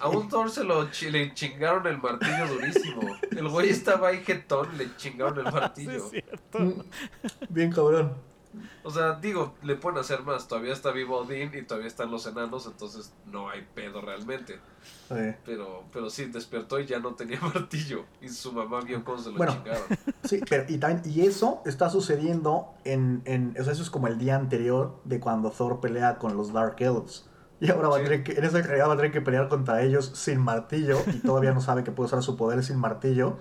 A 0.00 0.08
un 0.08 0.28
Thor 0.30 0.50
se 0.50 0.62
lo 0.64 0.88
le 1.10 1.34
chingaron 1.34 1.86
el 1.86 1.98
martillo 1.98 2.46
durísimo. 2.46 3.00
El 3.30 3.48
güey 3.48 3.70
estaba 3.70 4.08
ahí 4.08 4.22
jetón, 4.24 4.68
le 4.78 4.94
chingaron 4.96 5.38
el 5.38 5.46
Sí, 5.52 5.52
martillo. 5.52 5.96
es 5.96 6.10
cierto. 6.10 6.58
Mm, 6.60 6.72
Bien 7.48 7.72
cabrón. 7.72 8.12
O 8.82 8.90
sea, 8.90 9.14
digo, 9.14 9.54
le 9.62 9.76
pueden 9.76 9.98
hacer 9.98 10.22
más. 10.22 10.48
Todavía 10.48 10.72
está 10.72 10.90
vivo 10.90 11.18
Odín 11.18 11.50
y 11.54 11.62
todavía 11.62 11.88
están 11.88 12.10
los 12.10 12.26
enanos, 12.26 12.66
entonces 12.66 13.12
no 13.26 13.48
hay 13.48 13.66
pedo 13.74 14.00
realmente. 14.00 14.60
Sí. 15.08 15.34
Pero, 15.44 15.84
pero 15.92 16.10
sí, 16.10 16.26
despertó 16.26 16.78
y 16.80 16.86
ya 16.86 16.98
no 16.98 17.14
tenía 17.14 17.40
martillo. 17.54 18.04
Y 18.20 18.28
su 18.28 18.52
mamá 18.52 18.80
vio 18.80 19.04
cómo 19.04 19.18
se 19.18 19.30
lo 19.30 19.36
Bueno. 19.38 19.52
chingaron. 19.52 19.82
Sí, 20.24 20.40
pero 20.48 20.64
y, 20.68 20.78
también, 20.78 21.02
y 21.14 21.26
eso 21.26 21.62
está 21.66 21.90
sucediendo 21.90 22.74
en, 22.84 23.22
en. 23.24 23.56
O 23.60 23.64
sea, 23.64 23.72
eso 23.72 23.82
es 23.82 23.90
como 23.90 24.06
el 24.08 24.18
día 24.18 24.36
anterior 24.36 25.00
de 25.04 25.20
cuando 25.20 25.50
Thor 25.50 25.80
pelea 25.80 26.18
con 26.18 26.36
los 26.36 26.52
Dark 26.52 26.76
Elves. 26.78 27.24
Y 27.60 27.70
ahora 27.70 27.88
va 27.88 27.96
a 27.98 28.02
tener 28.02 28.22
que, 28.22 28.32
en 28.32 28.44
esa 28.44 28.62
realidad 28.62 28.88
va 28.88 28.92
a 28.92 28.96
tener 28.96 29.10
que 29.10 29.20
pelear 29.20 29.48
contra 29.48 29.82
ellos 29.82 30.12
sin 30.14 30.38
martillo. 30.40 30.98
Y 31.12 31.18
todavía 31.18 31.52
no 31.52 31.60
sabe 31.60 31.82
que 31.82 31.90
puede 31.90 32.06
usar 32.06 32.22
su 32.22 32.36
poder 32.36 32.62
sin 32.62 32.78
martillo. 32.78 33.36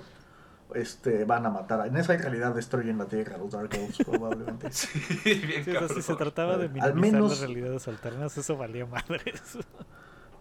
Este, 0.76 1.24
van 1.26 1.46
a 1.46 1.50
matar. 1.50 1.88
En 1.88 1.96
esa 1.98 2.16
realidad 2.18 2.54
destruyen 2.54 2.98
la 2.98 3.06
tierra 3.06 3.38
los 3.38 3.52
Dark 3.52 3.70
Elves, 3.74 3.98
probablemente. 4.06 4.68
Sí, 4.72 5.00
bien 5.46 5.64
Sí, 5.64 5.72
o 5.72 5.74
sea, 5.74 5.80
cabrón. 5.82 5.96
si 5.96 6.02
se 6.02 6.16
trataba 6.16 6.58
de 6.58 6.66
Al 6.66 6.72
minimizar 6.72 6.96
menos- 6.96 7.30
las 7.32 7.40
realidades 7.40 7.88
alternas, 7.88 8.38
eso 8.38 8.58
valía 8.58 8.86
madres. 8.86 9.58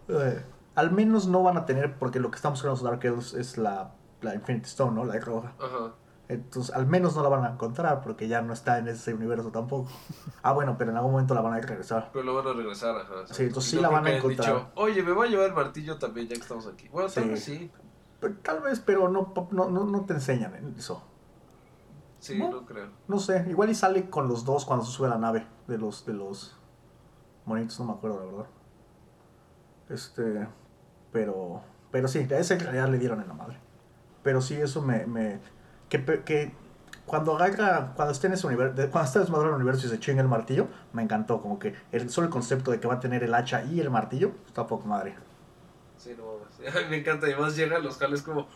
Eh, 0.09 0.41
al 0.75 0.91
menos 0.91 1.27
no 1.27 1.43
van 1.43 1.57
a 1.57 1.65
tener, 1.65 1.95
porque 1.97 2.19
lo 2.19 2.29
que 2.31 2.35
estamos 2.35 2.61
con 2.61 2.69
los 2.71 2.83
Dark 2.83 3.03
Elves 3.03 3.33
es 3.33 3.57
la, 3.57 3.93
la 4.21 4.35
Infinity 4.35 4.65
Stone, 4.67 4.93
¿no? 4.95 5.05
La 5.05 5.19
roja. 5.19 5.53
Ajá. 5.59 5.93
Entonces, 6.29 6.75
al 6.75 6.85
menos 6.87 7.15
no 7.15 7.23
la 7.23 7.29
van 7.29 7.45
a 7.45 7.51
encontrar 7.53 8.01
porque 8.01 8.27
ya 8.27 8.41
no 8.41 8.51
está 8.51 8.79
en 8.79 8.89
ese 8.89 9.13
universo 9.13 9.49
tampoco. 9.49 9.89
Ah, 10.43 10.51
bueno, 10.51 10.75
pero 10.77 10.91
en 10.91 10.97
algún 10.97 11.13
momento 11.13 11.33
la 11.33 11.39
van 11.41 11.53
a 11.53 11.59
regresar. 11.61 12.09
Pero 12.11 12.25
lo 12.25 12.35
van 12.35 12.47
a 12.47 12.53
regresar, 12.53 12.97
ajá. 12.97 13.13
Sí, 13.33 13.43
entonces 13.43 13.71
sí 13.71 13.79
la 13.79 13.87
van 13.87 14.05
a 14.05 14.11
encontrar. 14.17 14.47
dicho, 14.55 14.71
Oye, 14.75 15.01
me 15.03 15.13
voy 15.13 15.27
a 15.27 15.31
llevar 15.31 15.47
el 15.47 15.53
martillo 15.53 15.97
también 15.97 16.27
ya 16.27 16.35
que 16.35 16.41
estamos 16.41 16.67
aquí. 16.67 16.89
Bueno, 16.89 17.07
Sí. 17.07 17.37
sí. 17.37 17.71
Pero, 18.19 18.35
tal 18.37 18.61
vez, 18.61 18.79
pero 18.79 19.09
no, 19.09 19.33
no, 19.51 19.69
no, 19.69 19.85
no 19.85 20.05
te 20.05 20.13
enseñan 20.13 20.55
en 20.55 20.75
eso. 20.77 21.03
Sí, 22.19 22.37
No. 22.39 22.49
no 22.49 22.65
creo. 22.65 22.89
No 23.07 23.19
sé, 23.19 23.45
igual 23.49 23.69
y 23.69 23.75
sale 23.75 24.09
con 24.09 24.27
los 24.27 24.43
dos 24.43 24.65
cuando 24.65 24.83
se 24.85 24.91
sube 24.91 25.07
a 25.07 25.11
la 25.11 25.17
nave 25.19 25.45
de 25.67 25.77
los, 25.77 26.05
de 26.05 26.13
los 26.13 26.57
monitos, 27.45 27.79
no 27.79 27.85
me 27.85 27.93
acuerdo 27.93 28.19
la 28.19 28.25
verdad. 28.25 28.45
Este, 29.89 30.47
pero, 31.11 31.61
pero 31.91 32.07
sí, 32.07 32.27
a 32.31 32.37
esa 32.39 32.55
en 32.55 32.59
realidad 32.59 32.89
le 32.89 32.97
dieron 32.97 33.21
en 33.21 33.27
la 33.27 33.33
madre. 33.33 33.57
Pero 34.23 34.41
sí, 34.41 34.55
eso 34.55 34.81
me, 34.81 35.05
me 35.05 35.39
que, 35.89 36.03
que 36.23 36.53
cuando 37.05 37.35
agarra, 37.37 37.93
cuando 37.95 38.11
esté 38.11 38.27
en 38.27 38.33
ese 38.33 38.47
universo, 38.47 38.75
cuando 38.91 39.05
esté 39.07 39.19
desmadrado 39.19 39.49
en 39.49 39.55
el 39.55 39.61
universo 39.61 39.87
y 39.87 39.89
se 39.89 39.99
chinga 39.99 40.21
el 40.21 40.27
martillo, 40.27 40.67
me 40.91 41.03
encantó, 41.03 41.41
como 41.41 41.59
que 41.59 41.73
el, 41.91 42.09
solo 42.09 42.27
el 42.27 42.33
concepto 42.33 42.71
de 42.71 42.79
que 42.79 42.87
va 42.87 42.95
a 42.95 42.99
tener 42.99 43.23
el 43.23 43.33
hacha 43.33 43.63
y 43.63 43.79
el 43.79 43.89
martillo, 43.89 44.31
está 44.47 44.67
poco 44.67 44.87
madre. 44.87 45.15
Sí, 45.97 46.15
no 46.17 46.23
mames. 46.39 46.89
Me 46.89 46.97
encanta. 46.97 47.27
Y 47.27 47.33
además 47.33 47.55
llegan 47.55 47.83
los 47.83 47.97
jales 47.97 48.21
como. 48.21 48.47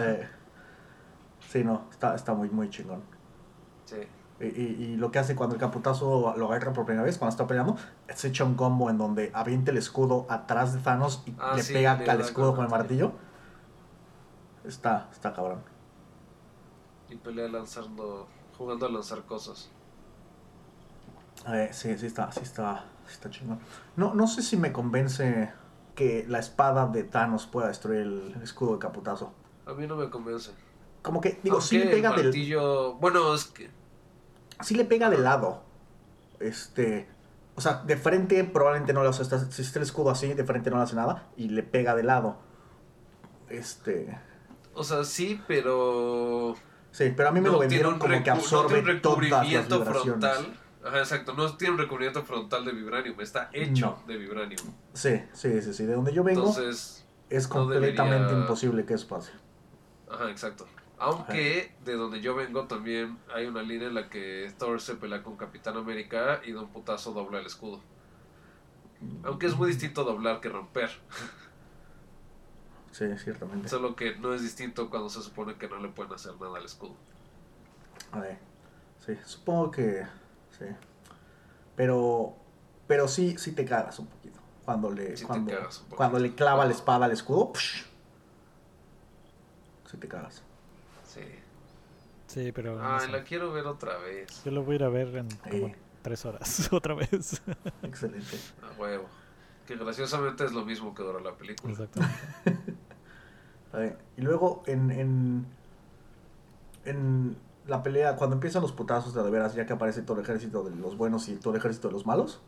Eh, 0.00 0.28
sí, 1.48 1.64
no, 1.64 1.86
está, 1.90 2.14
está 2.14 2.34
muy, 2.34 2.48
muy 2.50 2.70
chingón. 2.70 3.02
Sí. 3.84 3.96
Y, 4.40 4.46
y- 4.46 4.76
y 4.84 4.96
lo 4.96 5.10
que 5.10 5.18
hace 5.20 5.36
cuando 5.36 5.54
el 5.54 5.60
caputazo 5.60 6.34
lo 6.36 6.46
agarra 6.52 6.72
por 6.72 6.84
primera 6.86 7.04
vez, 7.04 7.18
cuando 7.18 7.30
está 7.32 7.46
peleando, 7.46 7.76
se 8.14 8.28
echa 8.28 8.44
un 8.44 8.54
combo 8.56 8.90
en 8.90 8.98
donde 8.98 9.30
avienta 9.34 9.70
el 9.70 9.76
escudo 9.78 10.26
atrás 10.28 10.72
de 10.74 10.80
Thanos 10.80 11.22
y 11.26 11.34
Ah, 11.38 11.52
le 11.54 11.62
sí, 11.62 11.72
pega 11.72 11.92
al 11.92 12.20
escudo 12.20 12.50
con 12.54 12.60
el 12.60 12.64
el 12.66 12.70
martillo. 12.78 13.12
Está, 14.64 15.08
está 15.12 15.32
cabrón. 15.32 15.60
Y 17.08 17.16
pelea 17.16 17.48
lanzando. 17.48 18.26
Jugando 18.56 18.86
a 18.86 18.90
lanzar 18.90 19.22
cosas. 19.22 19.68
Eh, 21.48 21.68
sí, 21.72 21.96
sí 21.98 22.06
está, 22.06 22.30
sí 22.32 22.40
está, 22.42 22.84
sí 23.06 23.12
está 23.14 23.30
chingón. 23.30 23.58
No, 23.96 24.14
no 24.14 24.26
sé 24.26 24.42
si 24.42 24.56
me 24.56 24.72
convence 24.72 25.52
que 25.94 26.24
la 26.28 26.38
espada 26.38 26.86
de 26.86 27.04
Thanos 27.04 27.46
pueda 27.46 27.68
destruir 27.68 28.00
el 28.00 28.36
escudo 28.42 28.74
de 28.74 28.78
caputazo. 28.78 29.32
A 29.66 29.72
mí 29.72 29.86
no 29.86 29.96
me 29.96 30.10
convence. 30.10 30.50
Como 31.02 31.20
que, 31.20 31.38
digo, 31.42 31.60
sí 31.60 31.76
le 31.76 31.84
Aunque 31.84 31.96
pega 31.96 32.10
el 32.10 32.16
del, 32.16 32.24
martillo. 32.26 32.94
Bueno, 32.94 33.34
es 33.34 33.44
que. 33.44 33.70
sí 34.60 34.74
le 34.74 34.84
pega 34.84 35.10
de 35.10 35.18
lado. 35.18 35.62
Este, 36.40 37.08
o 37.54 37.60
sea, 37.60 37.82
de 37.86 37.96
frente 37.96 38.42
probablemente 38.44 38.92
no 38.92 39.02
le 39.02 39.08
hace, 39.10 39.24
si 39.24 39.62
está 39.62 39.78
el 39.78 39.84
escudo 39.84 40.10
así, 40.10 40.32
de 40.34 40.44
frente 40.44 40.70
no 40.70 40.76
le 40.76 40.82
hace 40.82 40.96
nada 40.96 41.28
y 41.36 41.48
le 41.48 41.62
pega 41.62 41.94
de 41.94 42.02
lado. 42.02 42.36
Este, 43.48 44.18
O 44.74 44.82
sea, 44.82 45.04
sí, 45.04 45.40
pero. 45.46 46.54
Sí, 46.90 47.12
pero 47.16 47.28
a 47.28 47.32
mí 47.32 47.40
me 47.40 47.48
lo 47.48 47.54
no 47.54 47.58
vendieron 47.60 47.98
como 47.98 48.22
que 48.22 48.30
absorbe 48.30 48.94
todas 48.96 49.28
las 49.28 49.46
vibraciones. 49.48 50.02
frontal. 50.02 50.60
Ajá, 50.84 50.98
exacto, 50.98 51.32
no 51.32 51.56
tiene 51.56 51.72
un 51.74 51.78
recubrimiento 51.80 52.22
frontal 52.24 52.64
de 52.64 52.72
vibranium, 52.72 53.18
está 53.20 53.48
hecho 53.52 53.86
No. 54.02 54.06
de 54.06 54.16
vibranium. 54.18 54.60
Sí, 54.92 55.22
sí, 55.32 55.62
sí, 55.62 55.72
sí. 55.72 55.86
De 55.86 55.94
donde 55.94 56.12
yo 56.12 56.22
vengo 56.22 56.40
Entonces, 56.40 57.06
es 57.30 57.48
no 57.48 57.54
completamente 57.54 58.16
debería- 58.26 58.40
imposible 58.42 58.84
que 58.84 58.94
eso 58.94 59.08
pase. 59.08 59.32
ajá, 60.10 60.30
exacto. 60.30 60.66
Aunque 60.98 61.74
de 61.84 61.94
donde 61.94 62.20
yo 62.20 62.34
vengo 62.34 62.66
también 62.66 63.18
hay 63.34 63.46
una 63.46 63.62
línea 63.62 63.88
en 63.88 63.94
la 63.94 64.08
que 64.08 64.52
Thor 64.58 64.80
se 64.80 64.94
pelea 64.94 65.22
con 65.22 65.36
Capitán 65.36 65.76
América 65.76 66.40
y 66.44 66.52
de 66.52 66.58
un 66.58 66.68
putazo 66.68 67.12
dobla 67.12 67.40
el 67.40 67.46
escudo. 67.46 67.80
Aunque 69.24 69.46
es 69.46 69.56
muy 69.56 69.68
distinto 69.68 70.04
doblar 70.04 70.40
que 70.40 70.48
romper. 70.50 70.90
Sí, 72.92 73.06
ciertamente. 73.18 73.68
Solo 73.68 73.96
que 73.96 74.16
no 74.16 74.32
es 74.34 74.42
distinto 74.42 74.88
cuando 74.88 75.08
se 75.08 75.20
supone 75.20 75.56
que 75.56 75.68
no 75.68 75.78
le 75.80 75.88
pueden 75.88 76.12
hacer 76.12 76.32
nada 76.40 76.58
al 76.58 76.64
escudo. 76.64 76.94
A 78.12 78.20
ver, 78.20 78.38
sí, 79.04 79.18
supongo 79.24 79.72
que 79.72 80.06
sí. 80.58 80.64
Pero 81.76 82.36
pero 82.86 83.08
sí 83.08 83.36
sí 83.38 83.52
te 83.52 83.64
cagas 83.64 83.98
un 83.98 84.06
poquito 84.06 84.38
cuando 84.64 84.90
le 84.90 85.16
Sí 85.16 85.22
te 85.22 85.26
cuando, 85.28 85.50
cagas 85.52 85.76
un 85.78 85.82
poquito. 85.84 85.96
cuando 85.96 86.18
le 86.18 86.34
clava 86.34 86.64
la 86.64 86.72
espada 86.72 87.06
al 87.06 87.12
escudo. 87.12 87.52
psh, 87.54 87.84
sí 89.90 89.96
te 89.98 90.08
cagas. 90.08 90.42
Sí. 91.06 91.20
Sí, 92.26 92.52
pero. 92.52 92.76
no 92.76 92.94
Ay, 92.96 93.06
sé. 93.06 93.12
la 93.12 93.22
quiero 93.24 93.52
ver 93.52 93.66
otra 93.66 93.98
vez. 93.98 94.42
Yo 94.44 94.50
lo 94.50 94.62
voy 94.64 94.74
a 94.74 94.76
ir 94.76 94.84
a 94.84 94.88
ver 94.88 95.16
en 95.16 95.28
como 95.28 95.66
Eh. 95.68 95.76
tres 96.02 96.24
horas 96.26 96.68
otra 96.72 96.94
vez. 96.94 97.40
Excelente. 97.82 98.36
A 98.62 98.78
huevo. 98.80 99.06
Que 99.66 99.76
graciosamente 99.76 100.44
es 100.44 100.52
lo 100.52 100.64
mismo 100.64 100.94
que 100.94 101.02
dura 101.02 101.20
la 101.20 101.34
película. 101.36 101.74
Ver, 103.72 103.98
y 104.16 104.20
luego 104.22 104.62
en, 104.66 104.90
en 104.90 105.46
en 106.84 107.36
la 107.66 107.82
pelea 107.82 108.16
cuando 108.16 108.34
empiezan 108.34 108.62
los 108.62 108.72
putazos 108.72 109.14
de 109.14 109.22
de 109.22 109.30
veras 109.30 109.54
ya 109.54 109.66
que 109.66 109.72
aparece 109.72 110.02
todo 110.02 110.18
el 110.18 110.24
ejército 110.24 110.62
de 110.62 110.74
los 110.76 110.96
buenos 110.96 111.28
y 111.28 111.36
todo 111.36 111.54
el 111.54 111.58
ejército 111.58 111.88
de 111.88 111.94
los 111.94 112.06
malos. 112.06 112.40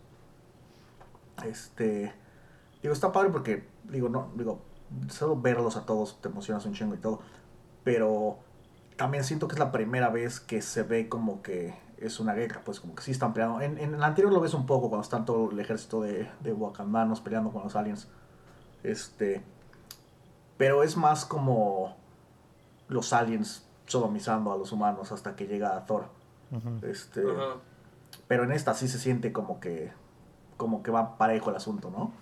Este 1.45 2.13
digo 2.83 2.93
está 2.93 3.13
padre 3.13 3.31
porque 3.31 3.69
digo 3.85 4.09
no 4.09 4.31
digo 4.37 4.61
solo 5.09 5.41
verlos 5.41 5.77
a 5.77 5.87
todos 5.87 6.21
te 6.21 6.29
emocionas 6.29 6.65
un 6.67 6.75
chingo 6.75 6.95
y 6.95 6.99
todo, 6.99 7.21
pero 7.85 8.39
también 8.97 9.25
siento 9.25 9.49
que 9.49 9.55
es 9.55 9.59
la 9.59 9.73
primera 9.73 10.09
vez 10.11 10.41
que 10.41 10.63
se 10.63 10.83
ve 10.83 11.09
como 11.09 11.43
que 11.43 11.75
es 11.99 12.21
una 12.21 12.35
guerra, 12.35 12.63
pues 12.65 12.81
como 12.81 12.95
que 12.95 13.03
sí 13.03 13.11
están 13.11 13.33
peleando. 13.33 13.61
En, 13.61 13.79
en 13.79 13.95
el 13.95 14.03
anterior 14.03 14.33
lo 14.33 14.41
ves 14.41 14.55
un 14.55 14.67
poco 14.67 14.89
cuando 14.89 15.03
están 15.03 15.25
todo 15.25 15.51
el 15.51 15.59
ejército 15.59 16.03
de, 16.03 16.29
de 16.41 16.53
wakandanos 16.53 17.21
peleando 17.21 17.51
con 17.51 17.63
los 17.63 17.77
aliens. 17.77 18.09
Este. 18.83 19.43
Pero 20.57 20.83
es 20.83 20.97
más 20.97 21.25
como 21.25 21.97
los 22.89 23.13
aliens 23.13 23.66
sodomizando 23.87 24.53
a 24.53 24.57
los 24.57 24.73
humanos 24.73 25.13
hasta 25.13 25.35
que 25.37 25.47
llega 25.47 25.85
Thor. 25.87 26.07
Ujú. 26.53 26.87
Este. 26.87 27.23
Pero 28.29 28.45
en 28.45 28.53
esta 28.53 28.75
sí 28.75 28.89
se 28.89 28.99
siente 28.99 29.33
como 29.33 29.61
que. 29.61 29.93
como 30.57 30.83
que 30.83 30.91
va 30.91 31.17
parejo 31.19 31.51
el 31.51 31.57
asunto, 31.57 31.91
¿no? 31.91 32.13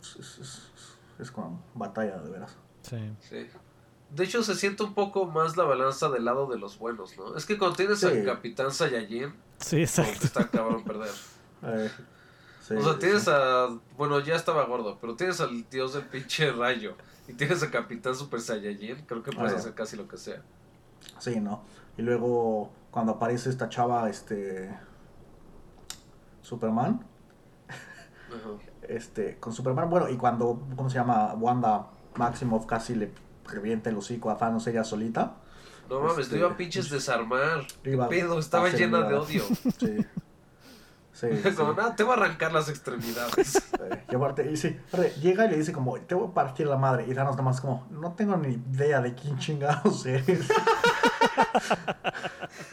Es, 0.00 0.16
es, 0.16 0.38
es- 0.38 0.62
es 1.18 1.30
como 1.32 1.60
batalla 1.74 2.18
de 2.18 2.30
veras. 2.30 2.56
Sí. 2.82 3.12
Sí. 3.20 3.48
De 4.10 4.24
hecho, 4.24 4.42
se 4.44 4.54
siente 4.54 4.84
un 4.84 4.94
poco 4.94 5.26
más 5.26 5.56
la 5.56 5.64
balanza 5.64 6.08
del 6.08 6.24
lado 6.24 6.46
de 6.46 6.56
los 6.58 6.78
buenos, 6.78 7.16
¿no? 7.18 7.36
Es 7.36 7.44
que 7.44 7.58
cuando 7.58 7.76
tienes 7.76 7.98
Sí. 8.00 8.06
al 8.06 8.24
Capitán 8.24 8.70
Saiyajin, 8.70 9.34
Sí, 9.58 9.80
exacto. 9.82 10.24
está 10.26 10.48
cabrón 10.48 10.84
perder. 10.84 11.10
Eh, 11.64 11.90
sí, 12.62 12.74
o 12.74 12.82
sea, 12.84 12.98
tienes 13.00 13.24
sí. 13.24 13.30
a. 13.34 13.66
Bueno, 13.96 14.20
ya 14.20 14.36
estaba 14.36 14.64
gordo, 14.64 14.96
pero 15.00 15.16
tienes 15.16 15.40
al 15.40 15.68
dios 15.68 15.94
del 15.94 16.04
pinche 16.04 16.52
rayo. 16.52 16.94
Y 17.28 17.34
tienes 17.34 17.62
al 17.62 17.70
Capitán 17.70 18.14
Super 18.14 18.40
Saiyajin. 18.40 19.04
Creo 19.06 19.22
que 19.22 19.30
puedes 19.32 19.52
Ah, 19.52 19.56
hacer 19.56 19.74
casi 19.74 19.96
lo 19.96 20.08
que 20.08 20.16
sea. 20.16 20.42
Sí, 21.18 21.38
¿no? 21.40 21.62
Y 21.96 22.02
luego 22.02 22.72
cuando 22.90 23.12
aparece 23.12 23.50
esta 23.50 23.68
chava, 23.68 24.08
este. 24.10 24.74
Superman. 26.42 27.04
Ajá. 27.68 28.50
Este, 28.88 29.36
con 29.38 29.52
Superman, 29.52 29.90
bueno, 29.90 30.08
y 30.08 30.16
cuando, 30.16 30.62
¿cómo 30.74 30.88
se 30.88 30.96
llama? 30.96 31.34
Wanda 31.34 31.88
Maximoff 32.16 32.64
casi 32.66 32.94
le 32.94 33.12
revienta 33.44 33.90
el 33.90 33.96
hocico 33.98 34.30
a 34.30 34.36
Thanos 34.38 34.66
ella 34.66 34.82
solita. 34.84 35.36
No 35.90 36.00
mames, 36.00 36.18
Este, 36.20 36.36
lo 36.38 36.46
iba 36.46 36.54
a 36.54 36.56
pinches 36.56 36.88
desarmar. 36.90 37.66
¿Qué 37.82 37.92
iba 37.92 38.08
pedo? 38.08 38.38
Estaba 38.38 38.66
a 38.68 38.70
llena 38.70 39.02
de 39.02 39.14
odio. 39.14 39.42
Sí. 39.78 40.04
Sí, 41.18 41.26
sí. 41.42 41.50
Como, 41.52 41.72
nada, 41.72 41.96
te 41.96 42.04
voy 42.04 42.12
a 42.12 42.16
arrancar 42.16 42.52
las 42.52 42.68
extremidades. 42.68 43.62
Eh, 43.78 44.04
y 44.10 44.14
aparte, 44.16 44.50
y 44.50 44.56
sí, 44.56 44.76
aparte, 44.88 45.14
llega 45.20 45.46
y 45.46 45.50
le 45.50 45.56
dice 45.56 45.72
como, 45.72 45.98
te 46.00 46.16
voy 46.16 46.28
a 46.28 46.34
partir 46.34 46.66
la 46.66 46.76
madre. 46.76 47.06
Y 47.06 47.14
Thanos 47.14 47.36
nada 47.36 47.44
más 47.44 47.60
como, 47.60 47.86
no 47.90 48.12
tengo 48.14 48.36
ni 48.36 48.54
idea 48.54 49.00
de 49.00 49.14
quién 49.14 49.38
chingados 49.38 50.04
eres. 50.04 50.48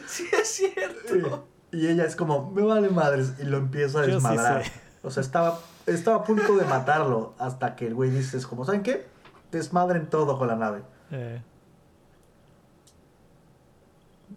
sí, 0.06 0.24
es 0.32 0.48
cierto. 0.48 1.46
y 1.70 1.86
ella 1.86 2.04
es 2.04 2.16
como, 2.16 2.50
me 2.50 2.62
vale 2.62 2.88
madres. 2.88 3.34
Y 3.38 3.44
lo 3.44 3.58
empieza 3.58 4.00
a 4.00 4.04
sí 4.04 4.10
desmadrar. 4.10 4.64
O 5.02 5.10
sea, 5.10 5.20
estaba, 5.20 5.60
estaba 5.86 6.16
a 6.16 6.24
punto 6.24 6.56
de 6.56 6.64
matarlo. 6.64 7.34
Hasta 7.38 7.76
que 7.76 7.86
el 7.86 7.94
güey 7.94 8.10
dice, 8.10 8.36
es 8.36 8.46
como, 8.46 8.64
¿saben 8.64 8.82
qué? 8.82 9.06
Desmadren 9.52 10.10
todo 10.10 10.38
con 10.38 10.48
la 10.48 10.56
nave. 10.56 10.82
Eh. 11.12 11.40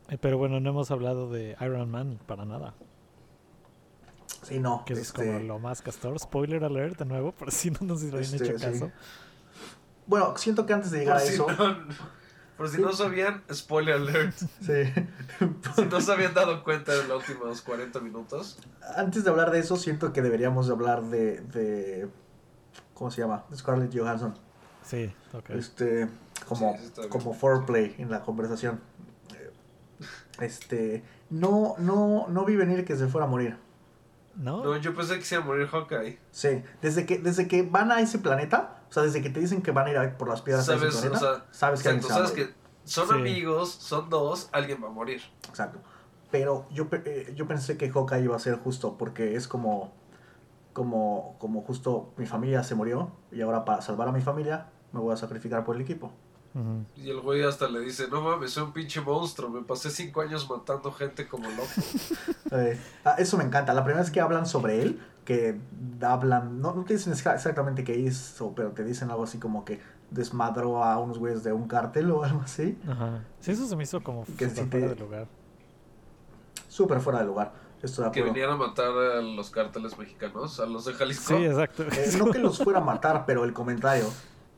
Eh, 0.10 0.18
Pero 0.22 0.38
bueno, 0.38 0.60
no 0.60 0.70
hemos 0.70 0.92
hablado 0.92 1.32
de 1.32 1.58
Iron 1.62 1.90
Man 1.90 2.20
para 2.28 2.46
nada. 2.46 2.76
Sí, 4.44 4.60
no. 4.60 4.84
Que 4.86 4.94
este, 4.94 5.04
es 5.04 5.12
como 5.14 5.40
lo 5.40 5.60
más 5.60 5.82
castor. 5.82 6.18
Spoiler 6.20 6.64
alert 6.64 6.98
de 7.00 7.06
nuevo, 7.06 7.32
por 7.32 7.52
si 7.52 7.72
no 7.72 7.80
nos 7.82 8.02
habían 8.04 8.22
Este, 8.22 8.38
hecho 8.38 8.58
sí. 8.60 8.66
caso. 8.66 8.92
Bueno, 10.06 10.36
siento 10.38 10.66
que 10.66 10.74
antes 10.74 10.92
de 10.92 11.00
llegar 11.00 11.18
Por 11.18 11.24
a 11.24 11.28
si, 11.28 11.34
eso. 11.34 11.48
no, 11.52 11.78
por 12.58 12.70
si 12.70 12.82
no 12.82 12.94
sabían, 12.94 13.44
spoiler 13.54 13.96
alert. 13.96 14.36
Sí. 14.62 14.74
Si 15.76 15.86
no 15.86 16.02
se 16.02 16.12
habían 16.12 16.34
dado 16.34 16.64
cuenta 16.64 16.94
en 16.96 17.08
los 17.08 17.28
últimos 17.30 17.62
40 17.62 18.00
minutos. 18.02 18.58
Antes 18.96 19.24
de 19.24 19.30
hablar 19.30 19.52
de 19.52 19.60
eso, 19.60 19.76
siento 19.78 20.12
que 20.14 20.22
deberíamos 20.22 20.68
de 20.68 20.74
hablar 20.74 21.04
de, 21.04 21.42
de 21.42 22.10
¿cómo 22.94 23.12
se 23.12 23.22
llama? 23.22 23.46
Scarlett 23.56 23.96
Johansson. 23.98 24.34
Sí, 24.84 25.14
ok. 25.34 25.50
Este, 25.52 26.10
como, 26.48 26.76
Sí, 26.78 27.08
como 27.10 27.34
foreplay 27.34 27.96
en 28.00 28.10
la 28.10 28.22
conversación. 28.22 28.82
Este, 30.40 31.04
no, 31.30 31.76
no, 31.78 32.28
no 32.30 32.46
vi 32.46 32.56
venir 32.56 32.86
que 32.86 32.96
se 32.96 33.08
fuera 33.08 33.26
a 33.28 33.30
morir. 33.30 33.58
¿No? 34.40 34.64
No, 34.64 34.78
yo 34.78 34.96
pensé 34.96 35.18
que 35.20 35.26
se 35.26 35.36
iba 35.36 35.44
a 35.44 35.48
morir 35.48 35.68
Hawkeye. 35.68 36.18
Sí, 36.32 36.64
desde 36.82 37.06
que, 37.06 37.20
desde 37.20 37.48
que 37.50 37.62
van 37.64 37.92
a 37.92 38.00
ese 38.00 38.20
planeta, 38.20 38.84
o 38.90 38.94
sea, 38.94 39.04
desde 39.04 39.22
que 39.22 39.30
te 39.30 39.40
dicen 39.42 39.62
que 39.62 39.72
van 39.72 39.88
a 39.88 39.92
ir 39.92 39.98
a- 39.98 40.18
por 40.18 40.30
las 40.30 40.42
piedras 40.42 40.64
a 40.70 40.78
Sabes, 40.78 40.96
ese 40.96 40.98
o 40.98 41.02
planeta, 41.12 41.20
sea, 41.20 41.46
sabes 41.52 41.84
que 41.84 41.90
Exacto, 41.90 42.08
se 42.08 42.14
sabes 42.14 42.32
que 42.32 42.54
son 42.86 43.08
Sí. 43.10 43.14
amigos, 43.16 43.70
son 43.70 44.10
dos, 44.10 44.48
alguien 44.54 44.82
va 44.82 44.88
a 44.88 44.92
morir. 44.92 45.22
Exacto. 45.50 45.80
Pero 46.32 46.66
yo, 46.72 46.88
eh, 46.92 47.34
yo 47.36 47.48
pensé 47.48 47.76
que 47.78 47.90
Hawkeye 47.92 48.22
iba 48.24 48.36
a 48.36 48.40
ser 48.40 48.56
justo, 48.56 48.98
porque 48.98 49.36
es 49.36 49.48
como, 49.48 49.94
como, 50.74 51.36
como 51.40 51.62
justo 51.62 52.14
mi 52.18 52.26
familia 52.26 52.64
se 52.64 52.76
murió, 52.76 53.12
y 53.32 53.42
ahora 53.42 53.66
para 53.66 53.82
salvar 53.82 54.08
a 54.08 54.12
mi 54.14 54.22
familia 54.22 54.68
me 54.94 55.00
voy 55.02 55.14
a 55.14 55.18
sacrificar 55.18 55.64
por 55.66 55.76
el 55.76 55.82
equipo. 55.82 56.12
Y 56.98 57.10
el 57.10 57.22
güey 57.22 57.44
hasta 57.44 57.68
le 57.70 57.80
dice, 57.82 58.08
no 58.10 58.22
mames, 58.22 58.52
soy 58.52 58.64
un 58.64 58.74
pinche 58.74 59.00
monstruo, 59.02 59.50
me 59.50 59.62
pasé 59.62 59.90
cinco 59.90 60.22
años 60.22 60.50
matando 60.50 60.92
gente 60.92 61.28
como 61.28 61.50
loco. 61.50 61.70
Eh, 62.52 62.80
ah, 63.06 63.14
eso 63.20 63.38
me 63.38 63.44
encanta. 63.44 63.76
La 63.76 63.84
primera 63.84 64.02
vez 64.02 64.10
que 64.10 64.20
hablan 64.20 64.48
sobre 64.48 64.82
él, 64.82 65.00
que 65.24 65.60
hablan, 66.02 66.60
no, 66.60 66.74
no 66.74 66.84
te 66.84 66.94
dicen 66.96 67.14
exa- 67.14 67.36
exactamente 67.36 67.84
qué 67.84 67.96
hizo, 67.96 68.54
pero 68.56 68.72
te 68.72 68.84
dicen 68.84 69.12
algo 69.12 69.24
así 69.26 69.38
como 69.38 69.64
que 69.64 69.80
desmadró 70.10 70.84
a 70.84 70.98
unos 70.98 71.20
güeyes 71.20 71.44
de 71.44 71.54
un 71.54 71.68
cártel 71.68 72.10
o 72.10 72.24
algo 72.24 72.42
así. 72.42 72.76
Ajá. 72.90 73.24
Sí, 73.40 73.52
eso 73.52 73.68
se 73.68 73.76
me 73.76 73.84
hizo 73.84 74.02
como 74.02 74.26
Que 74.36 74.48
te- 74.48 74.66
fuera 74.66 74.88
de 74.88 74.96
lugar. 74.96 75.28
Súper 76.68 77.00
fuera 77.02 77.20
de 77.20 77.26
lugar. 77.26 77.54
Que 78.12 78.22
venían 78.24 78.50
a 78.50 78.56
matar 78.58 78.90
a 78.92 79.22
los 79.22 79.50
cárteles 79.52 79.98
mexicanos, 79.98 80.60
a 80.60 80.66
los 80.66 80.86
de 80.86 80.94
Jalisco. 80.94 81.38
Sí, 81.38 81.46
exacto. 81.46 81.84
Eh, 81.84 82.12
no 82.18 82.32
que 82.32 82.40
los 82.40 82.58
fuera 82.58 82.80
a 82.80 82.84
matar, 82.84 83.26
pero 83.26 83.46
el 83.46 83.54
comentario, 83.54 84.06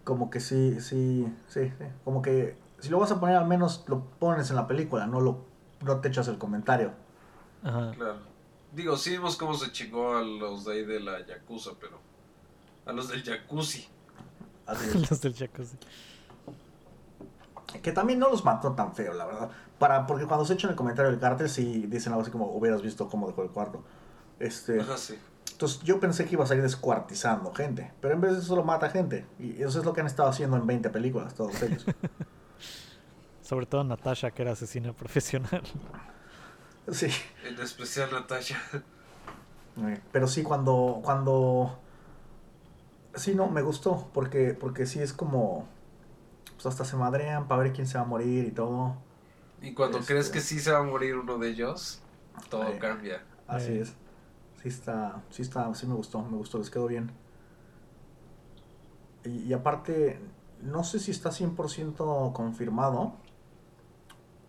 como 0.04 0.30
que 0.30 0.40
sí, 0.40 0.80
sí, 0.82 1.28
sí, 1.48 1.72
sí. 1.78 1.86
Como 2.04 2.22
que 2.22 2.58
si 2.80 2.90
lo 2.90 3.00
vas 3.00 3.12
a 3.12 3.20
poner, 3.20 3.36
al 3.36 3.48
menos 3.48 3.84
lo 3.88 4.04
pones 4.20 4.50
en 4.50 4.56
la 4.56 4.68
película, 4.68 5.08
no 5.08 5.22
lo 5.22 5.52
no 5.82 6.00
te 6.00 6.10
echas 6.10 6.28
el 6.28 6.38
comentario. 6.38 6.92
Ajá. 7.64 7.92
Claro. 7.92 8.20
Digo, 8.74 8.96
sí 8.98 9.12
vimos 9.12 9.36
cómo 9.36 9.54
se 9.54 9.72
chingó 9.72 10.16
a 10.16 10.22
los 10.22 10.66
de 10.66 10.74
ahí 10.74 10.86
de 10.86 11.00
la 11.00 11.26
Yakuza, 11.26 11.72
pero... 11.80 12.00
A 12.86 12.94
los 12.94 13.10
del 13.10 13.24
Jacuzzi. 13.24 13.88
Los 15.10 15.20
del 15.22 15.36
jacuzzi. 15.36 15.76
Que 17.82 17.92
también 17.92 18.20
no 18.20 18.30
los 18.30 18.46
mató 18.46 18.72
tan 18.72 18.94
feo, 18.96 19.14
la 19.14 19.26
verdad. 19.26 19.52
Para, 19.78 20.08
porque 20.08 20.26
cuando 20.26 20.46
se 20.46 20.54
echan 20.54 20.70
el 20.72 20.78
comentario 20.78 21.12
del 21.12 21.20
cártel, 21.20 21.50
sí 21.50 21.86
dicen 21.88 22.14
algo 22.14 22.22
así 22.22 22.32
como 22.32 22.46
hubieras 22.46 22.82
visto 22.82 23.10
cómo 23.10 23.28
dejó 23.28 23.44
el 23.44 23.50
cuarto. 23.50 23.84
Este, 24.40 24.80
Ajá, 24.80 24.98
sí. 24.98 25.18
Entonces 25.52 25.82
yo 25.84 26.00
pensé 26.00 26.26
que 26.26 26.34
iba 26.34 26.44
a 26.44 26.48
salir 26.48 26.64
descuartizando 26.64 27.54
gente, 27.54 27.92
pero 28.02 28.14
en 28.14 28.22
vez 28.22 28.32
de 28.34 28.38
eso 28.40 28.48
solo 28.48 28.64
mata 28.64 28.90
gente. 28.90 29.26
Y 29.40 29.62
eso 29.62 29.80
es 29.80 29.86
lo 29.86 29.94
que 29.94 30.02
han 30.02 30.08
estado 30.08 30.30
haciendo 30.30 30.58
en 30.58 30.66
20 30.68 30.90
películas, 30.90 31.34
todos 31.36 31.62
ellos. 31.62 31.86
Sobre 33.42 33.66
todo 33.66 33.84
Natasha, 33.84 34.32
que 34.32 34.42
era 34.44 34.52
asesina 34.54 34.94
profesional. 34.94 35.62
sí. 36.92 37.08
En 37.46 37.60
especial 37.60 38.10
Natasha. 38.12 38.58
Eh, 39.78 40.00
Pero 40.12 40.28
sí, 40.28 40.44
cuando, 40.44 41.00
cuando... 41.04 41.78
Sí, 43.16 43.36
no, 43.36 43.48
me 43.48 43.62
gustó, 43.62 44.10
porque, 44.14 44.54
porque 44.58 44.86
sí 44.86 45.00
es 45.00 45.12
como... 45.12 45.68
pues 46.54 46.66
hasta 46.66 46.86
se 46.86 46.96
madrean 46.96 47.48
para 47.48 47.64
ver 47.64 47.74
quién 47.74 47.88
se 47.88 47.98
va 47.98 48.04
a 48.04 48.08
morir 48.08 48.46
y 48.46 48.52
todo. 48.52 48.96
Y 49.62 49.74
cuando 49.74 50.00
Este- 50.00 50.14
crees 50.14 50.30
que 50.30 50.40
sí 50.40 50.60
se 50.60 50.72
va 50.72 50.80
a 50.80 50.84
morir 50.84 51.16
uno 51.18 51.38
de 51.38 51.50
ellos, 51.50 52.02
todo 52.50 52.68
Eh. 52.70 52.78
cambia. 52.80 53.22
Así 53.48 53.74
Eh. 53.74 53.82
es. 53.82 53.94
Sí 54.62 54.70
está, 54.70 55.24
sí 55.30 55.42
está, 55.42 55.74
sí 55.74 55.88
me 55.88 55.96
gustó, 55.96 56.22
me 56.22 56.38
gustó, 56.38 56.58
les 56.58 56.70
quedó 56.70 56.88
bien. 56.88 57.12
Y, 59.24 59.30
y 59.44 59.54
aparte, 59.54 60.20
no 60.62 60.84
sé 60.84 61.00
si 61.00 61.12
está 61.12 61.30
100% 61.32 62.34
confirmado, 62.34 63.14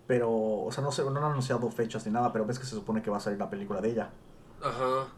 pero, 0.07 0.31
o 0.31 0.71
sea, 0.71 0.83
no 0.85 0.93
sé, 0.93 1.03
no 1.05 1.11
han 1.11 1.25
anunciado 1.25 1.71
fechas 1.71 2.05
ni 2.07 2.13
nada, 2.13 2.33
pero 2.33 2.45
ves 2.45 2.59
que 2.59 2.67
se 2.67 2.75
supone 2.75 3.03
que 3.03 3.11
va 3.11 3.17
a 3.17 3.21
salir 3.21 3.39
la 3.39 3.49
película 3.49 3.81
de 3.81 3.91
ella. 3.91 4.11
Ajá. 4.63 5.09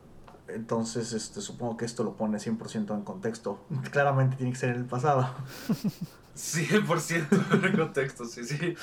Entonces, 0.47 1.13
este, 1.13 1.41
supongo 1.41 1.77
que 1.77 1.85
esto 1.85 2.05
lo 2.05 2.17
pone 2.17 2.39
100% 2.39 2.95
en 2.95 3.03
contexto. 3.03 3.61
Claramente 3.91 4.37
tiene 4.37 4.53
que 4.53 4.59
ser 4.59 4.71
en 4.71 4.83
el 4.83 4.87
pasado. 4.87 5.27
100% 6.37 7.67
en 7.67 7.77
contexto, 7.77 8.25
sí, 8.27 8.45
sí. 8.45 8.77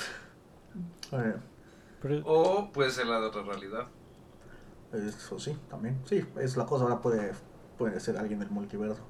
Eh, 1.12 1.36
Pero, 2.00 2.22
O 2.26 2.72
puede 2.72 2.90
ser 2.90 3.06
la 3.06 3.20
de 3.20 3.26
otra 3.26 3.42
realidad. 3.42 3.86
Eso 4.92 5.38
sí, 5.38 5.56
también. 5.68 6.00
Sí, 6.04 6.24
es 6.40 6.56
la 6.56 6.66
cosa, 6.66 6.84
ahora 6.84 7.00
puede, 7.00 7.32
puede 7.78 7.98
ser 8.00 8.16
alguien 8.18 8.38
del 8.40 8.50
multiverso. 8.50 9.02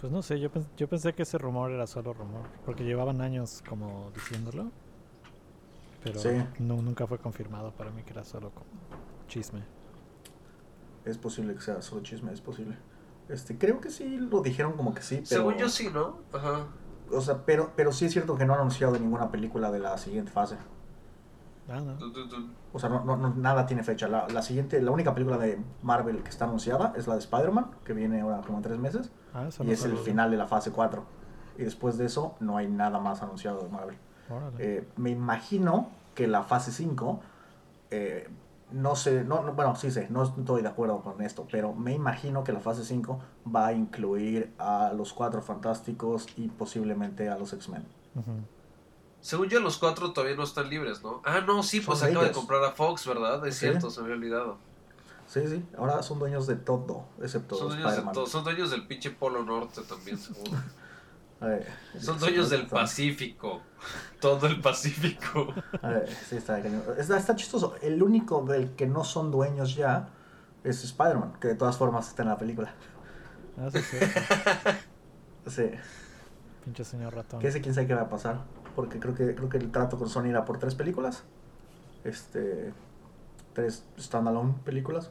pues 0.00 0.12
no 0.12 0.20
sé, 0.22 0.40
yo, 0.40 0.50
pens- 0.52 0.66
yo 0.76 0.88
pensé 0.88 1.12
que 1.14 1.22
ese 1.22 1.38
rumor 1.38 1.70
era 1.70 1.86
solo 1.86 2.12
rumor, 2.12 2.42
porque 2.64 2.82
llevaban 2.84 3.20
años 3.20 3.62
como 3.68 4.10
diciéndolo. 4.14 4.70
Pero 6.02 6.18
Sí. 6.18 6.30
nunca 6.58 7.06
fue 7.06 7.18
confirmado 7.18 7.70
para 7.72 7.90
mí 7.92 8.02
que 8.02 8.10
era 8.12 8.24
solo 8.24 8.50
como 8.50 8.66
chisme. 9.28 9.62
Es 11.04 11.18
posible 11.18 11.54
que 11.54 11.60
sea 11.60 11.80
solo 11.82 12.02
chisme, 12.02 12.32
es 12.32 12.40
posible. 12.40 12.76
Este, 13.28 13.56
creo 13.56 13.80
que 13.80 13.90
sí 13.90 14.16
lo 14.18 14.40
dijeron 14.42 14.72
como 14.72 14.92
que 14.92 15.02
sí, 15.02 15.16
pero... 15.28 15.42
Según 15.42 15.54
yo 15.56 15.68
sí, 15.68 15.88
¿no? 15.92 16.18
Ajá. 16.32 16.66
O 17.12 17.20
sea, 17.20 17.44
pero, 17.46 17.72
pero 17.76 17.92
sí 17.92 18.06
es 18.06 18.12
cierto 18.12 18.36
que 18.36 18.44
no 18.44 18.54
han 18.54 18.60
anunciado 18.60 18.98
ninguna 18.98 19.30
película 19.30 19.70
de 19.70 19.78
la 19.78 19.96
siguiente 19.98 20.32
fase. 20.32 20.56
Tu. 21.98 22.12
O 22.72 22.78
sea, 22.78 22.88
no, 22.88 23.04
no, 23.04 23.16
no- 23.16 23.34
nada 23.34 23.66
tiene 23.66 23.82
fecha. 23.82 24.08
La, 24.08 24.26
la 24.28 24.42
siguiente, 24.42 24.80
la 24.82 24.90
única 24.90 25.14
película 25.14 25.38
de 25.38 25.58
Marvel 25.82 26.22
que 26.22 26.30
está 26.30 26.44
anunciada 26.46 26.92
es 26.96 27.06
la 27.06 27.14
de 27.14 27.20
Spider-Man, 27.20 27.70
que 27.84 27.92
viene 27.92 28.20
ahora 28.20 28.40
como 28.42 28.58
en 28.58 28.62
tres 28.62 28.78
meses. 28.78 29.10
Ah, 29.34 29.48
Y 29.64 29.66
no 29.66 29.72
es 29.72 29.84
el 29.84 29.92
final 30.04 30.30
de 30.30 30.36
la 30.36 30.46
fase 30.46 30.70
4. 30.70 31.04
Y 31.58 31.64
después 31.64 31.98
de 31.98 32.06
eso, 32.06 32.34
no 32.40 32.56
hay 32.56 32.68
nada 32.68 32.98
más 32.98 33.22
anunciado 33.22 33.60
de 33.62 33.68
Marvel. 33.68 33.96
Eh, 34.58 34.88
me 34.96 35.10
imagino 35.10 35.88
que 36.14 36.26
la 36.26 36.42
fase 36.42 36.72
5, 36.72 37.20
eh, 37.90 38.28
no 38.70 38.96
sé, 38.96 39.24
no, 39.24 39.42
no- 39.42 39.52
bueno, 39.52 39.76
sí 39.76 39.90
sé, 39.90 40.08
no 40.10 40.22
estoy 40.22 40.62
de 40.62 40.68
acuerdo 40.68 41.00
con 41.02 41.20
esto, 41.20 41.46
pero 41.50 41.74
me 41.74 41.92
imagino 41.92 42.42
que 42.42 42.52
la 42.52 42.60
fase 42.60 42.84
5 42.84 43.18
va 43.54 43.66
a 43.66 43.72
incluir 43.74 44.54
a 44.58 44.92
los 44.96 45.12
Cuatro 45.12 45.42
Fantásticos 45.42 46.26
y 46.38 46.48
posiblemente 46.48 47.28
a 47.28 47.36
los 47.36 47.52
X-Men. 47.52 47.84
Ujú. 48.14 48.30
Según 49.22 49.48
yo, 49.48 49.60
los 49.60 49.78
cuatro 49.78 50.12
todavía 50.12 50.36
no 50.36 50.42
están 50.42 50.68
libres, 50.68 51.02
¿no? 51.02 51.22
Ah, 51.24 51.40
no, 51.46 51.62
sí, 51.62 51.80
pues 51.80 52.02
acaba 52.02 52.24
de 52.26 52.32
comprar 52.32 52.62
a 52.64 52.72
Fox, 52.72 53.06
¿verdad? 53.06 53.46
Es 53.46 53.54
Sí. 53.54 53.60
cierto, 53.68 53.88
se 53.88 54.00
me 54.00 54.04
había 54.06 54.16
olvidado. 54.16 54.58
Sí, 55.26 55.46
sí, 55.46 55.64
ahora 55.78 56.02
son 56.02 56.18
dueños 56.18 56.46
de 56.46 56.56
todo, 56.56 57.06
excepto 57.22 57.54
Son 57.54 57.68
dueños, 57.68 57.84
de 57.84 57.88
Spider-Man. 57.90 58.14
todo, 58.14 58.26
son 58.26 58.44
dueños 58.44 58.70
del 58.70 58.86
pinche 58.86 59.10
Polo 59.12 59.42
Norte 59.44 59.80
también, 59.82 60.18
seguro. 60.18 60.50
Son 62.00 62.20
dueños 62.20 62.50
del 62.50 62.68
Pacífico. 62.68 63.62
Todo 64.20 64.46
el 64.46 64.60
Pacífico. 64.60 65.52
eh, 65.82 66.16
sí, 66.28 66.36
está, 66.36 66.62
cañón. 66.62 66.84
está, 66.96 67.18
está 67.18 67.34
chistoso. 67.34 67.74
El 67.82 68.00
único 68.00 68.44
del 68.44 68.76
que 68.76 68.86
no 68.86 69.02
son 69.02 69.32
dueños 69.32 69.74
ya 69.74 70.08
es 70.62 70.84
Spider-Man, 70.84 71.38
que 71.40 71.48
de 71.48 71.54
todas 71.56 71.76
formas 71.76 72.06
está 72.08 72.22
en 72.22 72.28
la 72.28 72.38
película. 72.38 72.72
Ah, 73.58 73.68
sí, 73.72 73.80
sí. 73.80 73.96
Sí. 75.48 75.68
Pinche 76.64 76.84
señor 76.84 77.12
ratón. 77.12 77.40
Que 77.40 77.48
ese 77.48 77.60
quién 77.60 77.74
sabe 77.74 77.88
qué 77.88 77.94
va 77.94 78.02
a 78.02 78.08
pasar. 78.08 78.44
Porque 78.74 78.98
creo 78.98 79.14
que, 79.14 79.34
creo 79.34 79.48
que 79.48 79.58
el 79.58 79.70
trato 79.70 79.98
con 79.98 80.08
Sony 80.08 80.26
era 80.26 80.44
por 80.44 80.58
tres 80.58 80.74
películas. 80.74 81.24
Este. 82.04 82.72
Tres 83.54 83.84
standalone 83.98 84.54
películas. 84.64 85.10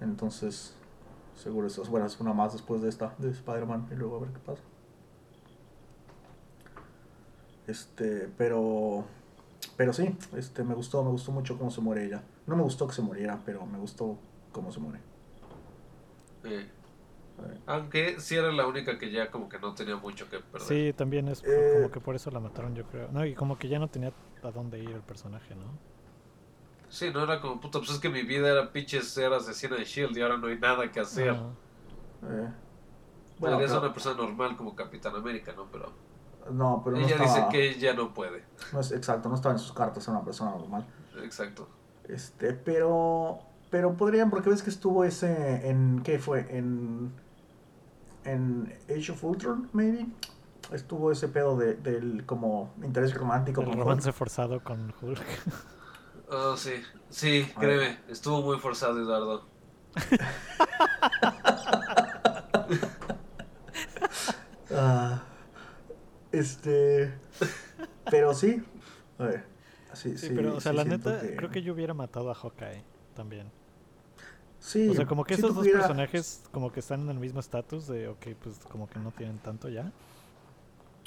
Entonces. 0.00 0.74
Seguro 1.34 1.68
eso. 1.68 1.84
Bueno, 1.84 2.06
es 2.06 2.18
una 2.20 2.32
más 2.32 2.52
después 2.52 2.82
de 2.82 2.88
esta, 2.88 3.14
de 3.18 3.30
Spider-Man. 3.30 3.88
Y 3.92 3.94
luego 3.94 4.16
a 4.16 4.20
ver 4.20 4.30
qué 4.30 4.38
pasa. 4.40 4.62
Este. 7.66 8.28
Pero. 8.36 9.04
Pero 9.76 9.92
sí, 9.92 10.16
este, 10.36 10.64
me 10.64 10.74
gustó, 10.74 11.04
me 11.04 11.10
gustó 11.10 11.30
mucho 11.30 11.56
cómo 11.56 11.70
se 11.70 11.80
muere 11.80 12.04
ella. 12.04 12.22
No 12.46 12.56
me 12.56 12.62
gustó 12.62 12.88
que 12.88 12.94
se 12.94 13.02
muriera, 13.02 13.40
pero 13.44 13.64
me 13.64 13.78
gustó 13.78 14.18
cómo 14.50 14.72
se 14.72 14.80
muere. 14.80 14.98
Eh, 16.44 16.66
Eh, 16.66 16.77
Aunque 17.66 18.18
sí 18.20 18.34
era 18.36 18.50
la 18.52 18.66
única 18.66 18.98
que 18.98 19.10
ya 19.10 19.30
como 19.30 19.48
que 19.48 19.58
no 19.58 19.74
tenía 19.74 19.96
mucho 19.96 20.28
que 20.28 20.38
perder. 20.40 20.66
Sí, 20.68 20.92
también 20.92 21.28
es 21.28 21.42
Eh. 21.44 21.72
como 21.76 21.90
que 21.90 22.00
por 22.00 22.14
eso 22.16 22.30
la 22.30 22.40
mataron, 22.40 22.74
yo 22.74 22.84
creo. 22.84 23.08
No, 23.12 23.24
y 23.24 23.34
como 23.34 23.58
que 23.58 23.68
ya 23.68 23.78
no 23.78 23.88
tenía 23.88 24.12
a 24.42 24.50
dónde 24.50 24.78
ir 24.80 24.90
el 24.90 25.02
personaje, 25.02 25.54
¿no? 25.54 25.64
Sí, 26.88 27.10
no 27.12 27.22
era 27.22 27.40
como, 27.40 27.60
puta, 27.60 27.78
pues 27.78 27.90
es 27.90 27.98
que 27.98 28.08
mi 28.08 28.22
vida 28.22 28.48
era 28.50 28.72
pinches, 28.72 29.16
era 29.18 29.36
asesina 29.36 29.76
de 29.76 29.84
Shield 29.84 30.16
y 30.16 30.22
ahora 30.22 30.38
no 30.38 30.46
hay 30.46 30.58
nada 30.58 30.90
que 30.90 31.00
hacer. 31.00 31.34
Eh. 31.34 32.48
Bueno, 33.38 33.58
pero- 33.58 33.78
una 33.80 33.92
persona 33.92 34.16
normal 34.16 34.56
como 34.56 34.74
Capitán 34.74 35.14
América, 35.14 35.52
¿no? 35.54 35.66
Pero 35.70 35.92
no, 36.50 36.80
pero 36.82 36.96
no 36.96 37.06
ella 37.06 37.18
dice 37.18 37.44
que 37.50 37.70
ella 37.70 37.92
no 37.94 38.12
puede. 38.14 38.42
no 38.72 38.80
es, 38.80 38.90
exacto, 38.92 39.28
no 39.28 39.34
estaba 39.34 39.52
en 39.54 39.58
sus 39.58 39.72
cartas, 39.72 40.02
era 40.08 40.16
una 40.16 40.24
persona 40.24 40.50
normal. 40.52 40.86
Exacto. 41.22 41.68
Este, 42.08 42.52
pero. 42.54 43.38
Pero 43.70 43.94
podrían, 43.98 44.30
porque 44.30 44.48
ves 44.48 44.62
que 44.62 44.70
estuvo 44.70 45.04
ese. 45.04 45.68
en 45.68 46.00
¿Qué 46.02 46.18
fue? 46.18 46.46
En. 46.56 47.12
En 48.28 48.76
Age 48.90 49.12
of 49.12 49.24
Ultron, 49.24 49.70
maybe. 49.72 50.06
Estuvo 50.72 51.10
ese 51.10 51.28
pedo 51.28 51.56
de, 51.56 51.74
del 51.74 52.26
como 52.26 52.74
interés 52.82 53.14
romántico 53.14 53.62
El 53.62 53.68
con 53.68 53.78
romance 53.78 54.12
forzado 54.12 54.62
con 54.62 54.92
Hulk. 55.00 55.20
Oh, 56.30 56.58
sí, 56.58 56.74
sí, 57.08 57.50
créeme, 57.58 58.00
estuvo 58.06 58.42
muy 58.42 58.58
forzado, 58.58 59.00
Eduardo. 59.00 59.46
Ah, 64.70 65.22
este. 66.30 67.14
Pero 68.10 68.34
sí. 68.34 68.62
A 69.18 69.24
ver. 69.24 69.44
Sí, 69.94 70.10
Sí, 70.10 70.28
sí, 70.28 70.32
pero, 70.36 70.56
o 70.56 70.60
sea, 70.60 70.72
sí 70.72 70.76
la 70.76 70.84
neta, 70.84 71.18
creo 71.36 71.50
que 71.50 71.62
yo 71.62 71.72
hubiera 71.72 71.94
matado 71.94 72.30
a 72.30 72.34
Hawkeye 72.34 72.84
también. 73.14 73.50
Sí, 74.60 74.88
O 74.88 74.94
sea, 74.94 75.06
como 75.06 75.24
que 75.24 75.34
si 75.34 75.40
estos 75.40 75.54
dos 75.54 75.62
tuviera- 75.62 75.80
personajes 75.80 76.42
como 76.52 76.72
que 76.72 76.80
están 76.80 77.02
en 77.02 77.10
el 77.10 77.18
mismo 77.18 77.40
estatus 77.40 77.86
de, 77.86 78.08
ok, 78.08 78.26
pues 78.42 78.58
como 78.70 78.88
que 78.88 78.98
no 78.98 79.10
tienen 79.12 79.38
tanto 79.38 79.68
ya. 79.68 79.92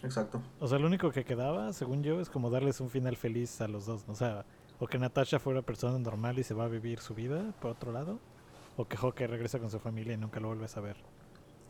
Exacto. 0.04 0.42
O 0.60 0.68
sea, 0.68 0.80
lo 0.80 0.88
único 0.88 1.12
que 1.12 1.24
quedaba, 1.24 1.74
según 1.74 2.02
yo, 2.04 2.20
es 2.22 2.30
como 2.30 2.50
darles 2.50 2.80
un 2.82 2.90
final 2.90 3.16
feliz 3.18 3.62
a 3.62 3.68
los 3.68 3.86
dos. 3.86 4.08
¿no? 4.08 4.14
O 4.14 4.16
sea, 4.16 4.46
o 4.80 4.88
que 4.88 4.98
Natasha 4.98 5.38
fuera 5.40 5.62
persona 5.62 6.00
normal 6.00 6.40
y 6.40 6.44
se 6.44 6.54
va 6.54 6.64
a 6.66 6.68
vivir 6.68 7.00
su 7.00 7.14
vida 7.14 7.54
por 7.62 7.72
otro 7.72 7.92
lado. 7.92 8.20
O 8.78 8.86
que 8.88 8.98
Hawkeye 8.98 9.28
regresa 9.28 9.60
con 9.60 9.70
su 9.70 9.80
familia 9.80 10.14
y 10.14 10.18
nunca 10.18 10.40
lo 10.40 10.48
vuelves 10.48 10.76
a 10.78 10.82
ver. 10.82 10.96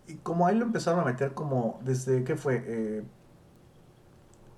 Y 0.08 0.16
como 0.16 0.48
a 0.48 0.52
él 0.52 0.60
lo 0.60 0.66
empezaron 0.66 1.00
a 1.02 1.04
meter 1.04 1.34
como 1.34 1.80
desde, 1.84 2.24
¿qué 2.24 2.36
fue? 2.36 2.64
Eh, 2.66 3.04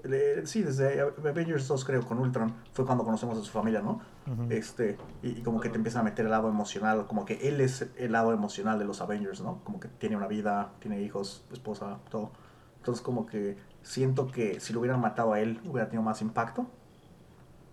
le- 0.04 0.46
sí, 0.46 0.62
desde 0.64 1.00
Avengers 1.02 1.68
2 1.68 1.86
creo, 1.86 2.06
con 2.06 2.20
Ultron, 2.20 2.54
fue 2.74 2.86
cuando 2.86 3.04
conocemos 3.04 3.38
a 3.38 3.42
su 3.42 3.52
familia, 3.52 3.82
¿no? 3.82 4.02
Este, 4.50 4.98
y, 5.22 5.30
y 5.40 5.42
como 5.44 5.60
que 5.60 5.70
te 5.70 5.78
empiezan 5.78 6.02
a 6.02 6.04
meter 6.04 6.26
el 6.26 6.32
lado 6.32 6.50
emocional, 6.50 7.08
como 7.08 7.26
que 7.26 7.36
él 7.48 7.60
es 7.62 7.88
el 7.98 8.12
lado 8.12 8.34
emocional 8.34 8.80
de 8.80 8.86
los 8.86 9.02
Avengers, 9.02 9.42
¿no? 9.42 9.64
Como 9.64 9.80
que 9.80 9.88
tiene 9.88 10.16
una 10.18 10.28
vida, 10.28 10.74
tiene 10.80 11.02
hijos, 11.02 11.46
esposa, 11.52 12.00
todo. 12.10 12.32
Entonces 12.78 13.02
como 13.02 13.26
que 13.26 13.58
siento 13.82 14.28
que 14.28 14.60
si 14.60 14.74
lo 14.74 14.80
hubieran 14.82 15.00
matado 15.00 15.34
a 15.34 15.40
él 15.40 15.60
hubiera 15.66 15.88
tenido 15.88 16.04
más 16.04 16.22
impacto. 16.22 16.68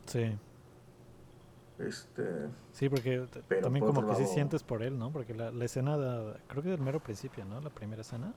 Sí. 0.07 0.37
Este, 1.79 2.23
Sí, 2.73 2.89
porque 2.89 3.27
también 3.63 3.85
como 3.87 4.01
que 4.01 4.05
otro 4.07 4.15
sí 4.15 4.23
lado- 4.23 4.35
sientes 4.35 4.63
por 4.63 4.83
él, 4.83 4.99
¿no? 4.99 5.11
Porque 5.11 5.35
la, 5.35 5.51
la 5.51 5.65
escena, 5.65 5.97
creo 6.47 6.63
que 6.63 6.69
del 6.69 6.81
mero 6.81 7.01
principio, 7.01 7.45
¿no? 7.45 7.61
La 7.61 7.71
primera 7.71 8.03
escena. 8.03 8.33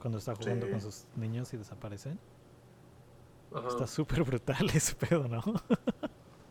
Cuando 0.00 0.18
está 0.18 0.34
jugando 0.34 0.66
Sí. 0.66 0.72
con 0.72 0.80
sus 0.80 1.06
niños 1.16 1.52
y 1.54 1.56
desaparecen. 1.56 2.18
Ajá. 3.54 3.68
Está 3.68 3.86
súper 3.86 4.22
brutal 4.24 4.68
ese 4.74 4.94
pedo, 4.94 5.28
¿no? 5.28 5.42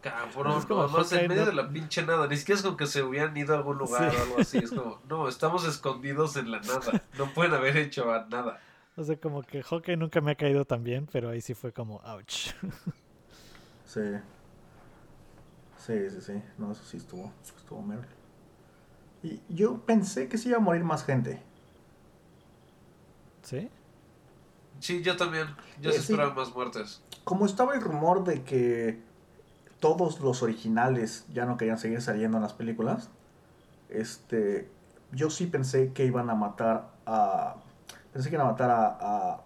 Cabrón, 0.01 0.57
Es 0.57 0.65
como 0.65 0.81
además 0.83 1.11
en 1.11 1.27
medio 1.27 1.41
no- 1.45 1.47
de 1.51 1.53
la 1.55 1.69
pinche 1.69 2.03
nada, 2.03 2.27
ni 2.27 2.35
siquiera 2.37 2.57
es 2.57 2.63
como 2.65 2.75
que 2.77 2.87
se 2.87 3.03
hubieran 3.03 3.35
ido 3.37 3.53
a 3.53 3.57
algún 3.57 3.77
lugar 3.77 4.11
Sí. 4.11 4.17
o 4.17 4.21
algo 4.23 4.39
así, 4.39 4.57
es 4.57 4.71
como, 4.71 4.99
no, 5.07 5.27
estamos 5.27 5.63
escondidos 5.65 6.35
en 6.37 6.49
la 6.51 6.59
nada, 6.59 7.03
no 7.17 7.31
pueden 7.33 7.53
haber 7.53 7.77
hecho 7.77 8.05
nada. 8.29 8.59
O 8.97 9.03
sea, 9.03 9.15
como 9.17 9.41
que 9.43 9.61
Hawkeye 9.63 9.97
nunca 9.97 10.19
me 10.21 10.31
ha 10.31 10.35
caído 10.35 10.65
tan 10.65 10.83
bien, 10.83 11.07
pero 11.11 11.29
ahí 11.29 11.39
sí 11.41 11.53
fue 11.53 11.71
como, 11.71 11.97
ouch. 12.03 12.49
sí. 13.85 14.01
Sí, 15.77 16.09
sí, 16.11 16.21
sí. 16.21 16.43
No, 16.57 16.71
eso 16.71 16.83
sí 16.83 16.97
estuvo, 16.97 17.31
estuvo 17.43 17.81
mero. 17.81 18.03
Y 19.23 19.39
yo 19.49 19.79
pensé 19.79 20.27
que 20.27 20.37
sí 20.37 20.49
iba 20.49 20.57
a 20.57 20.61
morir 20.61 20.83
más 20.83 21.03
gente. 21.05 21.41
¿Sí? 23.43 23.69
Sí, 24.81 25.01
yo 25.01 25.15
también, 25.15 25.47
yo 25.79 25.89
Eh, 25.91 25.93
sí 25.93 25.99
sí. 25.99 26.11
esperaba 26.13 26.33
más 26.33 26.53
muertes. 26.53 27.01
Como 27.23 27.45
estaba 27.45 27.73
el 27.75 27.81
rumor 27.81 28.23
de 28.25 28.43
que 28.43 29.01
todos 29.79 30.19
los 30.19 30.41
originales 30.43 31.25
ya 31.31 31.45
no 31.45 31.55
querían 31.57 31.77
seguir 31.77 32.01
saliendo 32.01 32.37
en 32.37 32.43
las 32.43 32.53
películas, 32.53 33.09
este, 33.89 34.69
yo 35.11 35.29
sí 35.29 35.47
pensé 35.47 35.91
que 35.93 36.05
iban 36.05 36.29
a 36.29 36.35
matar 36.35 36.89
a, 37.05 37.55
pensé 38.13 38.29
que 38.29 38.35
iban 38.35 38.47
a 38.47 38.51
matar 38.51 38.69
a, 38.71 38.97
a, 38.99 39.41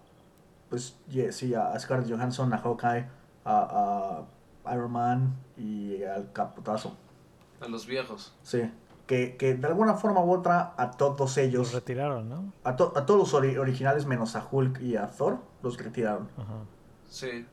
pues 0.70 0.96
ye- 1.10 1.32
sí, 1.32 1.54
a 1.54 1.78
Scarlett 1.80 2.10
Johansson, 2.10 2.54
a 2.54 2.58
Hawkeye, 2.60 3.06
a, 3.46 4.26
a 4.66 4.74
Iron 4.74 4.92
Man 4.92 5.36
y 5.58 6.04
al 6.04 6.32
Capotazo. 6.32 6.96
A 7.62 7.68
los 7.68 7.86
viejos. 7.86 8.34
Sí. 8.44 8.70
Que, 9.08 9.38
que 9.38 9.54
de 9.54 9.68
alguna 9.68 9.94
forma 9.94 10.24
u 10.24 10.32
otra 10.32 10.74
a 10.78 10.90
todos 10.92 11.20
Los 11.20 11.38
ellos, 11.38 11.74
retiraron, 11.74 12.28
¿no? 12.28 12.52
a, 12.64 12.76
to- 12.76 12.92
a 12.96 13.06
todos 13.06 13.20
los 13.20 13.34
ori- 13.36 13.56
originales 13.58 14.06
menos 14.08 14.36
a 14.36 14.48
Hulk 14.50 14.82
y 14.82 14.96
a 14.96 15.08
Thor, 15.12 15.38
los 15.62 15.78
retiraron. 15.78 16.28
Ajá. 16.38 16.64
Sí. 17.08 17.46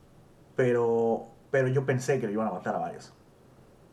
Pero, 0.55 1.27
pero 1.51 1.67
yo 1.67 1.85
pensé 1.85 2.19
que 2.19 2.27
le 2.27 2.33
iban 2.33 2.47
a 2.47 2.51
matar 2.51 2.75
a 2.75 2.79
varios. 2.79 3.13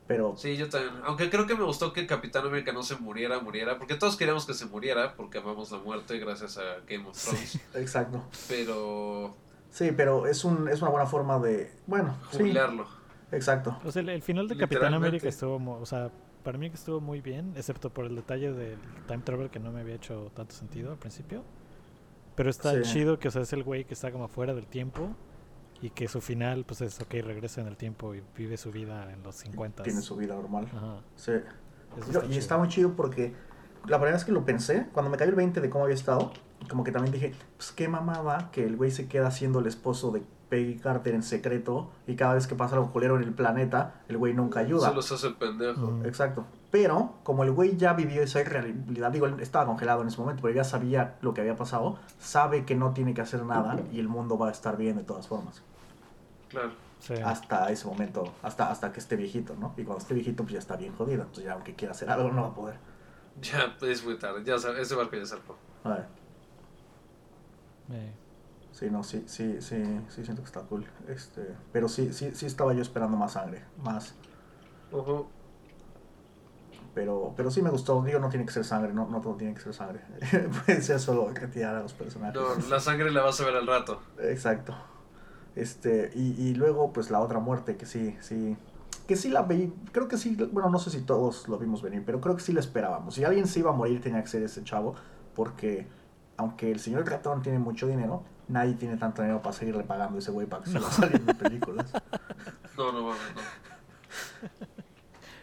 Pero 0.07 0.35
Sí, 0.37 0.57
yo 0.57 0.69
también. 0.69 0.95
Aunque 1.05 1.31
creo 1.31 1.47
que 1.47 1.55
me 1.55 1.62
gustó 1.65 1.93
que 1.93 2.07
Capitán 2.07 2.45
América 2.47 2.73
no 2.73 2.82
se 2.82 2.97
muriera, 2.97 3.39
muriera. 3.41 3.78
Porque 3.78 3.95
todos 3.95 4.16
queríamos 4.16 4.45
que 4.47 4.55
se 4.55 4.66
muriera, 4.66 5.15
porque 5.15 5.39
amamos 5.39 5.70
la 5.70 5.78
muerte 5.78 6.19
gracias 6.19 6.59
a 6.59 6.81
Game 6.89 7.07
of 7.09 7.16
Thrones. 7.23 7.61
exacto. 7.74 8.23
Pero 8.49 9.37
Sí, 9.70 9.93
pero 9.97 10.27
es, 10.27 10.45
un, 10.45 10.66
es 10.69 10.82
una 10.82 10.91
buena 10.91 11.07
forma 11.07 11.39
de... 11.39 11.70
Bueno, 11.87 12.16
sí, 12.32 12.39
jubilarlo. 12.39 12.87
exacto. 13.31 13.78
O 13.85 13.93
sea, 13.93 14.03
el, 14.03 14.09
el 14.09 14.23
final 14.23 14.49
de 14.49 14.57
Capitán. 14.57 14.95
América 14.95 15.28
estuvo, 15.28 15.78
o 15.78 15.87
sea, 15.87 16.11
para 16.43 16.59
mí 16.59 16.69
que 16.71 16.77
estuvo 16.77 17.01
muy 17.01 17.21
bien, 17.21 17.53
excepto 17.57 17.91
por 17.91 18.05
el 18.07 18.17
detalle 18.17 18.53
del 18.53 18.79
time 19.07 19.23
travel 19.25 19.51
que 19.51 19.59
no 19.59 19.71
me 19.73 19.81
había 19.81 19.95
hecho 19.95 20.31
tanto 20.35 20.55
sentido 20.55 20.93
al 20.93 20.99
principio. 20.99 21.43
Pero 22.35 22.49
está 22.51 22.73
Sí. 22.83 22.93
chido 22.93 23.19
que, 23.19 23.29
o 23.29 23.31
sea, 23.31 23.43
es 23.43 23.53
el 23.53 23.62
güey 23.62 23.85
que 23.85 23.95
está 23.95 24.11
como 24.12 24.29
fuera 24.29 24.55
del 24.55 24.67
tiempo 24.67 25.11
y 25.83 25.91
que 25.91 26.09
su 26.09 26.21
final, 26.21 26.65
pues 26.65 26.81
es, 26.81 27.01
ok, 27.01 27.12
regresa 27.23 27.61
en 27.61 27.67
el 27.67 27.77
tiempo 27.77 28.15
y 28.15 28.23
vive 28.37 28.57
su 28.57 28.71
vida 28.71 29.12
en 29.12 29.23
los 29.23 29.35
50. 29.37 29.83
Tiene 29.83 30.01
su 30.01 30.17
vida 30.17 30.35
normal. 30.35 30.69
Ajá. 30.75 31.01
Sí. 31.17 31.33
eso 31.99 32.12
Yo- 32.12 32.21
está 32.21 32.33
y 32.35 32.39
está 32.39 32.57
muy 32.59 32.69
chido 32.69 32.95
porque 32.95 33.35
la 33.89 33.97
primera 33.99 34.12
vez 34.12 34.25
que 34.25 34.31
lo 34.33 34.45
pensé, 34.45 34.87
cuando 34.93 35.11
me 35.11 35.17
cayó 35.17 35.31
el 35.31 35.37
20 35.37 35.61
de 35.61 35.69
cómo 35.71 35.85
había 35.85 35.97
estado, 35.97 36.33
como 36.69 36.85
que 36.85 36.93
también 36.93 37.12
dije, 37.12 37.33
pues 37.57 37.73
qué 37.73 37.89
mamada 37.89 38.51
que 38.53 38.65
el 38.65 38.77
güey 38.77 38.91
se 38.93 39.09
queda 39.09 39.31
siendo 39.33 39.59
el 39.59 39.67
esposo 39.67 40.12
de 40.12 40.23
Peggy 40.51 40.77
Carter 40.77 41.15
en 41.15 41.23
secreto 41.23 41.91
y 42.07 42.17
cada 42.17 42.35
vez 42.35 42.47
que 42.47 42.55
pasa 42.55 42.75
algo 42.75 42.93
culero 42.93 43.17
en 43.17 43.23
el 43.23 43.33
planeta, 43.33 44.03
el 44.09 44.19
güey 44.19 44.35
nunca 44.35 44.61
ayuda. 44.61 44.93
Se 45.01 45.15
hace 45.15 45.29
el 45.29 45.37
pendejo. 45.37 45.81
Ujú. 45.81 46.05
Exacto. 46.05 46.45
Pero 46.71 47.15
como 47.23 47.45
el 47.45 47.53
güey 47.53 47.77
ya 47.77 47.95
vivió 47.95 48.23
esa 48.23 48.43
realidad, 48.45 49.11
digo, 49.11 49.27
él 49.27 49.41
estaba 49.41 49.65
congelado 49.67 50.03
en 50.03 50.09
ese 50.09 50.19
momento, 50.19 50.43
pero 50.43 50.55
ya 50.55 50.65
sabía 50.65 51.17
lo 51.23 51.33
que 51.33 51.41
había 51.41 51.57
pasado, 51.57 51.99
sabe 52.19 52.65
que 52.65 52.75
no 52.75 52.93
tiene 52.93 53.15
que 53.15 53.23
hacer 53.23 53.45
nada 53.45 53.77
y 53.93 53.99
el 53.99 54.09
mundo 54.09 54.37
va 54.37 54.49
a 54.49 54.53
estar 54.53 54.77
bien 54.77 54.97
de 54.97 55.05
todas 55.05 55.27
formas. 55.27 55.63
Claro. 56.49 56.73
Sí. 56.99 57.15
Hasta 57.15 57.71
ese 57.71 57.87
momento, 57.87 58.35
hasta, 58.43 58.71
hasta 58.71 58.93
que 58.93 59.01
esté 59.01 59.17
viejito, 59.17 59.57
¿no? 59.59 59.73
Y 59.79 59.85
cuando 59.85 60.03
esté 60.03 60.13
viejito, 60.13 60.43
pues 60.43 60.53
ya 60.53 60.59
está 60.59 60.77
bien 60.77 60.95
jodido. 60.95 61.23
Entonces 61.23 61.45
ya 61.45 61.55
aunque 61.55 61.75
quiera 61.75 61.93
hacer 61.93 62.11
algo, 62.11 62.31
no 62.31 62.43
va 62.43 62.49
a 62.49 62.55
poder. 62.55 62.77
Ya 63.41 63.75
es 63.81 64.05
muy 64.05 64.19
tarde. 64.19 64.45
Ya 64.45 64.57
ese 64.57 64.95
barco 64.95 65.17
ya 65.17 65.25
salpó. 65.25 65.57
A 65.85 65.89
ver. 65.91 66.07
Eh, 67.93 68.13
Sí, 68.73 68.91
no, 68.91 69.03
sí, 69.03 69.25
sí, 69.27 69.61
sí, 69.61 69.83
sí 70.09 70.25
siento 70.25 70.43
que 70.43 70.47
está 70.47 70.61
cool. 70.63 70.87
Este, 71.09 71.55
pero 71.73 71.89
sí, 71.89 72.13
sí, 72.13 72.31
sí 72.35 72.47
estaba 72.47 72.73
yo 72.73 72.83
esperando 72.83 73.17
más 73.17 73.33
sangre, 73.33 73.65
más. 73.83 74.15
Pero, 76.95 77.35
pero 77.37 77.51
sí 77.51 77.63
me 77.63 77.71
gustó. 77.71 78.03
Digo, 78.03 78.19
no 78.19 78.29
tiene 78.29 78.47
que 78.47 78.53
ser 78.53 78.65
sangre, 78.65 78.93
no, 78.93 79.07
no 79.09 79.21
todo 79.21 79.35
tiene 79.35 79.55
que 79.55 79.61
ser 79.61 79.75
sangre. 79.75 80.01
Puede 80.67 80.83
ser 80.83 80.99
solo 81.01 81.31
retirar 81.33 81.77
a 81.77 81.83
los 81.83 81.93
personajes. 81.93 82.35
No, 82.35 82.69
la 82.69 82.81
sangre 82.81 83.11
la 83.11 83.23
vas 83.23 83.41
a 83.41 83.45
ver 83.45 83.57
al 83.57 83.67
rato. 83.67 84.01
Exacto. 84.21 84.75
Este, 85.57 86.11
y, 86.15 86.41
y 86.41 86.55
luego, 86.55 86.93
pues 86.93 87.11
la 87.11 87.21
otra 87.21 87.39
muerte 87.39 87.77
que 87.77 87.87
sí, 87.87 88.17
sí. 88.21 88.57
Que 89.07 89.17
sí 89.17 89.29
la 89.29 89.43
vi, 89.43 89.73
creo 89.93 90.07
que 90.07 90.17
sí, 90.17 90.37
bueno, 90.53 90.71
no 90.71 90.79
sé 90.79 90.91
si 90.91 91.01
todos 91.01 91.49
lo 91.49 91.59
vimos 91.59 91.83
venir, 91.83 92.05
pero 92.07 92.21
creo 92.21 92.37
que 92.37 92.43
sí 92.43 92.53
la 92.53 92.61
esperábamos. 92.61 93.15
Si 93.15 93.25
alguien 93.25 93.49
se 93.49 93.59
iba 93.59 93.71
a 93.71 93.73
morir, 93.73 94.01
tenía 94.01 94.23
que 94.23 94.29
ser 94.29 94.43
ese 94.45 94.63
chavo, 94.63 94.95
porque 95.35 95.89
aunque 96.37 96.71
el 96.71 96.79
señor 96.79 97.09
ratón 97.09 97.43
tiene 97.43 97.59
mucho 97.59 97.89
dinero, 97.89 98.23
nadie 98.51 98.75
tiene 98.75 98.97
tanto 98.97 99.23
dinero 99.23 99.41
para 99.43 99.53
seguirle 99.53 99.85
pagando 99.85 100.17
a 100.17 100.19
ese 100.19 100.31
güey 100.31 100.47
para 100.47 100.63
que 100.65 100.71
se 100.71 100.79
lo 100.81 100.91
salgan 100.91 101.29
en 101.29 101.37
películas. 101.37 101.93
No, 102.77 102.93
no 102.93 103.03
mames, 103.03 103.21
no. 103.35 103.41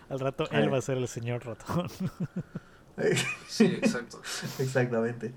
al 0.10 0.20
rato 0.20 0.50
él 0.52 0.74
va 0.74 0.78
a 0.78 0.82
ser 0.82 0.98
el 0.98 1.08
señor 1.08 1.46
ratón. 1.46 1.88
Sí, 3.48 3.66
exacto. 3.66 4.20
Exactamente. 4.58 5.32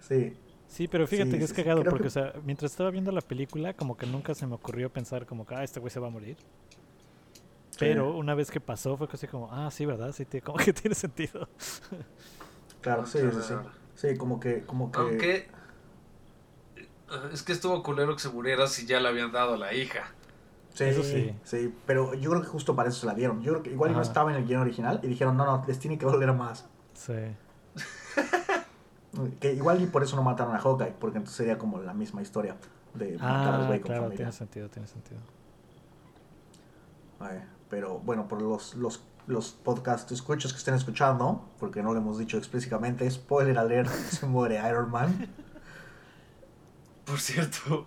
Sí. 0.00 0.36
Sí, 0.66 0.88
pero 0.88 1.06
fíjate 1.06 1.30
Sí, 1.30 1.38
que 1.38 1.44
es 1.44 1.52
cagado 1.52 1.84
porque, 1.84 2.02
que- 2.02 2.08
o 2.08 2.10
sea, 2.10 2.32
mientras 2.44 2.72
estaba 2.72 2.90
viendo 2.90 3.12
la 3.12 3.20
película, 3.20 3.72
como 3.74 3.96
que 3.96 4.04
nunca 4.06 4.34
se 4.34 4.48
me 4.48 4.56
ocurrió 4.56 4.92
pensar 4.92 5.24
como 5.24 5.46
que, 5.46 5.54
ah, 5.54 5.62
este 5.62 5.78
güey 5.78 5.92
se 5.92 6.00
va 6.00 6.08
a 6.08 6.10
morir. 6.10 6.36
Pero 7.78 8.16
una 8.16 8.34
vez 8.34 8.50
que 8.50 8.58
pasó 8.60 8.96
fue 8.96 9.06
casi 9.06 9.28
como, 9.28 9.48
ah, 9.52 9.70
sí, 9.70 9.86
¿verdad? 9.86 10.10
Sí, 10.12 10.24
tiene- 10.24 10.42
como 10.44 10.58
que 10.58 10.72
tiene 10.72 10.96
sentido. 10.96 11.48
Claro, 12.80 13.06
sí, 13.06 13.20
sí, 13.20 13.38
sí. 13.46 13.54
Sí, 13.94 14.16
como 14.16 14.40
que, 14.40 14.62
como 14.62 14.90
que. 14.90 14.98
Aunque. 14.98 15.48
Es 17.32 17.42
que 17.42 17.52
estuvo 17.52 17.82
culero 17.82 18.14
que 18.14 18.20
se 18.20 18.28
muriera 18.28 18.66
si 18.66 18.86
ya 18.86 19.00
le 19.00 19.08
habían 19.08 19.32
dado 19.32 19.54
a 19.54 19.56
la 19.56 19.72
hija. 19.74 20.12
Sí, 20.74 20.84
Eso 20.84 21.02
sí. 21.02 21.34
sí. 21.42 21.74
pero 21.86 22.14
yo 22.14 22.30
creo 22.30 22.42
que 22.42 22.48
justo 22.48 22.76
para 22.76 22.88
eso 22.90 23.00
se 23.00 23.06
la 23.06 23.14
dieron. 23.14 23.42
Yo 23.42 23.52
creo 23.52 23.62
que 23.64 23.70
igual 23.70 23.92
no 23.92 24.00
estaba 24.02 24.30
en 24.30 24.36
el 24.36 24.44
guion 24.46 24.60
original 24.62 25.00
y 25.02 25.08
dijeron, 25.08 25.36
no, 25.36 25.44
no, 25.44 25.64
les 25.66 25.78
tiene 25.78 25.98
que 25.98 26.06
doler 26.06 26.32
más. 26.32 26.66
Sí. 26.94 27.12
Que 29.40 29.52
igual 29.54 29.82
y 29.82 29.86
por 29.86 30.02
eso 30.04 30.14
no 30.16 30.22
mataron 30.22 30.54
a 30.54 30.58
Hawkeye, 30.60 30.92
porque 31.00 31.16
entonces 31.18 31.36
sería 31.36 31.58
como 31.58 31.80
la 31.80 31.92
misma 31.94 32.22
historia 32.22 32.56
de 32.94 33.14
matar 33.18 33.54
al 33.54 33.62
Ah, 33.62 33.66
güey 33.66 33.80
con 33.80 33.86
claro, 33.88 34.02
familia. 34.02 34.16
tiene 34.18 34.32
sentido, 34.32 34.68
tiene 34.68 34.86
sentido. 34.86 35.18
Ay, 37.18 37.42
pero 37.68 37.98
bueno, 37.98 38.28
por 38.28 38.40
los, 38.40 38.74
los, 38.74 39.02
los 39.26 39.50
podcast 39.52 40.12
escuchos 40.12 40.52
que 40.52 40.58
estén 40.58 40.74
escuchando, 40.74 41.48
porque 41.58 41.82
no 41.82 41.92
lo 41.94 41.98
hemos 42.00 42.18
dicho 42.18 42.36
explícitamente, 42.38 43.10
spoiler 43.10 43.58
alert, 43.58 43.88
se 44.10 44.26
muere 44.26 44.56
Iron 44.68 44.90
Man. 44.90 45.28
Por 47.08 47.18
cierto. 47.18 47.86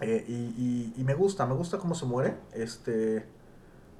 Eh, 0.00 0.24
y, 0.28 0.32
y- 0.32 0.94
y 0.96 1.04
me 1.04 1.14
gusta, 1.14 1.46
me 1.46 1.54
gusta 1.54 1.78
cómo 1.78 1.94
se 1.94 2.04
muere. 2.06 2.36
Este, 2.52 3.24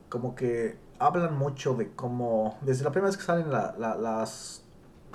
como 0.09 0.35
que 0.35 0.77
hablan 0.99 1.37
mucho 1.39 1.75
de 1.75 1.93
cómo, 1.93 2.59
desde 2.63 2.85
la 2.85 2.91
primera 2.91 3.09
vez 3.09 3.17
que 3.17 3.23
salen 3.25 3.51
la- 3.51 3.75
la- 3.79 3.97
las 3.97 4.63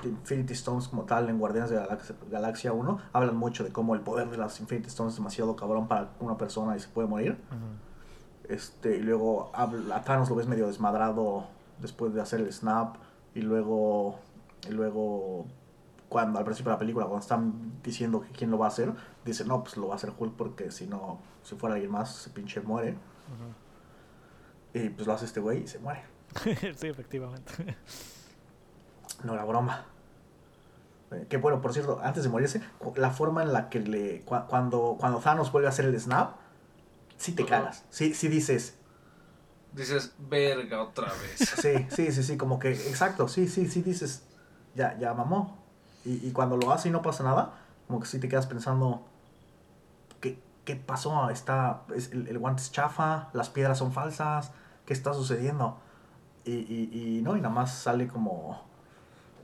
Infinity 0.03 0.53
Stones 0.53 0.87
como 0.87 1.03
tal 1.03 1.27
en 1.29 1.37
Guardianes 1.39 1.69
de 1.69 1.75
la 1.75 1.83
Galaxia, 1.83 2.15
Galaxia 2.31 2.71
1, 2.73 2.99
hablan 3.11 3.35
mucho 3.35 3.65
de 3.65 3.71
cómo 3.71 3.95
el 3.95 4.01
poder 4.01 4.29
de 4.29 4.37
las 4.37 4.59
Infinity 4.61 4.87
Stones 4.87 5.13
es 5.13 5.17
demasiado 5.19 5.55
cabrón 5.57 5.87
para 5.89 6.11
una 6.21 6.37
persona 6.37 6.77
y 6.77 6.79
se 6.79 6.87
puede 6.87 7.07
morir. 7.09 7.37
Este, 8.47 8.95
y 8.97 9.01
luego 9.01 9.51
habla- 9.53 9.97
a 9.97 10.03
Thanos 10.03 10.29
lo 10.29 10.35
ves 10.35 10.47
medio 10.47 10.67
desmadrado 10.67 11.47
después 11.81 12.13
de 12.13 12.21
hacer 12.21 12.39
el 12.39 12.51
snap. 12.53 12.95
Y 13.35 13.41
luego, 13.41 14.17
y 14.67 14.71
luego 14.71 15.45
cuando 16.09 16.39
al 16.39 16.45
principio 16.45 16.71
de 16.71 16.75
la 16.75 16.79
película, 16.79 17.05
cuando 17.05 17.21
están 17.21 17.81
diciendo 17.83 18.21
que 18.21 18.29
quién 18.29 18.49
lo 18.51 18.57
va 18.57 18.65
a 18.65 18.69
hacer, 18.69 18.91
dice, 19.23 19.45
no, 19.45 19.63
pues 19.63 19.77
lo 19.77 19.87
va 19.87 19.93
a 19.93 19.97
hacer 19.97 20.11
Hulk 20.17 20.35
porque 20.35 20.71
si 20.71 20.87
no, 20.87 21.19
si 21.43 21.55
fuera 21.55 21.75
alguien 21.75 21.91
más, 21.91 22.13
se 22.13 22.29
pinche 22.31 22.61
muere. 22.61 22.97
Y 24.73 24.89
pues 24.89 25.07
lo 25.07 25.13
hace 25.13 25.25
este 25.25 25.39
güey 25.39 25.63
y 25.63 25.67
se 25.67 25.79
muere. 25.79 26.03
sí, 26.75 26.87
efectivamente. 26.87 27.75
No 29.23 29.33
era 29.33 29.43
broma. 29.43 29.85
Eh, 31.11 31.25
que 31.27 31.35
bueno, 31.37 31.59
por 31.61 31.73
cierto, 31.73 31.99
antes 32.01 32.23
de 32.23 32.29
morirse, 32.29 32.61
la 32.95 33.11
forma 33.11 33.43
en 33.43 33.51
la 33.51 33.69
que 33.69 33.81
le. 33.81 34.25
cua- 34.25 34.47
cuando, 34.47 34.95
cuando 34.97 35.19
Thanos 35.19 35.51
vuelve 35.51 35.67
a 35.67 35.71
hacer 35.71 35.83
el 35.85 35.99
snap, 35.99 36.37
sí 37.17 37.33
te 37.33 37.43
Ajá. 37.43 37.49
cagas. 37.49 37.83
Sí, 37.89 38.13
sí 38.13 38.29
dices. 38.29 38.77
Dices, 39.73 40.13
verga 40.17 40.81
otra 40.81 41.11
vez. 41.15 41.49
Sí, 41.49 41.85
sí, 41.89 42.11
sí, 42.13 42.23
sí, 42.23 42.37
como 42.37 42.59
que. 42.59 42.71
Exacto, 42.71 43.27
sí, 43.27 43.47
sí, 43.49 43.67
sí 43.67 43.81
dices. 43.81 44.23
Ya, 44.73 44.97
ya 44.97 45.13
mamó. 45.13 45.58
Y, 46.05 46.27
y 46.27 46.31
cuando 46.31 46.57
lo 46.57 46.71
hace 46.71 46.89
y 46.89 46.91
no 46.91 47.01
pasa 47.01 47.23
nada, 47.23 47.53
como 47.87 47.99
que 47.99 48.07
sí 48.07 48.19
te 48.19 48.29
quedas 48.29 48.47
pensando. 48.47 49.03
¿Qué, 50.21 50.39
qué 50.65 50.75
pasó? 50.75 51.29
Está, 51.29 51.81
es- 51.95 52.11
el, 52.11 52.27
el 52.27 52.37
guante 52.39 52.61
es 52.61 52.71
chafa, 52.71 53.29
las 53.33 53.49
piedras 53.49 53.77
son 53.77 53.91
falsas, 53.91 54.51
¿qué 54.85 54.93
está 54.93 55.13
sucediendo? 55.13 55.77
Y, 56.45 56.53
y, 56.53 57.17
y 57.19 57.21
no, 57.21 57.37
y 57.37 57.41
nada 57.41 57.53
más 57.53 57.73
sale 57.73 58.07
como. 58.07 58.61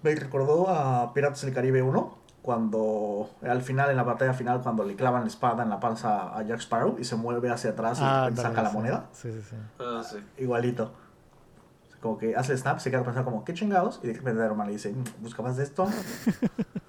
Me 0.03 0.15
recordó 0.15 0.69
a 0.69 1.13
Piratas 1.13 1.41
del 1.43 1.53
Caribe 1.53 1.81
1, 1.81 2.17
cuando 2.41 3.29
al 3.43 3.61
final, 3.63 3.89
en 3.89 3.97
la 3.97 4.03
batalla 4.03 4.33
final, 4.33 4.61
cuando 4.61 4.83
le 4.83 4.95
clavan 4.95 5.23
la 5.23 5.27
espada 5.27 5.63
en 5.63 5.69
la 5.69 5.79
panza 5.79 6.35
a 6.37 6.43
Jack 6.43 6.59
Sparrow 6.61 6.97
y 6.99 7.03
se 7.05 7.15
mueve 7.15 7.49
hacia 7.49 7.71
atrás 7.71 7.99
y 8.01 8.03
ándale, 8.05 8.35
saca 8.35 8.61
la 8.63 8.69
sí. 8.69 8.75
moneda. 8.77 9.05
Sí, 9.13 9.31
sí, 9.31 9.41
sí. 9.49 9.55
Ah, 9.79 10.03
sí. 10.03 10.17
Igualito. 10.37 10.91
Como 12.05 12.19
que 12.19 12.35
hace 12.35 12.51
el 12.51 12.59
snap, 12.59 12.77
se 12.77 12.91
queda 12.91 13.01
pensando 13.03 13.31
como, 13.31 13.43
¿qué 13.43 13.55
chingados? 13.55 13.99
Y 14.03 14.05
de 14.05 14.13
repente 14.13 14.45
Iron 14.45 14.55
Man 14.55 14.67
le 14.67 14.73
dice, 14.73 14.93
"Mm, 14.93 15.23
¿buscabas 15.23 15.57
de 15.57 15.63
esto? 15.63 15.87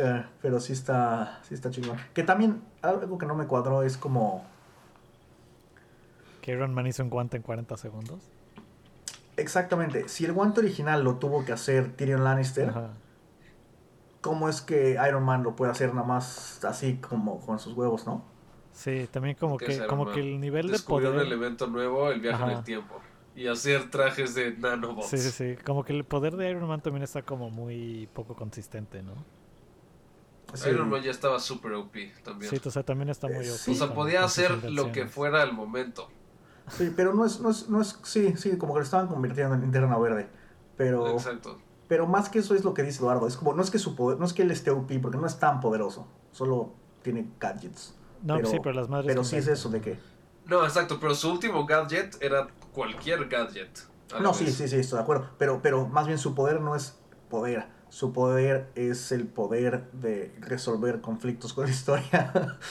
Eh, 0.00 0.24
pero 0.40 0.60
sí 0.60 0.72
está, 0.74 1.40
sí 1.42 1.54
está 1.54 1.72
chingón. 1.72 1.98
Que 2.14 2.22
también 2.22 2.62
algo 2.82 3.18
que 3.18 3.26
no 3.26 3.34
me 3.34 3.48
cuadró 3.48 3.82
es 3.82 3.96
como... 3.96 4.44
Que 6.40 6.52
Iron 6.52 6.72
Man 6.72 6.86
hizo 6.86 7.02
un 7.02 7.10
guante 7.10 7.36
en 7.36 7.42
40 7.42 7.76
segundos. 7.76 8.20
Exactamente, 9.36 10.08
si 10.08 10.24
el 10.24 10.32
guante 10.32 10.60
original 10.60 11.02
lo 11.02 11.16
tuvo 11.16 11.44
que 11.44 11.50
hacer 11.50 11.96
Tyrion 11.96 12.22
Lannister, 12.22 12.68
Ajá. 12.68 12.90
¿cómo 14.20 14.48
es 14.48 14.60
que 14.60 14.96
Iron 15.08 15.24
Man 15.24 15.42
lo 15.42 15.56
puede 15.56 15.72
hacer 15.72 15.92
nada 15.92 16.06
más 16.06 16.64
así 16.64 16.98
como 16.98 17.40
con 17.40 17.58
sus 17.58 17.72
huevos, 17.74 18.06
no? 18.06 18.22
Sí, 18.72 19.08
también 19.10 19.34
como 19.34 19.56
¿Qué 19.58 19.66
que, 19.66 19.86
como 19.88 20.12
que 20.12 20.20
el 20.20 20.38
nivel 20.40 20.68
de 20.68 20.74
Descubrió 20.74 21.10
poder. 21.10 21.26
un 21.26 21.32
elemento 21.32 21.66
nuevo, 21.66 22.12
el 22.12 22.20
viaje 22.20 22.44
en 22.44 22.50
el 22.50 22.62
tiempo. 22.62 23.00
Y 23.38 23.46
hacer 23.46 23.88
trajes 23.88 24.34
de 24.34 24.56
nanobots. 24.56 25.06
Sí, 25.10 25.18
sí, 25.18 25.30
sí. 25.30 25.56
Como 25.64 25.84
que 25.84 25.92
el 25.92 26.04
poder 26.04 26.34
de 26.36 26.50
Iron 26.50 26.66
Man 26.66 26.80
también 26.80 27.04
está 27.04 27.22
como 27.22 27.50
muy 27.50 28.08
poco 28.12 28.34
consistente, 28.34 29.00
¿no? 29.02 29.12
Sí. 30.54 30.70
Iron 30.70 30.88
Man 30.90 31.02
ya 31.02 31.12
estaba 31.12 31.38
super 31.38 31.72
OP 31.74 31.94
también. 32.24 32.50
Sí, 32.50 32.60
o 32.64 32.70
sea, 32.70 32.82
también 32.82 33.10
está 33.10 33.28
muy 33.28 33.44
Eh, 33.46 33.50
OP 33.52 33.56
sí. 33.58 33.70
o 33.70 33.74
sea, 33.74 33.94
podía 33.94 34.24
hacer 34.24 34.70
lo 34.72 34.90
que 34.90 35.06
fuera 35.06 35.42
al 35.42 35.52
momento. 35.52 36.08
Sí, 36.68 36.92
pero 36.96 37.14
no 37.14 37.24
es, 37.24 37.38
no 37.40 37.50
es, 37.50 37.68
no 37.68 37.80
es, 37.80 37.98
sí, 38.02 38.34
sí, 38.36 38.58
como 38.58 38.74
que 38.74 38.80
lo 38.80 38.84
estaban 38.84 39.06
convirtiendo 39.06 39.54
en 39.54 39.60
linterna 39.60 39.96
verde. 39.98 40.28
Pero, 40.76 41.06
Exacto. 41.12 41.58
pero 41.86 42.06
más 42.08 42.28
que 42.28 42.40
eso 42.40 42.56
es 42.56 42.64
lo 42.64 42.74
que 42.74 42.82
dice 42.82 42.98
Eduardo. 42.98 43.28
Es 43.28 43.36
como, 43.36 43.54
no 43.54 43.62
es 43.62 43.70
que 43.70 43.78
su 43.78 43.94
poder, 43.94 44.18
no 44.18 44.24
es 44.24 44.32
que 44.32 44.42
él 44.42 44.50
esté 44.50 44.70
OP, 44.72 44.98
porque 45.00 45.16
no 45.16 45.26
es 45.28 45.38
tan 45.38 45.60
poderoso. 45.60 46.08
Solo 46.32 46.72
tiene 47.02 47.28
gadgets. 47.38 47.94
No, 48.22 48.34
pero- 48.36 48.48
sí, 48.48 48.56
pero 48.60 48.74
las 48.74 48.88
madres. 48.88 49.06
Pero 49.06 49.22
sí 49.22 49.36
es 49.36 49.46
eso 49.46 49.68
de 49.68 49.80
que. 49.80 49.98
No, 50.46 50.64
exacto, 50.64 50.98
pero 50.98 51.14
su 51.14 51.30
último 51.30 51.66
gadget 51.66 52.16
era 52.22 52.48
cualquier 52.72 53.28
gadget. 53.28 53.78
No, 54.20 54.32
sí, 54.32 54.44
vez. 54.44 54.54
sí, 54.54 54.68
sí, 54.68 54.76
estoy 54.76 54.98
de 54.98 55.02
acuerdo. 55.02 55.30
Pero, 55.38 55.60
pero 55.62 55.86
más 55.86 56.06
bien 56.06 56.18
su 56.18 56.34
poder 56.34 56.60
no 56.60 56.74
es 56.74 56.98
poder. 57.28 57.66
Su 57.90 58.12
poder 58.12 58.70
es 58.74 59.12
el 59.12 59.26
poder 59.26 59.90
de 59.92 60.34
resolver 60.40 61.00
conflictos 61.00 61.52
con 61.52 61.64
la 61.64 61.70
historia. 61.70 62.58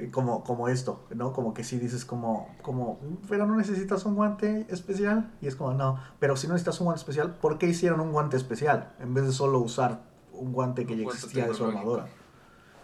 Es 0.00 0.10
como, 0.10 0.44
como 0.44 0.68
esto, 0.68 1.04
¿no? 1.10 1.32
Como 1.32 1.52
que 1.52 1.62
sí 1.62 1.78
dices 1.78 2.04
como, 2.04 2.54
como, 2.62 2.98
pero 3.28 3.46
no 3.46 3.56
necesitas 3.56 4.04
un 4.06 4.14
guante 4.14 4.66
especial. 4.70 5.30
Y 5.42 5.46
es 5.46 5.56
como, 5.56 5.74
no, 5.74 6.00
pero 6.18 6.36
si 6.36 6.46
no 6.46 6.54
necesitas 6.54 6.80
un 6.80 6.86
guante 6.86 7.00
especial, 7.00 7.34
¿por 7.34 7.58
qué 7.58 7.66
hicieron 7.66 8.00
un 8.00 8.12
guante 8.12 8.36
especial? 8.36 8.94
En 8.98 9.12
vez 9.12 9.26
de 9.26 9.32
solo 9.32 9.58
usar 9.58 10.00
un 10.32 10.52
guante 10.52 10.86
que 10.86 10.94
Un 10.94 10.98
ya 10.98 11.04
guante 11.04 11.18
existía 11.18 11.48
de 11.48 11.54
su 11.54 11.64
armadura. 11.66 12.06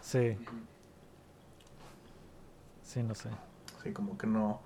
Sí, 0.02 0.36
sí, 2.82 3.02
no 3.02 3.14
sé. 3.14 3.30
Sí, 3.82 3.92
como 3.92 4.18
que 4.18 4.26
no. 4.26 4.60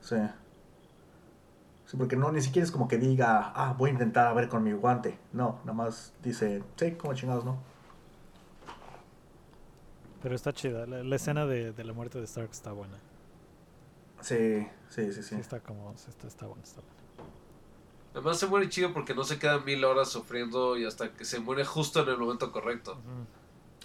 Sí. 0.00 0.16
Sí, 1.86 1.96
porque 1.96 2.16
no, 2.16 2.30
ni 2.32 2.42
siquiera 2.42 2.64
es 2.66 2.70
como 2.70 2.86
que 2.86 2.98
diga, 2.98 3.52
ah, 3.54 3.74
voy 3.78 3.90
a 3.90 3.92
intentar 3.94 4.26
a 4.26 4.32
ver 4.34 4.48
con 4.48 4.62
mi 4.62 4.72
guante. 4.72 5.18
No, 5.32 5.58
nada 5.60 5.72
más 5.72 6.12
dice, 6.22 6.62
sí, 6.76 6.92
como 6.92 7.14
chingados, 7.14 7.44
¿no? 7.44 7.58
Pero 10.22 10.34
está 10.34 10.52
chida. 10.52 10.86
La, 10.86 11.02
la 11.02 11.16
escena 11.16 11.46
de, 11.46 11.72
de 11.72 11.84
la 11.84 11.92
muerte 11.92 12.18
de 12.18 12.24
Stark 12.24 12.50
está 12.50 12.72
buena. 12.72 12.98
Sí, 14.20 14.66
sí, 14.88 15.12
sí, 15.12 15.22
Sí, 15.22 15.22
sí. 15.22 15.34
está 15.36 15.60
como. 15.60 15.94
sí, 15.96 16.06
Está, 16.08 16.26
está 16.26 16.46
buena, 16.46 16.62
está 16.62 16.80
buena. 16.80 16.96
Además 18.14 18.38
se 18.38 18.46
muere 18.48 18.68
chido 18.68 18.92
porque 18.92 19.14
no 19.14 19.22
se 19.22 19.38
queda 19.38 19.58
mil 19.60 19.84
horas 19.84 20.08
sufriendo 20.08 20.76
y 20.76 20.84
hasta 20.84 21.12
que 21.12 21.24
se 21.24 21.38
muere 21.38 21.64
justo 21.64 22.02
en 22.02 22.08
el 22.08 22.18
momento 22.18 22.50
correcto. 22.50 22.98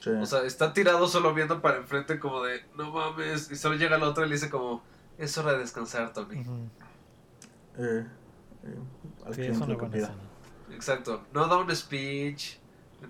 Sí. 0.01 0.09
O 0.09 0.25
sea, 0.25 0.43
está 0.43 0.73
tirado 0.73 1.07
solo 1.07 1.33
viendo 1.33 1.61
para 1.61 1.77
enfrente 1.77 2.19
como 2.19 2.41
de, 2.43 2.65
no 2.75 2.91
mames, 2.91 3.51
y 3.51 3.55
solo 3.55 3.75
llega 3.75 3.95
el 3.97 4.03
otro 4.03 4.25
y 4.25 4.29
le 4.29 4.35
dice 4.35 4.49
como, 4.49 4.81
es 5.17 5.37
hora 5.37 5.53
de 5.53 5.59
descansar, 5.59 6.11
Tony. 6.13 6.35
Ujú. 6.35 6.69
Eh, 7.77 8.05
eh, 8.63 8.77
al 9.25 9.33
Sí, 9.33 9.47
es 9.47 9.61
una 9.61 9.75
buena 9.75 9.95
escena. 9.97 10.29
Exacto, 10.69 11.25
no 11.33 11.47
da 11.47 11.57
un 11.57 11.73
speech, 11.75 12.57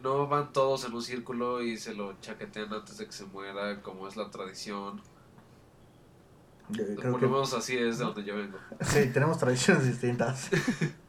no 0.01 0.27
van 0.27 0.51
todos 0.53 0.85
en 0.85 0.93
un 0.93 1.01
círculo 1.03 1.61
y 1.63 1.77
se 1.77 1.93
lo 1.95 2.13
chaquetean 2.19 2.73
antes 2.73 2.97
de 2.97 3.05
que 3.05 3.11
se 3.13 3.25
muera, 3.25 3.81
como 3.81 4.07
es 4.07 4.15
la 4.15 4.30
tradición. 4.31 5.01
Eh, 6.77 6.95
creo 6.99 7.11
Por 7.11 7.19
que 7.19 7.25
lo 7.25 7.30
menos 7.30 7.53
así 7.53 7.77
es 7.77 7.99
de 7.99 8.05
donde 8.05 8.23
yo 8.23 8.35
vengo. 8.35 8.57
sí, 8.81 9.09
tenemos 9.13 9.38
tradiciones 9.38 9.85
distintas. 9.85 10.49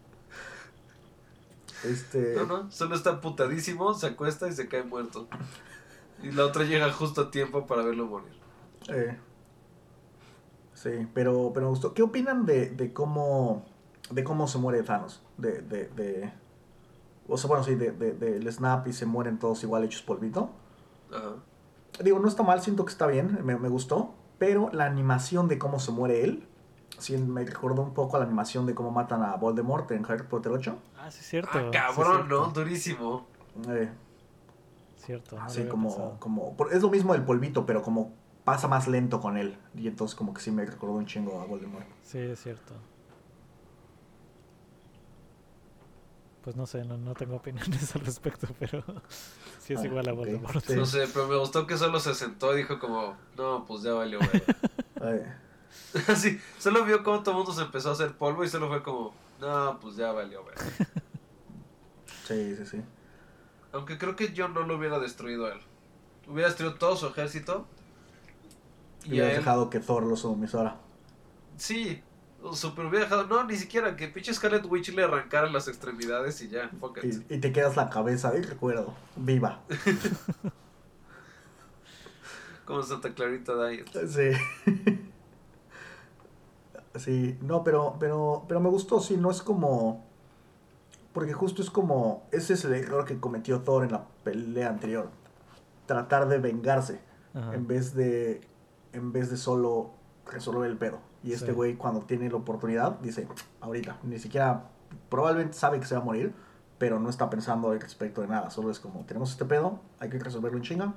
este, 1.82 2.34
No, 2.34 2.46
no, 2.46 2.70
solo 2.70 2.94
está 2.94 3.20
putadísimo, 3.20 3.94
se 3.94 4.06
acuesta 4.08 4.48
y 4.48 4.52
se 4.52 4.68
cae 4.68 4.82
muerto. 4.84 5.28
Y 6.22 6.30
la 6.32 6.46
otra 6.46 6.64
llega 6.64 6.90
justo 6.92 7.22
a 7.22 7.30
tiempo 7.30 7.66
para 7.66 7.82
verlo 7.82 8.06
morir. 8.06 8.32
eh, 8.88 9.18
sí, 10.85 11.09
pero, 11.12 11.51
pero 11.52 11.66
me 11.66 11.70
gustó. 11.70 11.94
¿Qué 11.94 12.02
opinan 12.02 12.47
de, 12.47 12.70
de 12.70 12.93
cómo 12.93 13.65
de 14.11 14.23
cómo 14.23 14.47
se 14.47 14.59
muere 14.59 14.82
Thanos? 14.82 15.23
De, 15.36 15.62
de, 15.62 15.89
de 15.89 16.32
o 17.27 17.36
sea, 17.36 17.48
bueno, 17.48 17.65
sí, 17.65 17.74
de, 17.74 17.90
de, 17.90 18.12
del 18.12 18.52
snap 18.52 18.86
y 18.86 18.93
se 18.93 19.06
mueren 19.06 19.39
todos 19.39 19.62
igual 19.65 19.82
hechos 19.85 20.02
polvito. 20.02 20.51
Ajá. 21.12 21.35
Digo, 22.02 22.19
no 22.19 22.28
está 22.28 22.43
mal, 22.43 22.61
siento 22.61 22.85
que 22.85 22.93
está 22.93 23.06
bien, 23.06 23.39
me, 23.44 23.56
me 23.56 23.69
gustó. 23.69 24.15
Pero 24.39 24.69
la 24.73 24.85
animación 24.85 25.47
de 25.48 25.59
cómo 25.59 25.78
se 25.78 25.93
muere 25.93 26.24
él, 26.24 26.47
sí 26.98 27.16
me 27.16 27.44
recordó 27.44 27.82
un 27.82 27.94
poco 27.94 28.16
a 28.16 28.19
la 28.19 28.27
animación 28.27 28.66
de 28.66 28.74
cómo 28.74 28.90
matan 28.90 29.23
a 29.23 29.36
Voldemort 29.36 29.90
en 29.93 30.05
Harry 30.06 30.24
Potter 30.24 30.51
8. 30.52 30.77
Ah, 30.98 31.11
sí, 31.11 31.20
es 31.20 31.27
cierto. 31.27 31.51
Ah, 31.55 31.62
sí, 31.62 31.70
cabrón, 31.70 32.16
cierto. 32.16 32.47
¿no? 32.47 32.52
Durísimo. 32.52 33.27
Eh, 33.69 33.90
Cierto. 34.97 35.36
no 35.36 35.43
había 35.43 35.69
como, 35.69 35.89
pensado. 35.89 36.16
como, 36.19 36.56
es 36.73 36.82
lo 36.82 36.90
mismo 36.90 37.12
del 37.12 37.23
polvito, 37.23 37.65
pero 37.65 37.82
como 37.82 38.12
pasa 38.44 38.68
más 38.68 38.86
lento 38.88 39.20
con 39.20 39.36
él. 39.36 39.56
Y 39.74 39.88
entonces 39.88 40.14
como 40.14 40.34
que 40.34 40.40
sí 40.40 40.50
me 40.50 40.64
recordó 40.64 40.94
un 40.94 41.06
chingo 41.06 41.40
a 41.40 41.44
Voldemort. 41.46 41.86
Sí, 42.02 42.18
es 42.18 42.42
cierto. 42.42 42.74
Pues 46.42 46.56
no 46.56 46.66
sé, 46.66 46.84
no, 46.84 46.98
no 46.98 47.14
tengo 47.14 47.36
opiniones 47.36 47.94
al 47.96 48.02
respecto, 48.02 48.46
pero 48.58 48.84
sí 49.60 49.72
es 49.72 49.80
Ah, 49.80 49.86
igual 49.86 50.08
a. 50.08 50.12
Voldemort. 50.12 50.62
Sí. 50.64 50.76
No 50.76 50.84
sé, 50.84 51.08
pero 51.12 51.26
me 51.26 51.38
gustó 51.38 51.66
que 51.66 51.78
solo 51.78 51.98
se 52.00 52.14
sentó 52.14 52.52
y 52.52 52.58
dijo 52.58 52.78
como, 52.78 53.16
no, 53.36 53.64
pues 53.64 53.82
ya 53.82 53.94
valió, 53.94 54.18
güey. 54.18 54.42
Así, 56.08 56.38
solo 56.58 56.84
vio 56.84 57.02
cómo 57.02 57.20
todo 57.22 57.30
el 57.32 57.36
mundo 57.38 57.52
se 57.52 57.62
empezó 57.62 57.88
a 57.88 57.92
hacer 57.92 58.12
polvo 58.16 58.44
y 58.44 58.48
solo 58.48 58.68
fue 58.68 58.82
como, 58.82 59.14
no, 59.40 59.78
pues 59.80 59.96
ya 59.96 60.12
valió, 60.12 60.42
güey. 60.42 60.54
sí, 62.26 62.56
sí, 62.56 62.66
sí. 62.66 62.82
Aunque 63.72 63.96
creo 63.96 64.14
que 64.14 64.32
yo 64.34 64.48
no 64.48 64.60
lo 64.64 64.76
hubiera 64.76 64.98
destruido 64.98 65.46
a 65.46 65.52
él. 65.52 65.60
Hubiera 66.28 66.48
destruido 66.48 66.76
todo 66.76 66.94
su 66.96 67.06
ejército. 67.06 67.66
Y 69.05 69.10
hubieras 69.12 69.31
él, 69.32 69.36
dejado 69.39 69.70
que 69.70 69.81
Thor 69.81 70.05
lo 70.05 70.16
sumisora. 70.16 70.76
sí, 71.56 72.02
super 72.52 72.86
hubiera 72.86 73.05
dejado, 73.06 73.26
no, 73.26 73.44
ni 73.44 73.56
siquiera 73.56 73.97
que 73.97 74.09
pinche 74.09 74.32
Scarlet 74.35 74.64
Witch 74.66 74.90
le 74.94 75.05
arrancara 75.05 75.48
las 75.51 75.66
extremidades 75.68 76.40
y 76.43 76.48
ya, 76.48 76.70
fuck 76.81 76.98
it. 77.02 77.24
Y, 77.28 77.35
y 77.35 77.39
te 77.39 77.52
quedas 77.52 77.76
la 77.76 77.89
cabeza 77.90 78.31
de 78.31 78.43
recuerdo, 78.43 78.94
viva. 79.16 79.60
Como 82.64 82.82
Santa 82.82 83.12
Clarita 83.14 83.52
Diet. 83.66 83.89
Sí. 84.06 84.70
Sí, 86.97 87.36
no, 87.43 87.64
pero, 87.64 87.97
pero, 87.98 88.44
pero 88.47 88.60
me 88.60 88.68
gustó, 88.68 89.01
sí, 89.01 89.16
no 89.16 89.28
es 89.31 89.43
como... 89.43 90.06
Porque 91.12 91.32
justo 91.32 91.60
es 91.60 91.68
como... 91.68 92.28
Ese 92.31 92.55
es 92.55 92.64
el 92.64 92.72
error 92.74 93.05
que 93.05 93.18
cometió 93.18 93.62
Thor 93.62 93.82
en 93.85 93.90
la 93.90 94.05
pelea 94.22 94.68
anterior. 94.68 95.10
Tratar 95.86 96.28
de 96.28 96.39
vengarse 96.39 97.01
Ajá. 97.35 97.52
en 97.55 97.66
vez 97.66 97.94
de... 97.94 98.47
En 98.94 99.12
vez 99.12 99.30
de 99.30 99.36
solo 99.36 99.90
resolver 100.30 100.70
el 100.70 100.78
pedo. 100.78 100.98
Y 101.22 101.32
este 101.32 101.48
Sí. 101.48 101.52
güey 101.52 101.74
cuando 101.76 102.00
tiene 102.00 102.30
la 102.30 102.36
oportunidad 102.36 102.98
dice, 103.00 103.28
ahorita, 103.60 103.98
ni 104.02 104.18
siquiera... 104.18 104.70
Probablemente 105.10 105.54
sabe 105.54 105.80
que 105.80 105.86
se 105.86 105.94
va 105.96 106.00
a 106.00 106.04
morir, 106.04 106.32
pero 106.78 107.00
no 107.00 107.10
está 107.10 107.28
pensando 107.28 107.70
al 107.70 107.80
respecto 107.80 108.20
de 108.22 108.28
nada. 108.28 108.50
Solo 108.50 108.70
es 108.70 108.78
como, 108.78 109.04
tenemos 109.04 109.32
este 109.32 109.44
pedo, 109.44 109.80
hay 109.98 110.08
que 110.08 110.18
resolverlo 110.18 110.56
en 110.56 110.62
chinga, 110.64 110.94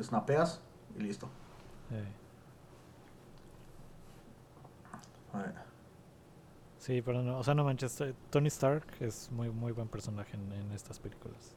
snapeas 0.00 0.60
y 0.96 1.00
listo. 1.02 1.28
Sí, 6.78 7.02
pero 7.02 7.22
no, 7.22 7.38
o 7.38 7.44
sea, 7.44 7.54
no 7.54 7.64
manches, 7.64 8.02
Tony 8.30 8.46
Stark 8.48 8.86
es 9.00 9.30
muy 9.30 9.50
muy 9.50 9.72
buen 9.72 9.88
personaje 9.88 10.36
en, 10.36 10.52
en 10.52 10.72
estas 10.72 10.98
películas. 10.98 11.54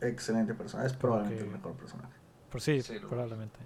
Excelente 0.00 0.54
personaje. 0.54 0.88
Es 0.88 0.94
probablemente 0.94 1.44
el 1.44 1.50
mejor 1.50 1.72
personaje. 1.72 2.12
Por 2.50 2.60
sí, 2.60 2.82
Sí, 2.82 2.98
probablemente. 3.00 3.58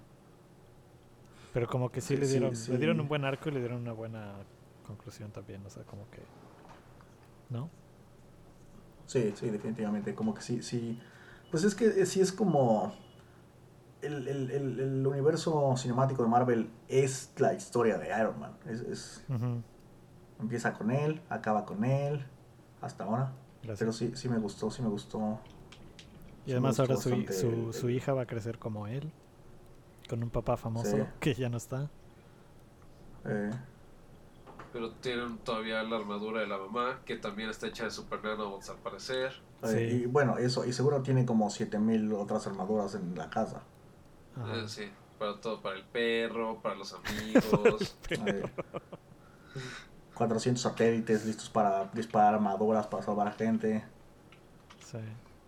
Pero 1.53 1.67
como 1.67 1.89
que 1.91 2.01
sí, 2.01 2.15
Sí, 2.15 2.21
le 2.21 2.27
dieron 2.27 2.55
sí. 2.55 2.71
le 2.71 2.77
dieron 2.77 2.99
un 2.99 3.07
buen 3.07 3.25
arco 3.25 3.49
y 3.49 3.51
le 3.51 3.59
dieron 3.59 3.81
una 3.81 3.93
buena 3.93 4.35
conclusión 4.87 5.31
también, 5.31 5.65
o 5.65 5.69
sea, 5.69 5.83
como 5.83 6.09
que 6.09 6.21
¿no? 7.49 7.69
Sí, 9.05 9.33
sí, 9.35 9.49
definitivamente. 9.49 10.15
Como 10.15 10.33
que 10.33 10.41
sí, 10.41 10.63
sí. 10.63 10.97
Pues 11.49 11.63
es 11.65 11.75
que 11.75 11.85
eh, 11.87 12.05
sí 12.05 12.21
es 12.21 12.31
como. 12.31 12.93
El, 14.01 14.27
el, 14.27 14.49
el, 14.51 14.79
el 14.79 15.05
universo 15.07 15.75
cinemático 15.77 16.23
de 16.23 16.29
Marvel 16.29 16.69
es 16.87 17.33
la 17.37 17.53
historia 17.53 17.97
de 17.99 18.07
Iron 18.19 18.39
Man. 18.39 18.57
Es, 18.67 18.81
es- 18.81 19.25
empieza 20.39 20.73
con 20.73 20.89
él, 20.89 21.21
acaba 21.29 21.65
con 21.65 21.83
él, 21.83 22.25
hasta 22.81 23.03
ahora. 23.03 23.31
gracias. 23.61 23.77
Pero 23.79 23.91
sí, 23.91 24.11
sí 24.15 24.27
me 24.27 24.39
gustó, 24.39 24.71
sí 24.71 24.81
me 24.81 24.87
gustó. 24.89 25.37
y 26.47 26.51
además 26.51 26.79
ahora 26.79 26.95
su, 26.95 27.25
su, 27.27 27.73
su 27.73 27.89
hija 27.89 28.13
va 28.13 28.23
a 28.23 28.25
crecer 28.25 28.57
como 28.57 28.87
él, 28.87 29.11
con 30.11 30.21
un 30.23 30.29
papá 30.29 30.57
famoso 30.57 30.97
Sí. 30.97 31.03
que 31.21 31.33
ya 31.33 31.47
no 31.47 31.55
está. 31.55 31.89
eh, 33.23 33.49
Pero 34.73 34.91
tienen 34.95 35.37
todavía 35.37 35.81
la 35.83 35.95
armadura 35.95 36.41
de 36.41 36.47
la 36.47 36.57
mamá, 36.57 36.99
que 37.05 37.15
también 37.15 37.49
está 37.49 37.67
hecha 37.67 37.85
de 37.85 37.91
super 37.91 38.21
nanobots 38.21 38.69
al 38.69 38.77
parecer. 38.79 39.31
eh, 39.63 39.67
Sí. 39.67 39.77
Y 39.77 40.05
bueno, 40.07 40.37
eso. 40.37 40.65
Y 40.65 40.73
seguro 40.73 41.01
tiene 41.01 41.25
como 41.25 41.49
7000 41.49 42.11
otras 42.13 42.45
armaduras 42.47 42.93
en 42.95 43.15
la 43.15 43.29
casa. 43.29 43.61
Ajá. 44.35 44.57
Eh, 44.57 44.67
sí, 44.67 44.89
para 45.17 45.39
todo, 45.39 45.61
para 45.61 45.77
el 45.77 45.85
perro, 45.85 46.61
para 46.61 46.75
los 46.75 46.93
amigos. 46.93 47.95
Eh, 48.11 48.43
400 50.15 50.61
satélites 50.61 51.25
listos 51.25 51.49
para 51.49 51.85
disparar 51.93 52.33
armaduras, 52.35 52.85
para 52.87 53.01
salvar 53.03 53.27
a 53.29 53.31
gente. 53.31 53.83
Sí. 54.85 54.97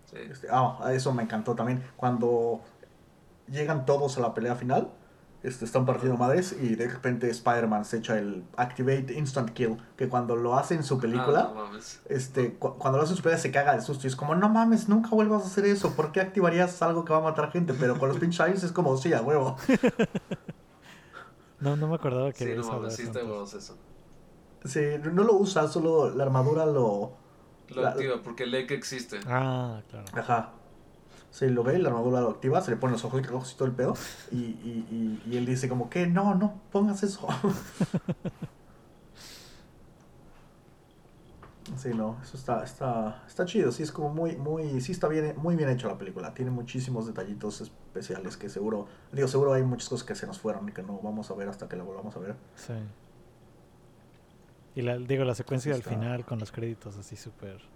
Sí. 0.06 0.18
Este, 0.20 0.48
ah, 0.52 0.80
eso 0.94 1.14
me 1.14 1.24
encantó 1.24 1.54
también. 1.56 1.84
Cuando 1.98 2.62
llegan 3.50 3.86
todos 3.86 4.18
a 4.18 4.22
la 4.22 4.34
pelea 4.34 4.56
final, 4.56 4.92
este, 5.44 5.66
están 5.66 5.86
partiendo 5.86 6.18
madres 6.18 6.56
y 6.60 6.76
de 6.76 6.88
repente 6.88 7.30
Spider-Man 7.30 7.84
se 7.84 7.98
echa 7.98 8.18
el 8.18 8.46
Activate 8.56 9.14
Instant 9.18 9.50
Kill, 9.52 9.78
que 9.98 10.08
cuando 10.08 10.38
lo 10.38 10.56
hace 10.58 10.74
en 10.76 10.84
su 10.84 10.98
película, 11.00 11.50
Ah, 11.50 11.54
no 11.54 11.66
mames. 11.66 12.02
este, 12.08 12.54
cu- 12.54 12.76
cuando 12.78 12.98
lo 12.98 13.04
hace 13.04 13.12
en 13.14 13.18
su 13.18 13.24
película 13.24 13.42
se 13.42 13.52
caga 13.52 13.74
de 13.76 13.82
susto 13.82 14.08
y 14.08 14.10
es 14.10 14.16
como, 14.16 14.36
no 14.36 14.48
mames, 14.48 14.88
nunca 14.88 15.10
vuelvas 15.10 15.44
a 15.44 15.48
hacer 15.48 15.66
eso, 15.66 15.96
¿por 15.96 16.14
qué 16.14 16.22
activarías 16.22 16.82
algo 16.82 17.04
que 17.04 17.12
va 17.12 17.20
a 17.20 17.24
matar 17.24 17.52
gente? 17.52 17.74
Pero 17.74 18.00
con 18.00 18.08
los 18.08 18.18
pinches 18.20 18.40
aliens 18.40 18.64
es 18.64 18.72
como, 18.72 18.96
sí, 18.96 19.12
a 19.14 19.22
huevo. 19.22 19.58
No, 21.60 21.78
no 21.78 21.88
me 21.88 21.96
acordaba 21.96 22.32
que 22.34 22.44
Sí, 22.46 22.52
no 22.60 22.68
mames, 22.68 23.00
eso 23.00 23.14
sí 23.14 23.58
eso. 23.58 23.78
Sí, 24.66 24.82
no 25.14 25.24
lo 25.24 25.34
usa, 25.36 25.68
solo 25.70 26.10
la 26.14 26.24
armadura 26.26 26.66
lo... 26.66 27.14
Lo 27.70 27.82
La- 27.82 27.90
activa 27.92 28.16
porque 28.22 28.46
lee 28.46 28.68
que 28.68 28.74
existe. 28.74 29.20
Ah, 29.28 29.82
claro. 29.90 30.06
Ajá. 30.14 30.50
Sí, 31.34 31.50
lo 31.50 31.64
ve, 31.64 31.80
la 31.80 31.90
armadura 31.90 32.22
lo 32.22 32.30
activa, 32.30 32.62
se 32.62 32.70
le 32.70 32.78
pone 32.78 32.94
los 32.94 33.04
ojos 33.06 33.26
rojos 33.26 33.54
y 33.54 33.56
todo 33.56 33.68
el 33.68 33.74
pedo. 33.74 33.96
Y, 34.32 34.38
y, 34.38 35.20
y, 35.26 35.32
y 35.32 35.38
él 35.38 35.48
dice 35.48 35.68
como 35.68 35.90
que 35.90 36.06
no, 36.06 36.36
no, 36.36 36.62
pongas 36.72 37.02
eso. 37.02 37.28
sí, 41.76 41.90
no, 41.96 42.20
eso 42.22 42.38
está, 42.38 42.64
está, 42.64 43.24
está 43.26 43.46
chido, 43.46 43.72
sí, 43.72 43.82
es 43.82 43.92
como 43.92 44.10
muy, 44.10 44.36
muy, 44.36 44.80
sí 44.80 44.92
está 44.92 45.08
bien, 45.08 45.34
muy 45.38 45.56
bien 45.56 45.70
hecho 45.70 45.88
la 45.88 45.98
película. 45.98 46.36
Tiene 46.36 46.52
muchísimos 46.52 47.08
detallitos 47.08 47.62
especiales 47.62 48.38
que 48.38 48.48
seguro, 48.48 48.86
digo, 49.12 49.28
seguro 49.28 49.54
hay 49.54 49.64
muchas 49.64 49.90
cosas 49.90 50.06
que 50.06 50.14
se 50.14 50.28
nos 50.28 50.38
fueron 50.38 50.70
y 50.70 50.72
que 50.72 50.84
no 50.84 51.00
vamos 51.02 51.32
a 51.32 51.34
ver 51.34 51.50
hasta 51.50 51.68
que 51.68 51.76
la 51.76 51.84
volvamos 51.84 52.16
a 52.16 52.20
ver. 52.20 52.36
Sí. 52.56 52.74
Y 54.76 54.84
la, 54.84 55.00
digo, 55.00 55.24
la 55.24 55.34
secuencia 55.34 55.74
del 55.74 55.82
final 55.82 56.26
con 56.26 56.38
los 56.38 56.52
créditos 56.52 56.96
así 56.96 57.16
súper... 57.16 57.73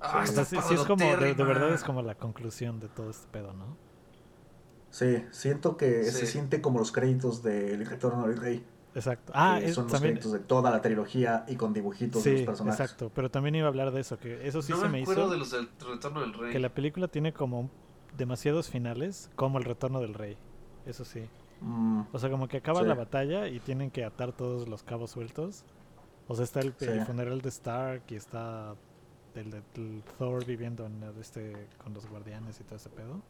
Ah, 0.00 0.24
sí, 0.26 0.44
sí 0.44 0.74
es 0.74 0.80
como, 0.84 1.04
de, 1.04 1.34
de 1.34 1.44
verdad 1.44 1.72
es 1.72 1.82
como 1.82 2.02
la 2.02 2.14
conclusión 2.14 2.78
de 2.80 2.88
todo 2.88 3.10
este 3.10 3.26
pedo, 3.32 3.52
¿no? 3.52 3.76
Sí, 4.90 5.24
siento 5.32 5.76
que 5.76 6.04
Sí. 6.04 6.10
se 6.20 6.26
siente 6.26 6.60
como 6.60 6.78
los 6.78 6.92
créditos 6.92 7.42
de 7.42 7.74
El 7.74 7.84
Retorno 7.86 8.26
del 8.26 8.36
Rey. 8.38 8.64
Exacto. 8.94 9.32
Ah, 9.34 9.58
que 9.60 9.66
es- 9.66 9.74
son 9.74 9.84
los 9.84 9.92
también... 9.92 10.14
créditos 10.14 10.32
de 10.32 10.38
toda 10.40 10.70
la 10.70 10.80
trilogía 10.80 11.44
y 11.46 11.56
con 11.56 11.72
dibujitos 11.72 12.24
de 12.24 12.30
los 12.30 12.40
Sí, 12.40 12.46
personajes. 12.46 12.80
exacto. 12.80 13.10
Pero 13.14 13.30
también 13.30 13.54
iba 13.54 13.66
a 13.66 13.68
hablar 13.68 13.90
de 13.92 14.00
eso, 14.00 14.18
que 14.18 14.46
eso 14.46 14.62
sí 14.62 14.72
no 14.72 14.80
se 14.80 14.88
me, 14.88 15.02
acuerdo 15.02 15.22
hizo... 15.24 15.30
de 15.32 15.38
los 15.38 15.50
del 15.50 15.68
Retorno 15.86 16.20
del 16.22 16.32
Rey. 16.34 16.52
Que 16.52 16.58
la 16.58 16.70
película 16.70 17.08
tiene 17.08 17.32
como 17.32 17.70
demasiados 18.16 18.70
finales, 18.70 19.30
como 19.36 19.58
el 19.58 19.64
retorno 19.64 20.00
del 20.00 20.14
rey. 20.14 20.36
Eso 20.86 21.04
sí. 21.04 21.28
Mm, 21.60 22.02
O 22.12 22.18
sea, 22.18 22.30
como 22.30 22.48
que 22.48 22.56
acaba 22.56 22.80
Sí. 22.80 22.86
la 22.86 22.94
batalla 22.94 23.46
y 23.48 23.60
tienen 23.60 23.90
que 23.90 24.04
atar 24.04 24.32
todos 24.32 24.68
los 24.68 24.82
cabos 24.82 25.10
sueltos. 25.10 25.64
O 26.28 26.34
sea, 26.34 26.44
está 26.44 26.60
el, 26.60 26.74
el 26.80 27.00
Sí. 27.00 27.04
funeral 27.04 27.40
de 27.42 27.48
Stark 27.50 28.02
y 28.08 28.14
está 28.14 28.74
el 29.40 29.50
de 29.50 29.62
el 29.76 30.02
Thor 30.18 30.44
viviendo 30.44 30.86
en 30.86 31.02
este 31.20 31.68
con 31.82 31.94
los 31.94 32.06
guardianes 32.08 32.60
y 32.60 32.64
todo 32.64 32.76
ese 32.76 32.90
pedo. 32.90 33.20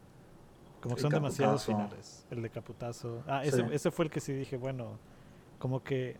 Como 0.81 0.95
que 0.95 0.99
El 0.99 1.03
son 1.03 1.11
demasiados 1.11 1.65
finales. 1.65 2.25
El 2.31 2.41
de 2.41 2.49
Caputazo. 2.49 3.23
Ah, 3.27 3.43
ese, 3.43 3.57
Sí. 3.57 3.63
ese 3.73 3.91
fue 3.91 4.05
el 4.05 4.11
que 4.11 4.19
sí 4.21 4.31
dije, 4.33 4.55
bueno, 4.57 4.97
como 5.59 5.83
que 5.83 6.17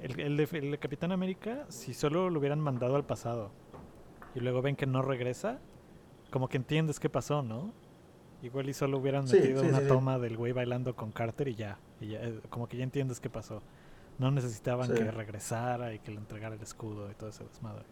el, 0.00 0.18
el 0.18 0.36
de, 0.36 0.48
el 0.58 0.70
de 0.72 0.78
Capitán 0.78 1.12
América, 1.12 1.66
si 1.68 1.94
solo 1.94 2.30
lo 2.30 2.38
hubieran 2.40 2.58
mandado 2.60 2.96
al 2.96 3.04
pasado 3.04 3.50
y 4.34 4.40
luego 4.40 4.60
ven 4.62 4.74
que 4.76 4.86
no 4.86 5.02
regresa, 5.02 5.60
como 6.30 6.48
que 6.48 6.56
entiendes 6.56 6.98
qué 6.98 7.08
pasó, 7.08 7.42
¿no? 7.42 7.72
Igual 8.42 8.68
y 8.68 8.72
solo 8.72 8.98
hubieran 8.98 9.28
Sí, 9.28 9.36
metido 9.36 9.62
sí, 9.62 9.68
una 9.68 9.80
sí, 9.80 9.86
toma 9.88 10.18
del 10.18 10.36
güey 10.36 10.52
bailando 10.52 10.96
con 10.96 11.12
Carter 11.12 11.46
y 11.48 11.54
ya, 11.54 11.78
y 12.00 12.08
ya, 12.08 12.22
eh, 12.22 12.40
como 12.48 12.68
que 12.68 12.76
ya 12.78 12.84
entiendes 12.84 13.20
qué 13.20 13.28
pasó. 13.30 13.62
No 14.18 14.30
necesitaban 14.30 14.92
que 14.92 15.10
regresara 15.10 15.94
y 15.94 15.98
que 15.98 16.10
le 16.10 16.18
entregara 16.18 16.54
el 16.54 16.60
escudo 16.62 17.10
y 17.10 17.14
todo 17.14 17.30
ese 17.30 17.44
desmadre. 17.44 17.84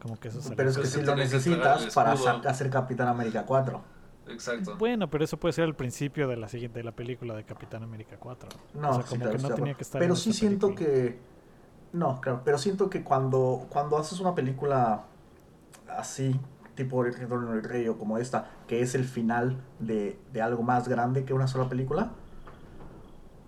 Como 0.00 0.18
que 0.18 0.28
eso 0.28 0.40
Pero 0.56 0.70
es 0.70 0.76
que 0.76 0.82
Pues 0.82 0.92
si 0.92 1.00
que 1.00 1.06
lo 1.06 1.14
que 1.14 1.20
necesitas 1.20 1.94
para 1.94 2.12
hacer 2.12 2.70
Capitán 2.70 3.08
América 3.08 3.44
4. 3.44 3.82
Exacto. 4.28 4.76
Bueno, 4.78 5.10
pero 5.10 5.24
eso 5.24 5.38
puede 5.38 5.52
ser 5.52 5.64
el 5.64 5.74
principio 5.74 6.28
de 6.28 6.36
la 6.36 6.48
siguiente 6.48 6.78
de 6.78 6.84
la 6.84 6.92
película 6.92 7.34
de 7.34 7.44
Capitán 7.44 7.82
América 7.82 8.16
4. 8.18 8.48
No, 8.74 8.90
o 8.90 8.94
sea, 8.94 9.02
sí, 9.02 9.08
como 9.08 9.22
claro, 9.22 9.36
que 9.36 9.38
no 9.42 9.50
tenía 9.50 9.74
que 9.74 9.82
estar 9.82 9.98
Pero 9.98 10.14
en 10.14 10.16
sí 10.16 10.32
siento 10.32 10.74
película. 10.74 10.88
que. 10.90 11.18
No, 11.92 12.20
claro, 12.20 12.42
pero 12.44 12.56
siento 12.58 12.88
que 12.88 13.02
cuando, 13.02 13.66
cuando 13.68 13.98
haces 13.98 14.20
una 14.20 14.34
película 14.34 15.04
así, 15.88 16.38
tipo 16.76 17.04
El 17.04 17.14
Retorno 17.14 17.52
del 17.52 17.64
Rey 17.64 17.88
o 17.88 17.98
como 17.98 18.18
esta, 18.18 18.48
que 18.68 18.80
es 18.80 18.94
el 18.94 19.04
final 19.04 19.60
de, 19.80 20.18
de 20.32 20.42
algo 20.42 20.62
más 20.62 20.86
grande 20.86 21.24
que 21.24 21.34
una 21.34 21.48
sola 21.48 21.68
película, 21.68 22.12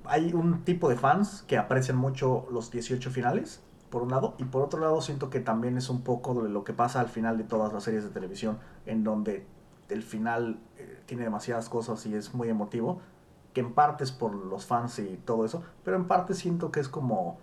hay 0.04 0.32
un 0.34 0.64
tipo 0.64 0.88
de 0.88 0.96
fans 0.96 1.44
que 1.46 1.56
aprecian 1.56 1.96
mucho 1.96 2.46
los 2.50 2.70
18 2.72 3.10
finales, 3.10 3.62
por 3.92 4.02
un 4.02 4.10
lado, 4.10 4.34
y 4.38 4.44
por 4.44 4.62
otro 4.62 4.80
lado 4.80 5.02
siento 5.02 5.28
que 5.28 5.38
también 5.38 5.76
es 5.76 5.90
un 5.90 6.00
poco 6.00 6.42
de 6.42 6.48
lo 6.48 6.64
que 6.64 6.72
pasa 6.72 6.98
al 6.98 7.08
final 7.08 7.36
de 7.36 7.44
todas 7.44 7.74
las 7.74 7.84
series 7.84 8.02
de 8.02 8.08
televisión, 8.08 8.58
en 8.86 9.04
donde 9.04 9.44
el 9.90 10.02
final 10.02 10.58
eh, 10.78 11.02
tiene 11.04 11.24
demasiadas 11.24 11.68
cosas 11.68 12.06
y 12.06 12.14
es 12.14 12.32
muy 12.32 12.48
emotivo, 12.48 13.02
que 13.52 13.60
en 13.60 13.74
parte 13.74 14.02
es 14.02 14.10
por 14.10 14.34
los 14.34 14.64
fans 14.64 14.98
y 14.98 15.20
todo 15.26 15.44
eso, 15.44 15.62
pero 15.84 15.98
en 15.98 16.06
parte 16.08 16.32
siento 16.32 16.72
que 16.72 16.80
es 16.80 16.88
como 16.88 17.38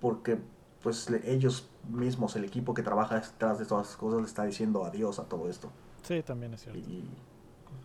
porque 0.00 0.40
pues 0.82 1.08
ellos 1.24 1.70
mismos, 1.88 2.34
el 2.34 2.44
equipo 2.44 2.74
que 2.74 2.82
trabaja 2.82 3.20
detrás 3.20 3.60
de 3.60 3.64
todas 3.64 3.86
las 3.86 3.96
cosas, 3.96 4.20
le 4.20 4.26
está 4.26 4.44
diciendo 4.44 4.84
adiós 4.84 5.20
a 5.20 5.24
todo 5.26 5.48
esto. 5.48 5.70
Sí, 6.02 6.22
también 6.22 6.54
es 6.54 6.62
cierto. 6.62 6.80
Y 6.80 7.08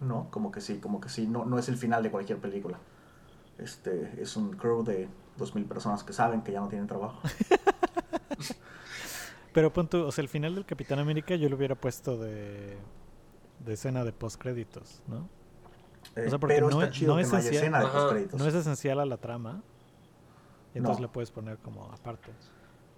no, 0.01 0.27
como 0.31 0.51
que 0.51 0.61
sí, 0.61 0.79
como 0.79 0.99
que 0.99 1.09
sí, 1.09 1.27
no, 1.27 1.45
no 1.45 1.59
es 1.59 1.69
el 1.69 1.77
final 1.77 2.01
de 2.01 2.09
cualquier 2.09 2.39
película. 2.39 2.79
Este, 3.59 4.19
es 4.19 4.35
un 4.35 4.53
crew 4.53 4.83
de 4.83 5.07
2000 5.37 5.65
personas 5.65 6.03
que 6.03 6.11
saben 6.11 6.41
que 6.41 6.51
ya 6.51 6.59
no 6.59 6.69
tienen 6.69 6.87
trabajo. 6.87 7.19
Pero 9.53 9.73
pon 9.73 9.87
tú, 9.89 10.03
o 10.05 10.11
sea, 10.11 10.21
el 10.21 10.29
final 10.29 10.55
del 10.55 10.65
Capitán 10.65 10.99
América 10.99 11.35
yo 11.35 11.49
lo 11.49 11.55
hubiera 11.57 11.75
puesto 11.75 12.17
de, 12.17 12.77
de 13.65 13.73
escena 13.73 14.03
de 14.03 14.11
postcréditos, 14.13 15.01
¿no? 15.07 15.27
Eh, 16.15 16.25
O 16.27 16.29
sea, 16.29 16.39
porque 16.39 16.55
pero 16.55 16.69
no 16.69 16.79
está 16.81 16.91
es- 16.91 16.97
chido 16.99 17.11
no 17.13 17.17
que 17.17 17.23
es 17.23 17.31
no 17.31 17.37
haya 17.37 17.49
esencial. 17.49 17.83
de 17.83 17.89
postcréditos. 17.89 18.39
No 18.39 18.47
es 18.47 18.53
esencial 18.53 18.99
a 18.99 19.05
la 19.05 19.17
trama. 19.17 19.61
Y 20.73 20.77
entonces 20.77 21.01
No. 21.01 21.07
la 21.07 21.11
puedes 21.11 21.31
poner 21.31 21.57
como 21.57 21.85
aparte. 21.91 22.31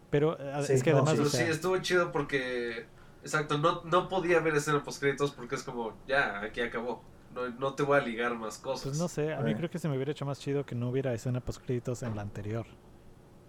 Pero 0.10 0.38
eh, 0.40 0.64
Sí, 0.66 0.74
es 0.74 0.84
que 0.84 0.91
no, 0.91 0.98
además, 0.98 1.14
sí, 1.14 1.20
o 1.20 1.24
Pero 1.24 1.30
sea, 1.30 1.45
sí, 1.45 1.52
estuvo 1.52 1.78
chido 1.78 2.12
porque. 2.12 2.86
Exacto, 3.24 3.58
no, 3.58 3.84
no 3.86 4.10
podía 4.10 4.38
haber 4.40 4.56
escena 4.56 4.84
post 4.84 4.99
créditos 4.99 5.32
porque 5.32 5.56
es 5.56 5.64
como, 5.64 5.94
ya, 6.08 6.41
aquí 6.41 6.60
acabó. 6.60 7.02
No, 7.34 7.48
no 7.49 7.74
te 7.76 7.84
voy 7.84 7.98
a 7.98 8.02
ligar 8.02 8.36
más 8.36 8.58
cosas. 8.58 8.84
pues 8.90 8.98
no 8.99 9.08
sé, 9.08 9.34
a 9.34 9.40
mí 9.40 9.52
Eh. 9.52 9.56
creo 9.56 9.70
que 9.70 9.80
se 9.80 9.88
me 9.88 9.95
hubiera 9.95 10.12
hecho 10.12 10.26
más 10.26 10.38
chido 10.40 10.66
que 10.66 10.76
no 10.76 10.90
hubiera 10.90 11.14
escena 11.14 11.40
postcréditos 11.40 12.03
en 12.03 12.16
la 12.16 12.24
anterior. 12.24 12.66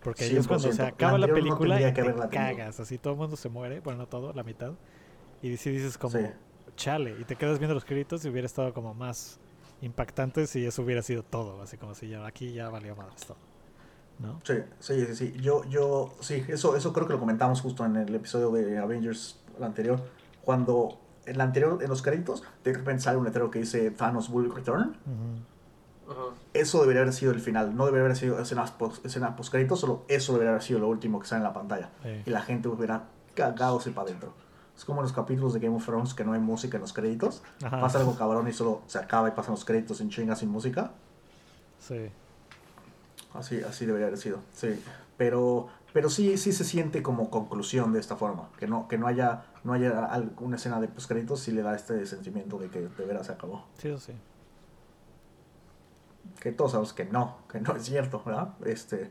Porque 0.02 0.24
ahí 0.24 0.30
100%. 0.30 0.40
es 0.40 0.46
cuando 0.48 0.72
se 0.72 0.82
La 0.82 0.88
acaba 0.88 1.18
la 1.18 1.26
no 1.26 1.34
película 1.34 1.76
tendría 1.76 1.88
y 1.90 1.92
te 1.92 2.28
cagas, 2.28 2.80
así 2.80 2.98
todo 2.98 3.12
el 3.12 3.18
mundo 3.18 3.36
se 3.36 3.48
muere, 3.48 3.80
bueno, 3.80 4.00
no 4.00 4.06
todo, 4.06 4.32
la 4.32 4.42
mitad. 4.42 4.72
Y 5.42 5.56
si 5.56 5.70
dices 5.70 5.96
como, 5.98 6.18
Sí. 6.18 6.26
chale, 6.76 7.14
y 7.20 7.24
te 7.24 7.36
quedas 7.36 7.58
viendo 7.58 7.74
los 7.74 7.84
créditos 7.84 8.24
y 8.24 8.28
hubiera 8.28 8.46
estado 8.46 8.72
como 8.74 8.94
más 8.94 9.38
impactante 9.80 10.46
si 10.46 10.64
eso 10.64 10.82
hubiera 10.82 11.02
sido 11.02 11.22
todo, 11.22 11.60
así 11.62 11.76
como 11.76 11.94
si 11.94 12.08
ya 12.08 12.24
aquí 12.26 12.52
ya 12.52 12.68
valió 12.68 12.94
madres 12.96 13.26
todo. 13.26 13.36
¿No? 14.18 14.40
Sí, 14.44 14.54
sí, 14.78 15.06
sí, 15.06 15.14
sí. 15.16 15.32
Yo, 15.40 15.64
yo, 15.64 16.14
sí, 16.20 16.44
eso, 16.48 16.76
eso 16.76 16.92
creo 16.92 17.06
que 17.06 17.14
lo 17.14 17.18
comentamos 17.18 17.60
justo 17.60 17.84
en 17.84 17.96
el 17.96 18.14
episodio 18.14 18.50
de 18.52 18.78
Avengers 18.78 19.40
el 19.56 19.64
anterior. 19.64 20.00
Cuando 20.42 20.98
en 21.26 21.38
la 21.38 21.44
anterior, 21.44 21.82
en 21.82 21.88
los 21.88 22.02
créditos, 22.02 22.42
de 22.62 22.72
repente 22.72 23.02
sale 23.02 23.18
un 23.18 23.24
letrero 23.24 23.50
que 23.50 23.60
dice 23.60 23.90
Thanos 23.90 24.28
will 24.28 24.52
return. 24.54 24.90
Ujú. 24.90 25.51
Ajá. 26.08 26.34
Eso 26.52 26.80
debería 26.80 27.02
haber 27.02 27.14
sido 27.14 27.32
el 27.32 27.40
final. 27.40 27.76
No 27.76 27.86
debería 27.86 28.04
haber 28.04 28.16
sido 28.16 28.40
escenas 28.40 28.70
post, 28.70 29.04
escena 29.04 29.36
post 29.36 29.50
créditos, 29.50 29.80
solo 29.80 30.04
eso 30.08 30.32
debería 30.32 30.50
haber 30.50 30.62
sido 30.62 30.80
lo 30.80 30.88
último 30.88 31.20
que 31.20 31.26
sale 31.26 31.40
en 31.40 31.44
la 31.44 31.52
pantalla. 31.52 31.90
Sí. 32.02 32.22
Y 32.26 32.30
la 32.30 32.42
gente 32.42 32.68
hubiera 32.68 33.04
cagadose 33.34 33.90
para 33.90 34.08
adentro. 34.08 34.32
Es 34.76 34.84
como 34.84 35.00
en 35.00 35.04
los 35.04 35.12
capítulos 35.12 35.52
de 35.52 35.60
Game 35.60 35.76
of 35.76 35.84
Thrones 35.84 36.14
que 36.14 36.24
no 36.24 36.32
hay 36.32 36.40
música 36.40 36.76
en 36.76 36.80
los 36.82 36.92
créditos. 36.92 37.42
Ajá. 37.62 37.80
Pasa 37.80 37.98
algo 37.98 38.16
cabrón 38.16 38.48
y 38.48 38.52
solo 38.52 38.82
se 38.86 38.98
acaba 38.98 39.28
y 39.28 39.32
pasan 39.32 39.52
los 39.52 39.64
créditos 39.64 40.00
en 40.00 40.10
chinga 40.10 40.34
sin 40.34 40.48
música. 40.48 40.92
Sí. 41.78 42.10
Así, 43.34 43.62
así 43.62 43.86
debería 43.86 44.08
haber 44.08 44.18
sido, 44.18 44.38
sí. 44.52 44.82
Pero, 45.16 45.68
pero 45.92 46.10
sí, 46.10 46.36
sí 46.36 46.52
se 46.52 46.64
siente 46.64 47.02
como 47.02 47.30
conclusión 47.30 47.92
de 47.92 48.00
esta 48.00 48.16
forma. 48.16 48.48
Que 48.58 48.66
no, 48.66 48.88
que 48.88 48.98
no 48.98 49.06
haya, 49.06 49.44
no 49.64 49.72
haya 49.72 50.04
alguna 50.06 50.56
escena 50.56 50.80
de 50.80 50.88
postcréditos, 50.88 51.40
sí 51.40 51.52
le 51.52 51.62
da 51.62 51.74
este 51.74 52.04
sentimiento 52.06 52.58
de 52.58 52.68
que 52.68 52.80
de 52.80 53.06
veras 53.06 53.26
se 53.26 53.32
acabó. 53.32 53.64
Sí, 53.78 53.88
eso 53.88 53.98
sí. 53.98 54.12
Que 56.40 56.52
todos 56.52 56.72
sabemos 56.72 56.92
que 56.92 57.04
no, 57.04 57.38
que 57.50 57.60
no 57.60 57.76
es 57.76 57.84
cierto, 57.84 58.22
¿verdad? 58.24 58.54
Este, 58.64 59.10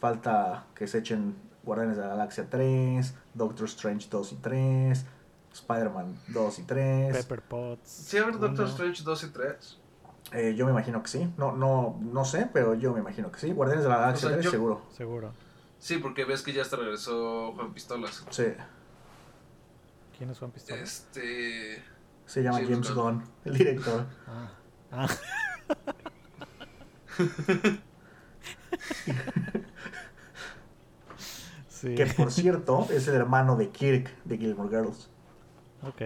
falta 0.00 0.66
que 0.74 0.86
se 0.86 0.98
echen 0.98 1.36
Guardianes 1.62 1.96
de 1.96 2.02
la 2.02 2.08
Galaxia 2.10 2.46
3, 2.50 3.14
Doctor 3.34 3.66
Strange 3.66 4.08
2 4.10 4.32
y 4.32 4.36
3, 4.36 5.06
Spider-Man 5.52 6.18
2 6.28 6.58
y 6.58 6.62
3. 6.64 7.16
Pepper 7.16 7.42
Potts. 7.42 7.88
Sí, 7.90 8.18
a 8.18 8.26
ver, 8.26 8.38
Doctor. 8.38 8.66
Strange 8.68 9.02
2 9.04 9.24
y 9.24 9.28
3. 9.28 9.78
Eh, 10.32 10.54
yo 10.56 10.64
me 10.66 10.72
imagino 10.72 11.02
que 11.02 11.08
sí. 11.08 11.32
No, 11.36 11.52
no, 11.52 11.98
no 12.02 12.24
sé, 12.24 12.48
pero 12.52 12.74
yo 12.74 12.92
me 12.92 13.00
imagino 13.00 13.30
que 13.30 13.38
sí. 13.38 13.52
Guardianes 13.52 13.84
de 13.84 13.90
la 13.90 13.98
Galaxia 13.98 14.26
O 14.26 14.30
sea, 14.30 14.36
3, 14.38 14.44
yo- 14.44 14.50
seguro. 14.50 14.82
Seguro. 14.92 15.32
Sí, 15.78 15.98
porque 15.98 16.24
ves 16.24 16.42
que 16.42 16.52
ya 16.52 16.62
hasta 16.62 16.76
regresó 16.76 17.52
Juan 17.54 17.72
Pistolas. 17.72 18.24
Sí. 18.30 18.46
¿Quién 20.16 20.30
es 20.30 20.38
Juan 20.38 20.50
Pistola? 20.50 20.80
Este. 20.82 21.82
Se 22.26 22.42
llama 22.42 22.56
James 22.58 22.70
James 22.70 22.94
Gunn. 22.94 23.18
Gunn, 23.18 23.24
el 23.44 23.58
director. 23.58 24.06
Ah. 24.26 24.50
Ah. 24.92 25.08
sí. 31.68 31.94
Que 31.94 32.06
por 32.06 32.32
cierto 32.32 32.86
es 32.90 33.08
el 33.08 33.14
hermano 33.14 33.56
de 33.56 33.70
Kirk 33.70 34.10
de 34.24 34.38
Gilmore 34.38 34.70
Girls. 34.70 35.08
Ok. 35.82 36.02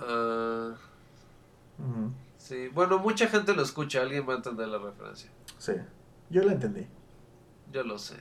ah. 0.00 0.74
Sí, 2.36 2.68
bueno, 2.68 2.98
mucha 2.98 3.28
gente 3.28 3.54
lo 3.54 3.62
escucha, 3.62 4.00
alguien 4.00 4.26
va 4.26 4.32
a 4.32 4.36
entender 4.36 4.68
la 4.68 4.78
referencia. 4.78 5.30
Sí, 5.58 5.72
yo 6.30 6.42
la 6.44 6.52
entendí. 6.52 6.86
Yo 7.72 7.82
lo 7.82 7.98
sé. 7.98 8.16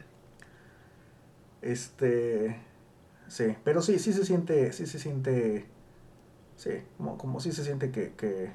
Este. 1.61 2.61
Sí, 3.27 3.55
pero 3.63 3.81
sí, 3.81 3.99
sí 3.99 4.11
se 4.13 4.25
siente. 4.25 4.73
Sí 4.73 4.85
se 4.85 4.99
siente. 4.99 5.65
Sí, 6.57 6.71
como, 6.97 7.17
como 7.17 7.39
sí 7.39 7.51
se 7.51 7.63
siente 7.63 7.91
que, 7.91 8.13
que, 8.13 8.51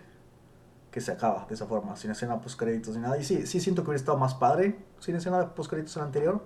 que 0.93 1.01
se 1.01 1.11
acaba 1.11 1.47
de 1.49 1.55
esa 1.55 1.67
forma, 1.67 1.97
sin 1.97 2.11
escena 2.11 2.41
post 2.41 2.59
créditos 2.59 2.95
ni 2.95 3.03
nada. 3.03 3.19
Y 3.19 3.25
sí, 3.25 3.47
sí 3.47 3.61
siento 3.61 3.83
que 3.83 3.89
hubiera 3.89 4.01
estado 4.01 4.19
más 4.19 4.35
padre 4.35 4.79
sin 5.01 5.17
escena 5.17 5.55
post 5.55 5.71
créditos 5.71 5.97
en 5.97 6.01
la 6.01 6.07
anterior. 6.07 6.43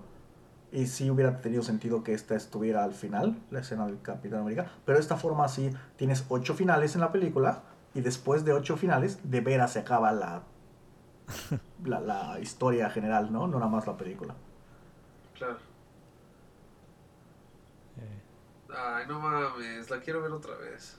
Y 0.73 0.87
sí 0.87 1.11
hubiera 1.11 1.41
tenido 1.41 1.63
sentido 1.63 2.03
que 2.05 2.15
esta 2.15 2.35
estuviera 2.37 2.85
al 2.85 2.95
final, 2.95 3.41
la 3.51 3.61
escena 3.61 3.87
del 3.87 4.01
Capitán 4.01 4.41
América. 4.41 4.71
Pero 4.85 4.99
de 4.99 5.03
esta 5.03 5.17
forma 5.17 5.49
sí 5.49 5.71
tienes 5.97 6.25
ocho 6.29 6.55
finales 6.55 6.95
en 6.95 7.01
la 7.01 7.13
película. 7.13 7.63
Y 7.93 8.03
después 8.03 8.45
de 8.45 8.53
ocho 8.53 8.77
finales, 8.77 9.19
de 9.31 9.41
veras 9.41 9.73
se 9.73 9.81
acaba 9.81 10.13
la, 10.13 10.43
la, 11.85 12.01
la 12.01 12.39
historia 12.41 12.89
general, 12.91 13.33
¿no? 13.33 13.49
No 13.49 13.59
nada 13.59 13.71
más 13.71 13.87
la 13.87 13.97
película. 13.97 14.35
Claro. 15.35 15.57
Eh, 17.99 18.23
Ay, 18.77 19.07
no 19.09 19.19
mames, 19.19 19.91
la 19.91 20.01
quiero 20.01 20.23
ver 20.23 20.31
otra 20.31 20.55
vez. 20.57 20.99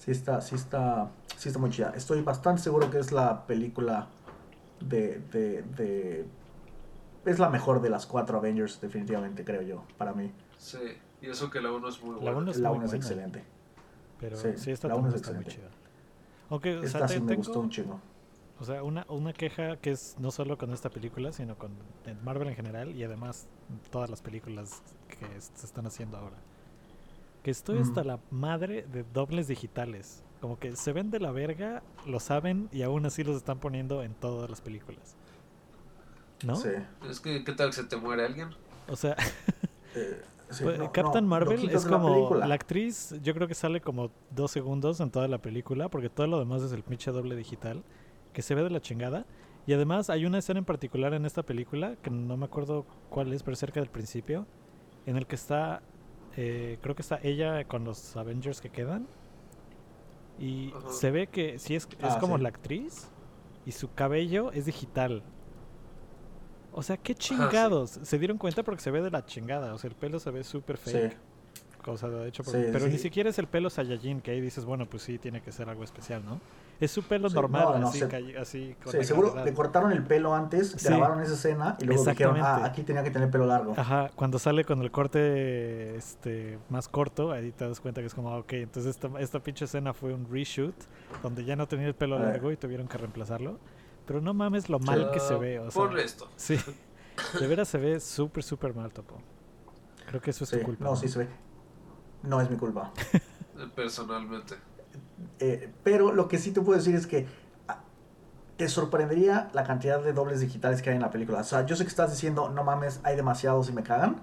Sí 0.00 0.10
está, 0.12 0.40
sí 0.40 0.54
está, 0.54 1.10
sí 1.36 1.48
está 1.50 1.58
muy 1.60 1.68
chida. 1.68 1.92
Estoy 1.94 2.22
bastante 2.22 2.62
seguro 2.62 2.90
que 2.90 2.98
es 2.98 3.12
la 3.12 3.46
película 3.46 4.06
de, 4.80 5.18
de, 5.30 5.62
de... 5.62 6.24
Es 7.26 7.38
la 7.38 7.50
mejor 7.50 7.82
de 7.82 7.90
las 7.90 8.06
cuatro 8.06 8.38
Avengers, 8.38 8.80
definitivamente, 8.80 9.44
creo 9.44 9.60
yo, 9.60 9.84
para 9.98 10.14
mí. 10.14 10.32
Sí, 10.56 10.78
y 11.20 11.28
eso 11.28 11.50
que 11.50 11.60
la 11.60 11.70
1 11.70 11.86
es 11.90 12.02
muy 12.02 12.14
La 12.14 12.16
buena. 12.20 12.38
uno 12.38 12.50
es 12.50 12.56
la 12.56 12.70
muy 12.70 12.78
1 12.78 12.86
es 12.86 12.94
excelente. 12.94 13.44
pero 14.18 14.36
Sí, 14.38 14.48
sí, 14.56 14.70
esta 14.70 14.88
la 14.88 14.96
uno 14.96 15.08
es 15.10 15.16
está 15.16 15.32
muy 15.32 15.40
excelente. 15.44 15.68
chida. 15.68 15.76
Aunque, 16.48 16.76
o 16.78 16.80
sea, 16.80 16.86
Esta 16.86 17.06
te- 17.06 17.14
sí 17.14 17.20
me 17.20 17.26
tengo, 17.26 17.36
gustó 17.42 17.60
un 17.60 17.68
chingo. 17.68 18.00
o 18.58 18.64
sea, 18.64 18.82
una, 18.82 19.04
una 19.10 19.34
queja 19.34 19.76
que 19.76 19.90
es 19.90 20.16
no 20.18 20.30
solo 20.30 20.56
con 20.56 20.72
esta 20.72 20.88
película, 20.88 21.30
sino 21.32 21.56
con 21.58 21.72
Marvel 22.24 22.48
en 22.48 22.56
general 22.56 22.96
y 22.96 23.04
además 23.04 23.46
todas 23.90 24.08
las 24.08 24.22
películas 24.22 24.82
que 25.08 25.36
es- 25.36 25.52
se 25.54 25.66
están 25.66 25.86
haciendo 25.86 26.16
ahora. 26.16 26.38
Que 27.42 27.50
estoy 27.50 27.78
hasta 27.78 28.04
la 28.04 28.20
madre 28.30 28.82
de 28.90 29.02
dobles 29.02 29.48
digitales. 29.48 30.22
Como 30.40 30.58
que 30.58 30.76
se 30.76 30.92
ven 30.92 31.10
de 31.10 31.20
la 31.20 31.30
verga, 31.32 31.82
lo 32.06 32.20
saben 32.20 32.68
y 32.72 32.82
aún 32.82 33.04
así 33.06 33.24
los 33.24 33.36
están 33.36 33.60
poniendo 33.60 34.02
en 34.02 34.14
todas 34.14 34.48
las 34.50 34.60
películas. 34.60 35.16
¿No? 36.44 36.56
Sí. 36.56 36.70
Es 37.08 37.20
que, 37.20 37.44
¿qué 37.44 37.52
tal 37.52 37.68
que 37.70 37.76
se 37.76 37.84
te 37.84 37.96
muere 37.96 38.24
alguien? 38.24 38.48
O 38.88 38.96
sea, 38.96 39.16
Eh, 39.94 40.22
sí, 40.50 40.62
Pues, 40.62 40.78
no, 40.78 40.92
Captain 40.92 41.24
no, 41.24 41.30
Marvel 41.30 41.68
es 41.68 41.84
la 41.84 41.90
como 41.90 42.14
película. 42.14 42.46
la 42.46 42.54
actriz, 42.54 43.12
yo 43.22 43.34
creo 43.34 43.48
que 43.48 43.54
sale 43.54 43.80
como 43.80 44.10
dos 44.30 44.52
segundos 44.52 45.00
en 45.00 45.10
toda 45.10 45.26
la 45.26 45.38
película, 45.38 45.88
porque 45.88 46.08
todo 46.08 46.28
lo 46.28 46.38
demás 46.38 46.62
es 46.62 46.70
el 46.72 46.84
pinche 46.84 47.10
doble 47.10 47.34
digital, 47.34 47.82
que 48.32 48.40
se 48.42 48.54
ve 48.54 48.62
de 48.62 48.70
la 48.70 48.80
chingada. 48.80 49.26
Y 49.66 49.72
además 49.72 50.10
hay 50.10 50.26
una 50.26 50.38
escena 50.38 50.58
en 50.60 50.64
particular 50.64 51.12
en 51.12 51.26
esta 51.26 51.42
película, 51.42 51.96
que 52.02 52.10
no 52.10 52.36
me 52.36 52.44
acuerdo 52.44 52.86
cuál 53.08 53.32
es, 53.32 53.42
pero 53.42 53.56
cerca 53.56 53.80
del 53.80 53.90
principio, 53.90 54.46
en 55.06 55.16
el 55.16 55.26
que 55.26 55.34
está, 55.34 55.82
eh, 56.36 56.78
creo 56.82 56.94
que 56.94 57.02
está 57.02 57.18
ella 57.22 57.64
con 57.64 57.84
los 57.84 58.16
Avengers 58.16 58.60
que 58.60 58.70
quedan. 58.70 59.06
Y 60.38 60.72
Ajá. 60.72 60.90
se 60.92 61.10
ve 61.10 61.26
que 61.26 61.58
sí 61.58 61.74
es, 61.74 61.86
es 61.98 62.14
Ah, 62.14 62.18
como 62.20 62.36
sí. 62.36 62.42
la 62.42 62.48
actriz 62.48 63.08
y 63.66 63.72
su 63.72 63.92
cabello 63.92 64.52
es 64.52 64.64
digital. 64.66 65.22
O 66.72 66.82
sea, 66.82 66.96
qué 66.96 67.12
sí. 67.14 67.18
chingados. 67.18 67.90
Se 68.02 68.18
dieron 68.18 68.38
cuenta 68.38 68.62
porque 68.62 68.80
se 68.82 68.90
ve 68.90 69.02
de 69.02 69.10
la 69.10 69.24
chingada. 69.26 69.74
O 69.74 69.78
sea, 69.78 69.88
el 69.90 69.96
pelo 69.96 70.18
se 70.18 70.30
ve 70.30 70.44
súper 70.44 70.76
fake. 70.78 71.12
Sí. 71.12 71.16
Cosa 71.84 72.08
de 72.10 72.28
hecho, 72.28 72.42
por- 72.44 72.52
Sí, 72.54 72.60
pero 72.72 72.84
sí. 72.86 72.92
ni 72.92 72.98
siquiera 72.98 73.30
es 73.30 73.38
el 73.38 73.46
pelo 73.46 73.70
Saiyajin, 73.70 74.20
que 74.20 74.32
ahí 74.32 74.40
dices, 74.40 74.66
bueno, 74.66 74.84
pues 74.86 75.02
sí, 75.02 75.18
tiene 75.18 75.40
que 75.40 75.50
ser 75.50 75.68
algo 75.70 75.82
especial, 75.82 76.22
¿no? 76.24 76.38
Es 76.78 76.90
su 76.90 77.02
pelo 77.02 77.28
Sí, 77.30 77.34
normal, 77.34 77.64
no, 77.72 77.78
no, 77.78 77.88
así, 77.88 78.02
así 78.38 78.76
con 78.82 78.92
Sí, 78.92 78.98
la 78.98 79.04
seguro 79.04 79.44
le 79.44 79.54
cortaron 79.54 79.90
el 79.92 80.02
pelo 80.02 80.34
antes, 80.34 80.72
Sí. 80.72 80.88
grabaron 80.88 81.20
esa 81.22 81.34
escena 81.34 81.76
y 81.80 81.84
luego 81.84 82.04
dijeron, 82.04 82.36
ah, 82.40 82.64
aquí 82.64 82.82
tenía 82.82 83.02
que 83.02 83.10
tener 83.10 83.30
pelo 83.30 83.46
largo. 83.46 83.74
Ajá, 83.78 84.10
cuando 84.14 84.38
sale 84.38 84.64
con 84.64 84.82
el 84.82 84.90
corte 84.90 85.96
este 85.96 86.58
más 86.68 86.88
corto, 86.88 87.32
ahí 87.32 87.50
te 87.52 87.66
das 87.66 87.80
cuenta 87.80 88.00
que 88.02 88.06
es 88.08 88.14
como, 88.14 88.30
ah, 88.30 88.38
ok, 88.38 88.52
entonces 88.54 88.90
esta, 88.96 89.08
esta 89.20 89.40
pinche 89.40 89.64
escena 89.64 89.94
fue 89.94 90.12
un 90.12 90.26
reshoot, 90.30 90.74
donde 91.22 91.44
ya 91.44 91.56
no 91.56 91.66
tenía 91.66 91.86
el 91.86 91.94
pelo 91.94 92.16
Eh. 92.16 92.20
largo 92.20 92.50
y 92.52 92.56
tuvieron 92.56 92.88
que 92.88 92.98
reemplazarlo. 92.98 93.58
Pero 94.06 94.20
no 94.20 94.34
mames 94.34 94.68
lo 94.68 94.78
mal 94.80 95.10
que 95.12 95.20
se 95.20 95.34
ve, 95.36 95.58
o 95.60 95.70
sea, 95.70 95.82
Ponle 95.82 96.02
esto. 96.04 96.28
sí, 96.36 96.56
de 97.40 97.46
veras 97.46 97.68
se 97.68 97.78
ve 97.78 98.00
súper, 98.00 98.42
súper 98.42 98.74
mal, 98.74 98.92
Topo. 98.92 99.16
Creo 100.08 100.20
que 100.20 100.30
eso 100.30 100.44
es 100.44 100.50
Sí, 100.50 100.56
tu 100.58 100.64
culpa. 100.64 100.84
no, 100.84 100.96
sí 100.96 101.06
se 101.08 101.20
ve. 101.20 101.28
No 102.22 102.40
es 102.40 102.50
mi 102.50 102.56
culpa. 102.56 102.92
Personalmente. 103.74 104.56
Eh, 105.38 105.72
pero 105.82 106.12
lo 106.12 106.28
que 106.28 106.38
sí 106.38 106.52
te 106.52 106.60
puedo 106.60 106.78
decir 106.78 106.94
es 106.94 107.06
que 107.06 107.26
ah, 107.68 107.78
te 108.56 108.68
sorprendería 108.68 109.50
la 109.52 109.64
cantidad 109.64 110.02
de 110.02 110.12
dobles 110.12 110.40
digitales 110.40 110.82
que 110.82 110.90
hay 110.90 110.96
en 110.96 111.02
la 111.02 111.10
película. 111.10 111.40
O 111.40 111.44
sea, 111.44 111.66
yo 111.66 111.76
sé 111.76 111.84
que 111.84 111.90
estás 111.90 112.10
diciendo, 112.10 112.50
no 112.50 112.64
mames, 112.64 113.00
hay 113.02 113.16
demasiados 113.16 113.68
y 113.68 113.72
me 113.72 113.82
cagan. 113.82 114.22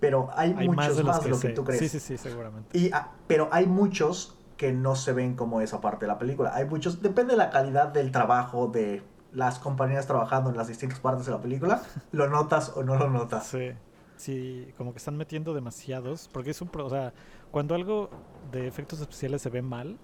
Pero 0.00 0.30
hay, 0.34 0.54
Hay 0.56 0.68
muchos 0.68 1.04
más 1.04 1.22
de 1.22 1.30
lo 1.30 1.38
que 1.38 1.50
tú 1.50 1.64
crees. 1.64 1.80
Sí, 1.80 1.88
sí, 1.88 2.00
sí, 2.00 2.16
seguramente. 2.16 2.76
Y, 2.76 2.90
ah, 2.92 3.12
pero 3.26 3.48
hay 3.52 3.66
muchos 3.66 4.38
que 4.56 4.72
no 4.72 4.96
se 4.96 5.12
ven 5.12 5.36
como 5.36 5.60
esa 5.60 5.80
parte 5.80 6.06
de 6.06 6.12
la 6.12 6.18
película. 6.18 6.54
Hay 6.54 6.64
muchos, 6.64 7.02
depende 7.02 7.32
de 7.32 7.38
la 7.38 7.50
calidad 7.50 7.88
del 7.88 8.10
trabajo 8.10 8.66
de 8.66 9.02
las 9.32 9.58
compañías 9.58 10.06
trabajando 10.06 10.50
en 10.50 10.56
las 10.56 10.68
distintas 10.68 11.00
partes 11.00 11.26
de 11.26 11.32
la 11.32 11.40
película, 11.40 11.82
lo 12.12 12.28
notas 12.28 12.72
o 12.74 12.82
no 12.82 12.96
lo 12.96 13.08
notas. 13.08 13.46
Sí. 13.46 13.72
Sí, 14.20 14.74
como 14.76 14.92
que 14.92 14.98
están 14.98 15.16
metiendo 15.16 15.54
demasiados, 15.54 16.28
porque 16.32 16.50
es 16.50 16.60
un... 16.60 16.68
pro- 16.68 16.84
o 16.86 16.90
sea, 16.90 17.14
cuando 17.50 17.74
algo 17.74 18.10
de 18.52 18.66
efectos 18.66 19.00
especiales 19.00 19.40
se 19.40 19.48
ve 19.48 19.62
mal, 19.62 19.96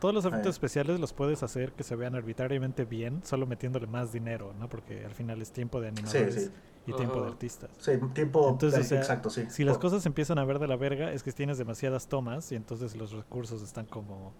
todos 0.00 0.14
los 0.14 0.24
efectos 0.24 0.46
Eh. 0.48 0.50
especiales 0.56 0.98
los 0.98 1.12
puedes 1.12 1.42
hacer 1.42 1.72
que 1.74 1.82
se 1.84 1.94
vean 1.94 2.14
arbitrariamente 2.14 2.86
bien, 2.86 3.20
solo 3.22 3.46
metiéndole 3.46 3.86
más 3.86 4.12
dinero, 4.12 4.54
¿no? 4.58 4.68
Porque 4.70 5.04
al 5.04 5.14
final 5.14 5.42
es 5.42 5.52
tiempo 5.52 5.78
de 5.80 5.88
animadores 5.88 6.34
sí. 6.46 6.50
y 6.86 6.92
tiempo 6.94 7.20
de 7.20 7.26
artistas. 7.28 7.70
Sí, 7.78 7.92
tiempo, 8.14 8.48
Entonces, 8.48 8.80
o 8.80 8.88
sea, 8.88 8.98
exacto, 8.98 9.28
sí. 9.28 9.44
Si 9.50 9.62
las 9.62 9.74
Por- 9.74 9.82
cosas 9.82 10.06
empiezan 10.06 10.38
a 10.38 10.44
ver 10.46 10.58
de 10.58 10.66
la 10.66 10.76
verga, 10.76 11.12
es 11.12 11.22
que 11.22 11.32
tienes 11.32 11.58
demasiadas 11.58 12.08
tomas 12.08 12.50
y 12.52 12.56
entonces 12.56 12.96
los 12.96 13.12
recursos 13.12 13.60
están 13.60 13.84
como 13.84 14.32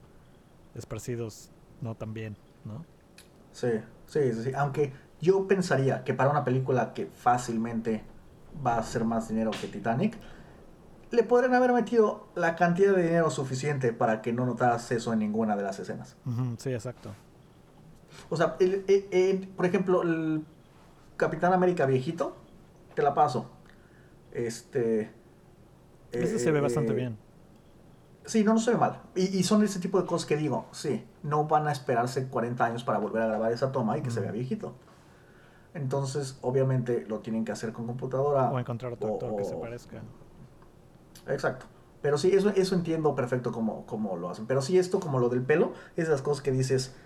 esparcidos 0.75 1.51
no 1.83 1.95
tan 1.95 2.15
bien, 2.15 2.37
¿no? 2.65 2.85
Sí, 3.53 3.69
sí, 4.07 4.33
sí, 4.33 4.45
sí. 4.45 4.53
Aunque 4.57 4.93
yo 5.21 5.47
pensaría 5.47 6.05
que 6.05 6.15
para 6.15 6.31
una 6.31 6.45
película 6.45 6.95
que 6.95 7.07
fácilmente 7.07 8.03
va 8.65 8.77
a 8.79 8.83
ser 8.83 9.05
más 9.05 9.29
dinero 9.29 9.51
que 9.53 9.67
Titanic, 9.69 10.17
le 11.11 11.23
podrían 11.25 11.55
haber 11.55 11.73
metido 11.73 12.29
la 12.37 12.55
cantidad 12.57 12.95
de 12.95 13.03
dinero 13.03 13.31
suficiente 13.31 13.93
para 13.93 14.23
que 14.23 14.33
no 14.33 14.47
notaras 14.47 14.91
eso 14.93 15.13
en 15.13 15.19
ninguna 15.21 15.57
de 15.57 15.63
las 15.63 15.79
escenas. 15.79 16.17
Sí, 16.59 16.73
exacto. 16.73 17.11
O 18.29 18.37
sea, 18.37 18.57
el- 18.61 18.85
el- 18.87 19.07
el- 19.11 19.49
por 19.49 19.67
ejemplo, 19.67 20.03
el 20.03 20.45
Capitán 21.17 21.53
América 21.53 21.87
viejito, 21.87 22.37
te 22.95 23.03
la 23.03 23.15
paso. 23.15 23.51
Este. 24.33 25.11
Ese 26.13 26.39
se 26.39 26.51
ve 26.51 26.61
bastante 26.61 26.93
eh, 26.93 26.97
bien. 26.97 27.19
Sí, 28.25 28.45
no, 28.45 28.53
no 28.55 28.61
se 28.61 28.73
ve 28.73 28.77
mal. 28.77 29.01
Y, 29.17 29.23
y 29.39 29.43
son 29.43 29.63
ese 29.65 29.81
tipo 29.81 30.01
de 30.01 30.07
cosas 30.07 30.27
que 30.27 30.37
digo, 30.37 30.67
sí, 30.73 31.05
no 31.23 31.47
van 31.47 31.67
a 31.67 31.73
esperarse 31.73 32.29
40 32.29 32.65
años 32.65 32.85
para 32.85 32.99
volver 32.99 33.23
a 33.23 33.27
grabar 33.27 33.53
esa 33.53 33.73
toma 33.73 33.97
y 33.99 34.03
que 34.03 34.11
se 34.11 34.21
vea 34.21 34.31
viejito. 34.31 34.75
Entonces, 35.75 36.39
obviamente, 36.43 37.05
lo 37.07 37.21
tienen 37.21 37.45
que 37.45 37.53
hacer 37.53 37.73
con 37.73 37.87
computadora. 37.87 38.51
O 38.51 38.59
encontrar 38.59 38.93
otro 38.93 39.09
o- 39.11 39.15
actor 39.15 39.37
que 39.37 39.45
se 39.45 39.57
parezca. 39.57 40.03
Exacto. 41.29 41.67
Pero 42.03 42.17
sí, 42.19 42.31
eso, 42.33 42.49
eso 42.51 42.75
entiendo 42.75 43.15
perfecto 43.15 43.53
cómo, 43.53 43.85
cómo 43.87 44.17
lo 44.17 44.31
hacen. 44.31 44.47
Pero 44.47 44.63
sí, 44.63 44.79
esto 44.79 45.01
como 45.01 45.21
lo 45.21 45.29
del 45.29 45.43
pelo, 45.43 45.73
es 45.97 46.07
de 46.07 46.13
las 46.13 46.23
cosas 46.23 46.43
que 46.43 46.51
dices... 46.51 46.97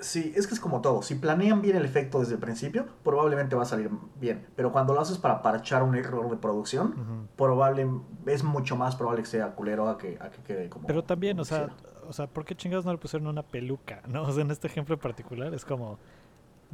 Sí, 0.00 0.32
es 0.36 0.46
que 0.46 0.54
es 0.54 0.60
como 0.60 0.80
todo. 0.80 1.02
Si 1.02 1.16
planean 1.16 1.60
bien 1.60 1.76
el 1.76 1.84
efecto 1.84 2.20
desde 2.20 2.34
el 2.34 2.38
principio, 2.40 2.86
probablemente 3.02 3.56
va 3.56 3.62
a 3.62 3.66
salir 3.66 3.90
bien. 4.20 4.46
Pero 4.54 4.70
cuando 4.70 4.94
lo 4.94 5.00
haces 5.00 5.18
para 5.18 5.42
parchar 5.42 5.82
un 5.82 5.96
error 5.96 6.30
de 6.30 6.36
producción, 6.36 6.92
Ujú. 6.92 7.26
probable, 7.36 7.88
es 8.26 8.44
mucho 8.44 8.76
más 8.76 8.94
probable 8.94 9.22
que 9.22 9.28
sea 9.28 9.56
culero 9.56 9.88
a 9.88 9.98
que, 9.98 10.16
a 10.20 10.30
que 10.30 10.40
quede 10.42 10.68
como... 10.68 10.86
Pero 10.86 11.02
también, 11.02 11.36
como 11.36 11.42
o 11.42 11.44
sea, 11.46 11.68
quisiera. 11.68 12.00
o 12.08 12.12
sea, 12.12 12.26
¿por 12.28 12.44
qué 12.44 12.54
chingados 12.54 12.84
no 12.84 12.92
le 12.92 12.98
pusieron 12.98 13.26
una 13.26 13.42
peluca? 13.42 14.02
¿No? 14.08 14.22
O 14.22 14.32
sea, 14.32 14.42
en 14.44 14.52
este 14.52 14.68
ejemplo 14.68 14.94
en 14.94 15.00
particular 15.00 15.52
es 15.52 15.64
como 15.64 15.98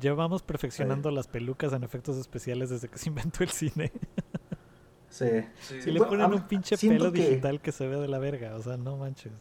llevamos 0.00 0.42
perfeccionando 0.42 1.10
las 1.10 1.26
pelucas 1.28 1.72
en 1.72 1.84
efectos 1.84 2.16
especiales 2.16 2.70
desde 2.70 2.88
que 2.88 2.98
se 2.98 3.08
inventó 3.08 3.42
el 3.44 3.50
cine. 3.50 3.92
Sí. 5.08 5.26
Sí. 5.60 5.76
Y 5.86 5.90
le 5.92 6.00
bueno, 6.00 6.08
ponen 6.08 6.32
un 6.34 6.48
pinche 6.48 6.76
pelo 6.76 7.12
que- 7.12 7.18
digital 7.28 7.60
que 7.60 7.72
se 7.72 7.86
ve 7.86 7.96
de 7.96 8.08
la 8.08 8.18
verga, 8.18 8.54
o 8.56 8.62
sea, 8.62 8.76
no 8.76 8.96
manches. 8.96 9.32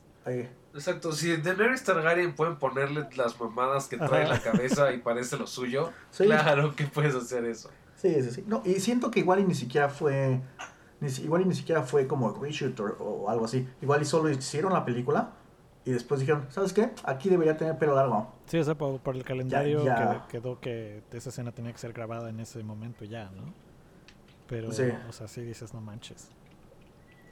Exacto, 0.73 1.11
si 1.11 1.35
Daenerys 1.35 1.83
Targaryen 1.83 2.33
pueden 2.35 2.55
ponerle 2.57 3.07
las 3.17 3.39
mamadas 3.39 3.87
que 3.87 3.97
trae 3.97 4.21
en 4.21 4.27
Ajá. 4.31 4.35
la 4.35 4.39
cabeza 4.41 4.93
y 4.93 4.99
parece 4.99 5.37
lo 5.37 5.47
suyo, 5.47 5.91
Sí. 6.11 6.23
claro 6.25 6.75
que 6.75 6.85
puedes 6.85 7.13
hacer 7.15 7.43
eso. 7.45 7.69
Sí, 7.97 8.21
sí, 8.21 8.31
sí. 8.31 8.43
No, 8.47 8.61
y 8.65 8.75
siento 8.79 9.11
que 9.11 9.19
igual 9.19 9.39
y 9.39 9.45
ni 9.45 9.53
siquiera 9.55 9.89
fue. 9.89 10.39
Ni, 11.01 11.09
si- 11.09 11.23
igual 11.23 11.41
y 11.41 11.45
ni 11.45 11.55
siquiera 11.55 11.83
fue 11.83 12.07
como 12.07 12.31
reshoot 12.33 12.79
o, 12.79 12.85
o 12.85 13.29
algo 13.29 13.45
así. 13.45 13.67
Igual 13.81 14.01
y 14.01 14.05
solo 14.05 14.29
hicieron 14.29 14.71
la 14.73 14.85
película 14.85 15.33
y 15.85 15.91
después 15.91 16.19
dijeron, 16.21 16.45
¿sabes 16.49 16.71
qué? 16.73 16.91
Aquí 17.03 17.29
debería 17.29 17.57
tener 17.57 17.77
pelo 17.77 17.95
largo. 17.95 18.31
Sí, 18.45 18.57
o 18.57 18.63
sea, 18.63 18.75
por, 18.75 18.99
por 18.99 19.15
el 19.15 19.23
calendario 19.23 19.83
ya. 19.83 19.95
quedó- 19.95 20.27
quedó 20.27 20.59
que 20.59 21.03
esa 21.11 21.29
escena 21.29 21.51
tenía 21.51 21.71
que 21.73 21.77
ser 21.79 21.91
grabada 21.93 22.29
en 22.29 22.39
ese 22.39 22.63
momento 22.63 23.03
ya, 23.05 23.25
¿no? 23.31 23.43
Pero, 24.47 24.71
Sí. 24.71 24.83
o 25.09 25.11
sea, 25.11 25.27
sí 25.27 25.41
dices, 25.41 25.73
no 25.73 25.81
manches. 25.81 26.29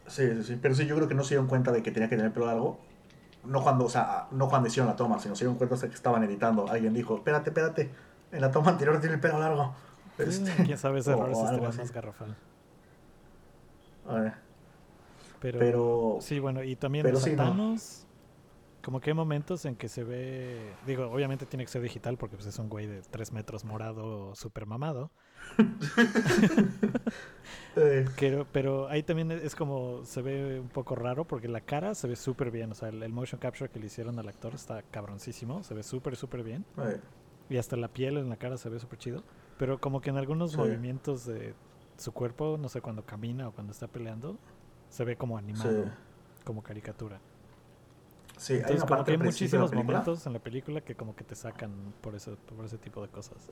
Sí, 0.07 0.27
sí, 0.35 0.43
sí. 0.43 0.59
Pero 0.61 0.75
sí, 0.75 0.85
yo 0.85 0.95
creo 0.95 1.07
que 1.07 1.13
no 1.15 1.23
se 1.23 1.35
dieron 1.35 1.47
cuenta 1.47 1.71
de 1.71 1.81
que 1.83 1.91
tenía 1.91 2.09
que 2.09 2.15
tener 2.17 2.33
pelo 2.33 2.45
largo 2.47 2.77
no 3.43 3.63
cuando, 3.63 3.85
o 3.85 3.89
sea, 3.89 4.27
no 4.31 4.47
cuando 4.49 4.67
hicieron 4.67 4.87
la 4.87 4.95
toma, 4.95 5.17
sino 5.19 5.35
se 5.35 5.45
dieron 5.45 5.57
cuenta 5.57 5.73
hasta 5.75 5.87
que 5.87 5.95
estaban 5.95 6.23
editando. 6.23 6.69
Alguien 6.69 6.93
dijo, 6.93 7.15
espérate, 7.15 7.49
espérate, 7.49 7.89
en 8.31 8.39
la 8.41 8.51
toma 8.51 8.69
anterior 8.71 8.99
tiene 8.99 9.15
el 9.15 9.21
pelo 9.21 9.39
largo. 9.39 9.73
Este, 10.19 10.51
Quién 10.63 10.77
sabe 10.77 10.99
ese 10.99 11.11
error 11.11 11.33
si 11.35 11.41
más 11.79 11.91
garrafal. 11.91 12.35
Eh, 14.09 14.31
Pero, 15.39 15.59
Pero- 15.59 16.17
sí, 16.21 16.39
bueno, 16.39 16.63
y 16.63 16.75
también 16.75 17.03
pero 17.03 17.15
los 17.15 17.23
sí, 17.23 17.35
no. 17.35 17.75
Como 18.83 18.99
que 18.99 19.11
hay 19.11 19.15
momentos 19.15 19.65
en 19.65 19.75
que 19.75 19.87
se 19.89 20.03
ve, 20.03 20.79
digo, 20.81 21.05
obviamente 21.11 21.45
tiene 21.45 21.65
que 21.65 21.71
ser 21.71 21.81
digital 21.83 22.17
porque 22.17 22.35
pues, 22.35 22.47
es 22.47 22.57
un 22.59 22.67
güey 22.69 22.87
de 22.87 23.01
3 23.03 23.31
metros 23.31 23.63
morado, 23.63 24.33
super 24.35 24.65
mamado, 24.65 25.11
pero, 28.15 28.47
pero 28.51 28.87
ahí 28.89 29.03
también 29.03 29.31
es 29.31 29.55
como, 29.55 30.03
se 30.05 30.21
ve 30.21 30.59
un 30.59 30.69
poco 30.69 30.95
raro 30.95 31.25
porque 31.25 31.47
la 31.47 31.61
cara 31.61 31.95
se 31.95 32.07
ve 32.07 32.15
súper 32.15 32.51
bien, 32.51 32.71
o 32.71 32.75
sea, 32.75 32.89
el, 32.89 33.01
el 33.03 33.13
motion 33.13 33.39
capture 33.39 33.69
que 33.69 33.79
le 33.79 33.87
hicieron 33.87 34.19
al 34.19 34.27
actor 34.27 34.53
está 34.55 34.83
cabroncísimo, 34.83 35.63
se 35.63 35.73
ve 35.73 35.83
súper, 35.83 36.15
súper 36.15 36.43
bien, 36.43 36.65
y 37.49 37.57
hasta 37.57 37.75
la 37.77 37.89
piel 37.93 38.17
en 38.17 38.29
la 38.29 38.37
cara 38.37 38.57
se 38.57 38.69
ve 38.69 38.79
súper 38.79 38.99
chido, 38.99 39.23
pero 39.57 39.79
como 39.79 40.01
que 40.01 40.09
en 40.09 40.17
algunos 40.17 40.51
Sí. 40.51 40.57
movimientos 40.57 41.25
de 41.25 41.55
su 41.97 42.11
cuerpo, 42.13 42.57
no 42.59 42.69
sé, 42.69 42.81
cuando 42.81 43.05
camina 43.05 43.47
o 43.49 43.53
cuando 43.53 43.71
está 43.73 43.87
peleando, 43.87 44.39
se 44.89 45.03
ve 45.05 45.17
como 45.17 45.37
animado, 45.37 45.85
sí. 45.85 45.91
como 46.43 46.63
caricatura. 46.63 47.21
Sí, 48.41 48.53
hay 48.53 48.71
una 48.71 48.79
como 48.79 48.87
parte 48.87 49.05
que 49.05 49.11
hay 49.11 49.17
muchísimos 49.19 49.71
momentos 49.71 50.25
en 50.25 50.33
la 50.33 50.39
película 50.39 50.81
que 50.81 50.95
como 50.95 51.15
que 51.15 51.23
te 51.23 51.35
sacan 51.35 51.93
por 52.01 52.15
ese, 52.15 52.31
por 52.31 52.65
ese 52.65 52.79
tipo 52.79 52.99
de 53.03 53.07
cosas. 53.07 53.51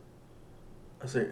Sí, 1.06 1.28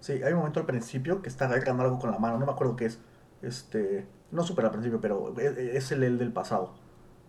sí, 0.00 0.14
hay 0.24 0.32
un 0.32 0.40
momento 0.40 0.58
al 0.58 0.66
principio 0.66 1.22
que 1.22 1.28
está 1.28 1.44
agarrando 1.44 1.84
algo 1.84 2.00
con 2.00 2.10
la 2.10 2.18
mano, 2.18 2.36
no 2.36 2.46
me 2.46 2.50
acuerdo 2.50 2.74
qué 2.74 2.86
es. 2.86 2.98
Este, 3.42 4.08
no 4.32 4.42
súper 4.42 4.64
al 4.64 4.72
principio, 4.72 5.00
pero 5.00 5.32
es, 5.38 5.56
es 5.56 5.92
el 5.92 6.02
él 6.02 6.18
del 6.18 6.32
pasado. 6.32 6.74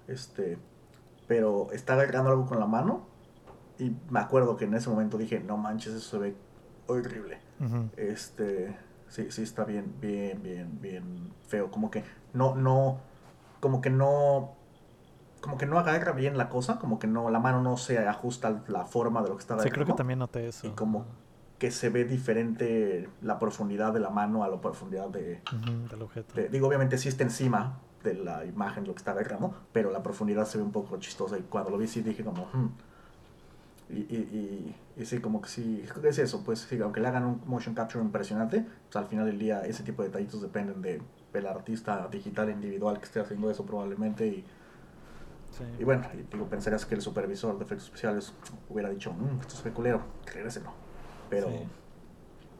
Este, 0.08 0.58
pero 1.28 1.68
está 1.72 1.94
agarrando 1.94 2.32
algo 2.32 2.48
con 2.48 2.60
la 2.60 2.66
mano 2.66 3.06
y 3.78 3.96
me 4.10 4.20
acuerdo 4.20 4.58
que 4.58 4.66
en 4.66 4.74
ese 4.74 4.90
momento 4.90 5.16
dije, 5.20 5.42
no 5.42 5.58
manches, 5.58 5.94
eso 5.94 6.10
se 6.10 6.18
ve 6.18 6.36
horrible. 6.88 7.40
Este, 7.98 8.76
sí, 9.10 9.30
sí 9.30 9.44
está 9.44 9.64
bien, 9.64 9.94
bien, 10.02 10.42
bien, 10.42 10.82
bien 10.82 11.34
feo. 11.48 11.70
Como 11.70 11.92
que 11.92 12.04
no, 12.34 12.56
no, 12.56 13.00
como 13.60 13.80
que 13.80 13.92
no, 13.92 14.57
como 15.42 15.58
que 15.58 15.66
no 15.66 15.80
agarra 15.80 16.12
bien 16.12 16.38
la 16.38 16.50
cosa, 16.50 16.80
como 16.80 17.00
que 17.00 17.08
no, 17.08 17.30
la 17.30 17.40
mano 17.40 17.62
no 17.62 17.78
se 17.78 18.00
ajusta 18.00 18.48
a 18.48 18.64
la 18.72 18.86
forma 18.86 19.22
de 19.22 19.30
lo 19.30 19.36
que 19.38 19.42
está 19.42 19.58
Sí, 19.60 19.70
creo 19.70 19.86
que 19.86 19.94
también 19.94 20.20
noté 20.20 20.48
eso. 20.48 20.68
y 20.68 20.72
como 20.72 21.06
que 21.58 21.72
se 21.72 21.90
ve 21.90 22.06
diferente 22.06 23.10
la 23.22 23.40
profundidad 23.40 23.94
de 23.94 24.00
la 24.00 24.10
mano 24.10 24.44
a 24.44 24.48
la 24.48 24.62
profundidad 24.62 25.10
de, 25.10 25.42
Ujú, 25.52 25.88
del 25.90 26.02
objeto. 26.04 26.36
de- 26.36 26.50
digo 26.50 26.68
obviamente 26.68 26.98
sí 26.98 27.10
está 27.10 27.24
encima 27.24 27.80
de 28.04 28.14
la 28.14 28.46
imagen 28.46 28.86
lo 28.86 28.94
que 28.94 29.00
está 29.00 29.12
agarrando 29.12 29.54
pero 29.72 29.92
la 29.92 30.04
profundidad 30.04 30.46
se 30.46 30.58
ve 30.60 30.64
un 30.64 30.72
poco 30.72 30.98
chistosa 31.00 31.38
y 31.38 31.42
cuando 31.44 31.72
lo 31.72 31.78
vi 31.80 31.88
sí 31.88 32.02
dije 32.02 32.24
como 32.24 32.44
"Hmm". 32.54 32.70
y, 33.90 34.00
y, 34.16 34.76
y, 34.98 35.02
y 35.02 35.06
sí 35.06 35.20
como 35.20 35.42
que 35.42 35.50
sí 35.50 35.84
es 36.04 36.18
eso 36.20 36.44
pues 36.44 36.60
sí, 36.60 36.80
aunque 36.82 37.00
le 37.00 37.08
hagan 37.08 37.26
un 37.26 37.42
motion 37.46 37.74
capture 37.74 38.04
impresionante 38.04 38.62
pues 38.86 38.96
al 38.96 39.08
final 39.08 39.26
del 39.26 39.40
día 39.40 39.62
ese 39.66 39.84
tipo 39.84 40.02
de 40.04 40.10
detallitos 40.10 40.42
dependen 40.42 40.82
de 40.82 41.02
del 41.34 41.48
artista 41.48 42.08
digital 42.10 42.50
individual 42.50 43.00
que 43.00 43.06
esté 43.06 43.20
haciendo 43.20 43.50
eso 43.50 43.66
probablemente 43.66 44.28
y, 44.28 44.46
Sí. 45.52 45.64
y 45.80 45.84
bueno 45.84 46.04
digo 46.32 46.46
pensarías 46.48 46.86
que 46.86 46.94
el 46.96 47.02
supervisor 47.02 47.58
de 47.58 47.64
efectos 47.66 47.86
especiales 47.88 48.34
hubiera 48.70 48.90
dicho 48.90 49.12
"Mm, 49.14 49.40
esto 49.42 49.56
se 49.56 49.64
ve 49.64 49.72
culero 49.74 50.02
regréselo 50.32 50.72
pero 51.30 51.48
Sí. 51.48 51.68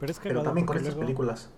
Pero 0.00 0.12
es 0.12 0.18
que 0.20 0.28
pero 0.28 0.42
también 0.42 0.66
con 0.66 0.76
estas 0.76 0.94
películas. 0.94 1.50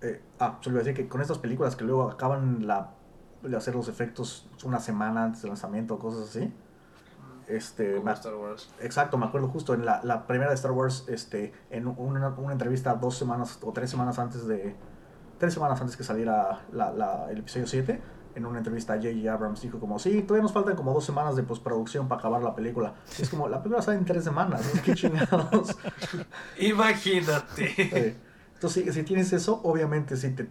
eh, 0.00 0.22
ah, 0.40 0.58
solo 0.60 0.74
iba 0.76 0.80
a 0.82 0.84
decir 0.84 0.96
que 1.04 1.08
con 1.08 1.20
estas 1.20 1.38
películas 1.38 1.76
que 1.76 1.84
luego 1.84 2.08
acaban 2.10 2.66
la, 2.66 2.90
de 3.42 3.56
hacer 3.56 3.74
los 3.74 3.88
efectos 3.88 4.48
una 4.64 4.80
semana 4.80 5.24
antes 5.24 5.42
del 5.42 5.50
lanzamiento 5.50 5.94
o 5.94 5.98
cosas 5.98 6.28
así. 6.28 6.52
Este, 7.46 7.92
Como 7.94 8.04
me- 8.06 8.12
Star 8.12 8.34
Wars. 8.34 8.70
exacto, 8.80 9.16
me 9.16 9.26
acuerdo 9.26 9.48
justo 9.48 9.74
en 9.74 9.84
la, 9.86 10.00
la 10.04 10.26
primera 10.26 10.50
de 10.50 10.54
Star 10.56 10.72
Wars, 10.72 11.04
este, 11.08 11.52
en 11.70 11.86
una, 11.86 12.28
una 12.30 12.52
entrevista 12.52 12.94
dos 12.94 13.16
semanas 13.16 13.58
o 13.62 13.72
tres 13.72 13.90
semanas 13.90 14.18
antes 14.18 14.46
de. 14.46 14.74
Tres 15.38 15.54
semanas 15.54 15.80
antes 15.80 15.96
que 15.96 16.02
saliera 16.02 16.66
la, 16.72 16.90
la- 16.92 17.30
el 17.30 17.38
episodio 17.38 17.66
7, 17.66 18.00
en 18.38 18.46
una 18.46 18.58
entrevista 18.58 18.94
a 18.94 18.96
J.J. 18.96 19.32
Abrams 19.32 19.60
dijo 19.60 19.78
como, 19.78 19.98
sí, 19.98 20.22
todavía 20.22 20.42
nos 20.42 20.52
faltan 20.52 20.76
como 20.76 20.92
dos 20.92 21.04
semanas 21.04 21.36
de 21.36 21.42
postproducción 21.42 22.08
para 22.08 22.20
acabar 22.20 22.42
la 22.42 22.54
película. 22.54 22.94
Y 23.18 23.22
es 23.22 23.28
como, 23.28 23.48
la 23.48 23.62
película 23.62 23.82
sale 23.82 23.98
en 23.98 24.04
tres 24.04 24.24
semanas, 24.24 24.62
qué 24.84 24.94
chingados. 24.94 25.76
Imagínate. 26.58 28.16
Entonces, 28.54 28.84
si, 28.84 28.92
si 28.92 29.02
tienes 29.02 29.32
eso, 29.32 29.60
obviamente 29.62 30.16
sí 30.16 30.30
te, 30.30 30.48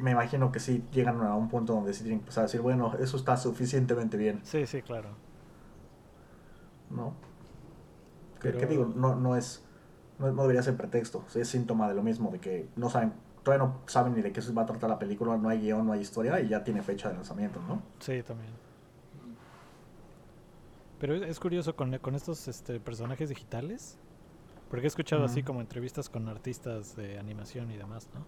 me 0.00 0.10
imagino 0.10 0.50
que 0.50 0.60
sí 0.60 0.84
llegan 0.92 1.20
a 1.22 1.34
un 1.34 1.48
punto 1.48 1.74
donde 1.74 1.94
sí 1.94 2.02
tienen 2.02 2.18
que 2.18 2.24
empezar 2.24 2.42
a 2.42 2.46
decir, 2.46 2.60
bueno, 2.60 2.94
eso 2.98 3.16
está 3.16 3.36
suficientemente 3.36 4.16
bien, 4.16 4.40
Sí, 4.42 4.66
sí, 4.66 4.82
claro. 4.82 5.10
¿no? 6.90 7.14
Que 8.40 8.52
digo, 8.66 8.90
no, 8.94 9.14
no 9.16 9.36
es, 9.36 9.64
no, 10.18 10.30
no 10.32 10.42
debería 10.42 10.62
ser 10.62 10.76
pretexto, 10.76 11.24
es 11.34 11.48
síntoma 11.48 11.88
de 11.88 11.94
lo 11.94 12.02
mismo, 12.02 12.30
de 12.30 12.38
que 12.38 12.68
no 12.76 12.88
saben, 12.88 13.12
todavía 13.48 13.66
no 13.66 13.80
saben 13.86 14.14
ni 14.14 14.20
de 14.20 14.30
qué 14.30 14.42
se 14.42 14.52
va 14.52 14.62
a 14.62 14.66
tratar 14.66 14.90
la 14.90 14.98
película, 14.98 15.36
no 15.38 15.48
hay 15.48 15.60
guion, 15.60 15.86
no 15.86 15.92
hay 15.92 16.00
historia 16.00 16.38
y 16.40 16.48
ya 16.48 16.62
tiene 16.62 16.82
fecha 16.82 17.08
de 17.08 17.14
lanzamiento, 17.14 17.60
¿no? 17.66 17.82
Sí, 17.98 18.22
también. 18.22 18.50
Pero 21.00 21.14
es, 21.14 21.40
curioso 21.40 21.74
con, 21.74 21.96
con 21.98 22.14
estos 22.14 22.46
este, 22.48 22.78
personajes 22.78 23.30
digitales. 23.30 23.98
Porque 24.68 24.84
he 24.84 24.88
escuchado 24.88 25.24
así 25.24 25.42
como 25.42 25.62
entrevistas 25.62 26.10
con 26.10 26.28
artistas 26.28 26.94
de 26.94 27.18
animación 27.18 27.70
y 27.70 27.78
demás, 27.78 28.10
¿no? 28.12 28.26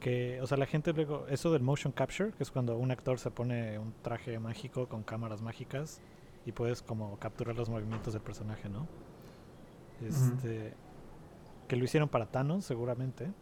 Que, 0.00 0.38
o 0.42 0.46
sea, 0.46 0.58
la 0.58 0.66
gente 0.66 0.92
luego, 0.92 1.26
eso 1.28 1.50
del 1.50 1.62
motion 1.62 1.92
capture, 1.92 2.32
que 2.32 2.42
es 2.42 2.50
cuando 2.50 2.76
un 2.76 2.90
actor 2.90 3.18
se 3.18 3.30
pone 3.30 3.78
un 3.78 3.94
traje 4.02 4.38
mágico 4.38 4.86
con 4.86 5.02
cámaras 5.02 5.40
mágicas 5.40 6.02
y 6.44 6.52
puedes 6.52 6.82
como 6.82 7.18
capturar 7.18 7.56
los 7.56 7.70
movimientos 7.70 8.12
del 8.12 8.20
personaje, 8.20 8.68
¿no? 8.68 8.86
Este, 10.02 10.74
que 11.68 11.76
lo 11.76 11.84
hicieron 11.84 12.10
para 12.10 12.26
Thanos, 12.26 12.66
seguramente. 12.66 13.32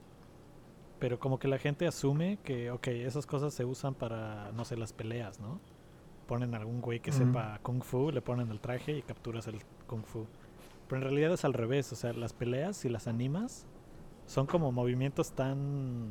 Pero 1.01 1.19
como 1.19 1.39
que 1.39 1.49
la 1.49 1.59
gente 1.59 1.87
asume 1.87 2.39
que, 2.45 2.71
ok, 2.71 2.87
esas 2.89 3.27
cosas 3.27 3.53
se 3.55 3.65
usan 3.65 3.95
para, 3.95 4.53
no 4.53 4.65
sé, 4.65 4.77
las 4.77 4.93
peleas, 4.93 5.41
¿no? 5.41 5.59
Ponen 6.29 6.55
algún 6.55 6.81
güey 6.81 7.01
que 7.01 7.11
sepa 7.11 7.59
kung 7.63 7.83
fu, 7.83 8.11
le 8.13 8.21
ponen 8.23 8.51
el 8.51 8.61
traje 8.61 8.99
y 8.99 9.03
capturas 9.03 9.47
el 9.49 9.61
kung 9.89 10.05
fu. 10.05 10.27
Pero 10.87 10.99
en 10.99 11.03
realidad 11.03 11.33
es 11.33 11.45
al 11.45 11.55
revés, 11.55 11.91
o 11.93 11.97
sea, 11.97 12.13
las 12.13 12.33
peleas, 12.35 12.77
si 12.77 12.89
las 12.89 13.09
animas, 13.09 13.67
son 14.27 14.47
como 14.47 14.71
movimientos 14.73 15.33
tan, 15.33 16.11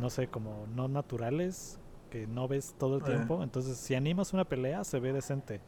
no 0.00 0.10
sé, 0.10 0.28
como 0.28 0.66
no 0.74 0.88
naturales, 0.88 1.78
que 2.10 2.26
no 2.26 2.48
ves 2.48 2.74
todo 2.78 2.96
el 2.96 3.02
Eh. 3.02 3.06
tiempo. 3.06 3.42
Entonces, 3.42 3.76
si 3.76 3.94
animas 3.94 4.32
una 4.32 4.44
pelea, 4.46 4.82
se 4.84 4.98
ve 4.98 5.12
decente. 5.12 5.60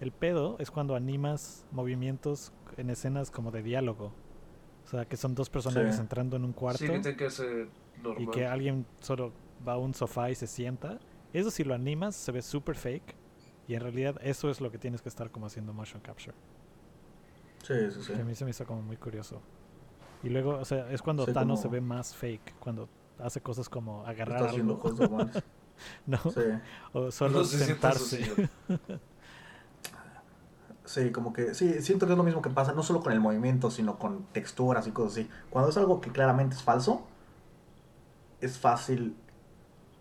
El 0.00 0.12
pedo 0.12 0.56
es 0.58 0.70
cuando 0.70 0.96
animas 0.96 1.66
movimientos 1.70 2.52
en 2.76 2.90
escenas 2.90 3.30
como 3.30 3.50
de 3.50 3.62
diálogo. 3.62 4.12
O 4.84 4.88
sea, 4.88 5.04
que 5.06 5.16
son 5.16 5.34
dos 5.34 5.48
personajes 5.50 5.94
Sí. 5.96 6.00
entrando 6.00 6.36
en 6.36 6.44
un 6.44 6.52
cuarto 6.52 6.78
Sí, 6.78 6.86
que 6.86 6.98
tiene 7.00 7.16
que 7.16 7.30
ser 7.30 7.68
normal. 8.02 8.22
y 8.22 8.26
que 8.28 8.46
alguien 8.46 8.86
solo 9.00 9.32
va 9.66 9.74
a 9.74 9.78
un 9.78 9.94
sofá 9.94 10.30
y 10.30 10.34
se 10.34 10.46
sienta. 10.46 10.98
Eso 11.32 11.50
si 11.50 11.64
lo 11.64 11.74
animas 11.74 12.14
se 12.14 12.30
ve 12.32 12.42
super 12.42 12.76
fake. 12.76 13.14
Y 13.66 13.74
en 13.74 13.80
realidad 13.80 14.16
eso 14.22 14.50
es 14.50 14.60
lo 14.60 14.70
que 14.70 14.76
tienes 14.78 15.00
que 15.00 15.08
estar 15.08 15.30
como 15.30 15.46
haciendo 15.46 15.72
motion 15.72 16.00
capture. 16.02 16.36
Sí, 17.62 17.74
sí, 17.90 18.02
sí. 18.02 18.12
Que 18.12 18.20
a 18.20 18.24
mí 18.24 18.34
se 18.34 18.44
me 18.44 18.50
hizo 18.50 18.66
como 18.66 18.82
muy 18.82 18.98
curioso. 18.98 19.40
Y 20.22 20.28
luego, 20.28 20.58
o 20.58 20.64
sea, 20.66 20.90
es 20.90 21.00
cuando 21.00 21.24
Sí, 21.24 21.32
Thanos 21.32 21.60
se 21.62 21.68
ve 21.68 21.80
más 21.80 22.14
fake. 22.14 22.56
Cuando 22.58 22.88
hace 23.18 23.40
cosas 23.40 23.68
como 23.70 24.04
agarrar 24.06 24.36
Está 24.40 24.50
haciendo 24.50 24.74
algo. 24.74 24.82
cosas. 24.82 25.42
¿no? 26.06 26.18
Sí. 26.18 26.40
O 26.92 27.10
solo 27.10 27.38
No 27.38 27.44
se 27.44 27.58
sentarse. 27.64 28.48
Sí, 30.84 31.10
como 31.12 31.32
que 31.32 31.54
sí, 31.54 31.80
siento 31.80 32.06
que 32.06 32.12
es 32.12 32.18
lo 32.18 32.24
mismo 32.24 32.42
que 32.42 32.50
pasa, 32.50 32.72
no 32.72 32.82
solo 32.82 33.00
con 33.02 33.12
el 33.12 33.20
movimiento, 33.20 33.70
sino 33.70 33.98
con 33.98 34.24
texturas 34.32 34.86
y 34.86 34.90
cosas 34.92 35.12
así. 35.12 35.30
Cuando 35.50 35.70
es 35.70 35.76
algo 35.78 36.00
que 36.00 36.10
claramente 36.12 36.56
es 36.56 36.62
falso, 36.62 37.06
es 38.40 38.58
fácil 38.58 39.16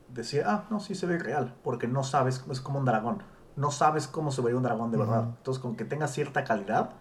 decir, 0.09 0.43
ah, 0.45 0.65
no, 0.69 0.79
sí 0.79 0.95
se 0.95 1.05
ve 1.05 1.17
real, 1.17 1.55
porque 1.63 1.87
no 1.87 2.03
sabes, 2.03 2.43
es 2.51 2.59
como 2.59 2.79
un 2.79 2.85
dragón, 2.85 3.23
no 3.55 3.71
sabes 3.71 4.07
cómo 4.07 4.31
se 4.31 4.41
vería 4.41 4.57
un 4.57 4.63
dragón 4.63 4.91
de 4.91 4.97
verdad. 4.97 5.29
Entonces, 5.37 5.61
con 5.61 5.75
que 5.75 5.85
tenga 5.85 6.07
cierta 6.07 6.43
calidad, 6.43 6.91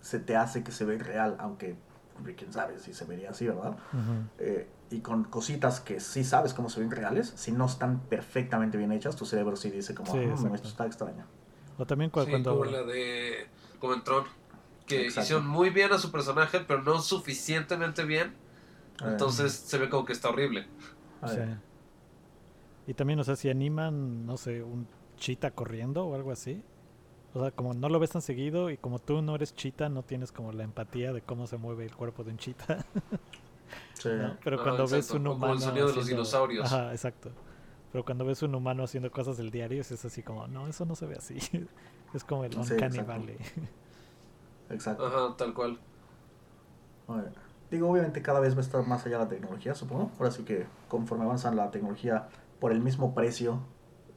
se 0.00 0.18
te 0.18 0.36
hace 0.36 0.64
que 0.64 0.72
se 0.72 0.84
ve 0.84 0.98
real, 0.98 1.36
aunque 1.38 1.78
quién 2.36 2.52
sabe 2.52 2.78
si 2.80 2.92
se 2.92 3.04
vería 3.04 3.30
así, 3.30 3.46
¿verdad? 3.46 3.76
Eh, 4.38 4.68
y 4.90 5.00
con 5.00 5.24
cositas 5.24 5.80
que 5.80 6.00
sí 6.00 6.24
sabes 6.24 6.54
cómo 6.54 6.68
se 6.70 6.80
ven 6.80 6.90
reales, 6.90 7.32
si 7.36 7.52
no 7.52 7.66
están 7.66 8.00
perfectamente 8.08 8.78
bien 8.78 8.90
hechas, 8.90 9.14
tu 9.16 9.24
cerebro 9.26 9.54
sí 9.56 9.70
dice 9.70 9.94
como, 9.94 10.10
Sí, 10.10 10.18
"Mm, 10.18 10.30
exacto. 10.30 10.54
esto 10.54 10.68
está 10.68 10.86
extraño. 10.86 11.26
O 11.78 11.86
también 11.86 12.10
cu- 12.10 12.22
Sí, 12.24 12.30
cuando... 12.30 12.50
como 12.52 12.64
la 12.64 12.82
de. 12.82 13.46
Como 13.80 13.94
en 13.94 14.02
Tron. 14.04 14.24
Que 14.86 15.02
Exacto. 15.04 15.20
hicieron 15.22 15.46
muy 15.46 15.70
bien 15.70 15.92
a 15.92 15.98
su 15.98 16.10
personaje, 16.10 16.60
pero 16.60 16.82
no 16.82 17.00
suficientemente 17.00 18.04
bien. 18.04 18.28
Eh, 19.00 19.04
Entonces 19.06 19.52
se 19.52 19.78
ve 19.78 19.88
como 19.88 20.04
que 20.04 20.12
está 20.12 20.28
horrible. 20.30 20.66
a 21.20 21.28
Sí. 21.28 21.36
ver. 21.36 21.56
Y 22.86 22.94
también, 22.94 23.20
o 23.20 23.24
sea, 23.24 23.36
si 23.36 23.50
animan, 23.50 24.24
no 24.24 24.36
sé, 24.38 24.62
un 24.62 24.86
chita 25.18 25.50
corriendo 25.50 26.06
o 26.06 26.14
algo 26.14 26.32
así. 26.32 26.62
O 27.34 27.40
sea, 27.42 27.50
como 27.50 27.74
no 27.74 27.88
lo 27.90 27.98
ves 27.98 28.10
tan 28.10 28.22
seguido 28.22 28.70
y 28.70 28.78
como 28.78 28.98
tú 28.98 29.20
no 29.20 29.34
eres 29.34 29.54
chita, 29.54 29.88
no 29.90 30.02
tienes 30.02 30.32
como 30.32 30.52
la 30.52 30.64
empatía 30.64 31.12
de 31.12 31.20
cómo 31.20 31.46
se 31.46 31.58
mueve 31.58 31.84
el 31.84 31.94
cuerpo 31.94 32.24
de 32.24 32.30
un 32.30 32.38
chita. 32.38 32.84
Sí. 33.92 34.08
¿no? 34.18 34.36
Pero 34.42 34.62
cuando 34.62 34.88
ves 34.88 35.10
un 35.10 35.26
O 35.26 35.30
como 35.32 35.36
humano. 35.46 35.52
el 35.54 35.60
sonido 35.60 35.88
de 35.88 35.94
los 35.96 36.06
dinosaurios. 36.06 36.64
Ajá, 36.72 36.92
exacto. 36.92 37.30
Pero 37.92 38.04
cuando 38.04 38.24
ves 38.24 38.42
un 38.42 38.54
humano 38.54 38.84
haciendo 38.84 39.10
cosas 39.10 39.36
del 39.36 39.50
diario, 39.50 39.80
es 39.80 40.04
así 40.04 40.22
como, 40.22 40.46
no, 40.46 40.66
eso 40.66 40.84
no 40.84 40.94
se 40.94 41.06
ve 41.06 41.16
así. 41.16 41.38
es 42.14 42.24
como 42.24 42.44
el 42.44 42.52
Sí, 42.64 42.74
exacto. 44.70 45.06
Ajá, 45.06 45.36
tal 45.36 45.54
cual. 45.54 45.78
Bueno, 47.06 47.24
Digo, 47.70 47.90
obviamente 47.90 48.22
cada 48.22 48.40
vez 48.40 48.54
va 48.54 48.58
a 48.58 48.62
estar 48.62 48.86
más 48.86 49.04
allá 49.04 49.18
la 49.18 49.28
tecnología, 49.28 49.74
supongo. 49.74 50.10
Ahora 50.18 50.30
sí 50.30 50.42
que 50.44 50.66
conforme 50.88 51.24
avanza 51.24 51.52
la 51.52 51.70
tecnología, 51.70 52.28
por 52.60 52.72
el 52.72 52.80
mismo 52.80 53.14
precio, 53.14 53.60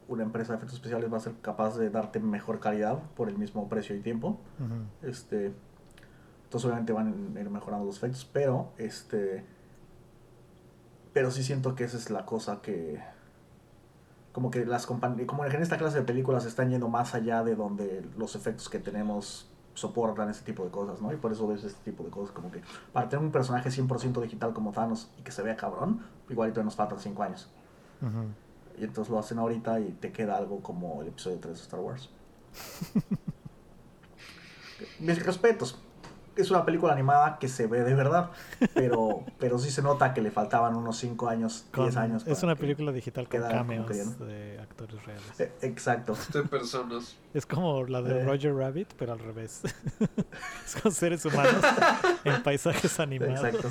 una 0.08 0.22
empresa 0.22 0.52
de 0.52 0.56
efectos 0.56 0.78
especiales 0.78 1.12
va 1.12 1.18
a 1.18 1.20
ser 1.20 1.34
capaz 1.42 1.76
de 1.76 1.90
darte 1.90 2.18
mejor 2.18 2.60
calidad 2.60 2.98
por 3.14 3.28
el 3.28 3.36
mismo 3.36 3.68
precio 3.68 3.94
y 3.94 4.00
tiempo. 4.00 4.38
Este, 5.02 5.52
entonces 6.44 6.64
obviamente 6.64 6.92
van 6.92 7.36
a 7.36 7.40
ir 7.40 7.50
mejorando 7.50 7.84
los 7.84 7.98
efectos, 7.98 8.28
pero 8.32 8.72
este, 8.78 9.44
pero 11.12 11.30
sí 11.30 11.42
siento 11.42 11.74
que 11.74 11.84
esa 11.84 11.98
es 11.98 12.08
la 12.08 12.24
cosa 12.24 12.62
que, 12.62 13.02
como 14.32 14.50
que 14.50 14.64
las 14.64 14.86
compañías, 14.86 15.26
como 15.26 15.44
en 15.44 15.62
esta 15.62 15.78
clase 15.78 15.98
de 15.98 16.04
películas 16.04 16.46
están 16.46 16.70
yendo 16.70 16.88
más 16.88 17.14
allá 17.14 17.44
de 17.44 17.54
donde 17.54 18.04
los 18.16 18.34
efectos 18.34 18.68
que 18.68 18.78
tenemos 18.78 19.48
soportan 19.74 20.28
ese 20.28 20.44
tipo 20.44 20.64
de 20.64 20.70
cosas, 20.70 21.00
¿no? 21.00 21.12
Y 21.12 21.16
por 21.16 21.32
eso 21.32 21.46
ves 21.46 21.64
este 21.64 21.90
tipo 21.90 22.04
de 22.04 22.10
cosas, 22.10 22.34
como 22.34 22.50
que 22.50 22.62
para 22.92 23.08
tener 23.08 23.24
un 23.24 23.32
personaje 23.32 23.70
100% 23.70 24.20
digital 24.22 24.52
como 24.52 24.72
Thanos 24.72 25.10
y 25.18 25.22
que 25.22 25.32
se 25.32 25.42
vea 25.42 25.56
cabrón, 25.56 26.04
igualito 26.28 26.62
nos 26.62 26.76
faltan 26.76 26.98
5 26.98 27.22
años. 27.22 27.48
Y 28.78 28.84
entonces 28.84 29.10
lo 29.10 29.18
hacen 29.18 29.38
ahorita 29.38 29.80
y 29.80 29.92
te 29.92 30.12
queda 30.12 30.36
algo 30.36 30.60
como 30.60 31.02
el 31.02 31.08
episodio 31.08 31.38
3 31.38 31.56
de 31.56 31.62
Star 31.62 31.80
Wars. 31.80 32.10
Mis 34.98 35.24
respetos. 35.24 35.78
Es 36.34 36.50
una 36.50 36.64
película 36.64 36.92
animada 36.94 37.38
que 37.38 37.46
se 37.48 37.66
ve 37.66 37.82
de 37.82 37.94
verdad, 37.94 38.30
pero, 38.74 39.24
pero 39.38 39.58
sí 39.58 39.70
se 39.70 39.82
nota 39.82 40.14
que 40.14 40.22
le 40.22 40.30
faltaban 40.30 40.74
unos 40.74 40.96
5 40.96 41.28
años, 41.28 41.66
10 41.74 41.94
Con- 41.94 41.98
años. 42.02 42.26
es 42.26 42.42
una 42.42 42.54
que- 42.54 42.60
película 42.62 42.90
digital 42.92 43.28
con 43.28 43.42
cameos 43.42 43.86
que 43.90 44.02
no. 44.02 44.26
de 44.26 44.58
actores 44.60 45.04
reales. 45.04 45.40
Eh, 45.40 45.52
Exacto. 45.62 46.14
De 46.32 46.42
personas. 46.44 47.16
Es 47.34 47.44
como 47.44 47.84
la 47.84 48.00
de 48.00 48.20
Eh. 48.20 48.24
Roger 48.24 48.54
Rabbit, 48.54 48.94
pero 48.98 49.12
al 49.12 49.18
revés. 49.18 49.60
es 50.64 50.76
con 50.82 50.90
seres 50.92 51.24
humanos 51.26 51.62
en 52.24 52.42
paisajes 52.42 52.98
animados. 52.98 53.44
Exacto. 53.44 53.68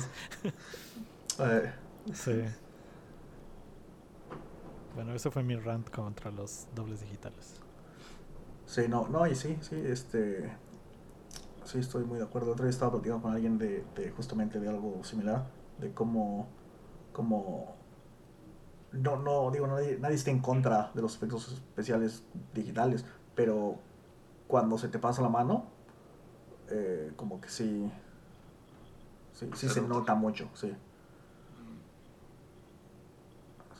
Eh, 1.40 1.72
Sí. 2.12 2.42
Bueno, 4.94 5.14
ese 5.14 5.30
fue 5.30 5.42
mi 5.42 5.56
rant 5.56 5.88
contra 5.90 6.30
los 6.30 6.66
dobles 6.74 7.00
digitales. 7.00 7.54
sí, 8.66 8.82
no, 8.88 9.08
no, 9.08 9.26
y 9.26 9.34
sí, 9.34 9.56
sí, 9.62 9.82
este. 9.86 10.50
Sí, 11.64 11.78
estoy 11.78 12.04
muy 12.04 12.18
de 12.18 12.24
acuerdo. 12.24 12.52
Otra 12.52 12.66
vez 12.66 12.74
estaba 12.74 12.92
platicando 12.92 13.22
con 13.22 13.32
alguien 13.32 13.58
de, 13.58 13.84
de 13.94 14.10
justamente 14.10 14.60
de 14.60 14.68
algo 14.68 15.02
similar, 15.04 15.46
de 15.78 15.92
cómo. 15.92 16.48
cómo 17.12 17.76
no, 18.92 19.16
no, 19.16 19.50
digo, 19.50 19.66
nadie, 19.66 19.98
nadie 19.98 20.16
está 20.16 20.30
en 20.30 20.40
contra 20.40 20.90
de 20.94 21.00
los 21.00 21.16
efectos 21.16 21.50
especiales 21.50 22.24
digitales, 22.52 23.04
pero 23.34 23.78
cuando 24.46 24.76
se 24.76 24.88
te 24.88 24.98
pasa 24.98 25.22
la 25.22 25.30
mano, 25.30 25.64
eh, 26.68 27.12
como 27.16 27.40
que 27.40 27.48
sí. 27.48 27.90
Sí, 29.32 29.48
sí 29.54 29.68
Se 29.68 29.80
nota 29.80 30.14
mucho, 30.14 30.50
sí. 30.54 30.74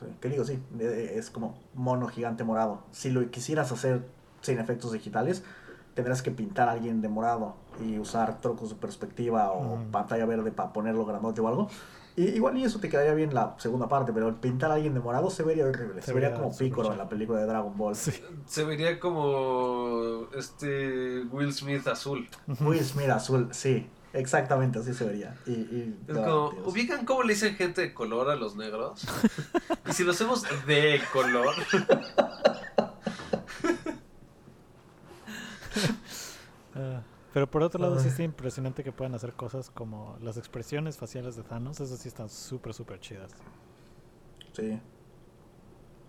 Sí, 0.01 0.07
¿Qué 0.21 0.29
digo? 0.31 0.45
Sí, 0.45 0.63
eh, 0.81 1.13
es 1.17 1.31
como 1.31 1.59
mono 1.75 2.09
gigante 2.09 2.43
morado. 2.43 2.85
Si 2.91 3.11
lo 3.11 3.31
quisieras 3.31 3.71
hacer 3.71 4.03
sin 4.41 4.59
efectos 4.59 4.93
digitales, 4.93 5.45
tendrás 5.95 6.23
que 6.23 6.31
pintar 6.31 6.69
a 6.69 6.73
alguien 6.73 7.01
de 7.03 7.09
morado 7.09 7.57
y 7.85 7.99
usar 7.99 8.41
trucos 8.41 8.71
de 8.71 8.77
perspectiva 8.77 9.51
o 9.53 9.75
Ujú. 9.75 9.91
pantalla 9.91 10.27
verde 10.27 10.51
para 10.53 10.73
ponerlo 10.73 11.05
grandote 11.05 11.41
o 11.41 11.49
algo. 11.49 11.69
Y 12.15 12.25
igual 12.25 12.59
y 12.59 12.65
eso 12.65 12.79
te 12.79 12.91
quedaría 12.91 13.15
bien 13.15 13.33
la 13.33 13.55
segunda 13.57 13.89
parte, 13.89 14.13
pero 14.13 14.29
el 14.29 14.35
pintar 14.35 14.71
a 14.71 14.75
alguien 14.75 14.93
de 14.93 15.01
morado 15.01 15.31
se 15.31 15.43
vería 15.43 15.65
horrible. 15.65 16.03
Se, 16.03 16.09
Se 16.09 16.13
vería 16.13 16.29
vería 16.29 16.43
como 16.45 16.57
Piccolo 16.57 16.93
en 16.93 16.99
la 16.99 17.09
película 17.09 17.41
de 17.41 17.47
Dragon 17.47 17.75
Ball. 17.77 17.97
Sí. 17.97 18.13
Se 18.47 18.65
vería 18.65 19.01
como 19.01 20.27
este 20.37 21.23
Will 21.31 21.53
Smith 21.55 21.87
azul. 21.89 22.29
Will 22.61 22.85
Smith 22.85 23.09
azul, 23.09 23.49
sí, 23.53 23.87
exactamente 24.13 24.79
así 24.81 24.93
se 24.93 25.07
vería. 25.07 25.39
Y, 25.47 25.53
y- 25.53 25.97
Es 26.07 26.15
no, 26.15 26.23
como, 26.23 26.51
Dios. 26.51 26.67
¿ubican 26.67 27.07
cómo 27.07 27.23
le 27.23 27.33
dicen 27.33 27.55
gente 27.57 27.81
de 27.81 27.95
color 27.95 28.29
a 28.29 28.37
los 28.37 28.57
negros? 28.57 29.07
y 29.89 29.93
si 29.95 30.05
lo 30.05 30.11
hacemos 30.11 30.45
de 30.67 31.01
color, 31.15 31.55
Ah, 36.75 37.03
pero 37.33 37.51
por 37.51 37.63
otro 37.63 37.81
lado, 37.81 37.97
sí 37.99 38.05
Ay. 38.07 38.11
está 38.11 38.23
impresionante 38.25 38.85
que 38.85 38.93
puedan 38.93 39.15
hacer 39.15 39.33
cosas 39.35 39.71
como 39.71 40.17
las 40.21 40.37
expresiones 40.37 40.97
faciales 40.99 41.35
de 41.37 41.43
Thanos. 41.43 41.81
Esas 41.81 41.99
sí 41.99 42.09
están 42.09 42.29
súper, 42.29 42.75
súper 42.75 43.01
chidas. 43.01 43.33
Sí, 44.53 44.79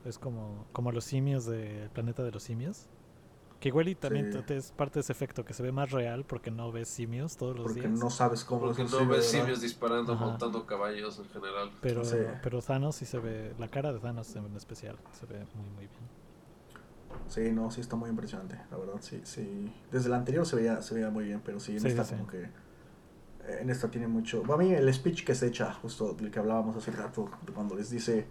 Es 0.06 0.20
como, 0.20 0.66
como 0.74 0.92
los 0.92 1.06
simios 1.06 1.46
del 1.46 1.90
planeta 1.92 2.24
de 2.24 2.32
los 2.32 2.44
simios. 2.44 2.88
Que 3.62 3.70
igual 3.70 3.88
y 3.88 3.96
también 3.96 4.34
Sí. 4.34 4.54
es 4.54 4.74
parte 4.74 4.96
de 4.96 5.00
ese 5.00 5.14
efecto 5.14 5.46
que 5.46 5.54
se 5.54 5.64
ve 5.64 5.72
más 5.72 5.92
real 5.92 6.26
porque 6.26 6.52
no 6.52 6.70
ves 6.74 6.90
simios 6.90 7.38
todos 7.38 7.56
los 7.56 7.64
porque 7.68 7.88
días. 7.88 7.98
no 7.98 8.10
sabes 8.10 8.44
cómo 8.44 8.60
porque 8.66 8.82
es 8.82 8.92
no 8.92 8.98
ves 9.00 9.08
¿verdad? 9.08 9.24
simios 9.24 9.62
disparando, 9.62 10.12
Ajá. 10.12 10.26
montando 10.26 10.66
caballos 10.66 11.18
en 11.20 11.30
general. 11.30 11.72
Pero, 11.82 12.04
Sí. 12.04 12.18
pero 12.42 12.62
Thanos 12.62 12.98
sí 12.98 13.06
se 13.06 13.20
ve, 13.20 13.56
la 13.58 13.70
cara 13.70 13.94
de 13.94 14.00
Thanos 14.00 14.36
en 14.36 14.54
especial, 14.58 14.98
se 15.14 15.26
ve 15.26 15.46
muy, 15.54 15.70
muy 15.70 15.88
bien. 15.88 16.23
Sí, 17.28 17.52
no, 17.52 17.72
sí 17.72 17.82
está 17.82 17.96
muy 17.96 18.10
impresionante, 18.10 18.60
la 18.72 18.78
verdad, 18.78 18.96
sí, 19.02 19.22
sí. 19.24 19.74
Desde 19.92 20.08
el 20.08 20.14
anterior 20.14 20.46
se 20.46 20.56
veía, 20.56 20.82
se 20.82 20.94
veía 20.96 21.10
muy 21.10 21.26
bien, 21.26 21.42
pero 21.44 21.60
sí, 21.60 21.74
en 21.74 21.82
Sí, 21.82 21.88
esta 21.88 22.04
sí, 22.04 22.12
sí. 22.12 22.16
como 22.16 22.28
que... 22.28 22.44
eh, 22.44 23.60
En 23.62 23.70
esta 23.70 23.90
tiene 23.90 24.08
mucho... 24.08 24.40
Bueno, 24.44 24.56
a 24.56 24.58
mí 24.58 24.72
el 24.74 24.94
speech 24.94 25.24
que 25.26 25.34
se 25.36 25.48
echa, 25.48 25.74
justo 25.74 26.14
del 26.14 26.30
que 26.32 26.40
hablábamos 26.40 26.76
hace 26.76 26.92
rato, 26.92 27.30
cuando 27.54 27.76
les 27.76 27.90
dice... 27.90 28.28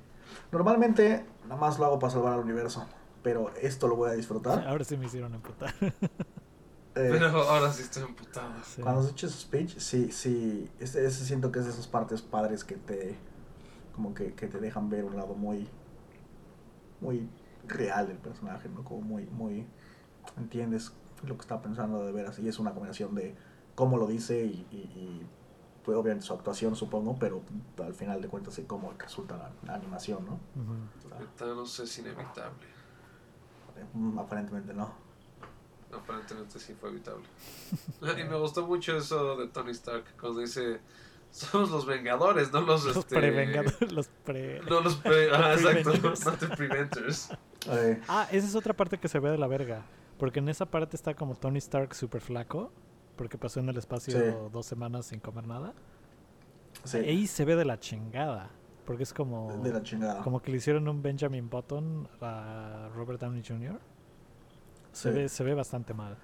Normalmente 0.50 1.26
nada 1.44 1.60
más 1.60 1.78
lo 1.78 1.84
hago 1.86 1.98
para 1.98 2.12
salvar 2.12 2.34
al 2.34 2.40
universo, 2.40 2.86
pero 3.22 3.52
esto 3.60 3.86
lo 3.88 3.96
voy 3.96 4.10
a 4.10 4.12
disfrutar. 4.14 4.66
Ahora 4.66 4.84
sí 4.84 4.96
me 4.96 5.06
hicieron 5.06 5.34
emputar. 5.34 5.74
Eh, 6.94 7.08
Pero 7.10 7.28
ahora 7.28 7.72
sí 7.72 7.84
estoy 7.84 8.02
emputado. 8.02 8.52
Sí. 8.66 8.82
Cuando 8.82 9.02
se 9.02 9.12
echa 9.12 9.26
su 9.26 9.38
speech, 9.40 9.78
sí, 9.78 10.12
sí, 10.12 10.70
ese, 10.78 11.06
ese 11.06 11.24
siento 11.24 11.50
que 11.50 11.60
es 11.60 11.64
de 11.64 11.70
esas 11.70 11.86
partes 11.86 12.20
padres 12.20 12.64
que 12.64 12.74
te... 12.76 13.16
Como 13.94 14.12
que, 14.12 14.34
que 14.34 14.46
te 14.46 14.58
dejan 14.60 14.90
ver 14.90 15.04
un 15.06 15.16
lado 15.16 15.32
muy... 15.34 15.66
Muy 17.00 17.30
real 17.66 18.08
del 18.08 18.18
personaje, 18.18 18.68
¿no? 18.68 18.84
Como 18.84 19.00
muy, 19.02 19.26
muy... 19.26 19.66
Entiendes 20.36 20.92
lo 21.24 21.36
que 21.36 21.42
está 21.42 21.60
pensando 21.62 22.04
de 22.04 22.12
veras. 22.12 22.38
Y 22.38 22.48
es 22.48 22.58
una 22.58 22.72
combinación 22.72 23.14
de 23.14 23.34
cómo 23.74 23.96
lo 23.96 24.06
dice 24.06 24.44
y, 24.44 24.66
y, 24.70 24.76
y, 24.76 25.26
pues, 25.84 25.96
obviamente 25.96 26.24
su 26.24 26.32
actuación, 26.32 26.76
supongo, 26.76 27.16
pero 27.18 27.42
al 27.78 27.94
final 27.94 28.20
de 28.20 28.28
cuentas 28.28 28.58
y 28.58 28.62
cómo 28.62 28.92
resulta 28.98 29.36
la, 29.36 29.50
la 29.66 29.74
animación, 29.74 30.24
¿no? 30.24 30.32
Ujú. 30.32 31.26
Thanos 31.36 31.78
es 31.80 31.98
inevitable. 31.98 32.66
Mm, 33.94 34.18
Aparentemente 34.18 34.74
no. 34.74 34.92
Aparentemente 35.92 36.58
sí 36.58 36.74
fue 36.74 36.90
evitable. 36.90 37.24
y 38.20 38.24
me 38.24 38.38
gustó 38.38 38.66
mucho 38.66 38.96
eso 38.96 39.36
de 39.36 39.48
Tony 39.48 39.72
Stark 39.72 40.04
cuando 40.18 40.40
dice 40.40 40.80
somos 41.32 41.70
los 41.70 41.86
vengadores, 41.86 42.52
no 42.52 42.60
los, 42.60 42.84
Los 42.84 42.96
este, 42.98 43.16
prevengadores, 43.16 43.92
los 43.92 44.08
pre... 44.08 44.60
No 44.68 44.80
los 44.82 44.96
pre 44.96 45.30
ah, 45.34 45.54
exacto, 45.54 45.92
Preventers. 45.92 46.26
not 46.26 46.38
the 46.38 46.48
preventers. 46.48 47.28
Ah, 48.08 48.26
esa 48.30 48.46
es 48.46 48.54
otra 48.54 48.74
parte 48.74 48.98
que 48.98 49.08
se 49.08 49.18
ve 49.18 49.30
de 49.30 49.38
la 49.38 49.46
verga. 49.46 49.82
Porque 50.18 50.38
en 50.40 50.48
esa 50.48 50.66
parte 50.66 50.96
está 50.96 51.14
como 51.14 51.34
Tony 51.34 51.58
Stark 51.58 51.94
súper 51.94 52.20
flaco. 52.20 52.70
Porque 53.16 53.36
pasó 53.38 53.60
en 53.60 53.68
el 53.68 53.76
espacio 53.76 54.18
Sí. 54.18 54.36
dos 54.52 54.66
semanas 54.66 55.06
sin 55.06 55.20
comer 55.20 55.46
nada. 55.46 55.74
sí, 56.84 56.96
Ahí 56.98 57.26
se 57.26 57.44
ve 57.44 57.56
de 57.56 57.64
la 57.64 57.78
chingada. 57.78 58.50
Porque 58.86 59.04
es 59.04 59.12
como... 59.12 59.52
de 59.62 59.72
la 59.72 59.82
chingada. 59.82 60.22
Como 60.22 60.40
que 60.42 60.50
le 60.50 60.56
hicieron 60.56 60.88
un 60.88 61.02
Benjamin 61.02 61.48
Button 61.48 62.08
a 62.20 62.88
Robert 62.96 63.20
Downey 63.20 63.42
Jr. 63.46 63.78
Se, 64.92 65.10
Sí. 65.10 65.14
ve, 65.18 65.28
se 65.28 65.44
ve 65.44 65.54
bastante 65.54 65.94
mal. 65.94 66.16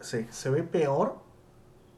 Sí, 0.00 0.26
se 0.30 0.48
ve 0.50 0.62
peor. 0.62 1.18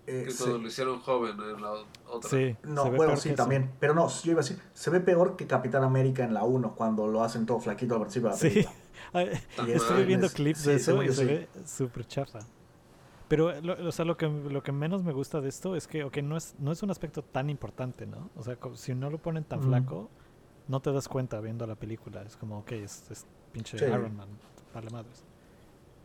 Eh, 0.07 0.25
Que 0.25 0.31
se- 0.31 0.39
cuando 0.45 0.59
lo 0.59 0.69
hicieron 0.69 1.01
joven 1.01 1.37
en 1.41 1.63
la 1.63 1.73
otra. 2.09 2.29
Sí. 2.31 2.57
No, 2.65 2.91
bueno, 2.91 3.17
sí, 3.17 3.29
eso. 3.31 3.37
también. 3.37 3.71
Pero 3.81 3.95
no, 3.95 4.09
yo 4.09 4.33
iba 4.33 4.41
a 4.41 4.43
decir, 4.45 4.61
se 4.75 4.91
ve 4.91 5.01
peor 5.01 5.37
que 5.37 5.47
Capitán 5.47 5.85
América 5.85 6.25
en 6.25 6.35
la 6.35 6.43
1, 6.45 6.75
cuando 6.75 7.07
lo 7.07 7.23
hacen 7.23 7.47
todo 7.47 7.61
flaquito 7.61 7.95
al 7.95 8.01
principio 8.03 8.29
de 8.31 8.35
la 8.35 8.39
Sí. 8.39 8.49
película. 8.49 8.77
Y 9.67 9.71
Estuve 9.73 10.05
viendo 10.05 10.27
es- 10.27 10.33
clips 10.35 10.61
sí, 10.61 10.71
de 10.71 10.77
eso 10.77 11.03
y 11.03 11.09
se 11.09 11.15
sí. 11.15 11.25
ve 11.25 11.49
súper 11.67 12.07
chafa. 12.07 12.41
Pero, 13.29 13.59
lo, 13.63 13.89
o 13.89 13.93
sea, 13.93 14.05
lo 14.05 14.17
que, 14.17 14.29
lo 14.29 14.63
que 14.63 14.73
menos 14.73 15.03
me 15.03 15.13
gusta 15.13 15.41
de 15.41 15.49
esto 15.49 15.75
es 15.75 15.87
que, 15.87 16.05
ok, 16.05 16.19
no 16.19 16.37
es, 16.37 16.55
no 16.59 16.71
es 16.71 16.83
un 16.83 16.91
aspecto 16.91 17.23
tan 17.23 17.49
importante, 17.49 18.07
¿no? 18.07 18.29
O 18.37 18.43
sea, 18.43 18.59
si 18.75 18.95
no 18.95 19.09
lo 19.09 19.19
ponen 19.19 19.45
tan 19.45 19.63
flaco, 19.63 20.11
no 20.69 20.81
te 20.81 20.93
das 20.93 21.09
cuenta 21.09 21.41
viendo 21.41 21.67
la 21.67 21.75
película. 21.75 22.23
Es 22.23 22.37
como, 22.37 22.59
ok, 22.59 22.73
es, 22.73 23.11
es 23.11 23.25
pinche 23.53 23.79
Sí. 23.79 23.85
Iron 23.87 24.15
Man, 24.17 24.29
vale 24.75 24.91
madres. 24.91 25.25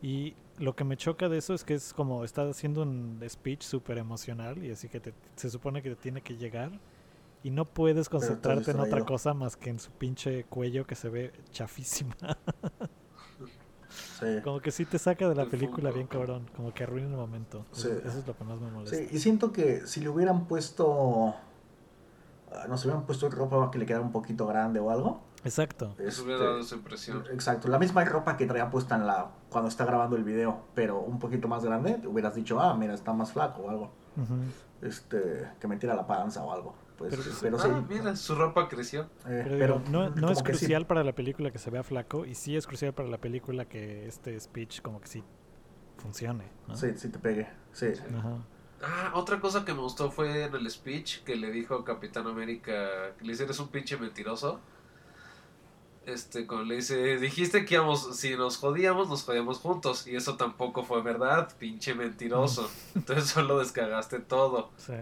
Y 0.02 0.34
lo 0.58 0.74
que 0.76 0.84
me 0.84 0.96
choca 0.96 1.28
de 1.28 1.38
eso 1.38 1.54
es 1.54 1.64
que 1.64 1.74
es 1.74 1.92
como, 1.92 2.24
está 2.24 2.48
haciendo 2.48 2.82
un 2.82 3.20
speech 3.28 3.62
súper 3.62 3.98
emocional 3.98 4.64
y 4.64 4.70
así 4.70 4.88
que 4.88 5.00
te- 5.00 5.14
se 5.36 5.50
supone 5.50 5.82
que 5.82 5.90
te 5.90 5.96
tiene 5.96 6.20
que 6.22 6.36
llegar 6.36 6.72
y 7.42 7.50
no 7.50 7.64
puedes 7.64 8.08
concentrarte 8.08 8.72
en 8.72 8.80
otra 8.80 9.04
cosa 9.04 9.34
más 9.34 9.56
que 9.56 9.70
en 9.70 9.78
su 9.78 9.90
pinche 9.92 10.44
cuello 10.44 10.86
que 10.86 10.94
se 10.96 11.08
ve 11.08 11.32
chafísima. 11.52 12.16
Sí. 13.88 14.26
Como 14.44 14.60
que 14.60 14.70
sí 14.70 14.84
te 14.84 14.98
saca 14.98 15.28
de 15.28 15.34
la 15.34 15.42
El 15.42 15.48
película 15.48 15.90
bien 15.90 16.06
cabrón, 16.06 16.46
como 16.56 16.74
que 16.74 16.82
arruina 16.84 17.08
el 17.08 17.16
momento. 17.16 17.64
Eso, 17.72 17.88
Sí. 17.88 17.94
eso 18.04 18.18
es 18.18 18.26
lo 18.26 18.36
que 18.36 18.44
más 18.44 18.60
me 18.60 18.70
molesta. 18.70 18.96
Sí, 18.96 19.08
y 19.10 19.18
siento 19.18 19.52
que 19.52 19.86
si 19.86 20.00
le 20.00 20.08
hubieran 20.08 20.46
puesto. 20.46 21.34
ah, 22.52 22.66
No 22.68 22.76
se 22.76 22.86
hubieran 22.88 23.06
puesto 23.06 23.28
ropa 23.30 23.70
que 23.70 23.78
le 23.78 23.86
quedara 23.86 24.04
un 24.04 24.12
poquito 24.12 24.46
grande 24.46 24.80
o 24.80 24.90
algo. 24.90 25.20
Exacto. 25.44 25.94
Eso 25.98 26.22
hubiera 26.24 26.38
Este, 26.40 26.46
dado 26.46 26.58
esa 26.60 26.74
impresión. 26.74 27.24
Exacto, 27.32 27.68
la 27.68 27.78
misma 27.78 28.04
ropa 28.04 28.36
que 28.36 28.46
traía 28.46 28.70
puesta 28.70 28.96
en 28.96 29.06
la 29.06 29.30
cuando 29.50 29.68
está 29.68 29.84
grabando 29.84 30.16
el 30.16 30.24
video, 30.24 30.64
pero 30.74 30.98
un 31.00 31.18
poquito 31.18 31.46
más 31.48 31.64
grande, 31.64 32.00
hubieras 32.06 32.34
dicho, 32.34 32.60
ah, 32.60 32.76
mira, 32.76 32.94
está 32.94 33.12
más 33.12 33.32
flaco 33.32 33.62
o 33.62 33.70
algo. 33.70 33.92
Este, 34.82 35.48
que 35.60 35.66
me 35.68 35.76
tira 35.76 35.94
la 35.94 36.06
panza 36.06 36.42
o 36.44 36.52
algo. 36.52 36.74
Pues, 36.96 37.10
Pero- 37.14 37.22
pero, 37.40 37.58
sí. 37.60 37.68
ah, 37.70 37.84
mira, 37.88 38.16
su 38.16 38.34
ropa 38.34 38.68
creció. 38.68 39.02
eh, 39.26 39.44
Pero, 39.48 39.80
no, 39.90 40.08
es 40.30 40.38
sí. 40.38 40.44
crucial 40.44 40.86
para 40.86 41.04
la 41.04 41.14
película 41.14 41.50
que 41.52 41.58
se 41.58 41.70
vea 41.70 41.84
flaco 41.84 42.24
y 42.26 42.34
sí 42.34 42.56
es 42.56 42.66
crucial 42.66 42.92
para 42.92 43.08
la 43.08 43.18
película 43.18 43.66
que 43.66 44.06
este 44.06 44.38
speech 44.40 44.82
como 44.82 45.00
que 45.00 45.06
sí 45.06 45.24
funcione. 45.98 46.44
¿no? 46.66 46.76
Sí, 46.76 46.88
sí 46.96 47.08
te 47.08 47.18
pegue. 47.20 47.48
Sí. 47.72 47.86
Ajá. 48.16 48.38
Ah, 48.82 49.12
otra 49.14 49.40
cosa 49.40 49.64
que 49.64 49.74
me 49.74 49.80
gustó 49.80 50.10
fue 50.10 50.44
en 50.44 50.54
el 50.54 50.68
speech 50.70 51.22
que 51.24 51.36
le 51.36 51.50
dijo 51.52 51.84
Capitán 51.84 52.26
América, 52.26 53.14
que 53.16 53.24
le 53.24 53.32
dice, 53.32 53.44
eres 53.44 53.58
un 53.60 53.68
pinche 53.68 53.96
mentiroso. 53.96 54.60
Este, 56.08 56.46
cuando 56.46 56.64
le 56.64 56.76
dice, 56.76 57.18
dijiste 57.18 57.64
que 57.66 57.74
íbamos, 57.74 58.16
si 58.16 58.34
nos 58.36 58.56
jodíamos, 58.56 59.08
nos 59.10 59.24
jodíamos 59.24 59.58
juntos. 59.58 60.06
Y 60.06 60.16
eso 60.16 60.36
tampoco 60.36 60.82
fue 60.84 61.02
verdad, 61.02 61.48
pinche 61.58 61.94
mentiroso. 61.94 62.68
Entonces 62.94 63.26
solo 63.26 63.58
descagaste 63.58 64.18
todo, 64.20 64.70
Sí. 64.78 64.94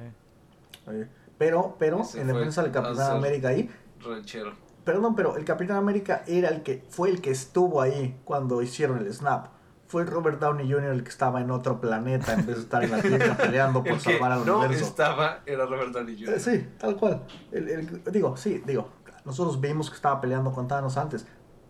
Pero, 1.38 1.76
pero, 1.78 2.00
Ese 2.00 2.20
en 2.20 2.28
defensa 2.28 2.62
del 2.62 2.72
Capitán 2.72 3.16
América 3.16 3.48
ahí, 3.48 3.70
ranchero. 4.00 4.52
perdón, 4.84 5.14
pero 5.14 5.36
el 5.36 5.44
Capitán 5.44 5.76
América 5.76 6.22
era 6.26 6.48
el 6.48 6.62
que, 6.62 6.82
fue 6.88 7.10
el 7.10 7.20
que 7.20 7.30
estuvo 7.30 7.80
ahí 7.82 8.18
cuando 8.24 8.62
hicieron 8.62 8.98
el 8.98 9.12
snap. 9.12 9.48
Fue 9.88 10.04
Robert 10.04 10.40
Downey 10.40 10.66
Jr. 10.70 10.90
el 10.92 11.02
que 11.04 11.10
estaba 11.10 11.40
en 11.40 11.50
otro 11.50 11.80
planeta 11.80 12.32
en 12.34 12.46
vez 12.46 12.56
de 12.56 12.62
estar 12.62 12.82
en 12.82 12.90
la 12.90 13.00
Tierra 13.02 13.36
peleando 13.40 13.84
por 13.84 13.92
El 13.92 14.00
salvar 14.00 14.32
al 14.32 14.44
no 14.46 14.58
universo. 14.58 14.84
estaba 14.86 15.42
era 15.46 15.66
Robert 15.66 15.92
Downey 15.92 16.16
Jr. 16.18 16.34
Eh, 16.34 16.40
Sí, 16.40 16.68
tal 16.78 16.96
cual. 16.96 17.22
El- 17.52 17.68
el- 17.68 18.02
digo, 18.10 18.36
sí, 18.36 18.62
digo, 18.66 18.88
nosotros 19.26 19.60
vimos 19.60 19.90
que 19.90 19.96
estaba 19.96 20.20
peleando 20.20 20.52
con 20.52 20.68
Thanos 20.68 20.96
antes, 20.96 21.26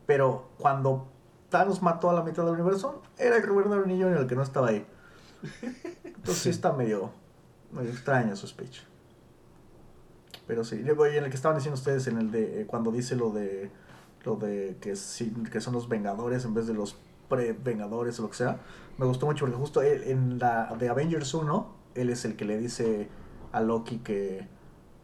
pero 0.06 0.50
cuando 0.58 1.08
Thanos 1.48 1.82
mató 1.82 2.10
a 2.10 2.12
la 2.12 2.22
mitad 2.22 2.44
del 2.44 2.52
universo, 2.52 3.02
era 3.18 3.40
Robert 3.40 3.68
Downey 3.68 4.00
Jr. 4.00 4.18
el 4.18 4.26
que 4.26 4.36
no 4.36 4.42
estaba 4.42 4.68
ahí. 4.68 4.86
Entonces 6.04 6.42
sí 6.42 6.50
está 6.50 6.72
medio, 6.72 7.10
medio 7.72 7.90
extraño 7.90 8.36
su 8.36 8.46
speech. 8.46 8.82
Pero 10.46 10.64
sí, 10.64 10.82
luego 10.82 11.08
y 11.08 11.16
en 11.16 11.24
el 11.24 11.30
que 11.30 11.36
estaban 11.36 11.56
diciendo 11.56 11.76
ustedes, 11.78 12.06
en 12.06 12.18
el 12.18 12.30
de 12.30 12.60
eh, 12.60 12.66
cuando 12.66 12.92
dice 12.92 13.16
lo 13.16 13.30
de 13.30 13.70
lo 14.24 14.36
de 14.36 14.76
que, 14.80 14.96
sí, 14.96 15.32
que 15.50 15.60
son 15.60 15.72
los 15.72 15.88
Vengadores 15.88 16.44
en 16.44 16.52
vez 16.52 16.66
de 16.66 16.74
los 16.74 16.96
pre-Vengadores 17.28 18.18
o 18.18 18.22
lo 18.22 18.30
que 18.30 18.36
sea, 18.36 18.60
me 18.98 19.06
gustó 19.06 19.26
mucho 19.26 19.44
porque 19.46 19.56
justo 19.56 19.82
él, 19.82 20.02
en 20.04 20.38
la 20.38 20.74
de 20.78 20.88
Avengers 20.88 21.32
1, 21.32 21.74
él 21.94 22.10
es 22.10 22.24
el 22.24 22.36
que 22.36 22.44
le 22.44 22.58
dice 22.58 23.08
a 23.52 23.60
Loki 23.60 23.98
que, 23.98 24.48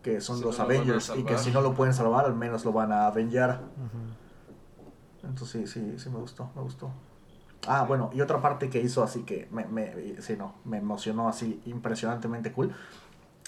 que 0.03 0.21
son 0.21 0.41
los 0.41 0.59
Avengers 0.61 1.13
y 1.17 1.23
que 1.25 1.39
si 1.39 1.51
no 1.51 1.61
lo 1.61 1.75
pueden 1.75 1.95
salvar, 1.95 2.25
al 2.25 2.35
menos 2.35 2.65
lo 2.65 2.73
van 2.73 2.93
a 2.93 3.07
avengar. 3.07 3.61
Ujú. 3.77 5.29
Entonces 5.29 5.71
sí, 5.71 5.81
sí, 5.81 5.99
sí 5.99 6.11
me 6.11 6.19
gustó, 6.19 6.51
me 6.57 6.63
gustó. 6.63 6.91
Ah, 7.69 7.85
bueno, 7.87 8.11
y 8.13 8.21
otra 8.21 8.41
parte 8.43 8.69
que 8.69 8.81
hizo 8.81 9.05
así 9.05 9.23
que 9.23 9.47
me, 9.53 9.65
me, 9.67 10.21
sí, 10.21 10.37
no, 10.37 10.55
me 10.65 10.79
emocionó 10.79 11.29
así 11.29 11.63
impresionantemente 11.65 12.53
cool 12.53 12.75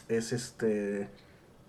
es 0.09 0.32
este 0.32 1.10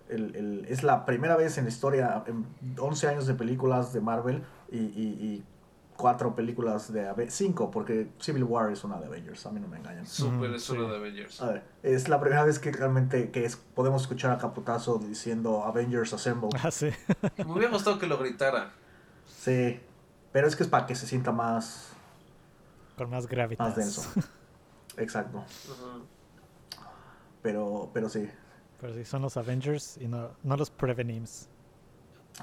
el, 0.08 0.36
el- 0.36 0.66
es 0.68 0.84
la 0.84 1.04
primera 1.04 1.36
vez 1.36 1.58
en 1.58 1.64
la 1.64 1.70
historia, 1.70 2.22
en 2.26 2.46
11 2.78 3.08
años 3.08 3.26
de 3.26 3.34
películas 3.34 3.92
de 3.92 4.00
Marvel 4.00 4.44
y, 4.70 4.78
y, 4.78 4.84
y 5.20 5.44
cuatro 5.96 6.34
películas 6.34 6.92
de 6.92 7.08
Ave 7.08 7.30
5, 7.30 7.70
porque 7.70 8.08
Civil 8.20 8.44
War 8.44 8.70
es 8.70 8.84
una 8.84 8.98
de 8.98 9.06
Avengers, 9.06 9.46
a 9.46 9.50
mí 9.50 9.60
no 9.60 9.68
me 9.68 9.78
engañan. 9.78 10.06
Super 10.06 10.50
Mm, 10.50 10.54
es 10.54 10.64
sí. 10.64 10.72
uno 10.72 10.88
de 10.88 10.96
Avengers. 10.96 11.40
A 11.42 11.48
ver, 11.52 11.64
es 11.82 12.08
la 12.08 12.20
primera 12.20 12.44
vez 12.44 12.58
que 12.58 12.70
realmente 12.72 13.30
que 13.30 13.44
es, 13.44 13.56
podemos 13.56 14.02
escuchar 14.02 14.30
a 14.32 14.38
Caputazo 14.38 14.98
diciendo 14.98 15.64
Avengers 15.64 16.12
Assemble. 16.12 16.50
Ah, 16.62 16.70
sí. 16.70 16.90
Me 17.38 17.52
hubiera 17.52 17.70
gustado 17.72 17.98
que 17.98 18.06
lo 18.06 18.18
gritara. 18.18 18.72
Sí, 19.26 19.80
pero 20.32 20.46
es 20.46 20.54
que 20.56 20.62
es 20.64 20.68
para 20.68 20.86
que 20.86 20.94
se 20.94 21.06
sienta 21.06 21.32
más, 21.32 21.90
Con 22.96 23.10
más 23.10 23.26
gravitas. 23.26 23.66
más 23.68 23.76
denso. 23.76 24.02
Exacto. 24.98 25.44
Pero, 27.42 27.90
pero 27.92 28.08
sí. 28.08 28.28
Pero 28.80 28.94
sí, 28.94 29.04
son 29.04 29.22
los 29.22 29.36
Avengers 29.36 29.96
y 29.98 30.08
no, 30.08 30.30
no 30.42 30.56
los 30.56 30.70
Prevenims. 30.70 31.48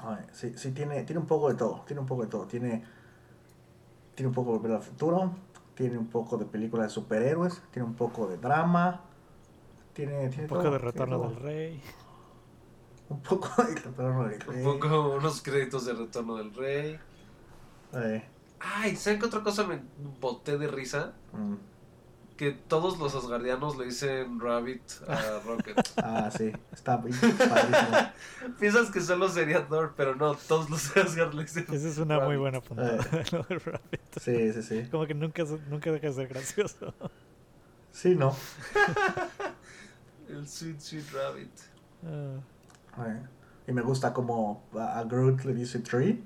Ay, 0.02 0.24
sí, 0.32 0.52
sí 0.56 0.72
tiene, 0.72 1.04
tiene 1.04 1.20
un 1.20 1.26
poco 1.26 1.48
de 1.48 1.54
todo. 1.54 1.82
Tiene 1.86 2.00
un 2.00 2.06
poco 2.06 2.22
de 2.22 2.28
todo. 2.28 2.46
Tiene, 2.46 2.84
tiene 4.14 4.28
un 4.28 4.34
poco 4.34 4.52
de 4.52 4.58
Volver 4.58 4.76
al 4.76 4.82
futuro. 4.82 5.32
Tiene 5.74 5.98
un 5.98 6.06
poco 6.06 6.36
de 6.36 6.44
película 6.44 6.84
de 6.84 6.88
superhéroes. 6.90 7.60
Tiene 7.72 7.88
un 7.88 7.94
poco 7.94 8.26
de 8.28 8.36
drama. 8.38 9.00
Tiene, 9.92 10.28
tiene 10.28 10.44
Un 10.44 10.48
poco 10.48 10.62
todo, 10.62 10.72
de 10.72 10.78
Retorno 10.78 11.18
del 11.28 11.36
Rey. 11.36 11.82
Un 13.08 13.20
poco 13.20 13.62
de 13.62 13.74
retorno 13.74 14.24
del 14.24 14.40
Un 14.48 14.54
rey. 14.54 14.64
poco 14.64 15.16
unos 15.16 15.42
créditos 15.42 15.84
de 15.86 15.92
Retorno 15.92 16.36
del 16.36 16.54
Rey. 16.54 16.98
Eh, 17.92 18.24
Ay, 18.60 18.96
¿saben 18.96 19.20
qué 19.20 19.26
otra 19.26 19.42
cosa 19.42 19.64
me 19.66 19.80
boté 20.20 20.56
de 20.56 20.68
risa? 20.68 21.12
mm. 21.32 21.54
Que 22.36 22.50
todos 22.50 22.98
los 22.98 23.14
asgardianos 23.14 23.76
le 23.78 23.84
dicen 23.84 24.40
Rabbit 24.40 24.82
a 25.06 25.38
Rocket. 25.46 25.76
Ah, 25.98 26.30
sí. 26.36 26.50
Está 26.72 26.96
bien 26.96 27.16
padrísimo. 27.36 27.96
Piensas 28.58 28.90
que 28.90 29.00
solo 29.00 29.28
sería 29.28 29.68
Thor, 29.68 29.94
pero 29.96 30.16
no, 30.16 30.34
todos 30.34 30.68
los 30.68 30.96
Asgard 30.96 31.32
le 31.34 31.42
dicen 31.42 31.64
Esa 31.70 31.88
es 31.88 31.98
una 31.98 32.18
muy 32.20 32.36
buena 32.36 32.60
puntada. 32.60 32.96
Eh. 33.12 33.24
lo 33.32 33.42
de 33.44 33.58
Rabbit. 33.58 34.00
Sí, 34.20 34.52
sí, 34.52 34.62
sí. 34.64 34.88
Como 34.90 35.06
que 35.06 35.14
nunca, 35.14 35.44
nunca 35.70 35.92
deja 35.92 36.08
de 36.08 36.12
ser 36.12 36.26
gracioso. 36.28 36.92
Sí, 37.92 38.16
¿no? 38.16 38.34
El 40.28 40.48
Sweet 40.48 40.80
Sweet 40.80 41.12
Rabbit. 41.12 41.60
Ah, 42.04 43.04
Eh, 43.06 43.22
Y 43.68 43.72
me 43.72 43.82
gusta 43.82 44.12
como 44.12 44.64
a 44.76 45.04
Groot 45.04 45.44
le 45.44 45.54
dice 45.54 45.78
tree. 45.78 46.20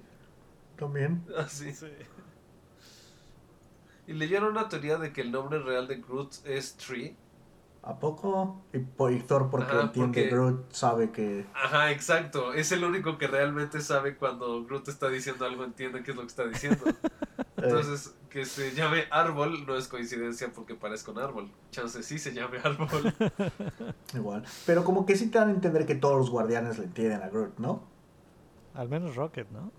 También. 0.79 1.23
Así. 1.37 1.75
sí. 1.75 1.87
Y 4.09 4.15
leyeron 4.15 4.51
una 4.53 4.69
teoría 4.69 4.97
de 4.99 5.13
que 5.13 5.21
el 5.21 5.31
nombre 5.31 5.61
real 5.61 5.87
de 5.87 5.97
Groot 5.97 6.45
es 6.47 6.77
Tree. 6.77 7.15
¿A 7.83 7.99
poco? 7.99 8.61
Y, 8.73 8.79
po- 8.81 9.11
y 9.11 9.21
Thor 9.21 9.51
porque 9.51 9.71
Ajá, 9.71 9.83
entiende 9.83 10.23
porque- 10.23 10.35
Groot 10.35 10.73
sabe 10.73 11.11
que... 11.13 11.47
Ajá, 11.55 11.91
exacto. 11.93 12.53
Es 12.55 12.73
el 12.73 12.83
único 12.85 13.19
que 13.19 13.27
realmente 13.29 13.81
sabe 13.81 14.17
cuando 14.17 14.65
Groot 14.65 14.89
está 14.89 15.09
diciendo 15.09 15.45
algo, 15.45 15.63
entiende 15.65 16.03
qué 16.03 16.11
es 16.11 16.17
lo 16.17 16.23
que 16.23 16.29
está 16.29 16.45
diciendo. 16.47 16.85
Entonces, 17.57 18.15
que 18.31 18.45
se 18.45 18.73
llame 18.75 19.05
árbol 19.11 19.65
no 19.67 19.77
es 19.77 19.89
coincidencia 19.89 20.51
porque 20.55 20.75
parezca 20.75 21.11
un 21.13 21.19
árbol. 21.19 21.51
Chance 21.71 22.03
sí 22.03 22.19
se 22.19 22.33
llame 22.33 22.59
árbol. 22.63 22.89
Igual. 24.15 24.45
Pero 24.67 24.85
como 24.85 25.07
que 25.07 25.17
sí 25.17 25.29
te 25.31 25.39
dan 25.39 25.49
a 25.49 25.53
entender 25.53 25.85
que 25.87 25.95
todos 25.95 26.17
los 26.19 26.31
guardianes 26.31 26.79
le 26.79 26.85
entienden 26.85 27.23
a 27.23 27.29
Groot, 27.29 27.59
¿no? 27.59 27.83
Al 28.75 28.89
menos 28.89 29.17
Rocket, 29.17 29.51
¿no? 29.51 29.71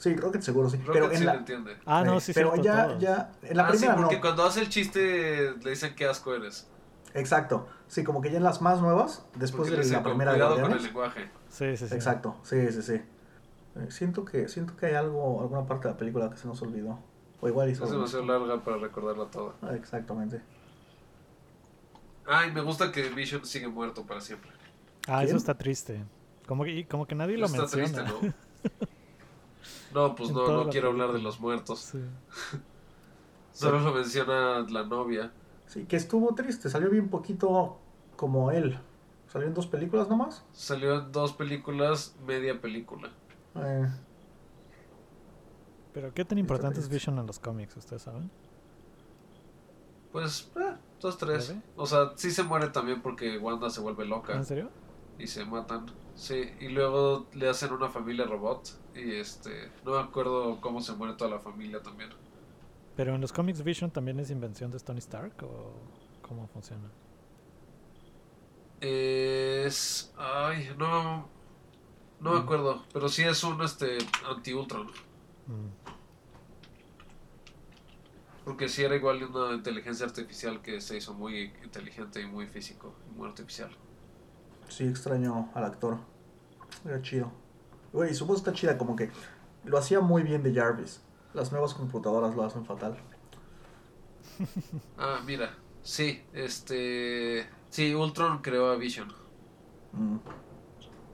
Sí, 0.00 0.16
Rocket 0.16 0.40
seguro 0.40 0.70
sí. 0.70 0.78
Rocket 0.78 0.92
pero 0.94 1.10
en 1.12 1.18
sí 1.18 1.24
la, 1.24 1.34
lo 1.34 1.38
entiende. 1.40 1.76
Ah, 1.84 2.02
no, 2.02 2.20
sí, 2.20 2.32
Pero 2.32 2.52
cierto, 2.52 2.64
ya, 2.64 2.86
todos. 2.86 3.00
ya, 3.02 3.32
en 3.42 3.56
la 3.58 3.66
ah, 3.66 3.70
sí, 3.72 3.78
primera 3.80 3.96
porque 3.96 4.14
no. 4.16 4.20
cuando 4.22 4.44
hace 4.44 4.60
el 4.62 4.70
chiste 4.70 5.54
le 5.62 5.70
dicen 5.70 5.94
qué 5.94 6.06
asco 6.06 6.34
eres. 6.34 6.66
Exacto. 7.12 7.68
Sí, 7.86 8.02
como 8.02 8.22
que 8.22 8.30
ya 8.30 8.38
en 8.38 8.44
las 8.44 8.62
más 8.62 8.80
nuevas, 8.80 9.26
después 9.34 9.68
Porque 9.68 9.84
de 9.84 9.92
la 9.92 10.02
con 10.02 10.12
primera 10.12 10.32
de 10.32 10.38
cuidado 10.38 10.60
con 10.62 10.72
el 10.72 10.82
lenguaje. 10.82 11.30
Sí, 11.50 11.76
sí, 11.76 11.86
sí. 11.86 11.94
Exacto, 11.94 12.36
sí, 12.42 12.72
sí, 12.72 12.82
sí. 12.82 12.94
Eh, 12.94 13.86
siento 13.90 14.24
que 14.24 14.48
siento 14.48 14.74
que 14.74 14.86
hay 14.86 14.94
algo, 14.94 15.42
alguna 15.42 15.66
parte 15.66 15.88
de 15.88 15.94
la 15.94 15.98
película 15.98 16.30
que 16.30 16.38
se 16.38 16.48
nos 16.48 16.62
olvidó. 16.62 16.98
O 17.42 17.48
igual 17.48 17.68
hizo. 17.68 17.84
Es 17.84 17.90
demasiado 17.90 18.24
larga 18.24 18.64
para 18.64 18.78
recordarla 18.78 19.26
toda. 19.26 19.52
Ah, 19.60 19.74
Exactamente. 19.74 20.40
Ay, 22.26 22.52
me 22.52 22.62
gusta 22.62 22.90
que 22.92 23.08
Vision 23.10 23.44
sigue 23.44 23.68
muerto 23.68 24.06
para 24.06 24.20
siempre. 24.22 24.50
Ah, 25.08 25.18
¿Quién? 25.18 25.28
eso 25.28 25.36
está 25.36 25.58
triste. 25.58 26.02
Como 26.46 26.64
que, 26.64 26.86
como 26.86 27.06
que 27.06 27.14
nadie 27.14 27.36
lo 27.36 27.46
Está 27.46 27.58
menciona. 27.62 27.84
triste, 27.84 28.02
¿no? 28.28 28.34
No, 29.94 30.14
pues 30.14 30.30
no, 30.30 30.64
no 30.64 30.70
quiero 30.70 30.88
hablar 30.88 31.12
de 31.12 31.20
los 31.20 31.40
muertos. 31.40 31.80
Sí. 31.80 31.98
Solo 33.52 33.80
lo 33.80 33.92
menciona 33.92 34.60
la 34.60 34.84
novia. 34.84 35.32
Sí, 35.66 35.84
que 35.84 35.96
estuvo 35.96 36.34
triste, 36.34 36.68
salió 36.70 36.90
bien 36.90 37.08
poquito 37.08 37.78
como 38.16 38.50
él. 38.50 38.78
Salió 39.28 39.46
en 39.46 39.54
dos 39.54 39.66
películas 39.66 40.08
nomás. 40.08 40.44
Salió 40.52 40.98
en 41.00 41.12
dos 41.12 41.32
películas, 41.32 42.16
media 42.26 42.60
película. 42.60 43.10
Eh, 43.54 43.88
Pero 45.92 46.12
qué 46.12 46.24
tan 46.24 46.38
importante 46.38 46.80
es. 46.80 46.88
Vision 46.88 47.18
en 47.18 47.26
los 47.26 47.38
cómics, 47.38 47.76
ustedes 47.76 48.02
saben. 48.02 48.30
Pues, 50.10 50.50
eh, 50.56 50.74
dos, 51.00 51.16
tres. 51.18 51.54
O 51.76 51.86
sea, 51.86 52.12
sí 52.16 52.30
se 52.30 52.42
muere 52.42 52.68
también 52.68 53.00
porque 53.02 53.38
Wanda 53.38 53.70
se 53.70 53.80
vuelve 53.80 54.04
¿Ah, 54.04 54.08
loca 54.08 54.34
¿En 54.34 54.44
serio? 54.44 54.68
y 55.18 55.26
se 55.28 55.44
matan. 55.44 55.86
Sí, 56.16 56.50
y 56.60 56.68
luego 56.68 57.26
le 57.34 57.48
hacen 57.48 57.72
una 57.72 57.88
familia 57.88 58.24
robot. 58.26 58.68
Y 59.02 59.12
este, 59.14 59.70
no 59.84 59.92
me 59.92 59.98
acuerdo 59.98 60.60
cómo 60.60 60.80
se 60.80 60.92
muere 60.92 61.14
toda 61.14 61.30
la 61.30 61.38
familia 61.38 61.82
también. 61.82 62.10
Pero 62.96 63.14
en 63.14 63.20
los 63.20 63.32
cómics 63.32 63.62
Vision 63.62 63.90
también 63.90 64.18
es 64.20 64.30
invención 64.30 64.70
de 64.70 64.78
Tony 64.80 64.98
Stark 64.98 65.32
o 65.42 65.72
cómo 66.22 66.46
funciona. 66.48 66.90
Es. 68.80 70.12
Ay, 70.16 70.70
no. 70.78 71.28
No 72.20 72.32
me 72.32 72.40
Mm. 72.40 72.42
acuerdo. 72.42 72.84
Pero 72.92 73.08
sí 73.08 73.22
es 73.22 73.42
un 73.44 73.62
este 73.62 73.98
anti-Ultron. 74.28 74.86
Mm. 75.46 75.68
Porque 78.44 78.68
sí 78.68 78.82
era 78.82 78.96
igual 78.96 79.22
una 79.24 79.54
inteligencia 79.54 80.06
artificial 80.06 80.60
que 80.62 80.80
se 80.80 80.96
hizo 80.96 81.14
muy 81.14 81.52
inteligente 81.62 82.20
y 82.20 82.26
muy 82.26 82.46
físico. 82.46 82.94
y 83.10 83.16
Muy 83.18 83.28
artificial. 83.28 83.70
sí, 84.68 84.84
extraño 84.84 85.50
al 85.54 85.64
actor. 85.64 85.98
Era 86.84 87.00
chido. 87.02 87.30
Güey, 87.92 88.14
su 88.14 88.26
voz 88.26 88.38
está 88.38 88.52
chida, 88.52 88.78
como 88.78 88.96
que 88.96 89.10
lo 89.64 89.78
hacía 89.78 90.00
muy 90.00 90.22
bien 90.22 90.42
de 90.42 90.54
Jarvis. 90.54 91.00
Las 91.34 91.52
nuevas 91.52 91.74
computadoras 91.74 92.34
lo 92.34 92.44
hacen 92.44 92.64
fatal. 92.64 92.96
Ah, 94.98 95.20
mira. 95.24 95.54
Sí, 95.82 96.22
este. 96.32 97.46
Sí, 97.68 97.94
Ultron 97.94 98.42
creó 98.42 98.70
a 98.70 98.76
Vision 98.76 99.12
Mm, 99.92 100.18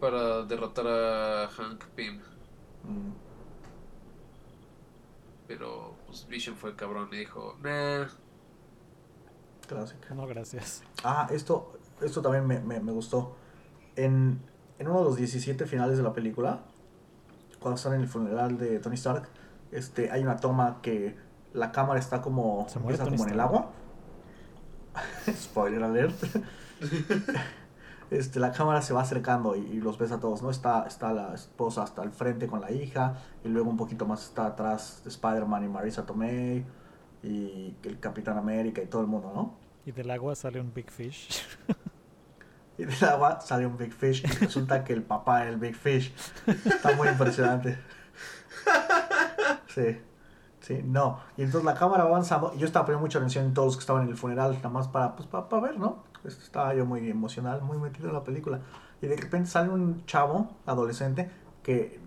para 0.00 0.42
derrotar 0.42 0.86
a 0.86 1.48
Hank 1.48 1.84
Pym. 1.94 2.18
mm. 2.84 3.12
Pero 5.46 5.96
pues 6.06 6.26
Vision 6.26 6.56
fue 6.56 6.74
cabrón 6.76 7.08
y 7.12 7.18
dijo, 7.18 7.56
nah. 7.62 8.06
Clásica. 9.68 10.14
No, 10.14 10.26
gracias. 10.26 10.82
Ah, 11.04 11.28
esto, 11.30 11.78
esto 12.00 12.20
también 12.20 12.46
me, 12.46 12.60
me, 12.60 12.80
me 12.80 12.92
gustó. 12.92 13.36
En, 13.94 14.40
en 14.78 14.88
uno 14.88 14.98
de 15.00 15.04
los 15.04 15.16
17 15.16 15.66
finales 15.66 15.96
de 15.96 16.02
la 16.02 16.12
película, 16.12 16.60
cuando 17.60 17.76
están 17.76 17.94
en 17.94 18.02
el 18.02 18.08
funeral 18.08 18.58
de 18.58 18.78
Tony 18.78 18.94
Stark, 18.94 19.28
este, 19.72 20.10
hay 20.10 20.22
una 20.22 20.36
toma 20.36 20.78
que 20.82 21.16
la 21.52 21.72
cámara 21.72 21.98
está 21.98 22.20
como, 22.20 22.66
¿Se 22.68 22.78
muere 22.78 22.98
como 22.98 23.24
en 23.24 23.30
el 23.32 23.40
agua. 23.40 23.70
Spoiler 25.30 25.82
alert. 25.82 26.14
este, 28.10 28.38
la 28.38 28.52
cámara 28.52 28.82
se 28.82 28.92
va 28.92 29.02
acercando 29.02 29.56
y, 29.56 29.60
y 29.60 29.80
los 29.80 29.98
ves 29.98 30.12
a 30.12 30.20
todos, 30.20 30.42
¿no? 30.42 30.50
Está, 30.50 30.86
está 30.86 31.12
la 31.12 31.34
esposa 31.34 31.82
hasta 31.82 32.02
el 32.02 32.10
frente 32.10 32.46
con 32.46 32.60
la 32.60 32.70
hija, 32.70 33.14
y 33.44 33.48
luego 33.48 33.70
un 33.70 33.76
poquito 33.76 34.06
más 34.06 34.24
está 34.24 34.46
atrás 34.46 35.02
Spider-Man 35.06 35.64
y 35.64 35.68
Marisa 35.68 36.04
Tomei, 36.04 36.64
y 37.22 37.74
el 37.82 37.98
Capitán 37.98 38.38
América 38.38 38.82
y 38.82 38.86
todo 38.86 39.02
el 39.02 39.08
mundo, 39.08 39.32
¿no? 39.34 39.54
Y 39.84 39.92
del 39.92 40.10
agua 40.10 40.34
sale 40.34 40.60
un 40.60 40.72
Big 40.72 40.90
Fish. 40.90 41.42
Y 42.78 42.84
del 42.84 43.04
agua 43.04 43.40
sale 43.40 43.66
un 43.66 43.76
Big 43.78 43.92
Fish 43.92 44.22
y 44.24 44.26
resulta 44.44 44.84
que 44.84 44.92
el 44.92 45.02
papá 45.02 45.42
era 45.42 45.50
el 45.50 45.56
Big 45.56 45.74
Fish. 45.76 46.12
Está 46.46 46.94
muy 46.94 47.08
impresionante. 47.08 47.78
Sí, 49.68 50.00
sí, 50.60 50.80
no. 50.84 51.20
Y 51.36 51.42
entonces 51.42 51.64
la 51.64 51.74
cámara 51.74 52.04
va 52.04 52.10
avanzando. 52.10 52.52
Y 52.54 52.58
yo 52.58 52.66
estaba 52.66 52.86
poniendo 52.86 53.02
mucha 53.04 53.18
atención 53.18 53.44
en 53.46 53.54
todos 53.54 53.66
los 53.66 53.76
que 53.76 53.80
estaban 53.80 54.02
en 54.04 54.08
el 54.08 54.16
funeral, 54.16 54.54
nada 54.56 54.68
más 54.70 54.88
para, 54.88 55.14
pues, 55.16 55.28
para, 55.28 55.60
ver, 55.60 55.78
¿no? 55.78 56.04
Estaba 56.24 56.74
yo 56.74 56.84
muy 56.86 57.08
emocional, 57.08 57.62
muy 57.62 57.78
metido 57.78 58.08
en 58.08 58.14
la 58.14 58.24
película. 58.24 58.60
Y 59.00 59.06
de 59.06 59.16
repente 59.16 59.48
sale 59.48 59.68
un 59.70 60.04
chavo, 60.06 60.56
adolescente, 60.66 61.30
que 61.62 62.00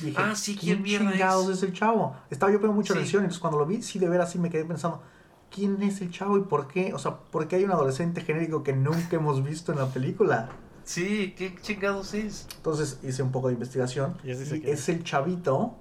dije, 0.00 0.16
Ah, 0.18 0.34
sí, 0.34 0.56
¿quién 0.56 0.82
mierda 0.82 1.12
chingados 1.12 1.48
es? 1.48 1.58
es 1.58 1.62
el 1.64 1.72
chavo? 1.72 2.16
Estaba 2.30 2.50
yo 2.52 2.58
poniendo 2.58 2.76
mucha 2.76 2.94
Sí. 2.94 2.98
atención, 3.00 3.22
entonces 3.24 3.40
cuando 3.40 3.58
lo 3.58 3.66
vi, 3.66 3.82
sí, 3.82 3.98
de 3.98 4.08
veras, 4.08 4.30
sí 4.30 4.38
me 4.38 4.48
quedé 4.50 4.64
pensando, 4.64 5.02
¿quién 5.50 5.82
es 5.82 6.00
el 6.00 6.10
chavo 6.10 6.38
y 6.38 6.42
por 6.42 6.68
qué? 6.68 6.92
O 6.94 6.98
sea, 6.98 7.16
¿por 7.16 7.48
qué 7.48 7.56
hay 7.56 7.64
un 7.64 7.70
adolescente 7.72 8.20
genérico 8.20 8.62
que 8.62 8.72
nunca 8.72 9.16
hemos 9.16 9.42
visto 9.44 9.72
en 9.72 9.78
la 9.78 9.86
película? 9.86 10.50
Sí, 10.84 11.34
¿qué 11.36 11.54
chingados 11.60 12.14
es? 12.14 12.46
Entonces 12.56 12.98
hice 13.02 13.22
un 13.22 13.30
poco 13.30 13.48
de 13.48 13.54
investigación 13.54 14.16
Y 14.24 14.30
y 14.30 14.32
es 14.70 14.88
el 14.88 15.04
chavito 15.04 15.74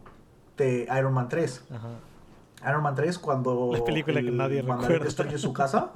de 0.57 0.88
Iron 0.98 1.14
Man 1.14 1.30
3. 1.30 1.61
Ajá. 1.72 2.69
Iron 2.69 2.84
Man 2.84 2.95
3 2.95 3.18
cuando 3.19 3.69
La 3.72 3.84
película 3.85 4.19
que 4.22 4.27
el 4.27 4.35
nadie 4.38 4.64
mandarín 4.64 4.81
recuerda. 4.81 5.06
destruye 5.06 5.38
su 5.38 5.53
casa. 5.53 5.91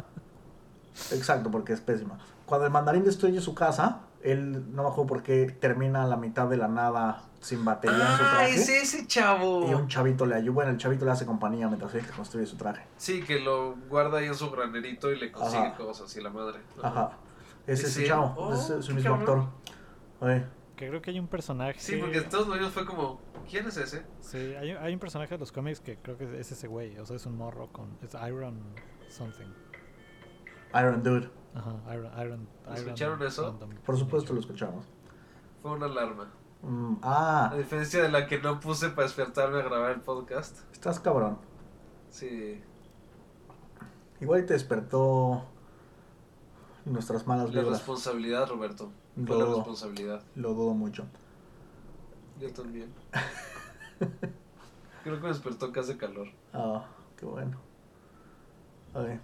Exacto, 1.11 1.49
porque 1.51 1.73
es 1.73 1.81
pésima. 1.81 2.19
Cuando 2.45 2.65
el 2.67 2.71
mandarín 2.71 3.03
destruye 3.03 3.41
su 3.41 3.53
casa, 3.55 4.01
él 4.23 4.73
no 4.75 4.83
me 4.83 4.89
acuerdo 4.89 5.07
por 5.07 5.23
qué 5.23 5.45
termina 5.59 6.03
a 6.03 6.07
la 6.07 6.17
mitad 6.17 6.47
de 6.47 6.57
la 6.57 6.67
nada 6.67 7.23
sin 7.39 7.65
batería 7.65 7.97
en 7.97 8.17
su 8.17 8.23
Ah, 8.23 8.29
traje. 8.37 8.53
es 8.55 8.69
ese 8.69 9.07
chavo. 9.07 9.69
Y 9.69 9.73
un 9.73 9.87
chavito 9.87 10.25
le 10.25 10.35
ayuda. 10.35 10.53
Bueno, 10.53 10.71
el 10.71 10.77
chavito 10.77 11.05
le 11.05 11.11
hace 11.11 11.25
compañía 11.25 11.67
mientras 11.67 11.93
él 11.95 12.05
construye 12.15 12.45
su 12.45 12.55
traje. 12.57 12.85
Sí, 12.97 13.23
que 13.23 13.39
lo 13.39 13.75
guarda 13.89 14.19
ahí 14.19 14.25
en 14.27 14.35
su 14.35 14.49
granerito 14.51 15.11
y 15.11 15.19
le 15.19 15.31
consigue 15.31 15.67
Ajá. 15.67 15.75
cosas 15.77 16.15
y 16.15 16.21
la 16.21 16.29
madre. 16.29 16.59
Ajá. 16.83 17.17
Es 17.67 17.79
¿Es 17.83 17.89
ese 17.89 18.05
chavo. 18.07 18.33
Oh, 18.37 18.53
es 18.53 18.85
su 18.85 18.93
mismo 18.93 19.15
actor. 19.15 19.45
Oye, 20.19 20.45
Que 20.75 20.87
creo 20.87 21.01
que 21.01 21.11
hay 21.11 21.19
un 21.19 21.27
personaje. 21.27 21.79
Sí, 21.79 21.97
porque 21.97 22.21
de 22.21 22.25
todos 22.27 22.47
modos 22.47 22.71
fue 22.71 22.85
como, 22.85 23.19
¿quién 23.49 23.67
es 23.67 23.77
ese? 23.77 24.03
Sí, 24.19 24.37
hay, 24.59 24.71
hay 24.71 24.93
un 24.93 24.99
personaje 24.99 25.33
de 25.35 25.39
los 25.39 25.51
cómics 25.51 25.79
que 25.79 25.97
creo 25.97 26.17
que 26.17 26.39
es 26.39 26.51
ese 26.51 26.67
güey. 26.67 26.97
O 26.99 27.05
sea, 27.05 27.15
es 27.15 27.25
un 27.25 27.37
morro 27.37 27.67
con. 27.71 27.97
Es 28.03 28.13
Iron 28.27 28.59
something. 29.09 29.47
Iron 30.73 31.03
Dude. 31.03 31.29
Ajá, 31.53 31.75
Iron. 31.93 32.05
Iron, 32.19 32.47
Iron 32.65 32.75
¿Escucharon 32.77 33.23
eso? 33.23 33.43
Random 33.51 33.69
Por 33.85 33.97
supuesto 33.97 34.33
lo 34.33 34.39
escuchamos. 34.39 34.85
Fue 35.61 35.71
una 35.71 35.85
alarma. 35.87 36.31
Mm, 36.63 36.95
ah, 37.01 37.49
A 37.51 37.57
diferencia 37.57 38.01
de 38.03 38.09
la 38.09 38.27
que 38.27 38.39
no 38.39 38.59
puse 38.59 38.89
para 38.89 39.03
despertarme 39.03 39.59
a 39.59 39.63
grabar 39.63 39.91
el 39.91 40.01
podcast. 40.01 40.59
estás 40.71 40.99
cabrón. 40.99 41.37
Sí, 42.09 42.61
Igual 44.19 44.45
te 44.45 44.53
despertó 44.53 45.43
nuestras 46.85 47.25
malas 47.25 47.53
la 47.53 47.61
vibras. 47.61 47.79
responsabilidad, 47.79 48.47
Roberto. 48.47 48.91
Fue 49.15 49.25
Lo 49.25 49.39
la 49.39 49.45
dudo. 49.45 49.55
responsabilidad. 49.57 50.23
Lo 50.35 50.53
dudo 50.53 50.73
mucho. 50.75 51.05
Yo 52.39 52.51
también. 52.53 52.93
Creo 55.03 55.15
que 55.15 55.21
me 55.23 55.29
despertó 55.29 55.71
casi 55.71 55.95
calor. 55.97 56.27
Ah, 56.53 56.85
qué 57.17 57.25
bueno. 57.25 57.57
A 58.93 58.99
ver, 58.99 59.19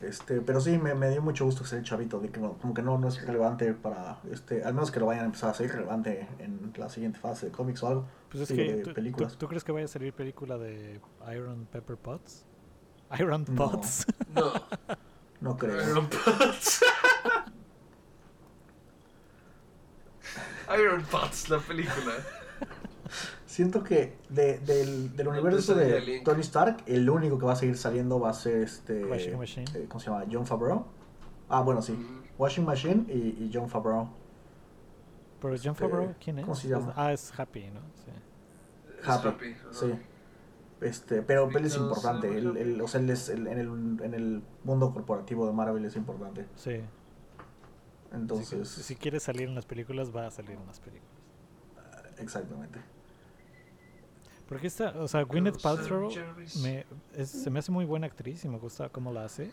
Este, 0.00 0.40
pero 0.40 0.60
sí, 0.62 0.78
me, 0.78 0.94
me 0.94 1.10
dio 1.10 1.20
mucho 1.20 1.44
gusto 1.44 1.62
que 1.62 1.68
sea 1.68 1.78
el 1.78 1.84
chavito, 1.84 2.20
de 2.20 2.30
que 2.30 2.40
no- 2.40 2.54
como 2.54 2.72
que 2.72 2.80
no, 2.80 2.96
no 2.96 3.08
es 3.08 3.20
relevante 3.26 3.74
para, 3.74 4.18
este, 4.30 4.64
al 4.64 4.72
menos 4.72 4.90
que 4.90 4.98
lo 4.98 5.04
vayan 5.06 5.24
a 5.24 5.26
empezar 5.26 5.50
a 5.50 5.54
ser 5.54 5.70
relevante 5.70 6.26
en 6.38 6.72
la 6.78 6.88
siguiente 6.88 7.18
fase 7.18 7.46
de 7.46 7.52
cómics 7.52 7.82
o 7.82 7.88
algo. 7.88 8.06
Pues 8.30 8.44
es 8.50 8.56
que. 8.56 8.76
de 8.76 8.82
¿tú, 8.82 8.94
películas. 8.94 9.32
tú- 9.32 9.38
tú 9.40 9.48
crees 9.48 9.62
que 9.62 9.72
vaya 9.72 9.84
a 9.84 9.88
salir 9.88 10.12
película 10.14 10.56
de 10.56 11.00
Iron 11.34 11.66
Pepper 11.70 11.96
Potts? 11.98 12.44
Iron 13.18 13.44
No. 13.48 13.54
Potts. 13.56 14.06
No, 14.34 14.52
No 15.40 15.56
creo. 15.58 15.82
Iron 15.90 16.08
Pots. 16.08 16.80
Iron 20.78 21.02
Pots, 21.04 21.48
la 21.50 21.58
película. 21.58 22.12
Siento 23.60 23.84
que 23.84 24.16
de, 24.30 24.58
del, 24.60 25.14
del 25.14 25.28
universo 25.28 25.74
de. 25.74 26.22
Tony 26.24 26.40
Stark, 26.40 26.78
el 26.86 27.10
único 27.10 27.38
que 27.38 27.44
va 27.44 27.52
a 27.52 27.56
seguir 27.56 27.76
saliendo 27.76 28.18
va 28.18 28.30
a 28.30 28.32
ser 28.32 28.62
este. 28.62 29.04
Washing 29.04 29.36
Machine. 29.36 29.66
eh, 29.74 29.84
¿Cómo 29.86 30.00
se 30.00 30.06
llama? 30.10 30.24
John 30.32 30.46
Favreau. 30.46 30.86
Ah, 31.50 31.60
bueno, 31.60 31.82
sí. 31.82 31.92
Mm, 31.92 32.22
Washing 32.38 32.64
Machine 32.64 33.04
y, 33.12 33.18
y 33.44 33.50
John 33.52 33.68
Favreau. 33.68 34.08
Pero 35.42 35.54
John 35.62 35.72
Este, 35.72 35.74
Favreau, 35.74 36.14
¿quién 36.24 36.38
es? 36.38 36.44
¿cómo 36.46 36.54
se 36.54 36.68
Es- 36.68 36.70
llama? 36.72 36.94
ah, 36.96 37.12
es 37.12 37.38
Happy, 37.38 37.66
¿no? 37.70 37.80
Sí. 38.02 38.10
es 38.98 39.06
Happy, 39.10 39.28
Happy. 39.28 39.54
Sí. 39.72 39.92
Este, 40.80 41.20
pero 41.20 41.50
él 41.50 41.66
es 41.66 41.76
importante. 41.76 42.28
I'm 42.28 42.36
Él, 42.38 42.56
él- 42.56 42.80
o 42.80 42.88
sea, 42.88 42.98
él 43.02 43.10
es 43.10 43.28
el- 43.28 43.46
en, 43.46 43.58
el, 43.58 43.68
en 44.02 44.14
el 44.14 44.42
mundo 44.64 44.90
corporativo 44.94 45.46
de 45.46 45.52
Marvel 45.52 45.84
es 45.84 45.96
importante. 45.96 46.46
Sí. 46.56 46.80
Entonces, 48.10 48.66
si 48.70 48.96
quiere 48.96 49.20
salir 49.20 49.48
en 49.50 49.54
las 49.54 49.66
películas, 49.66 50.16
va 50.16 50.26
a 50.28 50.30
salir 50.30 50.52
en 50.52 50.66
las 50.66 50.80
películas. 50.80 51.12
exactamente. 52.16 52.78
Porque 54.50 54.66
esta, 54.66 54.90
o 55.00 55.08
sea, 55.08 55.22
Gwyneth 55.22 55.62
Paltrow 55.62 56.10
me, 56.62 56.84
es- 57.14 57.30
se 57.30 57.48
me 57.50 57.60
hace 57.60 57.70
muy 57.72 57.86
buena 57.86 58.06
actriz 58.06 58.44
y 58.44 58.48
me 58.48 58.58
gusta 58.58 58.90
cómo 58.90 59.10
la 59.12 59.24
hace. 59.24 59.50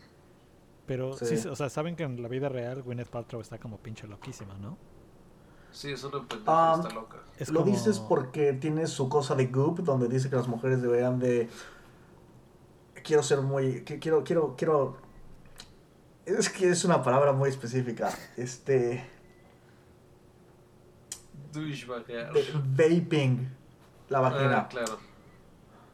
Pero 0.86 1.14
sí. 1.14 1.38
Sí. 1.38 1.48
o 1.48 1.56
sea, 1.56 1.70
saben 1.70 1.96
que 1.96 2.04
en 2.04 2.22
la 2.22 2.28
vida 2.28 2.50
real 2.50 2.82
Gwyneth 2.84 3.08
Paltrow 3.10 3.40
está 3.42 3.58
como 3.60 3.78
pinche 3.78 4.08
loquísima, 4.08 4.56
¿no? 4.56 4.78
Sí, 5.72 5.92
es 5.92 6.04
una 6.04 6.28
pendeja, 6.28 6.74
Um, 6.76 6.82
está 6.82 6.94
loca. 6.94 7.18
Es 7.38 7.50
Lo 7.50 7.60
como- 7.62 7.72
dices 7.72 8.00
porque 8.00 8.54
tiene 8.54 8.88
su 8.88 9.08
cosa 9.08 9.36
de 9.36 9.46
Goop, 9.48 9.80
donde 9.80 10.08
dice 10.08 10.30
que 10.30 10.36
las 10.36 10.48
mujeres 10.48 10.82
deberían 10.82 11.20
de... 11.20 11.48
Quiero 13.04 13.22
ser 13.22 13.42
muy... 13.42 13.84
Quiero, 13.84 14.24
quiero, 14.24 14.56
quiero... 14.58 14.98
Es 16.26 16.50
que 16.50 16.70
es 16.70 16.84
una 16.86 17.04
palabra 17.04 17.32
muy 17.34 17.50
específica. 17.50 18.10
Este... 18.36 19.06
Douchebagear. 21.54 22.34
de- 22.34 22.46
vaping. 23.00 23.48
La 24.10 24.20
vagina. 24.20 24.60
Ah, 24.60 24.68
claro. 24.68 24.98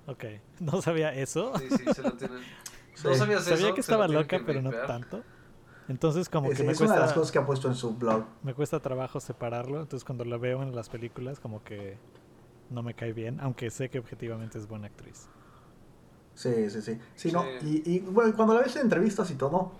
Ok, 0.07 0.23
no 0.59 0.81
sabía 0.81 1.13
eso. 1.13 1.53
Sí, 1.57 1.67
sí, 1.69 1.93
se 1.93 2.01
la 2.01 2.11
tienen. 2.11 2.39
Sí. 2.95 3.07
No 3.07 3.15
sabías 3.15 3.41
eso. 3.47 3.57
Sabía 3.57 3.71
que 3.71 3.77
la 3.77 3.81
estaba 3.81 4.07
loca, 4.07 4.37
que 4.37 4.43
pero 4.43 4.61
no 4.61 4.69
tanto. 4.85 5.23
Entonces 5.87 6.29
como 6.29 6.51
es 6.51 6.57
que 6.57 6.63
me 6.63 6.73
es 6.73 6.79
una 6.79 6.89
de 6.93 6.99
cuesta, 6.99 7.05
las 7.07 7.13
cosas 7.13 7.31
que 7.31 7.39
ha 7.39 7.45
puesto 7.45 7.67
en 7.67 7.73
su 7.73 7.95
blog. 7.95 8.23
me 8.43 8.53
cuesta 8.53 8.79
trabajo 8.81 9.19
separarlo. 9.19 9.81
Entonces 9.81 10.05
cuando 10.05 10.25
lo 10.25 10.37
veo 10.39 10.61
en 10.61 10.75
las 10.75 10.89
películas 10.89 11.39
como 11.39 11.63
que 11.63 11.97
no 12.69 12.83
me 12.83 12.93
cae 12.93 13.11
bien, 13.11 13.39
aunque 13.41 13.71
sé 13.71 13.89
que 13.89 13.97
objetivamente 13.97 14.59
es 14.59 14.67
buena 14.67 14.87
actriz. 14.87 15.27
Sí, 16.35 16.69
sí, 16.69 16.81
sí. 16.83 16.99
Sí, 17.15 17.31
no. 17.31 17.43
Y, 17.61 17.81
y 17.83 17.99
bueno, 18.01 18.35
cuando 18.35 18.53
la 18.53 18.61
ves 18.61 18.75
en 18.75 18.83
entrevistas 18.83 19.29
y 19.31 19.35
todo, 19.35 19.71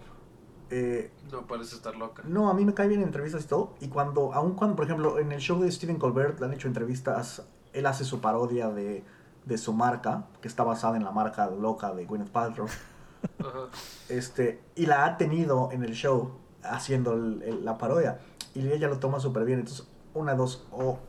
eh, 0.71 1.11
No 1.31 1.45
parece 1.45 1.75
estar 1.75 1.95
loca. 1.95 2.23
no, 2.25 2.49
a 2.49 2.53
mí 2.55 2.65
me 2.65 2.73
cae 2.73 2.87
bien 2.87 3.01
en 3.01 3.07
entrevistas 3.07 3.43
y 3.45 3.47
todo. 3.47 3.75
Y 3.79 3.89
cuando, 3.89 4.33
aun 4.33 4.55
cuando, 4.55 4.75
por 4.75 4.85
ejemplo, 4.85 5.19
en 5.19 5.31
el 5.31 5.39
show 5.39 5.61
de 5.61 5.71
Stephen 5.71 5.97
Colbert 5.97 6.39
le 6.39 6.47
han 6.47 6.53
hecho 6.53 6.67
entrevistas, 6.67 7.43
él 7.73 7.85
hace 7.85 8.03
su 8.05 8.21
parodia 8.21 8.69
de, 8.69 9.03
de 9.45 9.57
su 9.57 9.73
marca, 9.73 10.25
que 10.41 10.47
está 10.47 10.63
basada 10.63 10.95
en 10.97 11.03
la 11.03 11.11
marca 11.11 11.47
loca 11.47 11.93
de 11.93 12.05
Gwyneth 12.05 12.29
Paltrow. 12.29 12.67
Ajá. 13.39 13.69
este, 14.09 14.61
y 14.75 14.85
la 14.85 15.05
ha 15.05 15.17
tenido 15.17 15.69
en 15.71 15.83
el 15.83 15.93
show 15.93 16.31
haciendo 16.63 17.13
el- 17.13 17.41
el- 17.43 17.65
la 17.65 17.77
parodia. 17.77 18.19
Y 18.53 18.67
ella 18.69 18.87
lo 18.87 18.99
toma 18.99 19.19
súper 19.19 19.45
bien. 19.45 19.59
Entonces, 19.59 19.87
una, 20.13 20.35
dos, 20.35 20.65
o 20.71 20.99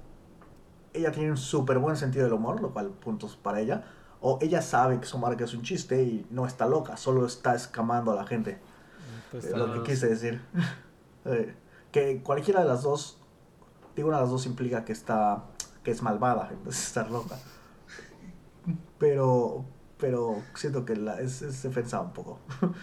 ella 0.92 1.10
tiene 1.12 1.30
un 1.30 1.36
súper 1.36 1.78
buen 1.78 1.96
sentido 1.96 2.24
del 2.24 2.34
humor, 2.34 2.60
lo 2.60 2.72
cual 2.72 2.88
puntos 2.90 3.36
para 3.36 3.60
ella. 3.60 3.84
O 4.20 4.38
ella 4.40 4.62
sabe 4.62 4.98
que 5.00 5.06
su 5.06 5.18
marca 5.18 5.44
es 5.44 5.52
un 5.54 5.62
chiste 5.62 6.02
y 6.02 6.26
no 6.30 6.46
está 6.46 6.66
loca, 6.66 6.96
solo 6.96 7.26
está 7.26 7.54
escamando 7.54 8.12
a 8.12 8.14
la 8.14 8.24
gente. 8.24 8.58
Pues, 9.30 9.50
lo 9.50 9.72
que 9.82 9.90
quise 9.92 10.08
decir. 10.08 10.40
Eh, 11.26 11.54
que 11.90 12.22
cualquiera 12.22 12.60
de 12.60 12.66
las 12.68 12.82
dos, 12.82 13.16
digo 13.96 14.08
una 14.08 14.18
de 14.18 14.24
las 14.24 14.30
dos 14.30 14.44
implica 14.44 14.84
que 14.84 14.92
está 14.92 15.44
que 15.84 15.92
es 15.92 16.02
malvada 16.02 16.48
en 16.50 16.64
vez 16.64 16.74
de 16.74 16.82
estar 16.82 17.10
loca. 17.10 17.36
Pero, 18.98 19.64
pero 19.98 20.42
siento 20.54 20.84
que 20.84 20.96
la, 20.96 21.20
es, 21.20 21.42
es 21.42 21.62
defensa 21.62 22.00
un 22.00 22.12
poco. 22.12 22.40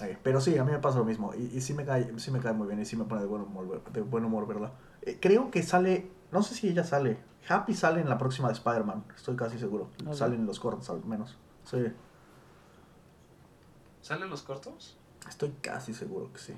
Eh, 0.00 0.18
pero 0.24 0.40
sí, 0.40 0.58
a 0.58 0.64
mí 0.64 0.72
me 0.72 0.80
pasa 0.80 0.98
lo 0.98 1.04
mismo. 1.04 1.32
Y, 1.36 1.56
y 1.56 1.60
sí, 1.60 1.72
me 1.72 1.84
cae, 1.84 2.18
sí 2.18 2.32
me 2.32 2.40
cae 2.40 2.52
muy 2.52 2.66
bien 2.66 2.80
y 2.80 2.84
sí 2.84 2.96
me 2.96 3.04
pone 3.04 3.20
de 3.20 3.28
buen 3.28 3.42
humor, 3.42 3.80
de 3.92 4.00
buen 4.00 4.24
humor 4.24 4.44
verla. 4.44 4.72
Eh, 5.02 5.18
creo 5.22 5.52
que 5.52 5.62
sale, 5.62 6.10
no 6.32 6.42
sé 6.42 6.56
si 6.56 6.68
ella 6.68 6.82
sale. 6.82 7.16
Happy 7.48 7.74
sale 7.74 8.00
en 8.00 8.08
la 8.08 8.18
próxima 8.18 8.48
de 8.48 8.54
Spider-Man, 8.54 9.04
estoy 9.14 9.36
casi 9.36 9.56
seguro. 9.56 9.90
Salen 10.12 10.46
los 10.46 10.58
cortos 10.58 10.90
al 10.90 11.04
menos. 11.04 11.38
Sí, 11.62 11.92
¿Salen 14.02 14.28
los 14.30 14.42
cortos? 14.42 14.98
estoy 15.28 15.50
casi 15.62 15.94
seguro 15.94 16.32
que 16.32 16.40
sí. 16.40 16.54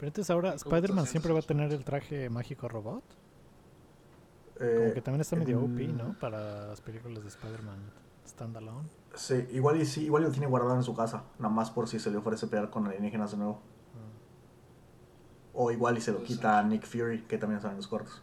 Pero 0.00 0.08
entonces 0.08 0.30
ahora 0.30 0.48
¿Cómo 0.56 0.56
Spider-Man 0.76 1.06
siempre 1.06 1.30
va 1.34 1.40
a 1.40 1.42
tener 1.42 1.70
el 1.72 1.84
traje 1.84 2.30
mágico 2.30 2.68
robot. 2.68 3.04
Eh, 4.58 4.76
Como 4.78 4.94
que 4.94 5.02
también 5.02 5.20
está 5.20 5.36
medio 5.36 5.60
OP, 5.60 5.78
¿no? 5.88 6.18
Para 6.18 6.68
las 6.68 6.80
películas 6.80 7.22
de 7.22 7.28
Spider-Man 7.28 7.78
standalone. 8.26 8.88
Sí, 9.14 9.46
igual 9.50 9.78
y 9.78 9.84
sí, 9.84 10.04
igual 10.06 10.22
lo 10.22 10.30
tiene 10.30 10.46
guardado 10.46 10.76
en 10.76 10.82
su 10.82 10.96
casa, 10.96 11.24
nada 11.38 11.52
más 11.52 11.70
por 11.70 11.86
si 11.86 11.98
se 11.98 12.10
le 12.10 12.16
ofrece 12.16 12.46
pelear 12.46 12.70
con 12.70 12.86
alienígenas 12.86 13.32
de 13.32 13.36
nuevo. 13.36 13.60
O 15.52 15.70
igual 15.70 15.98
y 15.98 16.00
se 16.00 16.12
lo 16.12 16.22
quita 16.22 16.58
a 16.58 16.62
Nick 16.62 16.86
Fury, 16.86 17.24
que 17.24 17.36
también 17.36 17.60
sale 17.60 17.72
en 17.72 17.76
los 17.78 17.88
cortos. 17.88 18.22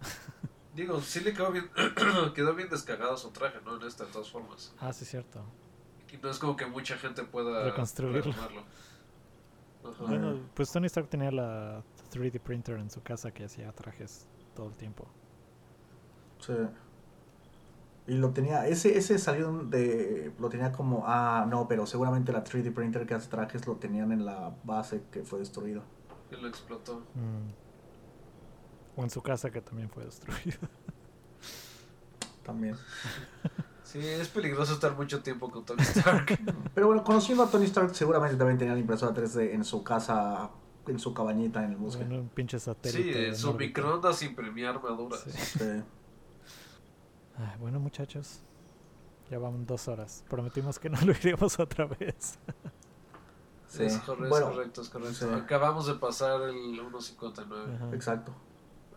Digo, 0.74 1.00
sí 1.02 1.20
le 1.20 1.34
quedó 1.34 1.52
bien, 1.52 1.68
quedó 2.34 2.54
bien 2.54 2.70
descagado 2.70 3.18
su 3.18 3.30
traje, 3.32 3.58
¿no? 3.66 3.76
En 3.76 3.86
esta, 3.86 4.06
de 4.06 4.12
todas 4.12 4.30
formas. 4.30 4.72
Ah, 4.80 4.92
sí, 4.94 5.04
cierto. 5.04 5.42
Y 6.10 6.16
no 6.18 6.30
es 6.30 6.38
como 6.38 6.56
que 6.56 6.64
mucha 6.64 6.96
gente 6.96 7.22
pueda 7.24 7.64
Reconstruirlo. 7.64 8.22
retomarlo. 8.22 8.62
Ajá. 9.90 10.04
Bueno, 10.04 10.40
pues 10.54 10.70
Tony 10.72 10.86
Stark 10.86 11.08
tenía 11.08 11.30
la 11.30 11.82
3D 12.12 12.40
printer 12.40 12.78
en 12.78 12.90
su 12.90 13.02
casa 13.02 13.30
que 13.32 13.44
hacía 13.44 13.72
trajes 13.72 14.26
todo 14.54 14.68
el 14.68 14.76
tiempo. 14.76 15.06
Sí. 16.40 16.54
Y 18.06 18.14
lo 18.14 18.30
tenía, 18.30 18.66
ese, 18.66 18.96
ese 18.96 19.18
salió 19.18 19.52
de, 19.64 20.32
lo 20.38 20.48
tenía 20.48 20.72
como, 20.72 21.04
ah, 21.06 21.46
no, 21.48 21.68
pero 21.68 21.86
seguramente 21.86 22.32
la 22.32 22.42
3D 22.42 22.72
printer 22.72 23.06
que 23.06 23.14
hace 23.14 23.28
trajes 23.28 23.66
lo 23.66 23.76
tenían 23.76 24.12
en 24.12 24.24
la 24.24 24.54
base 24.64 25.02
que 25.12 25.24
fue 25.24 25.40
destruida. 25.40 25.82
Y 26.30 26.36
lo 26.36 26.48
explotó. 26.48 27.00
Mm. 27.14 27.52
O 28.96 29.02
en 29.04 29.10
su 29.10 29.20
casa 29.22 29.50
que 29.50 29.60
también 29.60 29.90
fue 29.90 30.04
destruida. 30.04 30.56
También. 32.42 32.76
Sí, 33.88 34.00
es 34.06 34.28
peligroso 34.28 34.74
estar 34.74 34.94
mucho 34.94 35.22
tiempo 35.22 35.50
con 35.50 35.64
Tony 35.64 35.80
Stark. 35.80 36.38
Pero 36.74 36.88
bueno, 36.88 37.02
conociendo 37.02 37.42
a 37.44 37.50
Tony 37.50 37.64
Stark, 37.64 37.94
seguramente 37.94 38.36
también 38.36 38.58
tenía 38.58 38.74
la 38.74 38.80
impresora 38.80 39.14
3D 39.14 39.54
en 39.54 39.64
su 39.64 39.82
casa, 39.82 40.50
en 40.86 40.98
su 40.98 41.14
cabañita 41.14 41.64
en 41.64 41.70
el 41.70 41.76
bosque. 41.78 42.04
Bueno, 42.04 42.20
un 42.20 42.28
pinche 42.28 42.58
satélite. 42.58 43.12
sí, 43.14 43.24
en 43.28 43.34
su 43.34 43.54
microondas 43.54 44.22
imprimía 44.22 44.68
armaduras. 44.68 45.20
Sí. 45.20 45.30
Sí. 45.30 45.82
Ah, 47.38 47.56
bueno, 47.58 47.80
muchachos. 47.80 48.40
Ya 49.30 49.38
van 49.38 49.64
dos 49.64 49.88
horas. 49.88 50.22
Prometimos 50.28 50.78
que 50.78 50.90
no 50.90 51.00
lo 51.06 51.12
iríamos 51.12 51.58
otra 51.58 51.86
vez. 51.86 52.38
Sí. 53.68 53.84
Es, 53.84 53.96
correcto, 54.00 54.24
es 54.24 54.28
Bueno, 54.28 54.50
correcto, 54.50 54.82
es 54.82 54.88
correcto. 54.90 55.14
sí. 55.14 55.34
Acabamos 55.34 55.86
de 55.86 55.94
pasar 55.94 56.42
el 56.42 56.78
1.59. 56.78 57.74
Ajá. 57.74 57.94
Exacto. 57.94 58.34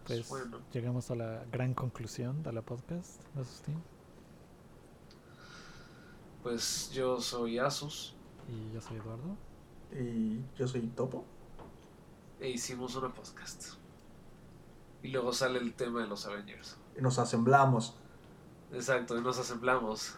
Pues 0.05 0.27
bueno, 0.27 0.59
llegamos 0.73 1.09
a 1.11 1.15
la 1.15 1.45
gran 1.49 1.73
conclusión 1.73 2.43
de 2.43 2.51
la 2.51 2.61
podcast, 2.61 3.21
¿no? 3.35 3.43
Pues 6.41 6.91
yo 6.91 7.19
soy 7.21 7.59
Asus 7.59 8.15
Y 8.47 8.73
yo 8.73 8.81
soy 8.81 8.97
Eduardo. 8.97 9.37
Y 9.91 10.41
yo 10.57 10.67
soy 10.67 10.81
Topo. 10.87 11.25
e 12.39 12.49
hicimos 12.49 12.95
una 12.95 13.13
podcast. 13.13 13.73
Y 15.03 15.09
luego 15.09 15.33
sale 15.33 15.59
el 15.59 15.73
tema 15.73 16.01
de 16.01 16.07
los 16.07 16.25
Avengers. 16.25 16.77
Y 16.97 17.01
nos 17.01 17.19
asemblamos. 17.19 17.95
Exacto, 18.71 19.17
y 19.17 19.21
nos 19.21 19.37
asemblamos. 19.39 20.15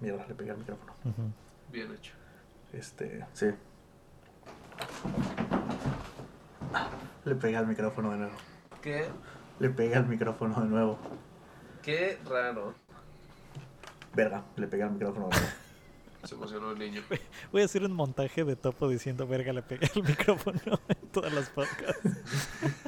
Mierda, 0.00 0.26
le 0.26 0.34
pegué 0.34 0.50
al 0.50 0.58
micrófono. 0.58 0.92
Bien 1.70 1.92
hecho. 1.92 2.12
Este, 2.72 3.26
sí. 3.32 3.46
Le 7.24 7.34
pegué 7.34 7.56
al 7.56 7.66
micrófono 7.66 8.10
de 8.12 8.18
nuevo. 8.18 8.34
Qué, 8.82 9.08
Le 9.58 9.70
pegué 9.70 9.96
al 9.96 10.06
micrófono 10.06 10.60
de 10.60 10.66
nuevo. 10.68 10.98
qué 11.82 12.18
raro. 12.28 12.74
Verga, 14.14 14.44
le 14.56 14.66
pegué 14.66 14.82
al 14.84 14.92
micrófono 14.92 15.28
de 15.28 15.36
nuevo. 15.36 15.52
Se 16.24 16.34
emocionó 16.34 16.72
el 16.72 16.78
niño. 16.78 17.02
Voy 17.52 17.62
a 17.62 17.64
hacer 17.66 17.84
un 17.84 17.92
montaje 17.92 18.44
de 18.44 18.56
Topo 18.56 18.88
diciendo 18.88 19.26
verga 19.26 19.52
le 19.52 19.62
pegué 19.62 19.88
el 19.94 20.02
micrófono 20.02 20.60
en 20.88 21.08
todas 21.08 21.32
las 21.32 21.48
podcasts. 21.50 22.00